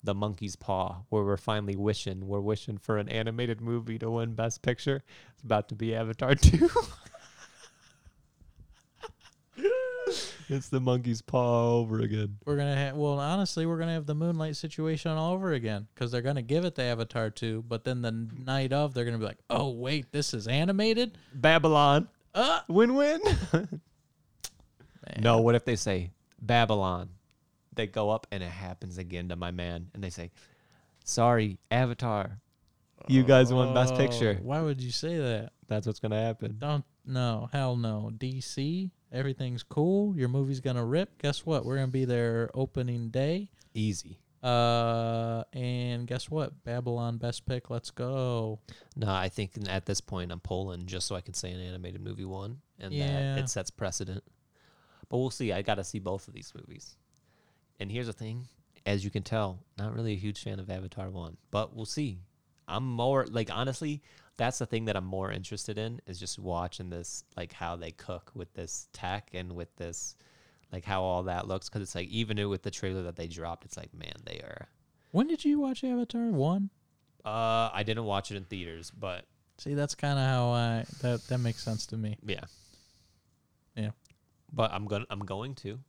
the 0.07 0.15
monkey's 0.15 0.55
paw 0.55 1.03
where 1.09 1.23
we're 1.23 1.35
finally 1.35 1.75
wishing. 1.75 2.27
We're 2.27 2.39
wishing 2.39 2.77
for 2.77 2.97
an 2.97 3.09
animated 3.09 3.59
movie 3.59 3.99
to 3.99 4.09
win 4.09 4.35
best 4.35 4.61
picture. 4.61 5.03
It's 5.33 5.43
about 5.43 5.67
to 5.67 5.75
be 5.75 5.93
Avatar 5.93 6.33
2. 6.33 6.69
it's 10.47 10.69
the 10.69 10.79
monkey's 10.79 11.21
paw 11.21 11.73
over 11.73 11.99
again. 11.99 12.37
We're 12.45 12.55
gonna 12.55 12.77
have 12.77 12.95
well, 12.95 13.19
honestly, 13.19 13.65
we're 13.65 13.77
gonna 13.77 13.95
have 13.95 14.05
the 14.05 14.15
Moonlight 14.15 14.55
situation 14.55 15.11
all 15.11 15.33
over 15.33 15.51
again 15.51 15.87
because 15.93 16.09
they're 16.09 16.21
gonna 16.21 16.41
give 16.41 16.63
it 16.63 16.75
to 16.75 16.83
Avatar 16.83 17.29
two, 17.29 17.65
but 17.67 17.83
then 17.83 18.01
the 18.01 18.11
night 18.11 18.71
of, 18.71 18.93
they're 18.93 19.03
gonna 19.03 19.17
be 19.17 19.25
like, 19.25 19.43
"Oh 19.49 19.71
wait, 19.71 20.13
this 20.13 20.33
is 20.33 20.47
animated." 20.47 21.17
Babylon. 21.33 22.07
Uh, 22.33 22.61
Win-win. 22.69 23.19
No, 25.19 25.39
what 25.39 25.55
if 25.55 25.65
they 25.65 25.75
say 25.75 26.11
Babylon? 26.41 27.09
They 27.77 27.87
go 27.87 28.09
up 28.09 28.27
and 28.31 28.43
it 28.43 28.49
happens 28.51 28.97
again 28.97 29.29
to 29.29 29.35
my 29.37 29.51
man, 29.51 29.89
and 29.93 30.03
they 30.03 30.09
say, 30.09 30.31
"Sorry, 31.05 31.57
Avatar, 31.71 32.39
you 33.07 33.23
guys 33.23 33.53
won 33.53 33.73
Best 33.73 33.93
Oh, 33.93 33.97
Picture." 33.97 34.39
Why 34.41 34.61
would 34.61 34.81
you 34.81 34.91
say 34.91 35.17
that? 35.17 35.53
That's 35.67 35.87
what's 35.87 35.99
gonna 35.99 36.21
happen. 36.21 36.57
Don't 36.59 36.83
no, 37.05 37.49
hell 37.53 37.77
no. 37.77 38.11
DC, 38.17 38.91
everything's 39.11 39.63
cool. 39.63 40.15
Your 40.17 40.27
movie's 40.27 40.59
gonna 40.59 40.83
rip. 40.85 41.21
Guess 41.21 41.45
what? 41.45 41.65
We're 41.65 41.75
gonna 41.75 41.87
be 41.87 42.05
there 42.05 42.49
opening 42.53 43.09
day. 43.09 43.49
Easy. 43.73 44.19
Uh, 44.43 45.43
and 45.53 46.07
guess 46.07 46.29
what? 46.29 46.63
Babylon 46.63 47.17
best 47.17 47.45
pick. 47.45 47.69
Let's 47.69 47.91
go. 47.91 48.59
No, 48.95 49.09
I 49.11 49.29
think 49.29 49.51
at 49.67 49.85
this 49.85 49.99
point 50.01 50.31
I'm 50.31 50.39
pulling 50.39 50.85
just 50.85 51.07
so 51.07 51.15
I 51.15 51.21
can 51.21 51.33
say 51.33 51.51
an 51.51 51.59
animated 51.59 52.01
movie 52.01 52.25
won, 52.25 52.61
and 52.79 52.93
Yeah. 52.93 53.35
that 53.35 53.39
it 53.43 53.49
sets 53.49 53.71
precedent. 53.71 54.23
But 55.09 55.17
we'll 55.17 55.29
see. 55.31 55.51
I 55.53 55.61
got 55.61 55.75
to 55.75 55.83
see 55.83 55.99
both 55.99 56.27
of 56.27 56.33
these 56.33 56.51
movies. 56.55 56.97
And 57.79 57.91
here's 57.91 58.07
the 58.07 58.13
thing: 58.13 58.47
as 58.85 59.03
you 59.03 59.11
can 59.11 59.23
tell, 59.23 59.63
not 59.77 59.93
really 59.93 60.13
a 60.13 60.17
huge 60.17 60.41
fan 60.41 60.59
of 60.59 60.69
Avatar 60.69 61.09
one, 61.09 61.37
but 61.51 61.75
we'll 61.75 61.85
see. 61.85 62.19
I'm 62.67 62.85
more 62.85 63.25
like 63.27 63.49
honestly, 63.51 64.01
that's 64.35 64.59
the 64.59 64.65
thing 64.65 64.85
that 64.85 64.95
I'm 64.95 65.05
more 65.05 65.31
interested 65.31 65.77
in 65.77 66.01
is 66.05 66.19
just 66.19 66.37
watching 66.39 66.89
this, 66.89 67.23
like 67.35 67.53
how 67.53 67.75
they 67.75 67.91
cook 67.91 68.31
with 68.35 68.53
this 68.53 68.87
tech 68.93 69.29
and 69.33 69.53
with 69.53 69.73
this, 69.77 70.15
like 70.71 70.83
how 70.83 71.03
all 71.03 71.23
that 71.23 71.47
looks. 71.47 71.69
Because 71.69 71.81
it's 71.81 71.95
like 71.95 72.09
even 72.09 72.49
with 72.49 72.63
the 72.63 72.71
trailer 72.71 73.03
that 73.03 73.15
they 73.15 73.27
dropped, 73.27 73.65
it's 73.65 73.77
like 73.77 73.93
man, 73.93 74.15
they 74.25 74.39
are. 74.39 74.67
When 75.11 75.27
did 75.27 75.45
you 75.45 75.59
watch 75.59 75.83
Avatar 75.83 76.27
one? 76.27 76.69
Uh, 77.23 77.69
I 77.73 77.83
didn't 77.83 78.05
watch 78.05 78.31
it 78.31 78.37
in 78.37 78.43
theaters, 78.45 78.91
but 78.91 79.25
See, 79.59 79.73
that's 79.73 79.95
kind 79.95 80.19
of 80.19 80.25
how 80.25 80.49
I 80.51 80.85
that 81.01 81.27
that 81.27 81.39
makes 81.39 81.63
sense 81.63 81.87
to 81.87 81.97
me. 81.97 82.17
Yeah. 82.23 82.43
Yeah. 83.75 83.89
But 84.53 84.71
I'm 84.71 84.85
going 84.85 85.01
to 85.01 85.07
I'm 85.09 85.19
going 85.19 85.55
to 85.55 85.79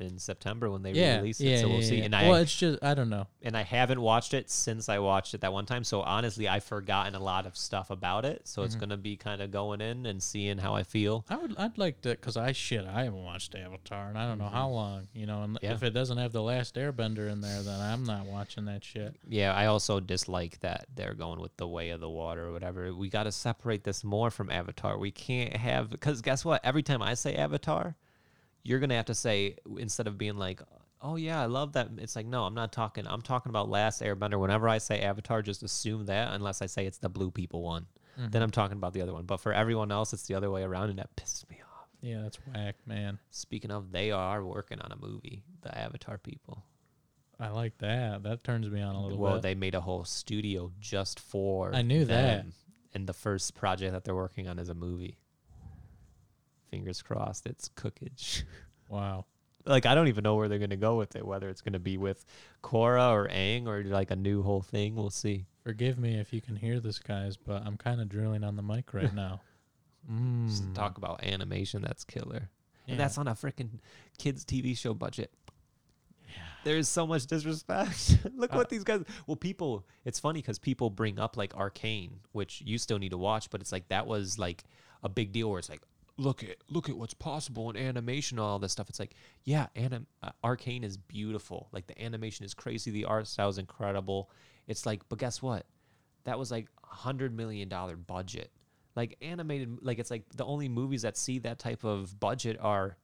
in 0.00 0.18
September 0.18 0.70
when 0.70 0.82
they 0.82 0.92
Yeah, 0.92 1.16
release 1.18 1.40
it. 1.40 1.44
yeah, 1.48 1.60
so 1.60 1.68
we'll 1.68 1.80
yeah, 1.80 1.86
see. 1.88 1.98
yeah. 1.98 2.04
And 2.04 2.12
well, 2.12 2.34
I 2.34 2.40
it's 2.40 2.54
just 2.56 2.82
I 2.82 2.94
don't 2.94 3.08
know. 3.10 3.26
and 3.42 3.56
I 3.56 3.62
haven't 3.62 4.00
watched 4.00 4.34
it 4.34 4.50
since 4.50 4.88
I 4.88 4.98
watched 4.98 5.34
it 5.34 5.40
that 5.42 5.52
one 5.52 5.66
time. 5.66 5.84
So 5.84 6.02
honestly, 6.02 6.48
I've 6.48 6.64
forgotten 6.64 7.14
a 7.14 7.20
lot 7.20 7.46
of 7.46 7.56
stuff 7.56 7.90
about 7.90 8.24
it. 8.24 8.46
So 8.48 8.62
it's 8.62 8.76
Mhm. 8.76 8.78
going 8.80 8.90
to 8.90 8.96
be 8.96 9.16
kind 9.16 9.40
of 9.42 9.50
going 9.50 9.80
in 9.80 10.06
and 10.06 10.22
seeing 10.22 10.58
how 10.58 10.74
I 10.74 10.82
feel. 10.82 11.24
I 11.28 11.36
would 11.36 11.56
I'd 11.58 11.78
like 11.78 12.00
to 12.02 12.10
because 12.10 12.36
I 12.36 12.52
shit 12.52 12.84
I 12.86 13.04
haven't 13.04 13.24
watched 13.24 13.54
Avatar 13.54 14.08
and 14.08 14.18
I 14.18 14.26
don't 14.26 14.38
know 14.38 14.48
how 14.48 14.68
long 14.68 15.08
you 15.12 15.26
know 15.26 15.42
and 15.42 15.58
Mm-hmm. 15.58 15.72
If 15.72 15.82
it 15.82 15.90
doesn't 15.90 16.18
have 16.18 16.32
the 16.32 16.42
last 16.42 16.74
Airbender 16.76 17.30
in 17.30 17.40
there 17.40 17.62
then 17.62 17.80
I'm 17.80 18.04
not 18.04 18.26
watching 18.26 18.66
that 18.66 18.84
shit. 18.84 19.16
Yeah, 19.28 19.52
I 19.54 19.66
also 19.66 20.00
dislike 20.00 20.60
that 20.60 20.86
they're 20.94 21.14
going 21.14 21.40
with 21.40 21.56
the 21.56 21.66
way 21.66 21.90
of 21.90 22.00
the 22.00 22.08
water 22.10 22.46
or 22.46 22.52
whatever. 22.52 22.94
We 22.94 23.08
got 23.08 23.24
to 23.24 23.32
separate 23.32 23.84
this 23.84 24.04
more 24.04 24.30
from 24.30 24.50
Avatar. 24.50 24.98
We 24.98 25.10
can't 25.10 25.56
have 25.56 25.90
because 25.90 26.22
guess 26.22 26.44
what? 26.44 26.60
Every 26.64 26.82
time 26.82 27.02
I 27.02 27.14
say 27.14 27.34
Avatar, 27.34 27.96
you're 28.68 28.80
gonna 28.80 28.96
have 28.96 29.06
to 29.06 29.14
say 29.14 29.56
instead 29.78 30.06
of 30.06 30.18
being 30.18 30.36
like, 30.36 30.60
"Oh 31.00 31.16
yeah, 31.16 31.40
I 31.40 31.46
love 31.46 31.72
that." 31.72 31.88
It's 31.96 32.14
like, 32.14 32.26
no, 32.26 32.44
I'm 32.44 32.54
not 32.54 32.70
talking. 32.70 33.06
I'm 33.06 33.22
talking 33.22 33.48
about 33.48 33.70
Last 33.70 34.02
Airbender. 34.02 34.38
Whenever 34.38 34.68
I 34.68 34.76
say 34.76 35.00
Avatar, 35.00 35.40
just 35.40 35.62
assume 35.62 36.04
that 36.06 36.34
unless 36.34 36.60
I 36.60 36.66
say 36.66 36.84
it's 36.84 36.98
the 36.98 37.08
blue 37.08 37.30
people 37.30 37.62
one. 37.62 37.86
Mm-hmm. 38.18 38.30
Then 38.30 38.42
I'm 38.42 38.50
talking 38.50 38.76
about 38.76 38.92
the 38.92 39.00
other 39.00 39.14
one. 39.14 39.24
But 39.24 39.38
for 39.38 39.54
everyone 39.54 39.90
else, 39.90 40.12
it's 40.12 40.26
the 40.26 40.34
other 40.34 40.50
way 40.50 40.62
around, 40.62 40.90
and 40.90 40.98
that 40.98 41.16
pisses 41.16 41.48
me 41.48 41.56
off. 41.62 41.88
Yeah, 42.02 42.20
that's 42.22 42.36
whack, 42.46 42.76
man. 42.84 43.18
Speaking 43.30 43.70
of, 43.70 43.90
they 43.90 44.10
are 44.10 44.44
working 44.44 44.80
on 44.80 44.92
a 44.92 44.96
movie, 44.96 45.44
the 45.62 45.76
Avatar 45.76 46.18
people. 46.18 46.62
I 47.40 47.48
like 47.48 47.78
that. 47.78 48.22
That 48.24 48.44
turns 48.44 48.68
me 48.68 48.82
on 48.82 48.94
a 48.94 49.02
little 49.02 49.18
well, 49.18 49.34
bit. 49.34 49.42
they 49.42 49.54
made 49.54 49.76
a 49.76 49.80
whole 49.80 50.04
studio 50.04 50.72
just 50.78 51.20
for. 51.20 51.74
I 51.74 51.82
knew 51.82 52.04
that. 52.04 52.44
And 52.92 53.06
the 53.06 53.14
first 53.14 53.54
project 53.54 53.92
that 53.92 54.04
they're 54.04 54.14
working 54.14 54.48
on 54.48 54.58
is 54.58 54.68
a 54.68 54.74
movie. 54.74 55.16
Fingers 56.70 57.02
crossed, 57.02 57.46
it's 57.46 57.68
cookage. 57.70 58.44
wow. 58.88 59.24
like 59.66 59.86
I 59.86 59.94
don't 59.94 60.08
even 60.08 60.22
know 60.24 60.36
where 60.36 60.48
they're 60.48 60.58
gonna 60.58 60.76
go 60.76 60.96
with 60.96 61.16
it. 61.16 61.26
Whether 61.26 61.48
it's 61.48 61.60
gonna 61.60 61.78
be 61.78 61.96
with 61.98 62.24
Korra 62.62 63.10
or 63.12 63.28
Aang 63.28 63.66
or 63.66 63.82
like 63.84 64.10
a 64.10 64.16
new 64.16 64.42
whole 64.42 64.62
thing, 64.62 64.94
we'll 64.94 65.10
see. 65.10 65.46
Forgive 65.64 65.98
me 65.98 66.18
if 66.18 66.32
you 66.32 66.40
can 66.40 66.56
hear 66.56 66.80
this, 66.80 66.98
guys, 66.98 67.36
but 67.36 67.62
I'm 67.66 67.76
kind 67.76 68.00
of 68.00 68.08
drilling 68.08 68.44
on 68.44 68.56
the 68.56 68.62
mic 68.62 68.94
right 68.94 69.12
now. 69.14 69.40
Mm. 70.10 70.46
Just 70.48 70.74
talk 70.74 70.96
about 70.98 71.22
animation 71.24 71.82
that's 71.82 72.04
killer, 72.04 72.48
Yeah. 72.86 72.92
and 72.92 73.00
that's 73.00 73.18
on 73.18 73.28
a 73.28 73.32
freaking 73.34 73.80
kids 74.18 74.44
TV 74.44 74.76
show 74.76 74.94
budget. 74.94 75.32
There's 76.64 76.88
so 76.88 77.06
much 77.06 77.26
disrespect. 77.26 78.18
Look 78.34 78.52
Uh, 78.52 78.56
what 78.56 78.68
these 78.68 78.84
guys. 78.84 79.02
Well, 79.26 79.36
people. 79.36 79.86
It's 80.04 80.18
funny 80.18 80.40
because 80.40 80.58
people 80.58 80.90
bring 80.90 81.18
up 81.18 81.36
like 81.36 81.54
Arcane, 81.54 82.20
which 82.32 82.62
you 82.64 82.78
still 82.78 82.98
need 82.98 83.10
to 83.10 83.18
watch, 83.18 83.48
but 83.50 83.60
it's 83.60 83.72
like 83.72 83.88
that 83.88 84.06
was 84.06 84.38
like 84.38 84.64
a 85.02 85.08
big 85.08 85.32
deal. 85.32 85.48
Where 85.50 85.58
it's 85.60 85.68
like, 85.70 85.82
look 86.18 86.42
at 86.42 86.56
look 86.68 86.88
at 86.90 86.96
what's 86.96 87.14
possible 87.14 87.70
in 87.70 87.76
animation, 87.76 88.38
all 88.38 88.58
this 88.58 88.72
stuff. 88.72 88.88
It's 88.90 88.98
like, 89.00 89.14
yeah, 89.44 89.68
anim- 89.76 90.06
uh, 90.22 90.30
Arcane 90.44 90.84
is 90.84 90.96
beautiful. 90.96 91.68
Like 91.72 91.86
the 91.86 92.00
animation 92.02 92.44
is 92.44 92.52
crazy. 92.54 92.90
The 92.90 93.04
art 93.06 93.26
style 93.28 93.48
is 93.48 93.58
incredible. 93.58 94.30
It's 94.66 94.84
like, 94.84 95.08
but 95.08 95.18
guess 95.18 95.40
what? 95.40 95.64
That 96.24 96.38
was 96.38 96.50
like 96.50 96.66
a 96.82 96.94
hundred 96.94 97.34
million 97.34 97.68
dollar 97.68 97.96
budget. 97.96 98.50
Like 98.96 99.16
animated, 99.22 99.78
like 99.80 99.98
it's 100.00 100.10
like 100.10 100.24
the 100.36 100.44
only 100.44 100.68
movies 100.68 101.02
that 101.02 101.16
see 101.16 101.38
that 101.40 101.58
type 101.60 101.84
of 101.84 102.18
budget 102.18 102.58
are 102.60 102.96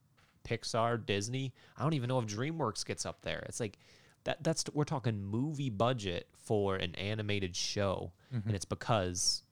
Pixar, 0.44 1.06
Disney. 1.06 1.54
I 1.76 1.82
don't 1.84 1.94
even 1.94 2.08
know 2.08 2.18
if 2.18 2.26
DreamWorks 2.26 2.84
gets 2.84 3.06
up 3.06 3.22
there. 3.22 3.44
It's 3.48 3.60
like 3.60 3.78
that. 4.24 4.42
That's 4.42 4.64
we're 4.74 4.84
talking 4.84 5.22
movie 5.22 5.70
budget 5.70 6.26
for 6.36 6.74
an 6.76 6.94
animated 6.96 7.54
show, 7.54 8.12
Mm-hmm. 8.34 8.48
and 8.48 8.56
it's 8.56 8.64
because 8.64 9.43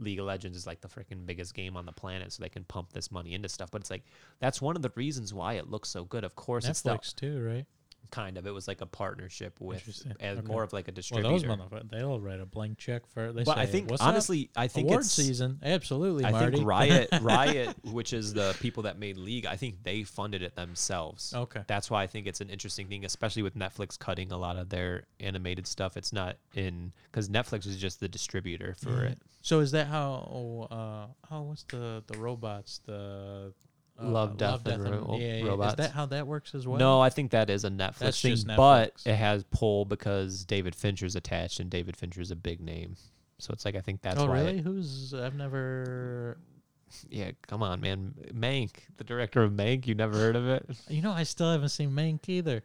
League 0.00 0.18
of 0.18 0.26
Legends 0.26 0.56
is 0.56 0.66
like 0.66 0.80
the 0.80 0.88
freaking 0.88 1.26
biggest 1.26 1.54
game 1.54 1.76
on 1.76 1.86
the 1.86 1.92
planet, 1.92 2.32
so 2.32 2.42
they 2.42 2.48
can 2.48 2.64
pump 2.64 2.92
this 2.92 3.10
money 3.10 3.34
into 3.34 3.48
stuff. 3.48 3.70
But 3.70 3.82
it's 3.82 3.90
like 3.90 4.04
that's 4.40 4.60
one 4.60 4.76
of 4.76 4.82
the 4.82 4.90
reasons 4.94 5.32
why 5.32 5.54
it 5.54 5.70
looks 5.70 5.88
so 5.88 6.04
good. 6.04 6.24
Of 6.24 6.34
course, 6.34 6.66
it's 6.66 6.80
the 6.82 6.90
Netflix 6.90 7.14
too, 7.14 7.42
right? 7.44 7.66
Kind 8.10 8.36
of. 8.38 8.46
It 8.46 8.50
was 8.52 8.68
like 8.68 8.80
a 8.80 8.86
partnership 8.86 9.60
with 9.60 9.86
as 10.20 10.38
Okay. 10.38 10.46
more 10.46 10.62
of 10.62 10.72
like 10.72 10.88
a 10.88 10.90
Well, 10.90 10.94
distributor. 10.94 11.28
those 11.30 11.44
motherfuckers, 11.44 11.90
they'll 11.90 12.20
write 12.20 12.40
a 12.40 12.46
blank 12.46 12.78
check 12.78 13.06
for. 13.06 13.32
They 13.32 13.44
but 13.44 13.54
say, 13.56 13.60
I 13.62 13.66
think 13.66 13.90
What's 13.90 14.02
up? 14.02 14.08
honestly, 14.08 14.50
I 14.56 14.68
think 14.68 14.86
award 14.88 15.00
it's 15.00 15.12
season. 15.12 15.58
Absolutely, 15.62 16.24
I 16.24 16.30
Marty. 16.32 16.56
think 16.58 16.66
Riot, 16.68 17.08
Riot, 17.22 17.76
which 17.84 18.12
is 18.12 18.32
the 18.34 18.56
people 18.60 18.82
that 18.84 18.98
made 18.98 19.16
League, 19.16 19.46
I 19.46 19.56
think 19.56 19.82
they 19.82 20.02
funded 20.02 20.42
it 20.42 20.54
themselves. 20.56 21.32
Okay. 21.34 21.62
That's 21.66 21.90
why 21.90 22.02
I 22.02 22.06
think 22.06 22.26
it's 22.26 22.40
an 22.40 22.50
interesting 22.50 22.86
thing, 22.88 23.04
especially 23.04 23.42
with 23.42 23.54
Netflix 23.56 23.98
cutting 23.98 24.32
a 24.32 24.36
lot 24.38 24.56
of 24.56 24.68
their 24.68 25.04
animated 25.20 25.66
stuff. 25.66 25.96
It's 25.96 26.12
not 26.12 26.36
in 26.54 26.92
because 27.10 27.28
Netflix 27.28 27.66
is 27.66 27.76
just 27.76 28.00
the 28.00 28.08
distributor 28.08 28.74
for 28.74 29.04
Yeah. 29.04 29.10
it. 29.12 29.18
So 29.42 29.60
is 29.60 29.70
that 29.70 29.86
how? 29.86 30.68
Uh, 30.70 31.06
oh, 31.34 31.42
what's 31.42 31.62
the 31.64 32.02
the 32.06 32.18
robots? 32.18 32.80
The 32.84 33.54
Uh, 34.00 34.08
Love, 34.08 34.36
Death, 34.36 34.66
and 34.66 34.82
Ro- 34.82 35.06
oh, 35.10 35.18
yeah, 35.18 35.36
yeah. 35.36 35.48
Robots. 35.48 35.72
Is 35.72 35.76
that 35.76 35.90
how 35.92 36.06
that 36.06 36.26
works 36.26 36.54
as 36.54 36.66
well? 36.66 36.78
No, 36.78 37.00
I 37.00 37.10
think 37.10 37.32
that 37.32 37.50
is 37.50 37.64
a 37.64 37.70
Netflix 37.70 37.98
That's 37.98 38.22
thing, 38.22 38.32
just 38.32 38.46
but 38.46 38.94
it 39.04 39.14
has 39.14 39.44
pull 39.50 39.84
because 39.84 40.44
David 40.44 40.74
Fincher's 40.74 41.16
attached, 41.16 41.60
and 41.60 41.68
David 41.68 41.96
Fincher's 41.96 42.30
a 42.30 42.36
big 42.36 42.60
name. 42.60 42.96
So 43.38 43.52
it's 43.52 43.64
like 43.64 43.74
I 43.74 43.80
think 43.80 44.02
that's 44.02 44.20
oh, 44.20 44.26
why. 44.26 44.38
it- 44.38 44.44
really? 44.44 44.60
Who's? 44.60 45.14
I've 45.14 45.34
never. 45.34 46.38
yeah, 47.10 47.32
come 47.46 47.62
on, 47.62 47.80
man. 47.80 48.14
Mank, 48.32 48.70
the 48.96 49.04
director 49.04 49.42
of 49.42 49.52
Mank. 49.52 49.86
You 49.86 49.94
never 49.94 50.16
heard 50.16 50.36
of 50.36 50.48
it? 50.48 50.66
You 50.88 51.02
know, 51.02 51.12
I 51.12 51.22
still 51.24 51.50
haven't 51.50 51.70
seen 51.70 51.90
Mank 51.90 52.28
either. 52.28 52.62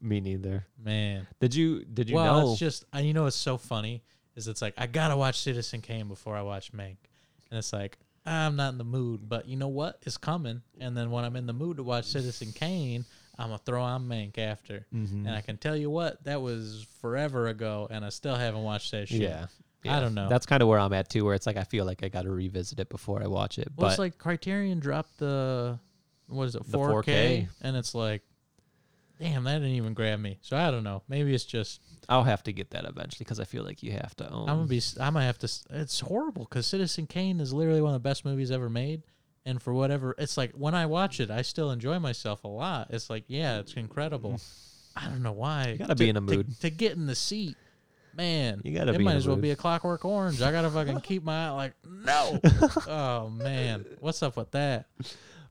Me 0.00 0.20
neither. 0.20 0.66
Man. 0.82 1.26
Did 1.40 1.54
you? 1.54 1.84
Did 1.84 2.10
you 2.10 2.16
well, 2.16 2.40
know? 2.40 2.50
it's 2.50 2.58
just 2.58 2.84
uh, 2.94 2.98
you 2.98 3.12
know 3.12 3.24
what's 3.24 3.36
so 3.36 3.56
funny 3.56 4.02
is 4.34 4.48
it's 4.48 4.62
like 4.62 4.74
I 4.76 4.86
gotta 4.86 5.16
watch 5.16 5.40
Citizen 5.40 5.80
Kane 5.80 6.08
before 6.08 6.36
I 6.36 6.42
watch 6.42 6.72
Mank, 6.72 6.96
and 7.50 7.58
it's 7.58 7.72
like 7.72 7.98
I'm 8.24 8.56
not 8.56 8.72
in 8.72 8.78
the 8.78 8.84
mood, 8.84 9.28
but 9.28 9.46
you 9.48 9.56
know 9.56 9.68
what? 9.68 9.98
It's 10.02 10.16
coming, 10.16 10.62
and 10.78 10.96
then 10.96 11.10
when 11.10 11.24
I'm 11.24 11.36
in 11.36 11.46
the 11.46 11.52
mood 11.52 11.78
to 11.78 11.82
watch 11.82 12.04
Citizen 12.06 12.52
Kane, 12.52 13.04
I'm 13.38 13.48
gonna 13.48 13.58
throw 13.64 13.82
on 13.82 14.06
Mank 14.08 14.38
after, 14.38 14.86
Mhm. 14.94 15.26
and 15.26 15.30
I 15.30 15.40
can 15.40 15.56
tell 15.56 15.76
you 15.76 15.90
what 15.90 16.22
that 16.24 16.40
was 16.40 16.86
forever 17.00 17.48
ago, 17.48 17.88
and 17.90 18.04
I 18.04 18.10
still 18.10 18.36
haven't 18.36 18.62
watched 18.62 18.90
that 18.92 19.08
shit. 19.08 19.20
yeah. 19.22 19.46
I 19.84 19.98
don't 19.98 20.14
know. 20.14 20.28
That's 20.28 20.46
kind 20.46 20.62
of 20.62 20.68
where 20.68 20.78
I'm 20.78 20.92
at 20.92 21.08
too, 21.08 21.24
where 21.24 21.34
it's 21.34 21.46
like 21.46 21.56
I 21.56 21.64
feel 21.64 21.84
like 21.84 22.04
I 22.04 22.08
got 22.08 22.22
to 22.22 22.30
revisit 22.30 22.78
it 22.78 22.88
before 22.88 23.20
I 23.20 23.26
watch 23.26 23.58
it. 23.58 23.66
Well, 23.76 23.86
but 23.88 23.90
it's 23.90 23.98
like 23.98 24.16
Criterion 24.16 24.78
dropped 24.78 25.18
the 25.18 25.80
what 26.28 26.44
is 26.44 26.54
it, 26.54 26.62
The 26.64 26.78
4K, 26.78 27.02
4K. 27.02 27.48
and 27.62 27.76
it's 27.76 27.92
like, 27.94 28.22
damn, 29.22 29.44
that 29.44 29.54
didn't 29.54 29.68
even 29.76 29.94
grab 29.94 30.18
me. 30.20 30.38
So 30.42 30.56
I 30.56 30.70
don't 30.70 30.84
know. 30.84 31.02
Maybe 31.08 31.34
it's 31.34 31.44
just 31.44 31.80
I'll 32.08 32.24
have 32.24 32.42
to 32.44 32.52
get 32.52 32.70
that 32.70 32.84
eventually 32.84 33.24
because 33.24 33.38
I 33.40 33.44
feel 33.44 33.62
like 33.64 33.82
you 33.82 33.92
have 33.92 34.14
to 34.16 34.30
own. 34.30 34.48
I'm 34.48 34.56
gonna 34.56 34.66
be. 34.68 34.82
I'm 35.00 35.14
gonna 35.14 35.26
have 35.26 35.38
to. 35.38 35.44
s- 35.46 35.64
It's 35.70 36.00
horrible 36.00 36.44
because 36.48 36.66
Citizen 36.66 37.06
Kane 37.06 37.40
is 37.40 37.52
literally 37.52 37.80
one 37.80 37.94
of 37.94 38.02
the 38.02 38.08
best 38.08 38.24
movies 38.24 38.50
ever 38.50 38.68
made, 38.68 39.02
and 39.46 39.62
for 39.62 39.72
whatever, 39.72 40.14
it's 40.18 40.36
like 40.36 40.52
when 40.52 40.74
I 40.74 40.86
watch 40.86 41.20
it, 41.20 41.30
I 41.30 41.42
still 41.42 41.70
enjoy 41.70 41.98
myself 41.98 42.44
a 42.44 42.48
lot. 42.48 42.88
It's 42.90 43.08
like, 43.08 43.24
yeah, 43.28 43.58
it's 43.60 43.74
incredible. 43.74 44.40
I 44.96 45.06
don't 45.06 45.22
know 45.22 45.32
why. 45.32 45.68
You 45.68 45.78
gotta 45.78 45.94
be 45.94 46.08
in 46.10 46.16
a 46.16 46.20
mood. 46.20 46.60
to, 46.60 46.68
get 46.70 46.92
in 46.92 47.06
the 47.06 47.14
seat. 47.14 47.56
Man, 48.14 48.60
You 48.62 48.76
gotta 48.76 48.92
it 48.92 49.00
might 49.00 49.14
as 49.16 49.26
well 49.26 49.36
mood. 49.36 49.42
be 49.42 49.50
a 49.52 49.56
Clockwork 49.56 50.04
Orange. 50.04 50.42
I 50.42 50.52
gotta 50.52 50.68
fucking 50.68 51.00
keep 51.02 51.22
my 51.24 51.46
eye 51.46 51.50
like 51.50 51.72
no. 51.86 52.38
oh 52.88 53.30
man, 53.30 53.86
what's 54.00 54.22
up 54.22 54.36
with 54.36 54.50
that? 54.50 54.86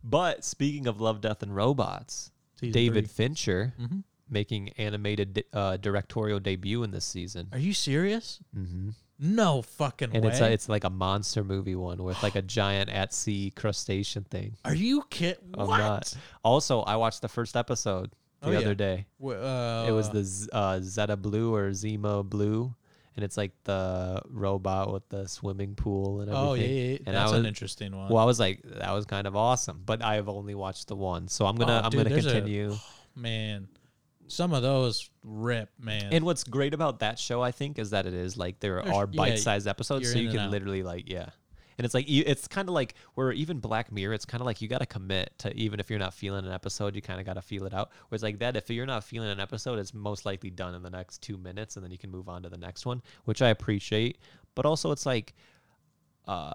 But 0.03 0.43
speaking 0.43 0.88
of 0.88 0.99
Love, 1.01 1.22
Death, 1.22 1.41
and 1.43 1.55
Robots, 1.55 2.30
Season 2.62 2.72
David 2.74 3.09
Fincher 3.09 3.74
three. 3.78 3.88
Mhm. 3.88 4.03
making 4.30 4.70
animated 4.78 5.43
uh, 5.53 5.76
directorial 5.78 6.39
debut 6.39 6.84
in 6.84 6.91
this 6.91 7.03
season. 7.05 7.49
Are 7.51 7.59
you 7.59 7.74
serious? 7.74 8.39
Mm-hmm. 8.57 8.89
No 9.20 9.62
fucking 9.62 10.12
And 10.16 10.24
way. 10.24 10.32
it's 10.32 10.39
a, 10.41 10.51
it's 10.51 10.70
like 10.70 10.84
a 10.84 10.89
monster 10.89 11.43
movie 11.43 11.76
one 11.76 12.01
with 12.03 12.22
like 12.24 12.36
a 12.36 12.41
giant 12.59 12.89
at 12.89 13.14
sea 13.14 13.51
crustacean 13.55 14.24
thing. 14.24 14.55
Are 14.66 14.74
you 14.74 15.03
kidding? 15.09 15.53
I'm 15.57 15.68
What? 15.68 15.78
not. 15.80 16.16
Also, 16.43 16.82
I 16.82 16.95
watched 16.95 17.22
the 17.22 17.28
first 17.30 17.55
episode 17.57 18.12
the 18.41 18.47
Oh, 18.47 18.51
yeah. 18.51 18.57
other 18.59 18.74
day. 18.74 19.05
Uh, 19.24 19.86
it 19.88 19.91
was 19.91 20.09
the 20.09 20.24
Z- 20.24 20.49
uh, 20.53 20.80
Zeta 20.82 21.16
Blue 21.18 21.53
or 21.53 21.70
Zemo 21.72 22.24
Blue, 22.28 22.74
and 23.16 23.26
it's 23.26 23.38
like 23.38 23.51
the 23.66 24.22
robot 24.30 24.91
with 24.93 25.07
the 25.09 25.28
swimming 25.28 25.76
pool 25.76 26.22
and 26.22 26.30
everything. 26.30 26.49
Oh 26.49 26.53
yeah, 26.53 26.66
yeah, 26.66 26.91
yeah. 26.91 26.97
And 27.05 27.16
that's 27.16 27.32
was, 27.32 27.39
an 27.41 27.45
interesting 27.45 27.95
one. 27.95 28.09
well, 28.09 28.20
I 28.24 28.26
was 28.26 28.39
like, 28.39 28.62
that 28.64 28.91
was 28.91 29.05
kind 29.05 29.28
of 29.28 29.36
awesome, 29.36 29.82
but 29.86 30.01
I've 30.03 30.30
only 30.30 30.55
watched 30.55 30.88
the 30.88 30.95
one, 30.95 31.28
so 31.28 31.45
I'm 31.45 31.55
gonna 31.55 31.82
Oh, 31.84 31.86
I'm 31.86 31.91
dude, 31.91 32.03
gonna 32.03 32.09
there's 32.09 32.26
a- 32.26 32.32
continue. 32.32 32.76
man, 33.16 33.68
some 34.28 34.53
of 34.53 34.62
those 34.62 35.09
rip, 35.24 35.70
man. 35.78 36.14
And 36.14 36.24
what's 36.26 36.43
great 36.45 36.74
about 36.74 36.99
that 36.99 37.20
show, 37.20 37.41
I 37.41 37.51
think, 37.51 37.78
is 37.80 37.89
that 37.89 38.05
it 38.05 38.14
is 38.14 38.38
like 38.38 38.59
there 38.62 38.76
There's- 38.76 38.95
are 38.95 39.05
bite-sized 39.07 39.68
episodes, 39.68 40.12
so 40.12 40.18
you 40.20 40.32
can 40.32 40.49
literally 40.51 40.84
like 40.84 41.09
yeah. 41.09 41.30
And 41.78 41.86
it's 41.86 41.93
like 41.93 42.05
it's 42.07 42.47
kind 42.47 42.67
of 42.67 42.74
like 42.74 42.95
where 43.15 43.32
even 43.32 43.59
Black 43.59 43.91
Mirror, 43.91 44.13
it's 44.13 44.26
kind 44.26 44.41
of 44.41 44.45
like 44.45 44.61
you 44.61 44.67
got 44.67 44.80
to 44.80 44.86
commit 44.86 45.34
to 45.39 45.55
even 45.55 45.80
if 45.80 45.89
you're 45.89 45.99
not 45.99 46.13
feeling 46.13 46.45
an 46.45 46.51
episode, 46.51 46.95
you 46.95 47.01
kind 47.01 47.19
of 47.19 47.26
got 47.26 47.34
to 47.34 47.41
feel 47.41 47.65
it 47.65 47.74
out. 47.74 47.91
Whereas 48.09 48.24
like 48.24 48.39
that, 48.39 48.55
if 48.55 48.69
you're 48.69 48.86
not 48.86 49.03
feeling 49.03 49.30
an 49.30 49.39
episode, 49.39 49.80
it's 49.80 49.93
most 49.93 50.26
likely 50.26 50.49
done 50.49 50.76
in 50.76 50.84
the 50.84 50.89
next 50.89 51.22
two 51.22 51.38
minutes, 51.38 51.76
and 51.76 51.84
then 51.84 51.91
you 51.91 51.97
can 51.97 52.11
move 52.11 52.30
on 52.30 52.43
to 52.43 52.49
the 52.49 52.57
next 52.57 52.86
one, 52.86 53.01
which 53.26 53.41
I 53.41 53.49
appreciate. 53.49 54.17
But 54.55 54.65
also, 54.65 54.91
it's 54.91 55.05
like, 55.05 55.34
uh, 56.28 56.53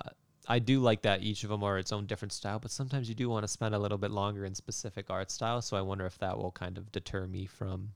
I 0.49 0.59
do 0.59 0.81
like 0.81 1.03
that 1.03 1.23
each 1.23 1.43
of 1.45 1.51
them 1.51 1.65
are 1.65 1.79
its 1.79 1.93
own 1.93 2.07
different 2.07 2.33
style, 2.33 2.59
but 2.59 2.71
sometimes 2.71 3.09
you 3.09 3.15
do 3.15 3.29
want 3.29 3.45
to 3.45 3.49
spend 3.49 3.75
a 3.75 3.79
little 3.79 3.99
bit 3.99 4.11
longer 4.11 4.45
in 4.45 4.55
specific 4.55 5.11
art 5.11 5.31
style. 5.31 5.61
So 5.61 5.77
I 5.77 5.81
wonder 5.81 6.07
if 6.07 6.19
that 6.19 6.39
will 6.39 6.53
kind 6.53 6.79
of 6.79 6.93
deter 6.93 7.27
me 7.27 7.47
from. 7.47 7.91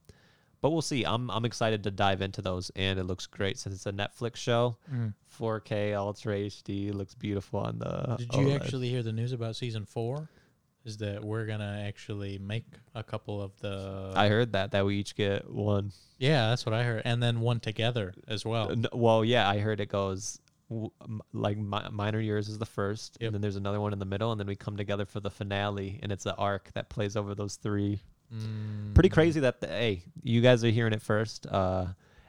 But 0.62 0.70
we'll 0.70 0.82
see. 0.82 1.04
I'm 1.04 1.30
I'm 1.30 1.44
excited 1.44 1.84
to 1.84 1.90
dive 1.90 2.20
into 2.20 2.42
those, 2.42 2.70
and 2.76 2.98
it 2.98 3.04
looks 3.04 3.26
great 3.26 3.58
since 3.58 3.74
it's 3.74 3.86
a 3.86 3.92
Netflix 3.92 4.36
show. 4.36 4.76
Mm. 4.92 5.14
4K 5.38 5.94
Ultra 5.96 6.34
HD 6.34 6.92
looks 6.92 7.14
beautiful 7.14 7.60
on 7.60 7.78
the. 7.78 8.16
Did 8.18 8.34
you 8.34 8.40
OLED. 8.48 8.60
actually 8.60 8.88
hear 8.90 9.02
the 9.02 9.12
news 9.12 9.32
about 9.32 9.56
season 9.56 9.86
four? 9.86 10.28
Is 10.84 10.96
that 10.98 11.22
we're 11.24 11.44
gonna 11.46 11.82
actually 11.86 12.38
make 12.38 12.64
a 12.94 13.02
couple 13.02 13.40
of 13.42 13.58
the? 13.60 14.12
I 14.14 14.28
heard 14.28 14.52
that 14.52 14.72
that 14.72 14.84
we 14.84 14.96
each 14.96 15.14
get 15.14 15.50
one. 15.50 15.92
yeah, 16.18 16.50
that's 16.50 16.64
what 16.66 16.74
I 16.74 16.82
heard, 16.84 17.02
and 17.04 17.22
then 17.22 17.40
one 17.40 17.60
together 17.60 18.12
as 18.28 18.44
well. 18.44 18.74
Well, 18.92 19.24
yeah, 19.24 19.48
I 19.48 19.58
heard 19.58 19.80
it 19.80 19.88
goes 19.90 20.40
w- 20.70 20.90
m- 21.02 21.20
like 21.32 21.56
mi- 21.58 21.88
minor 21.90 22.20
years 22.20 22.48
is 22.48 22.58
the 22.58 22.64
first, 22.66 23.16
Yep. 23.20 23.26
and 23.28 23.34
then 23.34 23.40
there's 23.42 23.56
another 23.56 23.80
one 23.80 23.92
in 23.92 23.98
the 23.98 24.04
middle, 24.06 24.30
and 24.32 24.38
then 24.40 24.46
we 24.46 24.56
come 24.56 24.76
together 24.76 25.04
for 25.04 25.20
the 25.20 25.30
finale, 25.30 25.98
and 26.02 26.10
it's 26.12 26.24
an 26.26 26.34
arc 26.38 26.70
that 26.72 26.88
plays 26.88 27.14
over 27.16 27.34
those 27.34 27.56
three. 27.56 28.00
Mm. 28.34 28.94
Pretty 28.94 29.08
crazy 29.08 29.40
that 29.40 29.60
the, 29.60 29.66
hey, 29.66 30.02
you 30.22 30.40
guys 30.40 30.64
are 30.64 30.70
hearing 30.70 30.92
it 30.92 31.02
first, 31.02 31.46
uh, 31.46 31.86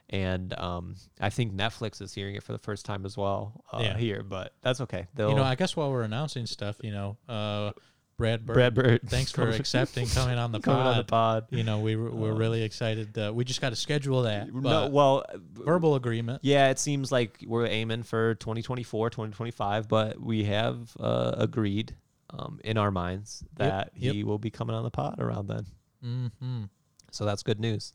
and 0.09 0.57
um, 0.59 0.95
I 1.19 1.29
think 1.29 1.53
Netflix 1.53 2.01
is 2.01 2.13
hearing 2.13 2.35
it 2.35 2.43
for 2.43 2.51
the 2.51 2.59
first 2.59 2.85
time 2.85 3.05
as 3.05 3.15
well 3.17 3.63
uh, 3.71 3.79
Yeah. 3.83 3.97
here, 3.97 4.23
but 4.23 4.53
that's 4.61 4.81
okay. 4.81 5.07
They'll 5.15 5.29
You 5.29 5.35
know, 5.35 5.43
I 5.43 5.55
guess 5.55 5.75
while 5.75 5.91
we're 5.91 6.03
announcing 6.03 6.45
stuff, 6.45 6.77
you 6.81 6.91
know, 6.91 7.17
uh, 7.29 7.71
Brad 8.17 8.45
Bird, 8.45 8.53
Brad 8.53 8.73
Bird, 8.75 9.01
thanks 9.09 9.31
for 9.31 9.49
accepting 9.49 10.07
coming 10.07 10.37
on 10.37 10.51
the 10.51 10.59
coming 10.59 10.85
on 10.85 10.97
the 10.97 11.03
pod. 11.03 11.47
pod. 11.49 11.57
You 11.57 11.63
know, 11.63 11.79
we 11.79 11.95
were, 11.95 12.11
we're 12.11 12.33
Uh, 12.33 12.37
really 12.37 12.61
excited. 12.61 13.17
Uh, 13.17 13.31
we 13.33 13.43
just 13.45 13.61
got 13.61 13.69
to 13.69 13.75
schedule 13.75 14.23
that. 14.23 14.53
No, 14.53 14.87
well, 14.89 15.23
verbal 15.53 15.95
agreement. 15.95 16.41
Yeah, 16.43 16.69
it 16.69 16.77
seems 16.77 17.11
like 17.11 17.43
we're 17.47 17.65
aiming 17.65 18.03
for 18.03 18.35
2024, 18.35 19.09
2025, 19.09 19.87
but 19.87 20.21
we 20.21 20.43
have 20.43 20.95
uh, 20.99 21.33
agreed 21.37 21.95
um, 22.29 22.59
in 22.63 22.77
our 22.77 22.91
minds 22.91 23.43
that 23.55 23.91
yep. 23.95 24.13
he 24.13 24.23
will 24.23 24.37
be 24.39 24.51
coming 24.51 24.75
on 24.75 24.83
the 24.83 24.91
pod 24.91 25.19
around 25.19 25.47
then. 25.47 25.65
Mm-hmm. 26.05 26.63
So 27.11 27.25
that's 27.25 27.43
good 27.43 27.59
news. 27.59 27.93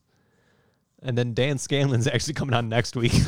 And 1.01 1.17
then 1.17 1.33
Dan 1.33 1.57
Scanlon's 1.57 2.07
actually 2.13 2.33
coming 2.33 2.53
on 2.55 2.69
next 2.69 2.95
week 2.95 3.13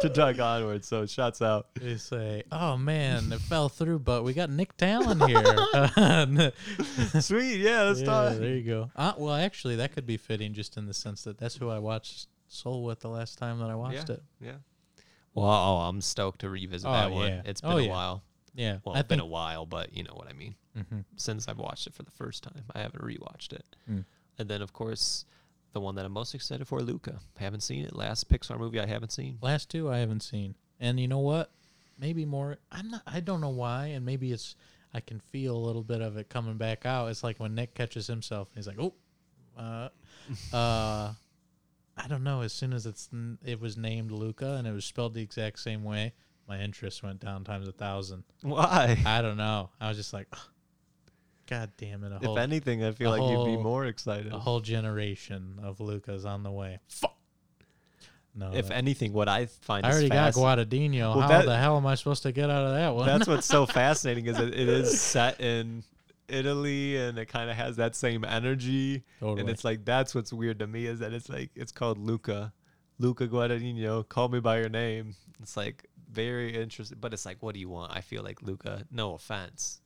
to 0.00 0.08
Doug 0.08 0.40
onward. 0.40 0.84
So 0.84 1.06
shots 1.06 1.40
out. 1.40 1.68
They 1.74 1.96
say, 1.96 2.42
"Oh 2.50 2.76
man, 2.76 3.32
it 3.32 3.40
fell 3.40 3.68
through, 3.68 4.00
but 4.00 4.24
we 4.24 4.32
got 4.32 4.50
Nick 4.50 4.76
Talon 4.76 5.20
here." 5.28 6.52
Sweet, 7.20 7.58
yeah, 7.58 7.82
let's 7.82 8.00
yeah, 8.00 8.06
talk. 8.06 8.36
there 8.38 8.54
you 8.56 8.62
go. 8.62 8.90
Uh, 8.96 9.12
well, 9.16 9.34
actually, 9.34 9.76
that 9.76 9.92
could 9.92 10.06
be 10.06 10.16
fitting, 10.16 10.52
just 10.52 10.76
in 10.76 10.86
the 10.86 10.94
sense 10.94 11.22
that 11.24 11.38
that's 11.38 11.56
who 11.56 11.70
I 11.70 11.78
watched 11.78 12.26
Soul 12.48 12.82
with 12.84 13.00
the 13.00 13.08
last 13.08 13.38
time 13.38 13.58
that 13.60 13.70
I 13.70 13.74
watched 13.76 14.08
Yeah. 14.08 14.14
it. 14.16 14.22
Yeah. 14.40 14.52
Well, 15.34 15.46
oh, 15.46 15.76
I'm 15.88 16.00
stoked 16.02 16.40
to 16.40 16.50
revisit 16.50 16.88
Oh, 16.88 16.92
that 16.92 17.10
one. 17.10 17.28
yeah. 17.28 17.42
It's 17.46 17.60
been 17.62 17.70
Oh, 17.70 17.78
a 17.78 17.88
while. 17.88 18.22
Yeah, 18.54 18.78
Well, 18.84 18.94
I 18.94 18.98
it's 19.00 19.08
been 19.08 19.20
a 19.20 19.24
while, 19.26 19.64
but 19.64 19.96
you 19.96 20.02
know 20.04 20.12
what 20.14 20.28
I 20.28 20.34
mean. 20.34 20.56
Mhm. 20.76 21.04
since 21.16 21.48
I've 21.48 21.58
watched 21.58 21.86
it 21.86 21.94
for 21.94 22.02
the 22.02 22.10
first 22.10 22.42
time. 22.42 22.64
I 22.74 22.80
haven't 22.80 23.02
rewatched 23.04 23.52
it. 23.52 23.76
Mm. 23.88 24.04
And 24.38 24.48
then, 24.48 24.62
of 24.62 24.72
course, 24.72 25.24
the 25.72 25.80
one 25.80 25.94
that 25.96 26.04
I'm 26.06 26.12
most 26.12 26.34
excited 26.34 26.66
for, 26.66 26.80
Luca. 26.80 27.20
I 27.38 27.42
Haven't 27.42 27.60
seen 27.62 27.84
it. 27.84 27.94
Last 27.94 28.28
Pixar 28.28 28.58
movie 28.58 28.80
I 28.80 28.86
haven't 28.86 29.12
seen. 29.12 29.38
Last 29.42 29.68
two 29.70 29.90
I 29.90 29.98
haven't 29.98 30.22
seen, 30.22 30.54
and 30.80 30.98
you 30.98 31.08
know 31.08 31.18
what? 31.18 31.52
Maybe 31.98 32.24
more. 32.24 32.58
I'm 32.70 32.90
not. 32.90 33.02
I 33.06 33.20
don't 33.20 33.40
know 33.40 33.50
why, 33.50 33.86
and 33.88 34.04
maybe 34.06 34.32
it's. 34.32 34.56
I 34.94 35.00
can 35.00 35.20
feel 35.20 35.56
a 35.56 35.64
little 35.64 35.82
bit 35.82 36.00
of 36.02 36.16
it 36.16 36.28
coming 36.28 36.56
back 36.58 36.84
out. 36.86 37.08
It's 37.10 37.22
like 37.24 37.38
when 37.40 37.54
Nick 37.54 37.74
catches 37.74 38.06
himself, 38.06 38.48
and 38.48 38.56
he's 38.56 38.66
like, 38.66 38.78
"Oh, 38.78 38.94
uh, 39.56 39.88
uh." 40.54 41.14
I 41.94 42.08
don't 42.08 42.24
know. 42.24 42.40
As 42.40 42.54
soon 42.54 42.72
as 42.72 42.86
it's 42.86 43.10
n- 43.12 43.38
it 43.44 43.60
was 43.60 43.76
named 43.76 44.10
Luca 44.10 44.54
and 44.54 44.66
it 44.66 44.72
was 44.72 44.86
spelled 44.86 45.12
the 45.12 45.20
exact 45.20 45.58
same 45.58 45.84
way, 45.84 46.14
my 46.48 46.58
interest 46.58 47.02
went 47.02 47.20
down 47.20 47.44
times 47.44 47.68
a 47.68 47.72
thousand. 47.72 48.24
Why? 48.40 48.96
I 49.04 49.20
don't 49.20 49.36
know. 49.36 49.68
I 49.78 49.88
was 49.88 49.98
just 49.98 50.14
like, 50.14 50.26
"Ugh, 50.32 50.38
God 51.52 51.72
damn 51.76 52.04
it! 52.04 52.12
A 52.12 52.30
if 52.30 52.36
anything, 52.38 52.82
I 52.82 52.92
feel 52.92 53.10
like 53.10 53.20
you'd 53.22 53.56
be 53.56 53.62
more 53.62 53.84
excited. 53.86 54.32
a 54.32 54.38
whole 54.38 54.60
generation 54.60 55.60
of 55.62 55.80
Lucas 55.80 56.24
on 56.24 56.42
the 56.42 56.50
way. 56.50 56.78
Fuck. 56.88 57.16
No, 58.34 58.50
if 58.54 58.68
that- 58.68 58.76
anything, 58.76 59.12
what 59.12 59.28
I 59.28 59.46
find 59.46 59.84
I 59.84 59.90
already 59.90 60.08
got 60.08 60.32
Guadagnino. 60.32 61.14
Well, 61.14 61.20
How 61.20 61.28
that- 61.28 61.44
the 61.44 61.56
hell 61.56 61.76
am 61.76 61.86
I 61.86 61.94
supposed 61.96 62.22
to 62.22 62.32
get 62.32 62.48
out 62.48 62.64
of 62.64 62.72
that 62.72 62.94
one? 62.94 63.06
That's 63.06 63.28
what's 63.28 63.46
so 63.46 63.66
fascinating 63.80 64.26
is 64.26 64.38
that 64.38 64.48
it 64.48 64.68
is 64.68 64.98
set 64.98 65.38
in 65.42 65.84
Italy 66.28 66.96
and 66.96 67.18
it 67.18 67.26
kind 67.26 67.50
of 67.50 67.56
has 67.56 67.76
that 67.76 67.94
same 67.94 68.24
energy. 68.24 69.04
Totally. 69.20 69.40
And 69.42 69.50
it's 69.50 69.64
like 69.64 69.84
that's 69.84 70.14
what's 70.14 70.32
weird 70.32 70.60
to 70.60 70.66
me 70.66 70.86
is 70.86 71.00
that 71.00 71.12
it's 71.12 71.28
like 71.28 71.50
it's 71.54 71.72
called 71.72 71.98
Luca, 71.98 72.54
Luca 72.98 73.28
Guadagnino. 73.28 74.08
Call 74.08 74.30
me 74.30 74.40
by 74.40 74.58
your 74.60 74.70
name. 74.70 75.14
It's 75.42 75.54
like 75.58 75.84
very 76.10 76.56
interesting, 76.56 76.96
but 76.98 77.12
it's 77.12 77.26
like, 77.26 77.42
what 77.42 77.52
do 77.52 77.60
you 77.60 77.68
want? 77.68 77.92
I 77.94 78.00
feel 78.00 78.22
like 78.22 78.40
Luca. 78.40 78.86
No 78.90 79.12
offense, 79.14 79.81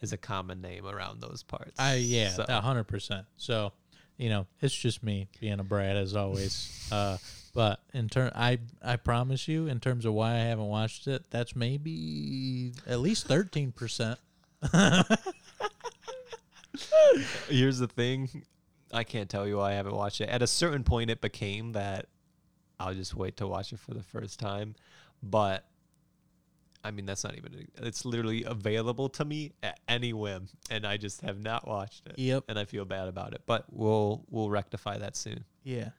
is 0.00 0.12
a 0.12 0.16
common 0.16 0.60
name 0.60 0.86
around 0.86 1.20
those 1.20 1.42
parts. 1.42 1.78
I 1.78 1.94
yeah, 1.96 2.30
So- 2.30 2.44
a 2.48 2.60
hundred 2.60 2.84
percent. 2.84 3.26
So, 3.36 3.72
you 4.16 4.28
know, 4.28 4.46
it's 4.60 4.74
just 4.74 5.02
me 5.02 5.28
being 5.40 5.60
a 5.60 5.64
brat 5.64 5.96
as 5.96 6.14
always. 6.16 6.88
uh, 6.92 7.16
But 7.54 7.80
in 7.92 8.08
turn, 8.08 8.32
I 8.34 8.58
I 8.82 8.96
promise 8.96 9.46
you, 9.48 9.66
in 9.68 9.78
terms 9.80 10.04
of 10.04 10.12
why 10.14 10.32
I 10.34 10.38
haven't 10.40 10.66
watched 10.66 11.06
it, 11.06 11.24
that's 11.30 11.54
maybe 11.56 12.72
at 12.86 12.98
least 13.00 13.26
thirteen 13.28 13.70
percent. 13.72 14.18
Here's 17.48 17.78
the 17.78 17.86
thing. 17.86 18.44
I 18.92 19.04
can't 19.04 19.28
tell 19.28 19.46
you 19.46 19.58
why 19.58 19.70
I 19.70 19.74
haven't 19.74 19.94
watched 19.94 20.20
it. 20.20 20.28
At 20.28 20.42
a 20.42 20.46
certain 20.46 20.84
point, 20.84 21.10
it 21.10 21.20
became 21.20 21.72
that 21.72 22.06
I'll 22.78 22.94
just 22.94 23.14
wait 23.14 23.36
to 23.38 23.46
watch 23.46 23.72
it 23.72 23.78
for 23.78 23.94
the 23.94 24.02
first 24.02 24.38
time. 24.40 24.74
But 25.22 25.64
I 26.84 26.90
mean, 26.90 27.06
that's 27.06 27.24
not 27.24 27.34
even. 27.36 27.66
It's 27.76 28.04
literally 28.04 28.44
available 28.44 29.08
to 29.10 29.24
me 29.24 29.52
at 29.62 29.80
any 29.88 30.12
whim, 30.12 30.48
and 30.70 30.86
I 30.86 30.98
just 30.98 31.22
have 31.22 31.40
not 31.40 31.66
watched 31.66 32.06
it. 32.06 32.18
Yep. 32.18 32.44
And 32.48 32.58
I 32.58 32.66
feel 32.66 32.84
bad 32.84 33.08
about 33.08 33.32
it. 33.32 33.42
But 33.46 33.64
we'll 33.70 34.24
we'll 34.28 34.50
rectify 34.50 34.98
that 34.98 35.16
soon. 35.16 35.44
Yeah. 35.62 35.90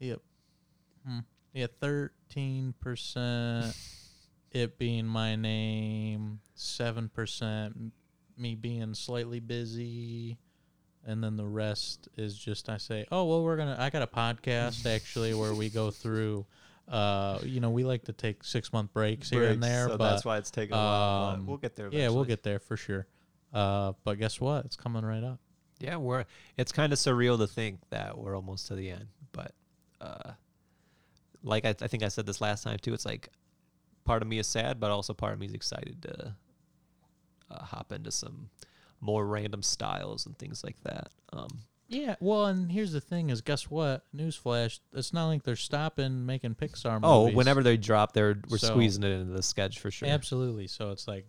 Yep. 0.00 0.20
Hmm. 1.06 1.18
Yeah, 1.52 1.68
thirteen 1.80 2.74
percent. 2.80 3.76
It 4.50 4.76
being 4.76 5.06
my 5.06 5.36
name, 5.36 6.40
seven 6.54 7.08
percent. 7.08 7.92
Me 8.36 8.56
being 8.56 8.94
slightly 8.94 9.38
busy, 9.38 10.36
and 11.06 11.22
then 11.22 11.36
the 11.36 11.46
rest 11.46 12.08
is 12.16 12.36
just 12.36 12.68
I 12.68 12.78
say, 12.78 13.06
oh 13.12 13.24
well, 13.24 13.44
we're 13.44 13.56
gonna. 13.56 13.76
I 13.78 13.90
got 13.90 14.02
a 14.02 14.08
podcast 14.08 14.84
actually 14.92 15.32
where 15.34 15.54
we 15.54 15.70
go 15.70 15.92
through. 15.92 16.44
Uh, 16.88 17.38
you 17.42 17.60
know, 17.60 17.70
we 17.70 17.82
like 17.84 18.04
to 18.04 18.12
take 18.12 18.44
six 18.44 18.72
month 18.72 18.92
breaks 18.92 19.30
here 19.30 19.44
and 19.44 19.62
there, 19.62 19.88
so 19.88 19.96
but 19.96 20.10
that's 20.10 20.24
why 20.24 20.36
it's 20.38 20.50
taking 20.50 20.74
a 20.74 20.76
while. 20.76 21.24
um, 21.34 21.46
we'll 21.46 21.56
get 21.56 21.76
there. 21.76 21.88
yeah, 21.90 22.08
we'll 22.10 22.24
get 22.24 22.42
there 22.42 22.58
for 22.58 22.76
sure. 22.76 23.06
Uh, 23.52 23.92
but 24.04 24.18
guess 24.18 24.40
what? 24.40 24.64
It's 24.66 24.76
coming 24.76 25.04
right 25.04 25.24
up. 25.24 25.40
Yeah, 25.80 25.96
we're. 25.96 26.24
It's 26.56 26.72
kind 26.72 26.92
of 26.92 26.98
surreal 26.98 27.38
to 27.38 27.46
think 27.46 27.80
that 27.90 28.16
we're 28.18 28.36
almost 28.36 28.68
to 28.68 28.74
the 28.74 28.90
end, 28.90 29.06
but 29.32 29.52
uh, 30.00 30.32
like 31.42 31.64
I, 31.64 31.70
I 31.70 31.86
think 31.88 32.02
I 32.02 32.08
said 32.08 32.26
this 32.26 32.40
last 32.40 32.64
time 32.64 32.78
too. 32.78 32.92
It's 32.94 33.06
like 33.06 33.28
part 34.04 34.22
of 34.22 34.28
me 34.28 34.38
is 34.38 34.46
sad, 34.46 34.78
but 34.78 34.90
also 34.90 35.14
part 35.14 35.32
of 35.32 35.38
me 35.38 35.46
is 35.46 35.54
excited 35.54 36.02
to 36.02 36.34
uh, 37.50 37.64
hop 37.64 37.92
into 37.92 38.10
some 38.10 38.50
more 39.00 39.26
random 39.26 39.62
styles 39.62 40.26
and 40.26 40.38
things 40.38 40.62
like 40.64 40.76
that. 40.82 41.08
Um, 41.32 41.48
Yeah, 41.88 42.16
well, 42.20 42.46
and 42.46 42.72
here's 42.72 42.92
the 42.92 43.00
thing: 43.00 43.30
is 43.30 43.40
guess 43.40 43.70
what? 43.70 44.04
Newsflash! 44.16 44.80
It's 44.92 45.12
not 45.12 45.26
like 45.26 45.42
they're 45.42 45.56
stopping 45.56 46.24
making 46.24 46.54
Pixar 46.54 47.00
oh, 47.02 47.22
movies. 47.22 47.34
oh, 47.34 47.36
whenever 47.36 47.62
they 47.62 47.76
drop, 47.76 48.12
they're 48.12 48.36
we're 48.48 48.58
So- 48.58 48.68
squeezing 48.68 49.02
it 49.02 49.10
into 49.10 49.32
the 49.32 49.42
sketch 49.42 49.78
for 49.78 49.90
sure. 49.90 50.08
absolutely. 50.08 50.66
So 50.66 50.90
it's 50.90 51.06
like, 51.06 51.26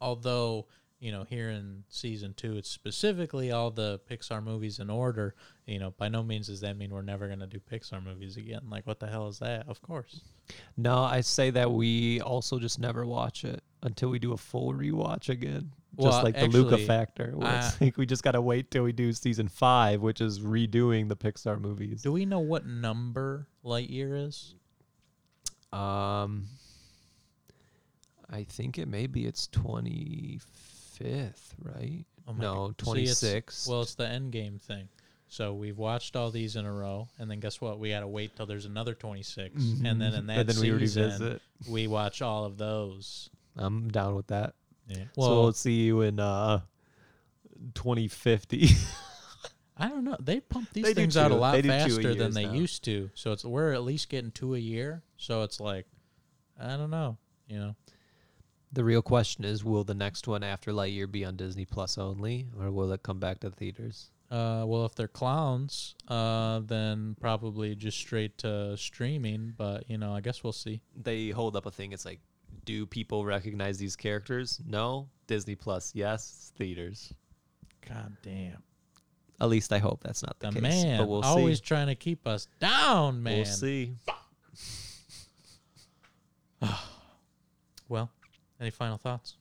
although 0.00 0.66
you 0.98 1.12
know, 1.12 1.24
here 1.24 1.50
in 1.50 1.84
season 1.88 2.32
two, 2.34 2.56
it's 2.56 2.70
specifically 2.70 3.52
all 3.52 3.70
the 3.70 4.00
Pixar 4.10 4.42
movies 4.42 4.78
in 4.78 4.88
order. 4.88 5.34
You 5.66 5.78
know, 5.78 5.90
by 5.90 6.08
no 6.08 6.22
means 6.22 6.46
does 6.46 6.60
that 6.62 6.76
mean 6.78 6.90
we're 6.90 7.02
never 7.02 7.28
gonna 7.28 7.46
do 7.46 7.60
Pixar 7.60 8.02
movies 8.02 8.36
again. 8.36 8.62
Like, 8.70 8.86
what 8.86 8.98
the 8.98 9.06
hell 9.06 9.28
is 9.28 9.38
that? 9.40 9.68
Of 9.68 9.82
course. 9.82 10.22
No, 10.76 11.02
I 11.02 11.20
say 11.20 11.50
that 11.50 11.70
we 11.70 12.20
also 12.22 12.58
just 12.58 12.78
never 12.78 13.04
watch 13.04 13.44
it 13.44 13.62
until 13.82 14.08
we 14.08 14.18
do 14.18 14.32
a 14.32 14.38
full 14.38 14.72
rewatch 14.72 15.28
again. 15.28 15.72
Just 15.98 16.08
Well, 16.08 16.22
like 16.24 16.38
the 16.38 16.46
Luca 16.48 16.76
factor. 16.78 17.32
Where 17.34 17.56
it's 17.56 17.80
I- 17.80 17.84
like 17.86 17.96
we 17.96 18.04
just 18.06 18.22
gotta 18.22 18.40
wait 18.40 18.70
till 18.70 18.82
we 18.82 18.92
do 18.92 19.12
season 19.12 19.48
five, 19.48 20.02
which 20.02 20.20
is 20.20 20.40
redoing 20.40 21.08
the 21.08 21.16
Pixar 21.16 21.58
movies. 21.60 22.02
Do 22.02 22.12
we 22.12 22.26
know 22.26 22.40
what 22.40 22.66
number 22.66 23.46
Lightyear 23.64 24.26
is? 24.28 24.54
Um 25.72 26.48
I 28.28 28.44
think 28.44 28.78
it 28.78 28.88
maybe 28.88 29.24
it's 29.26 29.46
twenty 29.46 30.40
fifth, 30.94 31.54
right? 31.62 32.04
Oh 32.28 32.32
no, 32.32 32.74
God. 32.78 32.96
See, 32.96 33.02
it's- 33.04 33.66
Well, 33.68 33.82
it's 33.82 33.94
the 33.94 34.08
end 34.08 34.32
game 34.32 34.58
thing. 34.58 34.88
So 35.28 35.54
we've 35.54 35.76
watched 35.78 36.14
all 36.14 36.30
these 36.30 36.54
in 36.56 36.64
a 36.64 36.72
row, 36.72 37.08
and 37.18 37.28
then 37.30 37.40
guess 37.40 37.60
what? 37.60 37.78
We 37.80 37.90
got 37.90 38.00
to 38.00 38.06
wait 38.08 38.36
till 38.36 38.46
there's 38.46 38.64
another 38.64 38.94
26, 38.94 39.54
and 39.84 40.00
then 40.00 40.14
in 40.14 40.26
that 40.28 40.38
and 40.38 40.48
then 40.48 40.60
we 40.60 40.78
season, 40.86 41.02
revisit. 41.04 41.42
we 41.68 41.88
watch 41.88 42.22
all 42.22 42.44
of 42.44 42.58
those. 42.58 43.28
I'm 43.56 43.88
down 43.90 44.14
with 44.14 44.28
that. 44.28 44.54
Yeah. 44.88 44.96
so 44.98 45.04
Well, 45.16 45.42
we'll 45.42 45.52
see 45.52 45.72
you 45.84 46.00
in 46.02 46.18
uh 46.20 46.60
twenty 47.74 48.08
fifty. 48.08 48.68
I 49.78 49.88
don't 49.88 50.04
know. 50.04 50.16
They 50.18 50.40
pump 50.40 50.68
these 50.72 50.84
They 50.84 50.94
do 50.94 51.02
things 51.02 51.16
out 51.18 51.30
a 51.30 51.34
two- 51.34 51.40
lot 51.40 51.52
they 51.52 51.62
do 51.62 51.68
two 51.68 51.74
a 51.74 51.78
faster 51.80 52.14
than 52.14 52.32
they 52.32 52.46
now. 52.46 52.52
used 52.52 52.82
to. 52.84 53.10
So 53.14 53.32
it's 53.32 53.44
we're 53.44 53.72
at 53.72 53.82
least 53.82 54.08
getting 54.08 54.30
two 54.30 54.54
a 54.54 54.58
year. 54.58 55.02
So 55.18 55.42
it's 55.42 55.60
like, 55.60 55.86
I 56.58 56.76
don't 56.78 56.90
know. 56.90 57.18
You 57.46 57.58
know, 57.58 57.76
The 58.72 58.84
real 58.84 59.02
question 59.02 59.44
is 59.44 59.62
will 59.64 59.84
the 59.84 59.94
next 59.94 60.26
one 60.26 60.42
after 60.42 60.72
Lightyear 60.72 61.10
be 61.10 61.24
on 61.26 61.36
Disney 61.36 61.64
Plus 61.66 61.98
only 61.98 62.46
or 62.58 62.70
will 62.70 62.90
it 62.92 63.02
come 63.02 63.20
back 63.20 63.40
to 63.40 63.50
theaters? 63.50 64.10
uh, 64.30 64.64
well, 64.66 64.84
if 64.86 64.94
they're 64.96 65.06
clowns, 65.06 65.94
uh, 66.08 66.58
then 66.64 67.14
probably 67.20 67.76
just 67.76 67.96
straight 67.98 68.36
to 68.38 68.76
streaming. 68.78 69.52
But 69.56 69.88
you 69.90 69.98
know, 69.98 70.12
I 70.14 70.20
guess 70.22 70.42
we'll 70.42 70.52
see. 70.54 70.80
They 70.96 71.28
hold 71.30 71.54
up 71.54 71.66
a 71.66 71.70
thing 71.70 71.92
it's 71.92 72.04
like 72.06 72.20
do 72.66 72.84
people 72.84 73.24
recognize 73.24 73.78
these 73.78 73.96
characters? 73.96 74.60
No. 74.66 75.08
Disney 75.26 75.54
Plus, 75.54 75.92
yes. 75.94 76.52
Theaters. 76.58 77.12
God 77.88 78.16
damn, 78.22 78.62
At 79.40 79.48
least 79.48 79.72
I 79.72 79.78
hope 79.78 80.02
that's 80.02 80.22
not 80.22 80.38
the, 80.40 80.50
the 80.50 80.60
case. 80.60 80.62
man 80.84 80.98
but 80.98 81.08
we'll 81.08 81.22
always 81.22 81.58
see. 81.58 81.64
trying 81.64 81.86
to 81.86 81.94
keep 81.94 82.26
us 82.26 82.48
down, 82.60 83.22
man. 83.22 83.36
We'll 83.36 83.44
see. 83.46 83.94
Well, 87.88 88.10
any 88.60 88.70
final 88.70 88.98
thoughts? 88.98 89.36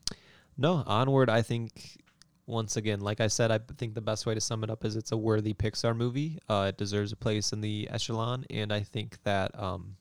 No, 0.56 0.84
onward. 0.86 1.30
I 1.32 1.42
think 1.42 1.98
once 2.46 2.78
again, 2.78 3.00
like 3.00 3.20
I 3.20 3.26
said, 3.28 3.50
I 3.50 3.60
think 3.78 3.96
the 3.96 4.02
best 4.02 4.28
way 4.28 4.36
to 4.36 4.42
sum 4.42 4.64
it 4.64 4.70
up 4.70 4.86
is 4.86 4.96
it's 4.96 5.12
a 5.12 5.18
worthy 5.18 5.56
Pixar 5.56 5.98
movie. 5.98 6.38
Uh, 6.48 6.68
it 6.70 6.78
deserves 6.78 7.12
a 7.12 7.16
place 7.16 7.52
in 7.54 7.62
the 7.62 7.88
echelon, 7.90 8.46
and 8.52 8.72
I 8.72 8.82
think 8.82 9.18
that 9.24 9.58
um, 9.60 9.96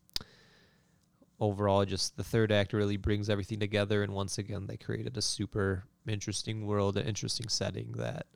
overall, 1.40 1.84
just 1.84 2.16
the 2.16 2.24
third 2.24 2.52
act 2.52 2.72
really 2.72 2.96
brings 2.96 3.28
everything 3.28 3.60
together. 3.60 4.02
And 4.02 4.12
once 4.12 4.38
again, 4.38 4.66
they 4.66 4.76
created 4.76 5.16
a 5.16 5.22
super 5.22 5.84
interesting 6.06 6.66
world, 6.66 6.96
an 6.96 7.06
interesting 7.06 7.48
setting 7.48 7.92
that 7.92 8.26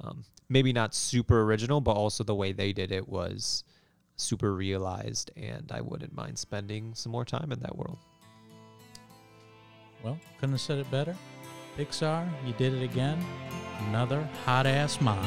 um, 0.00 0.24
maybe 0.48 0.72
not 0.72 0.94
super 0.94 1.42
original, 1.42 1.80
but 1.80 1.92
also 1.92 2.24
the 2.24 2.34
way 2.34 2.52
they 2.52 2.72
did 2.72 2.92
it 2.92 3.08
was 3.08 3.64
super 4.16 4.54
realized, 4.54 5.30
and 5.36 5.70
I 5.72 5.80
wouldn't 5.80 6.14
mind 6.14 6.38
spending 6.38 6.94
some 6.94 7.12
more 7.12 7.24
time 7.24 7.52
in 7.52 7.60
that 7.60 7.76
world. 7.76 7.98
Well, 10.02 10.18
couldn't 10.38 10.52
have 10.52 10.60
said 10.60 10.78
it 10.78 10.90
better. 10.90 11.16
Pixar, 11.78 12.28
you 12.46 12.52
did 12.54 12.74
it 12.74 12.82
again. 12.82 13.18
Another 13.88 14.28
hot 14.44 14.66
ass 14.66 15.00
mom. 15.00 15.24